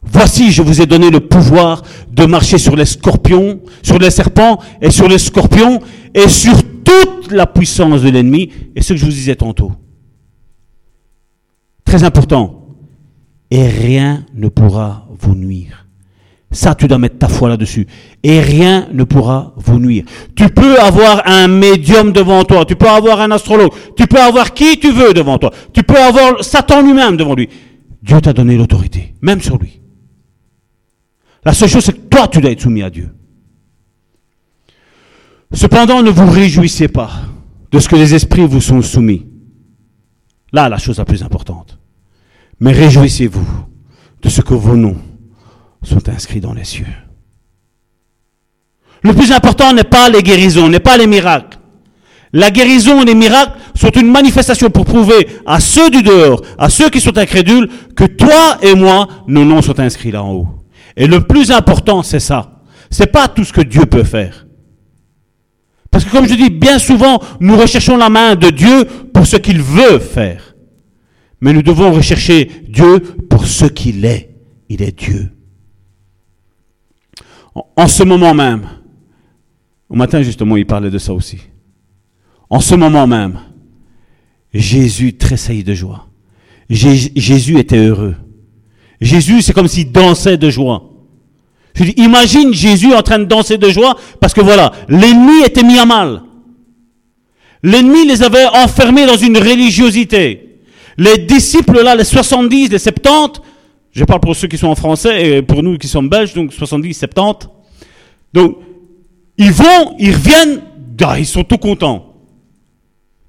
Voici, 0.02 0.52
je 0.52 0.62
vous 0.62 0.82
ai 0.82 0.86
donné 0.86 1.10
le 1.10 1.20
pouvoir 1.20 1.82
de 2.12 2.26
marcher 2.26 2.58
sur 2.58 2.76
les 2.76 2.86
scorpions, 2.86 3.60
sur 3.82 4.00
les 4.00 4.12
serpents 4.12 4.60
et 4.82 4.92
sur 4.92 5.10
les 5.10 5.18
scorpions 5.18 5.82
et 6.14 6.30
sur 6.30 6.56
toute 6.84 7.32
la 7.32 7.46
puissance 7.46 8.04
de 8.04 8.10
l'ennemi. 8.10 8.52
Et 8.76 8.82
ce 8.82 8.94
que 8.94 9.00
je 9.00 9.06
vous 9.06 9.12
disais 9.12 9.36
tantôt. 9.36 9.74
Très 11.84 12.04
important. 12.04 12.78
Et 13.52 13.68
rien 13.68 14.26
ne 14.36 14.48
pourra 14.48 15.08
vous 15.20 15.36
nuire. 15.36 15.89
Ça, 16.52 16.74
tu 16.74 16.88
dois 16.88 16.98
mettre 16.98 17.20
ta 17.20 17.28
foi 17.28 17.48
là-dessus. 17.48 17.86
Et 18.24 18.42
rien 18.42 18.88
ne 18.92 19.04
pourra 19.04 19.54
vous 19.56 19.80
nuire. 19.80 20.04
Tu 20.36 20.50
peux 20.50 20.80
avoir 20.80 21.22
un 21.28 21.48
médium 21.48 22.12
devant 22.12 22.44
toi, 22.44 22.66
tu 22.66 22.76
peux 22.76 22.90
avoir 22.90 23.22
un 23.22 23.30
astrologue, 23.32 23.72
tu 23.96 24.08
peux 24.08 24.20
avoir 24.20 24.54
qui 24.54 24.80
tu 24.80 24.92
veux 24.92 25.14
devant 25.14 25.38
toi, 25.38 25.52
tu 25.74 25.84
peux 25.84 25.98
avoir 25.98 26.44
Satan 26.44 26.82
lui-même 26.82 27.18
devant 27.18 27.36
lui. 27.36 27.50
Dieu 28.02 28.20
t'a 28.20 28.34
donné 28.34 28.58
l'autorité, 28.58 29.14
même 29.22 29.42
sur 29.42 29.58
lui. 29.58 29.80
La 31.46 31.54
seule 31.54 31.70
chose, 31.70 31.86
c'est 31.86 31.94
que 31.94 32.08
toi, 32.08 32.28
tu 32.28 32.42
dois 32.42 32.52
être 32.52 32.62
soumis 32.62 32.82
à 32.82 32.90
Dieu. 32.90 33.10
Cependant, 35.54 36.02
ne 36.02 36.10
vous 36.10 36.30
réjouissez 36.30 36.88
pas 36.88 37.12
de 37.72 37.80
ce 37.80 37.88
que 37.88 37.96
les 37.96 38.16
esprits 38.16 38.46
vous 38.46 38.62
sont 38.62 38.82
soumis. 38.82 39.26
Là, 40.52 40.68
la 40.68 40.78
chose 40.78 40.98
la 40.98 41.06
plus 41.06 41.22
importante. 41.22 41.80
Mais 42.60 42.72
réjouissez-vous 42.72 43.48
de 44.22 44.30
ce 44.30 44.42
que 44.42 44.54
vos 44.54 44.76
noms 44.76 44.98
sont 45.84 46.10
inscrits 46.10 46.42
dans 46.42 46.54
les 46.54 46.64
cieux. 46.64 46.86
Le 49.04 49.14
plus 49.14 49.32
important 49.32 49.74
n'est 49.74 49.84
pas 49.84 50.10
les 50.10 50.22
guérisons, 50.22 50.70
n'est 50.70 50.80
pas 50.80 50.98
les 50.98 51.08
miracles. 51.08 51.58
La 52.34 52.52
guérison 52.52 53.02
et 53.02 53.06
les 53.06 53.16
miracles 53.16 53.58
sont 53.74 53.90
une 53.90 54.12
manifestation 54.12 54.70
pour 54.70 54.86
prouver 54.86 55.28
à 55.46 55.60
ceux 55.60 55.90
du 55.90 56.04
dehors, 56.04 56.42
à 56.58 56.70
ceux 56.70 56.90
qui 56.90 57.02
sont 57.02 57.18
incrédules, 57.18 57.70
que 57.96 58.04
toi 58.04 58.58
et 58.62 58.76
moi, 58.76 59.08
nos 59.28 59.46
noms 59.46 59.62
sont 59.62 59.80
inscrits 59.80 60.12
là 60.12 60.24
en 60.24 60.34
haut. 60.34 60.48
Et 60.96 61.08
le 61.08 61.22
plus 61.22 61.52
important, 61.52 62.04
c'est 62.04 62.20
ça. 62.20 62.62
C'est 62.92 63.12
pas 63.12 63.28
tout 63.28 63.44
ce 63.44 63.54
que 63.54 63.62
Dieu 63.62 63.86
peut 63.86 64.04
faire. 64.04 64.46
Parce 65.90 66.04
que 66.04 66.12
comme 66.12 66.28
je 66.28 66.36
dis, 66.36 66.50
bien 66.50 66.78
souvent, 66.78 67.20
nous 67.40 67.58
recherchons 67.58 67.98
la 67.98 68.10
main 68.10 68.36
de 68.36 68.50
Dieu 68.50 68.86
pour 69.14 69.26
ce 69.26 69.38
qu'il 69.38 69.62
veut 69.62 69.98
faire. 69.98 70.56
Mais 71.42 71.54
nous 71.54 71.64
devons 71.64 71.92
rechercher 71.92 72.52
Dieu 72.68 73.00
pour 73.30 73.48
ce 73.48 73.66
qu'il 73.66 74.06
est. 74.06 74.36
Il 74.68 74.84
est 74.84 75.00
Dieu 75.00 75.32
en 77.76 77.88
ce 77.88 78.04
moment 78.04 78.34
même, 78.34 78.68
au 79.90 79.96
matin 79.96 80.22
justement, 80.22 80.58
il 80.58 80.66
parlait 80.66 80.92
de 80.92 80.98
ça 80.98 81.14
aussi. 81.14 81.40
En 82.50 82.60
ce 82.60 82.76
moment 82.76 83.08
même, 83.08 83.40
Jésus 84.54 85.18
tressaillit 85.18 85.64
de 85.64 85.74
joie. 85.74 86.08
Jésus 86.70 87.58
était 87.58 87.78
heureux. 87.78 88.16
Jésus, 89.02 89.42
c'est 89.42 89.54
comme 89.54 89.68
s'il 89.68 89.92
dansait 89.92 90.38
de 90.38 90.50
joie. 90.50 90.90
Je 91.74 91.84
dis, 91.86 91.94
imagine 91.98 92.54
Jésus 92.54 92.94
en 92.94 93.02
train 93.02 93.20
de 93.20 93.26
danser 93.26 93.58
de 93.58 93.70
joie 93.70 93.96
parce 94.20 94.34
que 94.34 94.42
voilà, 94.42 94.72
l'ennemi 94.88 95.44
était 95.46 95.64
mis 95.64 95.80
à 95.80 95.86
mal. 95.86 96.24
L'ennemi 97.64 98.06
les 98.06 98.24
avait 98.24 98.46
enfermés 98.48 99.06
dans 99.06 99.18
une 99.18 99.38
religiosité. 99.38 100.62
Les 100.98 101.18
disciples 101.18 101.82
là, 101.82 101.96
les 101.96 102.04
70, 102.04 102.70
les 102.70 102.80
70, 102.80 103.42
je 103.92 104.04
parle 104.06 104.20
pour 104.20 104.36
ceux 104.36 104.48
qui 104.48 104.58
sont 104.58 104.68
en 104.68 104.76
français 104.76 105.38
et 105.38 105.42
pour 105.42 105.64
nous 105.64 105.78
qui 105.78 105.88
sommes 105.88 106.10
belges, 106.10 106.34
donc 106.34 106.54
70, 106.54 106.94
70. 106.94 107.50
Donc, 108.34 108.58
ils 109.38 109.52
vont, 109.52 109.96
ils 109.98 110.14
reviennent, 110.14 110.62
ah, 111.02 111.18
ils 111.18 111.26
sont 111.26 111.44
tout 111.44 111.58
contents. 111.58 112.14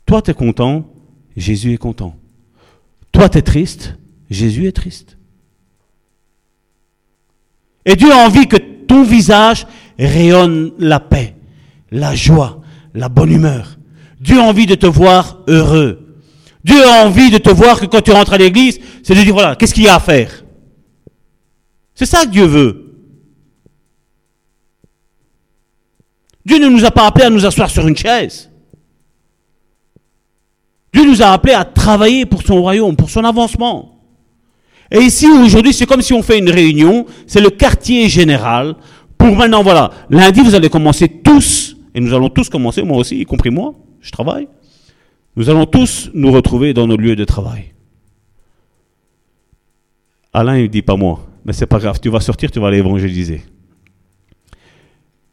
Toi, 0.06 0.22
tu 0.22 0.32
es 0.32 0.34
content, 0.34 0.84
Jésus 1.36 1.72
est 1.72 1.78
content. 1.78 2.16
Toi, 3.12 3.28
tu 3.28 3.38
es 3.38 3.42
triste, 3.42 3.96
Jésus 4.28 4.66
est 4.66 4.72
triste. 4.72 5.16
Et 7.86 7.96
Dieu 7.96 8.12
a 8.12 8.26
envie 8.26 8.46
que 8.46 8.56
ton 8.56 9.02
visage 9.02 9.66
rayonne 9.98 10.72
la 10.78 11.00
paix, 11.00 11.34
la 11.90 12.14
joie, 12.14 12.60
la 12.94 13.08
bonne 13.08 13.32
humeur. 13.32 13.78
Dieu 14.20 14.38
a 14.38 14.42
envie 14.42 14.66
de 14.66 14.74
te 14.74 14.86
voir 14.86 15.38
heureux. 15.48 16.18
Dieu 16.62 16.84
a 16.84 17.06
envie 17.06 17.30
de 17.30 17.38
te 17.38 17.50
voir 17.50 17.80
que 17.80 17.86
quand 17.86 18.02
tu 18.02 18.10
rentres 18.10 18.34
à 18.34 18.38
l'église, 18.38 18.78
c'est 19.02 19.14
de 19.14 19.22
dire, 19.22 19.32
voilà, 19.32 19.56
qu'est-ce 19.56 19.72
qu'il 19.72 19.84
y 19.84 19.88
a 19.88 19.94
à 19.94 20.00
faire? 20.00 20.44
C'est 22.00 22.06
ça 22.06 22.24
que 22.24 22.30
Dieu 22.30 22.46
veut. 22.46 22.94
Dieu 26.46 26.58
ne 26.58 26.70
nous 26.70 26.82
a 26.86 26.90
pas 26.90 27.06
appelés 27.06 27.26
à 27.26 27.28
nous 27.28 27.44
asseoir 27.44 27.68
sur 27.68 27.86
une 27.86 27.94
chaise. 27.94 28.50
Dieu 30.94 31.04
nous 31.04 31.20
a 31.20 31.26
appelés 31.26 31.52
à 31.52 31.66
travailler 31.66 32.24
pour 32.24 32.40
son 32.40 32.62
royaume, 32.62 32.96
pour 32.96 33.10
son 33.10 33.22
avancement. 33.22 34.00
Et 34.90 35.00
ici, 35.00 35.26
aujourd'hui, 35.26 35.74
c'est 35.74 35.84
comme 35.84 36.00
si 36.00 36.14
on 36.14 36.22
fait 36.22 36.38
une 36.38 36.48
réunion, 36.48 37.04
c'est 37.26 37.42
le 37.42 37.50
quartier 37.50 38.08
général. 38.08 38.76
Pour 39.18 39.36
maintenant, 39.36 39.62
voilà, 39.62 39.90
lundi, 40.08 40.40
vous 40.40 40.54
allez 40.54 40.70
commencer 40.70 41.06
tous, 41.06 41.76
et 41.94 42.00
nous 42.00 42.14
allons 42.14 42.30
tous 42.30 42.48
commencer, 42.48 42.82
moi 42.82 42.96
aussi, 42.96 43.20
y 43.20 43.26
compris 43.26 43.50
moi, 43.50 43.74
je 44.00 44.10
travaille. 44.10 44.48
Nous 45.36 45.50
allons 45.50 45.66
tous 45.66 46.08
nous 46.14 46.32
retrouver 46.32 46.72
dans 46.72 46.86
nos 46.86 46.96
lieux 46.96 47.14
de 47.14 47.26
travail. 47.26 47.74
Alain, 50.32 50.56
il 50.56 50.70
dit 50.70 50.80
pas 50.80 50.96
moi, 50.96 51.26
mais 51.44 51.52
c'est 51.52 51.66
pas 51.66 51.78
grave, 51.78 51.98
tu 52.00 52.08
vas 52.08 52.20
sortir, 52.20 52.50
tu 52.50 52.60
vas 52.60 52.68
aller 52.68 52.78
évangéliser. 52.78 53.42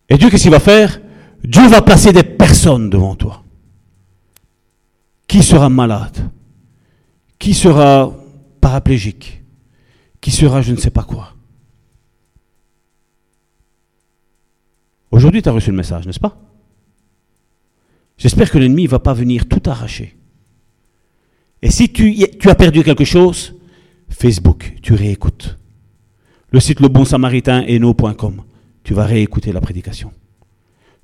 Et 0.10 0.18
Dieu, 0.18 0.30
qu'est-ce 0.30 0.44
qu'il 0.44 0.52
va 0.52 0.60
faire? 0.60 1.02
Dieu 1.44 1.68
va 1.68 1.82
placer 1.82 2.14
des 2.14 2.24
personnes 2.24 2.90
devant 2.90 3.16
toi. 3.16 3.44
Qui 5.28 5.44
sera 5.44 5.70
malade? 5.70 6.32
Qui 7.38 7.54
sera 7.54 8.14
paraplégique? 8.62 9.44
Qui 10.22 10.32
sera 10.32 10.62
je 10.62 10.72
ne 10.72 10.78
sais 10.78 10.90
pas 10.90 11.04
quoi? 11.04 11.34
Aujourd'hui, 15.12 15.42
tu 15.42 15.50
as 15.50 15.52
reçu 15.52 15.72
le 15.72 15.78
message, 15.78 16.06
n'est-ce 16.06 16.20
pas? 16.20 16.38
J'espère 18.18 18.50
que 18.50 18.58
l'ennemi 18.58 18.84
ne 18.84 18.90
va 18.90 19.00
pas 19.00 19.14
venir 19.14 19.48
tout 19.48 19.62
arracher. 19.70 20.18
Et 21.62 21.72
si 21.72 21.92
tu, 21.92 22.16
tu, 22.40 22.50
as 22.50 22.56
perdu 22.56 22.84
quelque 22.84 23.06
chose, 23.06 23.56
Facebook, 24.10 24.76
tu 24.82 24.94
réécoutes. 24.94 25.58
Le 26.52 26.60
site 26.60 26.80
Le 26.80 26.88
Bon 26.88 27.04
Samaritain, 27.04 27.64
eno.com, 27.68 28.42
tu 28.84 28.94
vas 28.94 29.06
réécouter 29.06 29.52
la 29.52 29.60
prédication. 29.60 30.12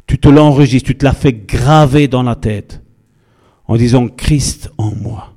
Tu 0.07 0.17
te 0.17 0.29
l'enregistres, 0.29 0.87
tu 0.87 0.97
te 0.97 1.03
l'as 1.03 1.13
fait 1.13 1.33
graver 1.33 2.07
dans 2.07 2.23
la 2.23 2.35
tête 2.35 2.81
en 3.67 3.75
disant 3.75 4.07
Christ 4.07 4.71
en 4.77 4.91
moi, 4.95 5.33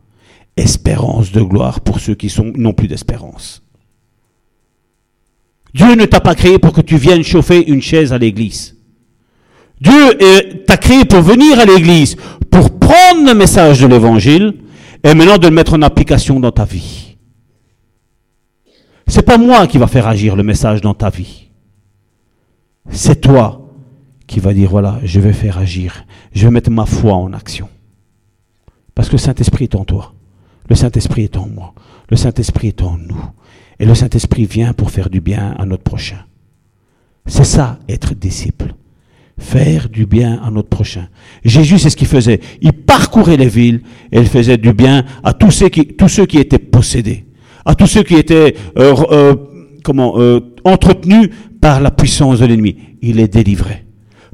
espérance 0.57 1.33
de 1.33 1.41
gloire 1.41 1.81
pour 1.81 2.01
ceux 2.01 2.15
qui 2.15 2.33
n'ont 2.57 2.73
plus 2.73 2.89
d'espérance. 2.89 3.63
Dieu 5.75 5.95
ne 5.95 6.05
t'a 6.07 6.21
pas 6.21 6.35
créé 6.35 6.59
pour 6.59 6.73
que 6.73 6.81
tu 6.81 6.97
viennes 6.97 7.23
chauffer 7.23 7.69
une 7.69 7.83
chaise 7.83 8.13
à 8.13 8.19
l'église. 8.19 8.77
Dieu 9.81 10.17
t'a 10.67 10.77
créé 10.77 11.05
pour 11.05 11.21
venir 11.21 11.59
à 11.59 11.65
l'église, 11.65 12.17
pour 12.51 12.79
prendre 12.79 13.27
le 13.27 13.35
message 13.35 13.81
de 13.81 13.87
l'évangile 13.87 14.55
et 15.05 15.15
maintenant 15.15 15.39
de 15.39 15.49
le 15.49 15.55
mettre 15.55 15.75
en 15.75 15.83
application 15.83 16.41
dans 16.41 16.53
ta 16.53 16.65
vie. 16.65 17.06
C'est 19.17 19.23
pas 19.23 19.39
moi 19.39 19.67
qui 19.67 19.79
va 19.79 19.87
faire 19.87 20.07
agir 20.07 20.37
le 20.37 20.43
message 20.43 20.83
dans 20.83 20.93
ta 20.93 21.09
vie. 21.09 21.49
C'est 22.91 23.19
toi 23.23 23.67
qui 24.27 24.41
va 24.41 24.53
dire 24.53 24.69
voilà, 24.69 25.01
je 25.05 25.21
vais 25.21 25.33
faire 25.33 25.57
agir, 25.57 26.05
je 26.33 26.45
vais 26.45 26.51
mettre 26.51 26.71
ma 26.71 26.85
foi 26.85 27.15
en 27.15 27.33
action. 27.33 27.71
Parce 28.95 29.09
que 29.09 29.13
le 29.13 29.19
Saint-Esprit 29.19 29.65
est 29.65 29.75
en 29.75 29.87
toi. 29.87 30.13
Le 30.69 30.77
Saint-Esprit 30.77 31.23
est 31.23 31.39
en 31.39 31.49
moi. 31.49 31.73
Le 32.11 32.17
Saint-Esprit 32.19 32.69
est 32.69 32.83
en 32.83 32.99
nous. 32.99 33.31
Et 33.79 33.87
le 33.87 33.95
Saint-Esprit 33.95 34.45
vient 34.45 34.75
pour 34.75 34.91
faire 34.91 35.09
du 35.09 35.23
bien 35.23 35.57
à 35.59 35.65
notre 35.65 35.83
prochain. 35.83 36.27
C'est 37.25 37.45
ça, 37.45 37.79
être 37.89 38.15
disciple. 38.15 38.75
Faire 39.39 39.89
du 39.89 40.05
bien 40.05 40.43
à 40.45 40.51
notre 40.51 40.69
prochain. 40.69 41.09
Jésus, 41.43 41.79
c'est 41.79 41.89
ce 41.89 41.97
qu'il 41.97 42.07
faisait. 42.07 42.41
Il 42.61 42.75
parcourait 42.75 43.39
les 43.39 43.49
villes 43.49 43.81
et 44.13 44.21
il 44.21 44.29
faisait 44.29 44.59
du 44.59 44.75
bien 44.75 45.07
à 45.25 45.33
tous 45.33 45.53
ceux 45.53 45.69
qui 45.71 46.39
étaient 46.39 46.59
possédés, 46.59 47.26
à 47.67 47.75
tous 47.75 47.89
ceux 47.89 48.05
qui 48.05 48.15
étaient 48.15 48.55
euh, 48.79 48.95
euh, 49.11 49.35
comment, 49.83 50.15
euh, 50.19 50.41
entretenus 50.65 51.31
par 51.61 51.81
la 51.81 51.91
puissance 51.91 52.39
de 52.39 52.47
l'ennemi. 52.47 52.77
Il 53.03 53.17
les 53.17 53.29
délivrait. 53.29 53.85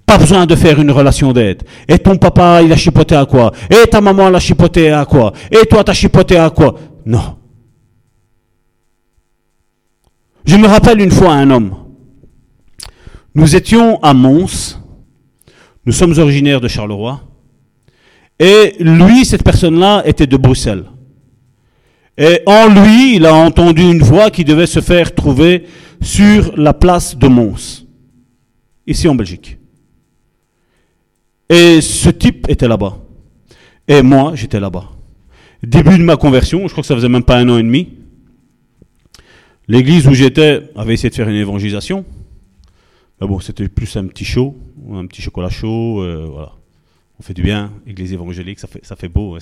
Pas 0.04 0.18
besoin 0.18 0.44
de 0.44 0.54
faire 0.54 0.78
une 0.78 0.90
relation 0.90 1.32
d'aide. 1.32 1.62
Et 1.88 1.98
ton 1.98 2.16
papa, 2.16 2.60
il 2.62 2.70
a 2.72 2.76
chipoté 2.76 3.16
à 3.16 3.24
quoi? 3.24 3.52
Et 3.70 3.88
ta 3.88 4.00
maman, 4.02 4.28
elle 4.28 4.34
a 4.34 4.40
chipoté 4.40 4.90
à 4.90 5.06
quoi? 5.06 5.32
Et 5.50 5.66
toi, 5.66 5.82
t'as 5.82 5.94
chipoté 5.94 6.36
à 6.36 6.50
quoi? 6.50 6.74
Non. 7.06 7.36
Je 10.44 10.56
me 10.56 10.66
rappelle 10.66 11.00
une 11.00 11.10
fois 11.10 11.32
un 11.32 11.50
homme. 11.50 11.74
Nous 13.34 13.56
étions 13.56 13.98
à 14.02 14.12
Mons. 14.12 14.78
Nous 15.86 15.92
sommes 15.92 16.18
originaires 16.18 16.60
de 16.60 16.68
Charleroi. 16.68 17.20
Et 18.38 18.74
lui, 18.80 19.24
cette 19.24 19.42
personne-là, 19.42 20.02
était 20.04 20.26
de 20.26 20.36
Bruxelles. 20.36 20.84
Et 22.18 22.42
en 22.46 22.68
lui, 22.68 23.16
il 23.16 23.26
a 23.26 23.34
entendu 23.34 23.82
une 23.82 24.02
voix 24.02 24.30
qui 24.30 24.44
devait 24.44 24.66
se 24.66 24.80
faire 24.80 25.14
trouver 25.14 25.64
sur 26.00 26.56
la 26.56 26.74
place 26.74 27.16
de 27.16 27.26
Mons, 27.26 27.86
ici 28.86 29.08
en 29.08 29.14
Belgique. 29.14 29.58
Et 31.48 31.80
ce 31.80 32.10
type 32.10 32.48
était 32.48 32.68
là-bas. 32.68 32.98
Et 33.88 34.02
moi, 34.02 34.32
j'étais 34.34 34.60
là-bas. 34.60 34.90
Début 35.62 35.96
de 35.96 36.02
ma 36.02 36.16
conversion, 36.16 36.66
je 36.66 36.72
crois 36.72 36.82
que 36.82 36.86
ça 36.86 36.94
faisait 36.94 37.08
même 37.08 37.24
pas 37.24 37.36
un 37.36 37.48
an 37.48 37.58
et 37.58 37.62
demi. 37.62 37.94
L'église 39.68 40.06
où 40.06 40.12
j'étais 40.12 40.70
avait 40.74 40.94
essayé 40.94 41.10
de 41.10 41.14
faire 41.14 41.28
une 41.28 41.36
évangélisation. 41.36 42.04
Mais 43.20 43.26
bon, 43.26 43.38
c'était 43.40 43.68
plus 43.68 43.96
un 43.96 44.06
petit 44.06 44.24
show, 44.24 44.56
un 44.92 45.06
petit 45.06 45.22
chocolat 45.22 45.50
chaud, 45.50 46.02
euh, 46.02 46.26
voilà. 46.28 46.52
On 47.20 47.22
fait 47.22 47.34
du 47.34 47.42
bien, 47.42 47.72
église 47.86 48.12
évangélique, 48.12 48.58
ça 48.58 48.66
fait, 48.66 48.84
ça 48.84 48.96
fait 48.96 49.08
beau, 49.08 49.38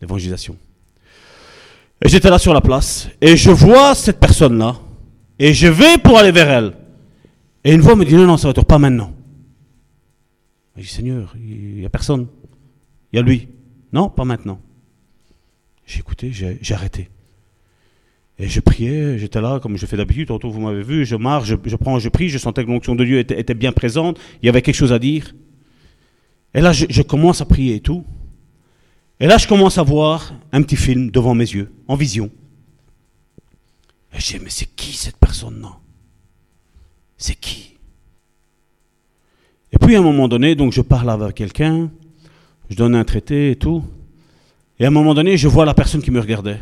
l'évangélisation. 0.00 0.56
Et 2.04 2.08
j'étais 2.08 2.30
là 2.30 2.38
sur 2.38 2.52
la 2.52 2.60
place, 2.60 3.08
et 3.20 3.36
je 3.36 3.50
vois 3.50 3.94
cette 3.94 4.18
personne-là, 4.18 4.76
et 5.38 5.54
je 5.54 5.68
vais 5.68 5.98
pour 5.98 6.18
aller 6.18 6.32
vers 6.32 6.50
elle. 6.50 6.72
Et 7.64 7.72
une 7.72 7.80
voix 7.80 7.94
me 7.94 8.04
dit, 8.04 8.14
non, 8.14 8.26
non, 8.26 8.36
ça 8.36 8.50
va 8.50 8.62
pas 8.62 8.78
maintenant. 8.78 9.12
Je 10.76 10.82
dis, 10.82 10.88
Seigneur, 10.88 11.34
il 11.36 11.76
n'y 11.80 11.86
a 11.86 11.90
personne. 11.90 12.26
Il 13.12 13.16
y 13.16 13.18
a 13.18 13.22
lui. 13.22 13.48
Non, 13.92 14.08
pas 14.08 14.24
maintenant. 14.24 14.58
J'ai 15.86 16.00
écouté, 16.00 16.32
j'ai 16.32 16.74
arrêté. 16.74 17.08
Et 18.38 18.48
je 18.48 18.60
priais, 18.60 19.18
j'étais 19.18 19.40
là 19.40 19.60
comme 19.60 19.76
je 19.76 19.86
fais 19.86 19.96
d'habitude, 19.96 20.28
tantôt 20.28 20.50
vous 20.50 20.60
m'avez 20.60 20.82
vu, 20.82 21.04
je 21.04 21.16
marche, 21.16 21.46
je, 21.46 21.76
prends, 21.76 21.98
je 21.98 22.08
prie, 22.08 22.28
je 22.28 22.38
sentais 22.38 22.64
que 22.64 22.70
l'onction 22.70 22.94
de 22.94 23.04
Dieu 23.04 23.18
était, 23.18 23.54
bien 23.54 23.72
présente, 23.72 24.18
il 24.42 24.46
y 24.46 24.48
avait 24.48 24.62
quelque 24.62 24.74
chose 24.74 24.92
à 24.92 24.98
dire. 24.98 25.34
Et 26.54 26.60
là, 26.60 26.72
je, 26.72 27.02
commence 27.02 27.40
à 27.40 27.44
prier 27.44 27.76
et 27.76 27.80
tout. 27.80 28.04
Et 29.22 29.28
là, 29.28 29.38
je 29.38 29.46
commence 29.46 29.78
à 29.78 29.84
voir 29.84 30.34
un 30.50 30.62
petit 30.62 30.74
film 30.74 31.12
devant 31.12 31.32
mes 31.32 31.44
yeux, 31.44 31.70
en 31.86 31.94
vision. 31.94 32.28
Et 34.12 34.18
je 34.18 34.36
dis, 34.36 34.42
mais 34.42 34.50
c'est 34.50 34.66
qui 34.66 34.94
cette 34.96 35.16
personne-là 35.16 35.78
C'est 37.18 37.36
qui? 37.36 37.76
Et 39.70 39.78
puis 39.78 39.94
à 39.94 40.00
un 40.00 40.02
moment 40.02 40.26
donné, 40.26 40.56
donc 40.56 40.72
je 40.72 40.80
parle 40.80 41.08
avec 41.08 41.36
quelqu'un, 41.36 41.88
je 42.68 42.74
donne 42.74 42.96
un 42.96 43.04
traité 43.04 43.52
et 43.52 43.56
tout. 43.56 43.84
Et 44.80 44.86
à 44.86 44.88
un 44.88 44.90
moment 44.90 45.14
donné, 45.14 45.36
je 45.36 45.46
vois 45.46 45.66
la 45.66 45.74
personne 45.74 46.02
qui 46.02 46.10
me 46.10 46.18
regardait. 46.18 46.58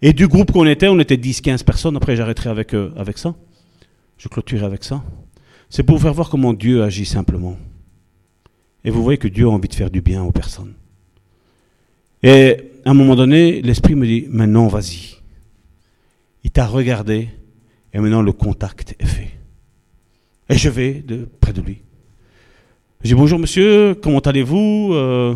Et 0.00 0.12
du 0.12 0.28
groupe 0.28 0.52
qu'on 0.52 0.64
était, 0.64 0.86
on 0.86 1.00
était 1.00 1.16
10-15 1.16 1.64
personnes. 1.64 1.96
Après, 1.96 2.14
j'arrêterai 2.14 2.50
avec, 2.50 2.72
euh, 2.72 2.92
avec 2.96 3.18
ça. 3.18 3.34
Je 4.16 4.28
clôturerai 4.28 4.64
avec 4.64 4.84
ça. 4.84 5.02
C'est 5.70 5.82
pour 5.82 6.00
faire 6.00 6.14
voir 6.14 6.30
comment 6.30 6.52
Dieu 6.52 6.84
agit 6.84 7.04
simplement. 7.04 7.56
Et 8.84 8.90
vous 8.90 9.02
voyez 9.02 9.18
que 9.18 9.26
Dieu 9.26 9.46
a 9.46 9.50
envie 9.50 9.68
de 9.68 9.74
faire 9.74 9.90
du 9.90 10.02
bien 10.02 10.22
aux 10.22 10.30
personnes. 10.30 10.74
Et 12.22 12.56
à 12.84 12.90
un 12.90 12.94
moment 12.94 13.16
donné, 13.16 13.62
l'Esprit 13.62 13.94
me 13.94 14.06
dit, 14.06 14.26
maintenant 14.30 14.68
vas-y. 14.68 15.16
Il 16.44 16.50
t'a 16.50 16.66
regardé 16.66 17.28
et 17.92 17.98
maintenant 17.98 18.22
le 18.22 18.32
contact 18.32 18.94
est 18.98 19.06
fait. 19.06 19.30
Et 20.48 20.56
je 20.56 20.68
vais 20.68 21.02
de, 21.06 21.28
près 21.40 21.52
de 21.52 21.60
lui. 21.60 21.78
Je 23.02 23.08
dis 23.08 23.14
bonjour 23.14 23.38
monsieur, 23.38 23.94
comment 24.00 24.20
allez-vous 24.20 24.90
euh, 24.92 25.34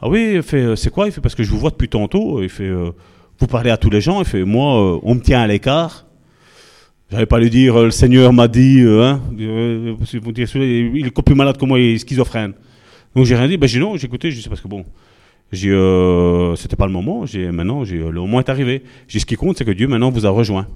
Ah 0.00 0.08
oui, 0.08 0.40
fait 0.42 0.62
euh, 0.62 0.76
c'est 0.76 0.90
quoi? 0.90 1.06
Il 1.06 1.12
fait 1.12 1.20
parce 1.20 1.34
que 1.34 1.42
je 1.42 1.50
vous 1.50 1.58
vois 1.58 1.70
depuis 1.70 1.88
tantôt. 1.88 2.42
Il 2.42 2.48
fait 2.48 2.64
euh, 2.64 2.90
vous 3.38 3.46
parlez 3.46 3.70
à 3.70 3.76
tous 3.76 3.90
les 3.90 4.00
gens. 4.00 4.20
Il 4.20 4.26
fait 4.26 4.44
moi 4.44 5.00
on 5.02 5.14
me 5.14 5.20
tient 5.20 5.40
à 5.40 5.46
l'écart. 5.46 6.06
J'allais 7.10 7.26
pas 7.26 7.38
lui 7.38 7.50
dire, 7.50 7.78
le 7.78 7.90
Seigneur 7.90 8.32
m'a 8.32 8.48
dit, 8.48 8.80
hein, 8.86 9.20
il 9.38 11.06
est 11.06 11.22
plus 11.22 11.34
malade 11.34 11.58
que 11.58 11.64
moi, 11.66 11.78
il 11.78 11.96
est 11.96 11.98
schizophrène. 11.98 12.54
Donc 13.14 13.26
j'ai 13.26 13.36
rien 13.36 13.48
dit, 13.48 13.58
ben 13.58 13.66
j'ai 13.66 13.80
non, 13.80 13.98
j'ai 13.98 14.06
écouté, 14.06 14.30
je 14.30 14.40
sais 14.40 14.48
parce 14.48 14.62
que 14.62 14.68
bon, 14.68 14.86
j'ai, 15.52 15.70
euh, 15.70 16.56
c'était 16.56 16.76
pas 16.76 16.86
le 16.86 16.92
moment, 16.92 17.24
maintenant, 17.52 17.84
j'ai, 17.84 17.98
le 17.98 18.20
moment 18.20 18.40
est 18.40 18.48
arrivé. 18.48 18.82
Ce 19.06 19.24
qui 19.24 19.36
compte, 19.36 19.58
c'est 19.58 19.64
que 19.64 19.70
Dieu 19.70 19.86
maintenant 19.86 20.10
vous 20.10 20.26
a 20.26 20.30
rejoint. 20.30 20.66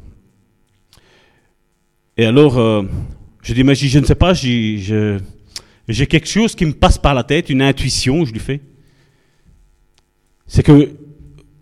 Et 2.19 2.25
alors, 2.25 2.59
euh, 2.59 2.83
je 3.43 3.53
dis, 3.53 3.65
mais 3.65 3.75
je, 3.75 3.99
ne 3.99 4.05
sais 4.05 4.15
pas, 4.15 4.35
j'ai, 4.35 4.81
quelque 5.89 6.27
chose 6.27 6.55
qui 6.55 6.67
me 6.67 6.73
passe 6.73 6.99
par 6.99 7.15
la 7.15 7.25
tête, 7.25 7.51
une 7.51 7.63
intuition, 7.63 8.25
je 8.25 8.33
lui 8.33 8.41
fais. 8.41 8.61
C'est 10.47 10.63
que 10.63 10.91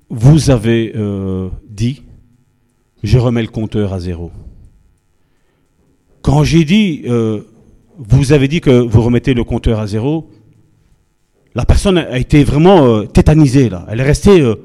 vous 0.09 0.51
avez 0.51 0.93
euh, 0.95 1.49
dit, 1.69 2.03
je 3.03 3.19
remets 3.19 3.43
le 3.43 3.49
compteur 3.49 3.93
à 3.93 4.01
zéro. 4.01 4.31
Quand 6.23 6.45
j'ai 6.45 6.65
dit, 6.65 7.03
euh, 7.07 7.43
vous 7.99 8.33
avez 8.33 8.49
dit 8.49 8.61
que 8.61 8.71
vous 8.71 9.03
remettez 9.03 9.35
le 9.35 9.45
compteur 9.45 9.81
à 9.81 9.87
zéro, 9.87 10.31
la 11.55 11.65
personne 11.65 11.99
a 11.99 12.19
été 12.19 12.45
vraiment 12.45 12.87
euh, 12.87 13.05
tétanisée 13.07 13.69
là. 13.69 13.87
Elle 13.89 14.01
est 14.01 14.05
restée. 14.05 14.41
euh, 14.41 14.57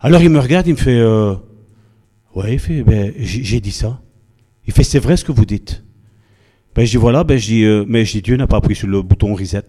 alors 0.00 0.20
il 0.22 0.28
me 0.28 0.38
regarde, 0.38 0.66
il 0.66 0.74
me 0.74 0.78
fait, 0.78 0.98
euh, 0.98 1.34
ouais, 2.34 2.54
il 2.54 2.58
fait, 2.58 2.82
ben 2.82 3.12
j'ai 3.18 3.60
dit 3.60 3.72
ça. 3.72 4.00
Il 4.66 4.72
fait, 4.72 4.84
c'est 4.84 4.98
vrai 4.98 5.16
ce 5.16 5.24
que 5.24 5.32
vous 5.32 5.46
dites. 5.46 5.82
Ben 6.74 6.84
je 6.84 6.90
dis 6.90 6.96
voilà, 6.96 7.24
ben 7.24 7.38
je 7.38 7.46
dis, 7.46 7.64
euh, 7.64 7.84
mais 7.88 8.04
je 8.04 8.12
dis 8.12 8.22
Dieu 8.22 8.36
n'a 8.36 8.46
pas 8.46 8.58
appuyé 8.58 8.74
sur 8.74 8.88
le 8.88 9.00
bouton 9.00 9.34
reset. 9.34 9.62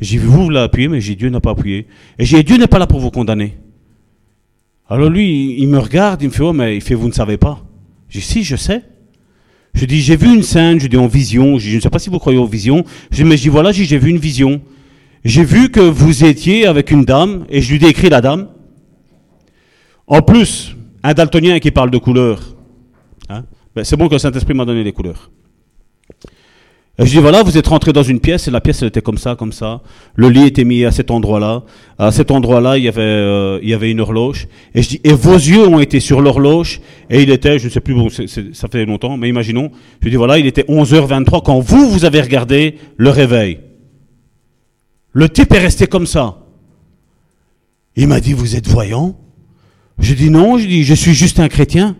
J'ai 0.00 0.18
vu 0.18 0.26
vous, 0.26 0.50
appuyé, 0.56 0.88
mais 0.88 1.00
j'ai 1.00 1.14
Dieu 1.14 1.28
n'a 1.28 1.40
pas 1.40 1.52
appuyé. 1.52 1.86
Et 2.18 2.24
j'ai 2.24 2.42
Dieu 2.42 2.56
n'est 2.56 2.66
pas 2.66 2.80
là 2.80 2.88
pour 2.88 2.98
vous 2.98 3.12
condamner. 3.12 3.56
Alors 4.88 5.10
lui, 5.10 5.60
il, 5.60 5.68
me 5.68 5.78
regarde, 5.78 6.22
il 6.22 6.28
me 6.28 6.32
fait, 6.32 6.42
oh 6.42 6.52
mais 6.52 6.74
il 6.74 6.80
fait, 6.80 6.94
vous 6.94 7.06
ne 7.06 7.12
savez 7.12 7.36
pas. 7.36 7.64
Je 8.08 8.18
dis 8.18 8.24
si, 8.24 8.42
je 8.42 8.56
sais. 8.56 8.82
Je 9.74 9.84
dis 9.84 10.00
j'ai 10.00 10.16
vu 10.16 10.34
une 10.34 10.42
scène, 10.42 10.80
je 10.80 10.88
dis 10.88 10.96
en 10.96 11.06
vision. 11.06 11.56
Je, 11.58 11.64
dis, 11.66 11.70
je 11.70 11.76
ne 11.76 11.80
sais 11.82 11.90
pas 11.90 12.00
si 12.00 12.10
vous 12.10 12.18
croyez 12.18 12.38
aux 12.38 12.46
visions. 12.46 12.84
Je 13.12 13.18
dis 13.18 13.24
mais 13.24 13.36
je 13.36 13.42
dis 13.42 13.48
voilà, 13.48 13.70
j'ai 13.70 13.98
vu 13.98 14.10
une 14.10 14.18
vision. 14.18 14.60
J'ai 15.24 15.44
vu 15.44 15.70
que 15.70 15.80
vous 15.80 16.24
étiez 16.24 16.66
avec 16.66 16.90
une 16.90 17.04
dame, 17.04 17.44
et 17.48 17.60
je 17.60 17.72
lui 17.72 17.78
décris 17.78 18.08
la 18.08 18.20
dame. 18.20 18.48
En 20.06 20.20
plus, 20.20 20.76
un 21.02 21.14
daltonien 21.14 21.58
qui 21.60 21.70
parle 21.70 21.90
de 21.90 21.98
couleurs. 21.98 22.40
Hein, 23.28 23.44
ben, 23.74 23.84
c'est 23.84 23.96
bon 23.96 24.08
que 24.08 24.14
le 24.14 24.18
Saint-Esprit 24.18 24.54
m'a 24.54 24.64
donné 24.64 24.82
les 24.82 24.92
couleurs. 24.92 25.30
Et 26.98 27.06
je 27.06 27.10
dis 27.10 27.18
voilà, 27.18 27.42
vous 27.42 27.56
êtes 27.56 27.66
rentré 27.66 27.94
dans 27.94 28.02
une 28.02 28.20
pièce 28.20 28.48
et 28.48 28.50
la 28.50 28.60
pièce 28.60 28.82
elle 28.82 28.88
était 28.88 29.00
comme 29.00 29.16
ça, 29.16 29.34
comme 29.34 29.52
ça. 29.52 29.80
Le 30.14 30.28
lit 30.28 30.46
était 30.46 30.64
mis 30.64 30.84
à 30.84 30.90
cet 30.90 31.10
endroit-là. 31.10 31.62
À 31.98 32.12
cet 32.12 32.30
endroit-là, 32.30 32.76
il 32.76 32.84
y 32.84 32.88
avait 32.88 33.00
euh, 33.00 33.58
il 33.62 33.70
y 33.70 33.74
avait 33.74 33.90
une 33.90 34.00
horloge. 34.00 34.46
Et 34.74 34.82
je 34.82 34.88
dis 34.90 35.00
et 35.02 35.14
vos 35.14 35.34
yeux 35.34 35.66
ont 35.66 35.80
été 35.80 36.00
sur 36.00 36.20
l'horloge 36.20 36.82
et 37.08 37.22
il 37.22 37.30
était, 37.30 37.58
je 37.58 37.64
ne 37.64 37.70
sais 37.70 37.80
plus, 37.80 37.94
bon, 37.94 38.08
ça 38.10 38.68
fait 38.70 38.84
longtemps, 38.84 39.16
mais 39.16 39.30
imaginons. 39.30 39.70
Je 40.02 40.10
dis 40.10 40.16
voilà, 40.16 40.38
il 40.38 40.46
était 40.46 40.64
11h23 40.64 41.42
quand 41.42 41.60
vous 41.60 41.88
vous 41.88 42.04
avez 42.04 42.20
regardé 42.20 42.76
le 42.98 43.08
réveil. 43.08 43.58
Le 45.12 45.28
type 45.28 45.52
est 45.52 45.58
resté 45.58 45.86
comme 45.86 46.06
ça. 46.06 46.38
Il 47.96 48.08
m'a 48.08 48.20
dit 48.20 48.32
vous 48.32 48.56
êtes 48.56 48.68
voyant? 48.68 49.16
Je 49.98 50.14
dis 50.14 50.30
non, 50.30 50.58
je 50.58 50.66
dis 50.66 50.84
je 50.84 50.94
suis 50.94 51.12
juste 51.14 51.38
un 51.38 51.48
chrétien 51.48 51.96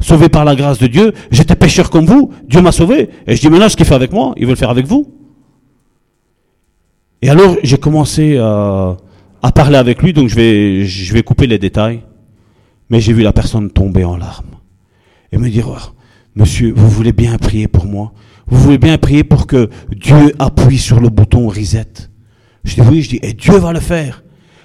sauvé 0.00 0.28
par 0.28 0.44
la 0.44 0.54
grâce 0.56 0.78
de 0.78 0.86
Dieu. 0.86 1.12
J'étais 1.30 1.56
pécheur 1.56 1.90
comme 1.90 2.06
vous. 2.06 2.32
Dieu 2.48 2.60
m'a 2.60 2.72
sauvé. 2.72 3.08
Et 3.26 3.36
je 3.36 3.40
dis 3.40 3.48
maintenant, 3.48 3.68
ce 3.68 3.76
qu'il 3.76 3.86
fait 3.86 3.94
avec 3.94 4.12
moi, 4.12 4.34
il 4.36 4.44
veut 4.44 4.52
le 4.52 4.56
faire 4.56 4.70
avec 4.70 4.86
vous. 4.86 5.12
Et 7.22 7.30
alors, 7.30 7.56
j'ai 7.62 7.78
commencé 7.78 8.36
à, 8.36 8.96
à 9.42 9.52
parler 9.52 9.76
avec 9.76 10.02
lui, 10.02 10.12
donc 10.12 10.28
je 10.28 10.34
vais, 10.34 10.84
je 10.84 11.12
vais 11.14 11.22
couper 11.22 11.46
les 11.46 11.58
détails. 11.58 12.02
Mais 12.90 13.00
j'ai 13.00 13.12
vu 13.12 13.22
la 13.22 13.32
personne 13.32 13.70
tomber 13.70 14.04
en 14.04 14.16
larmes. 14.16 14.56
Et 15.32 15.38
me 15.38 15.48
dire, 15.48 15.68
Oh, 15.68 15.92
monsieur, 16.34 16.72
vous 16.76 16.88
voulez 16.88 17.12
bien 17.12 17.36
prier 17.38 17.68
pour 17.68 17.86
moi? 17.86 18.12
Vous 18.46 18.58
voulez 18.58 18.78
bien 18.78 18.96
prier 18.98 19.24
pour 19.24 19.46
que 19.46 19.70
Dieu 19.90 20.34
appuie 20.38 20.78
sur 20.78 21.00
le 21.00 21.08
bouton 21.08 21.48
reset? 21.48 22.05
Je 22.66 22.74
dis 22.74 22.80
oui, 22.80 23.02
je 23.02 23.10
dis, 23.10 23.20
et 23.22 23.32
Dieu 23.32 23.56
va 23.56 23.72
le 23.72 23.80
faire. 23.80 24.24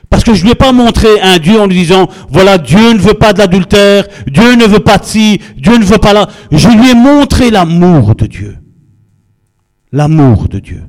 Parce 0.09 0.23
que 0.23 0.33
je 0.33 0.41
ne 0.41 0.45
lui 0.45 0.51
ai 0.51 0.55
pas 0.55 0.73
montré 0.73 1.21
un 1.21 1.37
Dieu 1.37 1.61
en 1.61 1.67
lui 1.67 1.77
disant, 1.77 2.09
voilà, 2.29 2.57
Dieu 2.57 2.93
ne 2.93 2.97
veut 2.97 3.13
pas 3.13 3.31
de 3.31 3.37
l'adultère, 3.37 4.07
Dieu 4.27 4.55
ne 4.55 4.65
veut 4.65 4.79
pas 4.79 4.97
de 4.97 5.05
ci, 5.05 5.39
Dieu 5.55 5.77
ne 5.77 5.85
veut 5.85 5.99
pas 5.99 6.11
là. 6.11 6.27
Je 6.51 6.67
lui 6.67 6.89
ai 6.89 6.95
montré 6.95 7.51
l'amour 7.51 8.15
de 8.15 8.25
Dieu. 8.25 8.57
L'amour 9.91 10.49
de 10.49 10.59
Dieu. 10.59 10.83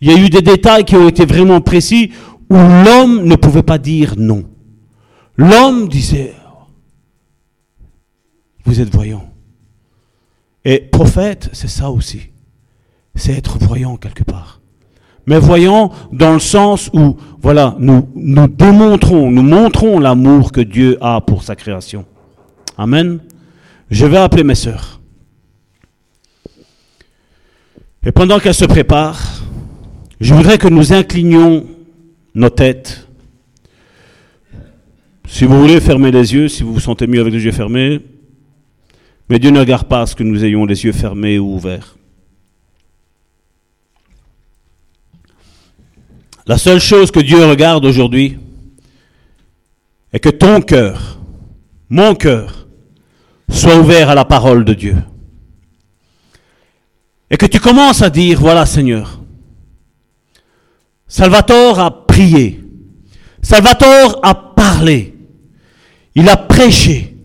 Il 0.00 0.10
y 0.10 0.14
a 0.14 0.18
eu 0.18 0.28
des 0.30 0.42
détails 0.42 0.84
qui 0.84 0.96
ont 0.96 1.08
été 1.08 1.24
vraiment 1.24 1.60
précis 1.60 2.12
où 2.50 2.56
l'homme 2.56 3.24
ne 3.24 3.36
pouvait 3.36 3.62
pas 3.62 3.78
dire 3.78 4.14
non. 4.18 4.44
L'homme 5.36 5.88
disait, 5.88 6.34
vous 8.64 8.80
êtes 8.80 8.92
voyant. 8.92 9.32
Et 10.64 10.80
prophète, 10.80 11.50
c'est 11.52 11.68
ça 11.68 11.90
aussi. 11.90 12.30
C'est 13.14 13.32
être 13.32 13.58
voyant 13.58 13.96
quelque 13.96 14.24
part 14.24 14.59
mais 15.26 15.38
voyant 15.38 15.92
dans 16.12 16.32
le 16.32 16.40
sens 16.40 16.90
où, 16.92 17.16
voilà, 17.40 17.76
nous, 17.78 18.08
nous 18.14 18.48
démontrons, 18.48 19.30
nous 19.30 19.42
montrons 19.42 19.98
l'amour 19.98 20.52
que 20.52 20.60
Dieu 20.60 20.98
a 21.00 21.20
pour 21.20 21.42
sa 21.42 21.56
création. 21.56 22.04
Amen. 22.76 23.20
Je 23.90 24.06
vais 24.06 24.16
appeler 24.16 24.44
mes 24.44 24.54
sœurs. 24.54 25.00
Et 28.04 28.12
pendant 28.12 28.38
qu'elles 28.38 28.54
se 28.54 28.64
préparent, 28.64 29.42
je 30.20 30.34
voudrais 30.34 30.58
que 30.58 30.68
nous 30.68 30.92
inclinions 30.92 31.66
nos 32.34 32.50
têtes. 32.50 33.06
Si 35.28 35.44
vous 35.44 35.60
voulez 35.60 35.80
fermer 35.80 36.10
les 36.10 36.32
yeux, 36.34 36.48
si 36.48 36.62
vous 36.62 36.74
vous 36.74 36.80
sentez 36.80 37.06
mieux 37.06 37.20
avec 37.20 37.32
les 37.32 37.44
yeux 37.44 37.52
fermés, 37.52 38.00
mais 39.28 39.38
Dieu 39.38 39.50
ne 39.50 39.60
regarde 39.60 39.86
pas 39.86 40.02
à 40.02 40.06
ce 40.06 40.16
que 40.16 40.22
nous 40.22 40.44
ayons 40.44 40.64
les 40.64 40.84
yeux 40.84 40.92
fermés 40.92 41.38
ou 41.38 41.54
ouverts. 41.54 41.96
La 46.46 46.58
seule 46.58 46.80
chose 46.80 47.10
que 47.10 47.20
Dieu 47.20 47.44
regarde 47.44 47.84
aujourd'hui 47.84 48.38
est 50.12 50.18
que 50.18 50.30
ton 50.30 50.60
cœur, 50.60 51.18
mon 51.88 52.14
cœur, 52.14 52.66
soit 53.48 53.76
ouvert 53.76 54.10
à 54.10 54.14
la 54.14 54.24
parole 54.24 54.64
de 54.64 54.74
Dieu. 54.74 54.96
Et 57.30 57.36
que 57.36 57.46
tu 57.46 57.60
commences 57.60 58.02
à 58.02 58.10
dire, 58.10 58.40
voilà 58.40 58.66
Seigneur, 58.66 59.20
Salvatore 61.06 61.78
a 61.78 62.06
prié, 62.06 62.60
Salvatore 63.42 64.20
a 64.22 64.34
parlé, 64.34 65.14
il 66.14 66.28
a 66.28 66.36
prêché 66.36 67.16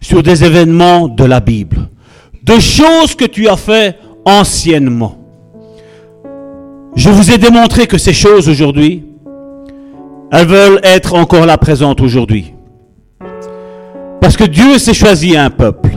sur 0.00 0.22
des 0.22 0.44
événements 0.44 1.08
de 1.08 1.24
la 1.24 1.40
Bible, 1.40 1.88
de 2.42 2.58
choses 2.58 3.14
que 3.14 3.24
tu 3.24 3.48
as 3.48 3.56
fait 3.56 3.98
anciennement. 4.24 5.17
Je 6.98 7.10
vous 7.10 7.30
ai 7.30 7.38
démontré 7.38 7.86
que 7.86 7.96
ces 7.96 8.12
choses 8.12 8.48
aujourd'hui, 8.48 9.04
elles 10.32 10.48
veulent 10.48 10.80
être 10.82 11.14
encore 11.14 11.46
là 11.46 11.56
présentes 11.56 12.00
aujourd'hui. 12.00 12.54
Parce 14.20 14.36
que 14.36 14.42
Dieu 14.42 14.78
s'est 14.78 14.94
choisi 14.94 15.36
un 15.36 15.48
peuple. 15.48 15.90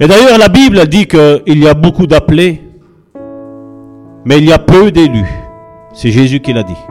Et 0.00 0.06
d'ailleurs, 0.06 0.38
la 0.38 0.48
Bible 0.48 0.88
dit 0.88 1.06
qu'il 1.06 1.58
y 1.62 1.68
a 1.68 1.74
beaucoup 1.74 2.06
d'appelés, 2.06 2.62
mais 4.24 4.38
il 4.38 4.46
y 4.46 4.52
a 4.52 4.58
peu 4.58 4.90
d'élus. 4.90 5.28
C'est 5.92 6.10
Jésus 6.10 6.40
qui 6.40 6.54
l'a 6.54 6.62
dit. 6.62 6.82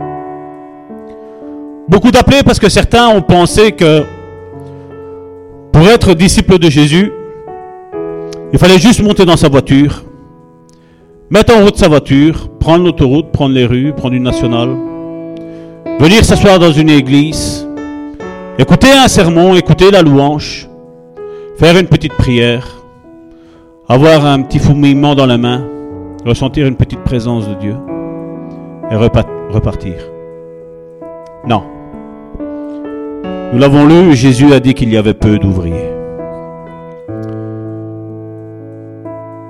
Beaucoup 1.90 2.12
d'appelés 2.12 2.44
parce 2.46 2.60
que 2.60 2.70
certains 2.70 3.08
ont 3.08 3.24
pensé 3.24 3.72
que 3.72 4.04
pour 5.72 5.88
être 5.88 6.14
disciple 6.14 6.60
de 6.60 6.70
Jésus, 6.70 7.12
il 8.54 8.60
fallait 8.60 8.78
juste 8.78 9.02
monter 9.02 9.26
dans 9.26 9.38
sa 9.38 9.50
voiture, 9.50 10.04
mettre 11.30 11.56
en 11.56 11.64
route 11.64 11.78
sa 11.78 11.88
voiture, 11.88 12.50
prendre 12.60 12.86
l'autoroute, 12.86 13.32
prendre 13.32 13.54
les 13.54 13.66
rues, 13.66 13.94
prendre 13.94 14.16
une 14.16 14.24
nationale, 14.24 14.70
venir 16.00 16.24
s'asseoir 16.24 16.60
dans 16.60 16.72
une 16.72 16.90
église, 16.90 17.68
écouter 18.58 18.92
un 18.92 19.08
sermon, 19.08 19.56
écouter 19.56 19.92
la 19.92 20.02
louange, 20.02 20.70
faire 21.58 21.78
une 21.78 21.88
petite 21.88 22.14
prière, 22.14 22.68
avoir 23.88 24.26
un 24.26 24.42
petit 24.42 24.60
fourmillement 24.60 25.16
dans 25.16 25.26
la 25.26 25.38
main, 25.38 25.64
ressentir 26.26 26.68
une 26.68 26.76
petite 26.76 27.00
présence 27.04 27.48
de 27.48 27.54
Dieu 27.56 27.76
et 28.92 28.96
repa- 28.96 29.26
repartir. 29.52 29.94
Non. 31.48 31.64
Nous 33.54 33.60
l'avons 33.60 33.86
lu, 33.86 34.14
Jésus 34.14 34.52
a 34.54 34.60
dit 34.60 34.74
qu'il 34.74 34.92
y 34.92 34.98
avait 34.98 35.14
peu 35.14 35.38
d'ouvriers. 35.40 35.94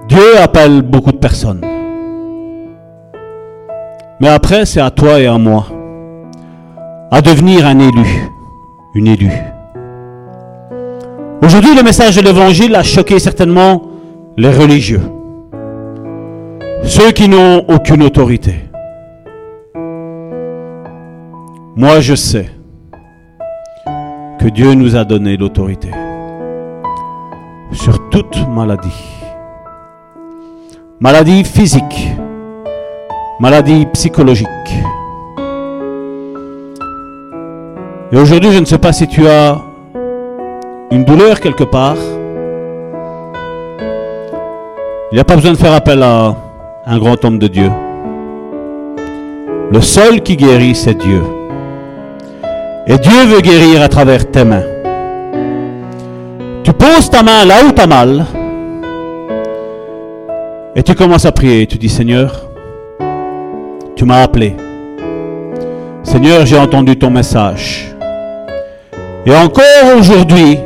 Dieu 0.07 0.37
appelle 0.41 0.81
beaucoup 0.81 1.11
de 1.11 1.17
personnes. 1.17 1.61
Mais 4.19 4.29
après, 4.29 4.65
c'est 4.65 4.81
à 4.81 4.89
toi 4.89 5.19
et 5.19 5.27
à 5.27 5.37
moi 5.37 5.65
à 7.11 7.21
devenir 7.21 7.65
un 7.65 7.79
élu, 7.79 8.29
une 8.93 9.07
élue. 9.07 9.31
Aujourd'hui, 11.41 11.75
le 11.75 11.83
message 11.83 12.17
de 12.17 12.21
l'évangile 12.21 12.75
a 12.75 12.83
choqué 12.83 13.19
certainement 13.19 13.83
les 14.35 14.49
religieux, 14.51 15.01
ceux 16.83 17.11
qui 17.11 17.29
n'ont 17.29 17.63
aucune 17.69 18.03
autorité. 18.03 18.55
Moi, 21.75 21.99
je 22.01 22.15
sais 22.15 22.49
que 24.39 24.47
Dieu 24.49 24.73
nous 24.73 24.95
a 24.95 25.03
donné 25.03 25.37
l'autorité. 25.37 25.89
sur 27.73 28.09
toute 28.09 28.47
maladie. 28.47 29.16
Maladie 30.99 31.43
physique, 31.43 32.09
maladie 33.39 33.85
psychologique. 33.93 34.47
Et 38.11 38.17
aujourd'hui, 38.17 38.51
je 38.51 38.57
ne 38.57 38.65
sais 38.65 38.79
pas 38.79 38.91
si 38.91 39.07
tu 39.07 39.27
as 39.27 39.59
une 40.89 41.03
douleur 41.03 41.39
quelque 41.39 41.65
part. 41.65 41.97
Il 45.11 45.15
n'y 45.15 45.19
a 45.19 45.23
pas 45.23 45.35
besoin 45.35 45.51
de 45.51 45.57
faire 45.57 45.73
appel 45.73 46.01
à 46.01 46.33
un 46.87 46.97
grand 46.97 47.23
homme 47.23 47.37
de 47.37 47.47
Dieu. 47.47 47.69
Le 49.71 49.81
seul 49.81 50.21
qui 50.21 50.35
guérit, 50.35 50.73
c'est 50.73 50.97
Dieu. 50.97 51.21
Et 52.87 52.97
Dieu 52.97 53.25
veut 53.27 53.41
guérir 53.41 53.83
à 53.83 53.87
travers 53.87 54.31
tes 54.31 54.43
mains. 54.43 54.65
Tu 56.63 56.73
poses 56.73 57.11
ta 57.11 57.21
main 57.21 57.45
là 57.45 57.57
où 57.67 57.71
tu 57.71 57.81
as 57.81 57.85
mal. 57.85 58.25
Et 60.75 60.83
tu 60.83 60.93
commences 60.95 61.25
à 61.25 61.31
prier. 61.31 61.65
Tu 61.67 61.77
dis, 61.77 61.89
Seigneur, 61.89 62.49
tu 63.95 64.05
m'as 64.05 64.21
appelé. 64.21 64.55
Seigneur, 66.03 66.45
j'ai 66.45 66.57
entendu 66.57 66.97
ton 66.97 67.09
message. 67.09 67.95
Et 69.25 69.35
encore 69.35 69.97
aujourd'hui, 69.97 70.57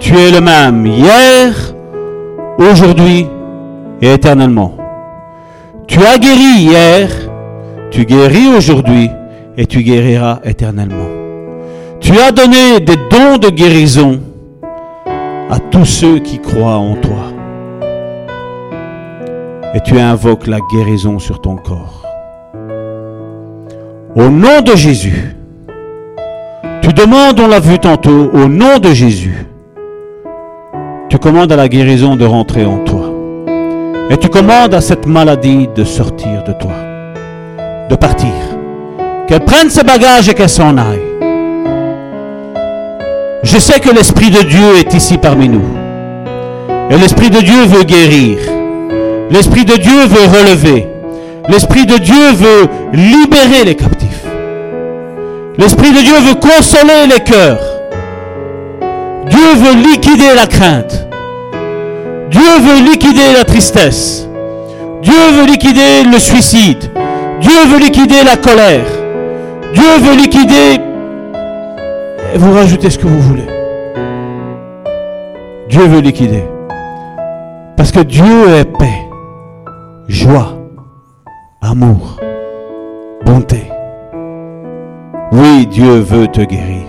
tu 0.00 0.18
es 0.18 0.30
le 0.30 0.40
même 0.40 0.84
hier, 0.86 1.54
aujourd'hui 2.58 3.26
et 4.00 4.12
éternellement. 4.12 4.74
Tu 5.86 6.00
as 6.04 6.18
guéri 6.18 6.58
hier, 6.58 7.08
tu 7.90 8.04
guéris 8.04 8.48
aujourd'hui 8.56 9.08
et 9.56 9.66
tu 9.66 9.82
guériras 9.82 10.40
éternellement. 10.44 11.06
Tu 12.00 12.18
as 12.18 12.32
donné 12.32 12.80
des 12.80 12.96
dons 12.96 13.38
de 13.38 13.50
guérison 13.50 14.18
à 15.48 15.58
tous 15.60 15.84
ceux 15.84 16.18
qui 16.18 16.40
croient 16.40 16.78
en 16.78 16.96
toi. 16.96 17.21
Et 19.74 19.80
tu 19.80 19.98
invoques 19.98 20.46
la 20.46 20.58
guérison 20.70 21.18
sur 21.18 21.40
ton 21.40 21.56
corps. 21.56 22.04
Au 24.14 24.28
nom 24.28 24.60
de 24.60 24.76
Jésus, 24.76 25.34
tu 26.82 26.92
demandes, 26.92 27.40
on 27.40 27.48
l'a 27.48 27.60
vu 27.60 27.78
tantôt, 27.78 28.30
au 28.34 28.48
nom 28.48 28.78
de 28.78 28.90
Jésus, 28.90 29.46
tu 31.08 31.16
commandes 31.18 31.52
à 31.52 31.56
la 31.56 31.68
guérison 31.68 32.16
de 32.16 32.26
rentrer 32.26 32.66
en 32.66 32.78
toi. 32.84 33.10
Et 34.10 34.18
tu 34.18 34.28
commandes 34.28 34.74
à 34.74 34.82
cette 34.82 35.06
maladie 35.06 35.68
de 35.74 35.84
sortir 35.84 36.44
de 36.44 36.52
toi, 36.52 36.74
de 37.88 37.94
partir. 37.96 38.28
Qu'elle 39.26 39.44
prenne 39.44 39.70
ses 39.70 39.84
bagages 39.84 40.28
et 40.28 40.34
qu'elle 40.34 40.50
s'en 40.50 40.76
aille. 40.76 41.00
Je 43.42 43.58
sais 43.58 43.80
que 43.80 43.90
l'Esprit 43.90 44.30
de 44.30 44.42
Dieu 44.42 44.76
est 44.78 44.92
ici 44.92 45.16
parmi 45.16 45.48
nous. 45.48 45.64
Et 46.90 46.96
l'Esprit 46.98 47.30
de 47.30 47.40
Dieu 47.40 47.64
veut 47.64 47.84
guérir. 47.84 48.38
L'Esprit 49.32 49.64
de 49.64 49.76
Dieu 49.76 50.06
veut 50.06 50.38
relever. 50.38 50.86
L'Esprit 51.48 51.86
de 51.86 51.96
Dieu 51.96 52.32
veut 52.34 52.68
libérer 52.92 53.64
les 53.64 53.74
captifs. 53.74 54.24
L'Esprit 55.56 55.90
de 55.90 56.00
Dieu 56.00 56.14
veut 56.20 56.34
consoler 56.34 57.06
les 57.08 57.20
cœurs. 57.20 57.60
Dieu 59.26 59.54
veut 59.56 59.90
liquider 59.90 60.34
la 60.36 60.46
crainte. 60.46 61.06
Dieu 62.30 62.42
veut 62.60 62.90
liquider 62.90 63.32
la 63.34 63.44
tristesse. 63.44 64.28
Dieu 65.02 65.14
veut 65.32 65.46
liquider 65.46 66.04
le 66.04 66.18
suicide. 66.18 66.90
Dieu 67.40 67.66
veut 67.68 67.78
liquider 67.78 68.24
la 68.24 68.36
colère. 68.36 68.86
Dieu 69.72 69.98
veut 70.00 70.16
liquider... 70.16 70.78
Et 72.34 72.38
vous 72.38 72.52
rajoutez 72.52 72.90
ce 72.90 72.98
que 72.98 73.06
vous 73.06 73.20
voulez. 73.20 73.46
Dieu 75.68 75.86
veut 75.86 76.00
liquider. 76.00 76.44
Parce 77.76 77.90
que 77.90 78.00
Dieu 78.00 78.48
est 78.56 78.64
paix, 78.64 79.01
joie, 80.08 80.58
amour, 81.60 82.18
bonté. 83.24 83.64
Oui, 85.32 85.66
Dieu 85.66 85.98
veut 86.00 86.26
te 86.26 86.40
guérir. 86.40 86.86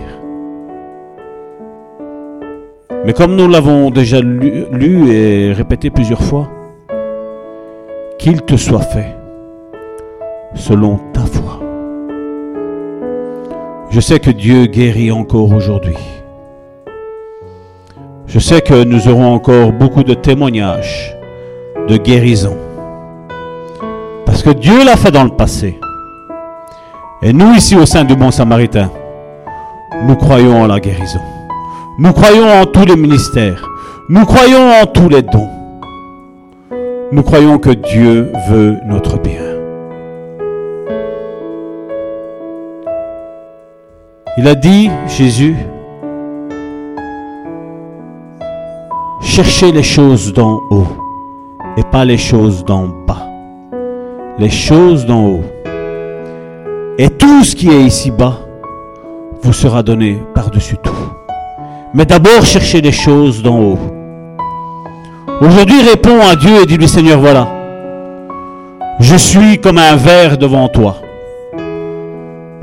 Mais 3.04 3.12
comme 3.12 3.36
nous 3.36 3.48
l'avons 3.48 3.90
déjà 3.90 4.20
lu, 4.20 5.10
et 5.10 5.52
répété 5.52 5.90
plusieurs 5.90 6.22
fois, 6.22 6.48
qu'il 8.18 8.42
te 8.42 8.56
soit 8.56 8.80
fait 8.80 9.14
selon 10.54 10.98
ta 11.12 11.20
foi. 11.20 11.60
Je 13.90 14.00
sais 14.00 14.18
que 14.18 14.30
Dieu 14.30 14.66
guérit 14.66 15.12
encore 15.12 15.52
aujourd'hui. 15.52 15.96
Je 18.26 18.38
sais 18.38 18.60
que 18.60 18.82
nous 18.84 19.06
aurons 19.08 19.32
encore 19.34 19.72
beaucoup 19.72 20.02
de 20.02 20.14
témoignages 20.14 21.16
de 21.88 21.96
guérison. 21.96 22.56
Que 24.44 24.50
Dieu 24.50 24.84
l'a 24.84 24.98
fait 24.98 25.10
dans 25.10 25.24
le 25.24 25.30
passé. 25.30 25.80
Et 27.22 27.32
nous 27.32 27.54
ici 27.54 27.76
au 27.76 27.86
sein 27.86 28.04
du 28.04 28.14
Bon 28.14 28.30
Samaritain, 28.30 28.90
nous 30.06 30.16
croyons 30.16 30.60
en 30.60 30.66
la 30.66 30.80
guérison. 30.80 31.20
Nous 31.98 32.12
croyons 32.12 32.46
en 32.60 32.66
tous 32.66 32.84
les 32.84 32.94
ministères. 32.94 33.66
Nous 34.10 34.26
croyons 34.26 34.70
en 34.82 34.84
tous 34.84 35.08
les 35.08 35.22
dons. 35.22 35.48
Nous 37.10 37.22
croyons 37.22 37.56
que 37.56 37.70
Dieu 37.70 38.30
veut 38.50 38.76
notre 38.84 39.18
bien. 39.18 39.40
Il 44.36 44.46
a 44.46 44.54
dit, 44.54 44.90
Jésus, 45.06 45.56
cherchez 49.22 49.72
les 49.72 49.82
choses 49.82 50.34
d'en 50.34 50.60
haut 50.70 50.88
et 51.78 51.82
pas 51.84 52.04
les 52.04 52.18
choses 52.18 52.62
d'en 52.62 52.88
bas. 53.06 53.33
Les 54.36 54.50
choses 54.50 55.06
d'en 55.06 55.26
haut. 55.26 55.44
Et 56.98 57.08
tout 57.08 57.44
ce 57.44 57.54
qui 57.54 57.68
est 57.68 57.82
ici-bas 57.82 58.40
vous 59.42 59.52
sera 59.52 59.84
donné 59.84 60.20
par-dessus 60.34 60.76
tout. 60.82 60.92
Mais 61.92 62.04
d'abord, 62.04 62.44
cherchez 62.44 62.80
les 62.80 62.90
choses 62.90 63.44
d'en 63.44 63.60
haut. 63.60 63.78
Aujourd'hui, 65.40 65.82
réponds 65.82 66.20
à 66.20 66.34
Dieu 66.34 66.62
et 66.62 66.66
dis-lui, 66.66 66.88
Seigneur, 66.88 67.20
voilà. 67.20 67.46
Je 68.98 69.14
suis 69.14 69.60
comme 69.60 69.78
un 69.78 69.94
verre 69.94 70.36
devant 70.36 70.66
toi. 70.66 70.96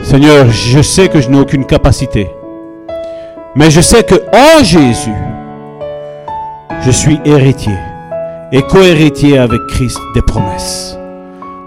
Seigneur, 0.03 0.49
je 0.49 0.81
sais 0.81 1.07
que 1.07 1.22
je 1.22 1.30
n'ai 1.30 1.39
aucune 1.39 1.65
capacité. 1.65 2.30
Mais 3.56 3.72
je 3.72 3.80
sais 3.80 4.03
que 4.03 4.15
en 4.34 4.61
Jésus, 4.61 5.15
je 6.81 6.91
suis 6.91 7.19
héritier 7.23 7.77
et 8.52 8.61
co-héritier 8.61 9.38
avec 9.38 9.61
Christ 9.68 9.99
des 10.14 10.22
promesses. 10.22 10.98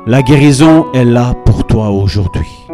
La 0.06 0.20
guérison 0.20 0.92
est 0.92 1.06
là 1.06 1.32
pour 1.46 1.66
toi 1.66 1.88
aujourd'hui. 1.88 2.66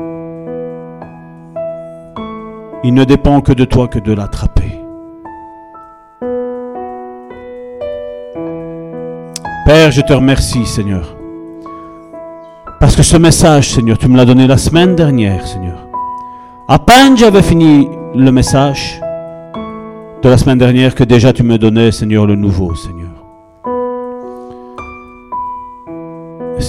Il 2.83 2.93
ne 2.93 3.05
dépend 3.05 3.41
que 3.41 3.53
de 3.53 3.65
toi 3.65 3.87
que 3.87 4.01
de 4.01 4.13
l'attraper. 4.13 4.81
Père, 9.65 9.93
je 9.93 10.01
te 10.01 10.13
remercie, 10.13 10.67
Seigneur. 10.67 11.15
Parce 12.81 12.97
que 12.97 13.05
ce 13.05 13.17
message, 13.17 13.75
Seigneur, 13.75 13.97
tu 13.97 14.09
me 14.09 14.17
l'as 14.17 14.25
donné 14.25 14.49
la 14.49 14.59
semaine 14.59 14.97
dernière, 14.97 15.47
Seigneur. 15.47 15.87
À 16.67 16.81
peine 16.81 17.17
j'avais 17.17 17.43
fini 17.43 17.89
le 18.13 18.33
message 18.33 19.01
de 20.21 20.29
la 20.29 20.37
semaine 20.37 20.59
dernière 20.59 20.97
que 20.97 21.05
déjà 21.05 21.33
tu 21.33 21.45
me 21.45 21.59
donnais, 21.59 21.93
Seigneur, 21.93 22.27
le 22.27 22.35
nouveau, 22.35 22.75
Seigneur. 22.75 23.00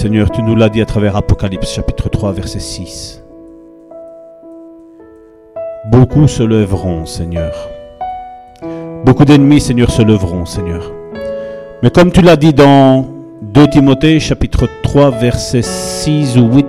Seigneur, 0.02 0.32
tu 0.32 0.42
nous 0.42 0.56
l'as 0.56 0.68
dit 0.68 0.82
à 0.82 0.84
travers 0.84 1.14
Apocalypse 1.14 1.72
chapitre 1.72 2.08
3, 2.08 2.32
verset 2.32 2.58
6. 2.58 3.22
Beaucoup 5.92 6.26
se 6.26 6.42
lèveront, 6.42 7.06
Seigneur. 7.06 7.52
Beaucoup 9.04 9.24
d'ennemis, 9.24 9.60
Seigneur, 9.60 9.92
se 9.92 10.02
lèveront, 10.02 10.44
Seigneur. 10.44 10.90
Mais 11.84 11.90
comme 11.90 12.10
tu 12.10 12.20
l'as 12.20 12.34
dit 12.34 12.52
dans 12.52 13.06
2 13.42 13.68
Timothée 13.68 14.18
chapitre 14.18 14.68
3 14.82 15.10
verset 15.10 15.62
6 15.62 16.36
ou 16.36 16.52
8, 16.52 16.66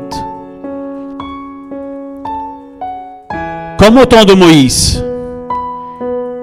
comme 3.79 3.97
au 3.97 4.05
temps 4.05 4.25
de 4.25 4.33
Moïse, 4.35 5.03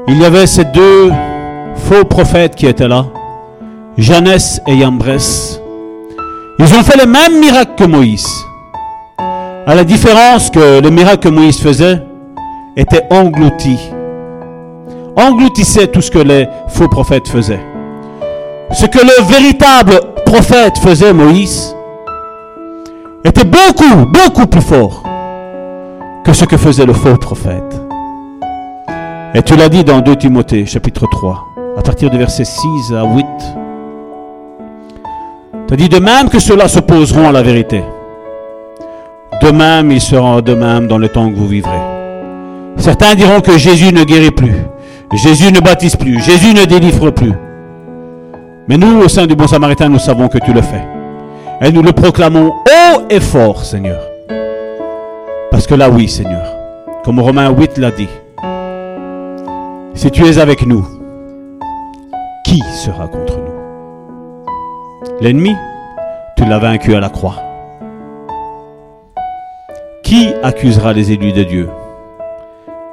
il 0.08 0.20
y 0.20 0.24
avait 0.24 0.48
ces 0.48 0.64
deux 0.64 1.12
faux 1.76 2.04
prophètes 2.04 2.56
qui 2.56 2.66
étaient 2.66 2.88
là, 2.88 3.06
Jeannès 3.96 4.60
et 4.66 4.74
Yambrès. 4.74 5.59
Ils 6.62 6.74
ont 6.74 6.82
fait 6.82 6.98
les 6.98 7.06
mêmes 7.06 7.40
miracles 7.40 7.74
que 7.74 7.84
Moïse. 7.84 8.28
À 9.66 9.74
la 9.74 9.82
différence 9.82 10.50
que 10.50 10.82
le 10.82 10.90
miracle 10.90 11.20
que 11.20 11.28
Moïse 11.30 11.58
faisait 11.58 12.02
était 12.76 13.06
englouti. 13.08 13.78
Engloutissait 15.16 15.86
tout 15.86 16.02
ce 16.02 16.10
que 16.10 16.18
les 16.18 16.46
faux 16.68 16.88
prophètes 16.88 17.28
faisaient. 17.28 17.64
Ce 18.72 18.84
que 18.84 18.98
le 18.98 19.24
véritable 19.24 20.00
prophète 20.26 20.76
faisait, 20.76 21.14
Moïse, 21.14 21.74
était 23.24 23.44
beaucoup, 23.44 24.04
beaucoup 24.12 24.46
plus 24.46 24.60
fort 24.60 25.02
que 26.26 26.34
ce 26.34 26.44
que 26.44 26.58
faisait 26.58 26.84
le 26.84 26.92
faux 26.92 27.16
prophète. 27.16 27.80
Et 29.32 29.40
tu 29.40 29.56
l'as 29.56 29.70
dit 29.70 29.82
dans 29.82 30.00
2 30.00 30.14
Timothée 30.14 30.66
chapitre 30.66 31.06
3, 31.10 31.42
à 31.78 31.80
partir 31.80 32.10
du 32.10 32.18
verset 32.18 32.44
6 32.44 32.92
à 32.92 33.04
8. 33.04 33.24
Tu 35.70 35.74
as 35.74 35.76
dit 35.76 35.88
de 35.88 36.00
même 36.00 36.28
que 36.28 36.40
ceux-là 36.40 36.66
s'opposeront 36.66 37.28
à 37.28 37.30
la 37.30 37.42
vérité. 37.42 37.84
De 39.40 39.52
même, 39.52 39.92
il 39.92 40.00
sera 40.00 40.42
de 40.42 40.52
même 40.52 40.88
dans 40.88 40.98
le 40.98 41.08
temps 41.08 41.30
que 41.30 41.36
vous 41.36 41.46
vivrez. 41.46 41.78
Certains 42.76 43.14
diront 43.14 43.40
que 43.40 43.56
Jésus 43.56 43.92
ne 43.92 44.02
guérit 44.02 44.32
plus. 44.32 44.56
Jésus 45.14 45.52
ne 45.52 45.60
baptise 45.60 45.94
plus. 45.94 46.20
Jésus 46.24 46.54
ne 46.54 46.64
délivre 46.64 47.10
plus. 47.10 47.34
Mais 48.66 48.76
nous, 48.76 49.00
au 49.00 49.06
sein 49.06 49.28
du 49.28 49.36
Bon 49.36 49.46
Samaritain, 49.46 49.88
nous 49.88 50.00
savons 50.00 50.26
que 50.26 50.38
tu 50.38 50.52
le 50.52 50.60
fais. 50.60 50.84
Et 51.60 51.70
nous 51.70 51.82
le 51.82 51.92
proclamons 51.92 52.48
haut 52.48 53.02
et 53.08 53.20
fort, 53.20 53.64
Seigneur. 53.64 54.00
Parce 55.52 55.68
que 55.68 55.76
là, 55.76 55.88
oui, 55.88 56.08
Seigneur, 56.08 56.52
comme 57.04 57.20
Romain 57.20 57.48
8 57.48 57.78
l'a 57.78 57.92
dit, 57.92 58.08
si 59.94 60.10
tu 60.10 60.24
es 60.26 60.40
avec 60.40 60.66
nous, 60.66 60.84
qui 62.44 62.60
sera 62.74 63.06
contre 63.06 63.36
nous 63.36 63.39
L'ennemi, 65.22 65.54
tu 66.34 66.46
l'as 66.46 66.58
vaincu 66.58 66.94
à 66.94 67.00
la 67.00 67.10
croix. 67.10 67.36
Qui 70.02 70.28
accusera 70.42 70.94
les 70.94 71.12
élus 71.12 71.34
de 71.34 71.42
Dieu? 71.42 71.68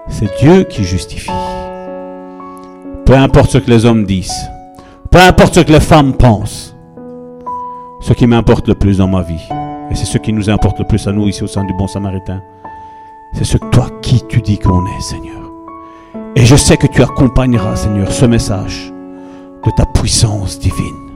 C'est 0.09 0.37
Dieu 0.37 0.63
qui 0.63 0.83
justifie. 0.83 1.31
Peu 3.05 3.15
importe 3.15 3.51
ce 3.51 3.57
que 3.59 3.69
les 3.69 3.85
hommes 3.85 4.03
disent, 4.03 4.51
peu 5.09 5.19
importe 5.19 5.55
ce 5.55 5.59
que 5.61 5.71
les 5.71 5.79
femmes 5.79 6.11
pensent, 6.11 6.75
ce 8.01 8.11
qui 8.11 8.27
m'importe 8.27 8.67
le 8.67 8.75
plus 8.75 8.97
dans 8.97 9.07
ma 9.07 9.21
vie, 9.21 9.47
et 9.89 9.95
c'est 9.95 10.03
ce 10.03 10.17
qui 10.17 10.33
nous 10.33 10.49
importe 10.49 10.79
le 10.79 10.85
plus 10.85 11.07
à 11.07 11.13
nous 11.13 11.29
ici 11.29 11.45
au 11.45 11.47
sein 11.47 11.63
du 11.63 11.73
Bon 11.75 11.87
Samaritain, 11.87 12.41
c'est 13.35 13.45
ce 13.45 13.57
que 13.57 13.69
toi, 13.69 13.87
qui 14.01 14.21
tu 14.27 14.41
dis 14.41 14.59
qu'on 14.59 14.85
est, 14.85 15.01
Seigneur. 15.01 15.49
Et 16.35 16.45
je 16.45 16.57
sais 16.57 16.75
que 16.75 16.87
tu 16.87 17.01
accompagneras, 17.01 17.77
Seigneur, 17.77 18.11
ce 18.11 18.25
message 18.25 18.91
de 19.65 19.71
ta 19.77 19.85
puissance 19.85 20.59
divine. 20.59 21.06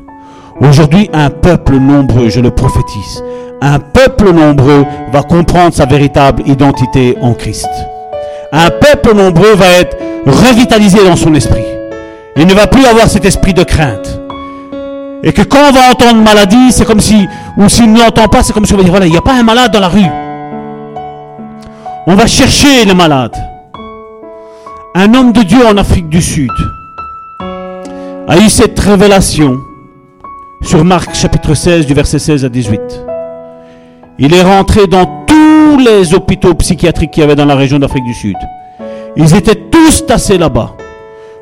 Aujourd'hui, 0.61 1.09
un 1.11 1.31
peuple 1.31 1.77
nombreux, 1.77 2.29
je 2.29 2.39
le 2.39 2.51
prophétise, 2.51 3.23
un 3.61 3.79
peuple 3.79 4.31
nombreux 4.31 4.85
va 5.11 5.23
comprendre 5.23 5.73
sa 5.73 5.87
véritable 5.87 6.43
identité 6.45 7.17
en 7.19 7.33
Christ. 7.33 7.67
Un 8.51 8.69
peuple 8.69 9.15
nombreux 9.15 9.55
va 9.55 9.65
être 9.79 9.97
revitalisé 10.27 11.03
dans 11.03 11.15
son 11.15 11.33
esprit. 11.33 11.65
Il 12.35 12.45
ne 12.45 12.53
va 12.53 12.67
plus 12.67 12.85
avoir 12.85 13.07
cet 13.07 13.25
esprit 13.25 13.55
de 13.55 13.63
crainte. 13.63 14.19
Et 15.23 15.33
que 15.33 15.41
quand 15.41 15.69
on 15.69 15.71
va 15.71 15.89
entendre 15.91 16.21
maladie, 16.21 16.71
c'est 16.71 16.85
comme 16.85 16.99
si, 17.01 17.27
ou 17.57 17.67
s'il 17.67 17.91
ne 17.91 17.99
l'entend 17.99 18.27
pas, 18.27 18.43
c'est 18.43 18.53
comme 18.53 18.65
si 18.65 18.73
on 18.73 18.77
va 18.77 18.83
dire, 18.83 18.91
voilà, 18.91 19.07
il 19.07 19.11
n'y 19.11 19.17
a 19.17 19.21
pas 19.21 19.33
un 19.33 19.43
malade 19.43 19.71
dans 19.71 19.79
la 19.79 19.89
rue. 19.89 20.09
On 22.05 22.13
va 22.13 22.27
chercher 22.27 22.85
le 22.85 22.93
malade. 22.93 23.35
Un 24.93 25.11
homme 25.15 25.31
de 25.31 25.41
Dieu 25.41 25.65
en 25.65 25.77
Afrique 25.77 26.09
du 26.09 26.21
Sud 26.21 26.51
a 28.27 28.37
eu 28.37 28.47
cette 28.47 28.79
révélation 28.79 29.57
sur 30.61 30.85
Marc 30.85 31.15
chapitre 31.15 31.53
16 31.53 31.85
du 31.85 31.93
verset 31.93 32.19
16 32.19 32.45
à 32.45 32.49
18. 32.49 32.79
Il 34.19 34.33
est 34.33 34.43
rentré 34.43 34.87
dans 34.87 35.25
tous 35.25 35.77
les 35.77 36.13
hôpitaux 36.13 36.53
psychiatriques 36.55 37.11
qu'il 37.11 37.21
y 37.21 37.23
avait 37.23 37.35
dans 37.35 37.45
la 37.45 37.55
région 37.55 37.79
d'Afrique 37.79 38.05
du 38.05 38.13
Sud. 38.13 38.35
Ils 39.15 39.35
étaient 39.35 39.55
tous 39.55 40.05
tassés 40.05 40.37
là-bas. 40.37 40.75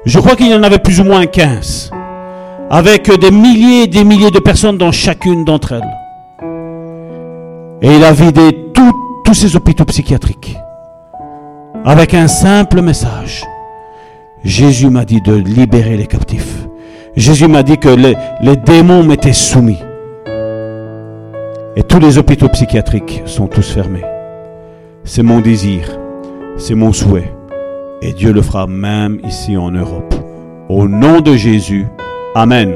Je 0.05 0.19
crois 0.19 0.35
qu'il 0.35 0.49
y 0.49 0.55
en 0.55 0.63
avait 0.63 0.79
plus 0.79 0.99
ou 0.99 1.03
moins 1.03 1.25
15. 1.25 1.91
Avec 2.71 3.11
des 3.19 3.31
milliers 3.31 3.83
et 3.83 3.87
des 3.87 4.03
milliers 4.03 4.31
de 4.31 4.39
personnes 4.39 4.77
dans 4.77 4.91
chacune 4.91 5.43
d'entre 5.43 5.73
elles. 5.73 5.97
Et 7.81 7.95
il 7.95 8.03
a 8.03 8.11
vidé 8.11 8.71
tous 8.73 9.33
ces 9.33 9.55
hôpitaux 9.55 9.85
psychiatriques. 9.85 10.57
Avec 11.85 12.13
un 12.13 12.27
simple 12.27 12.81
message. 12.81 13.43
Jésus 14.43 14.89
m'a 14.89 15.05
dit 15.05 15.21
de 15.21 15.33
libérer 15.33 15.97
les 15.97 16.07
captifs. 16.07 16.68
Jésus 17.19 17.49
m'a 17.49 17.63
dit 17.63 17.77
que 17.77 17.89
les, 17.89 18.15
les 18.41 18.55
démons 18.55 19.03
m'étaient 19.03 19.33
soumis. 19.33 19.83
Et 21.75 21.83
tous 21.83 21.99
les 21.99 22.17
hôpitaux 22.17 22.47
psychiatriques 22.47 23.23
sont 23.25 23.47
tous 23.47 23.69
fermés. 23.69 24.05
C'est 25.03 25.21
mon 25.21 25.41
désir, 25.41 25.99
c'est 26.57 26.75
mon 26.75 26.93
souhait. 26.93 27.33
Et 28.01 28.13
Dieu 28.13 28.31
le 28.31 28.41
fera 28.41 28.67
même 28.67 29.19
ici 29.27 29.57
en 29.57 29.71
Europe. 29.71 30.15
Au 30.69 30.87
nom 30.87 31.19
de 31.19 31.35
Jésus, 31.35 31.87
Amen. 32.35 32.75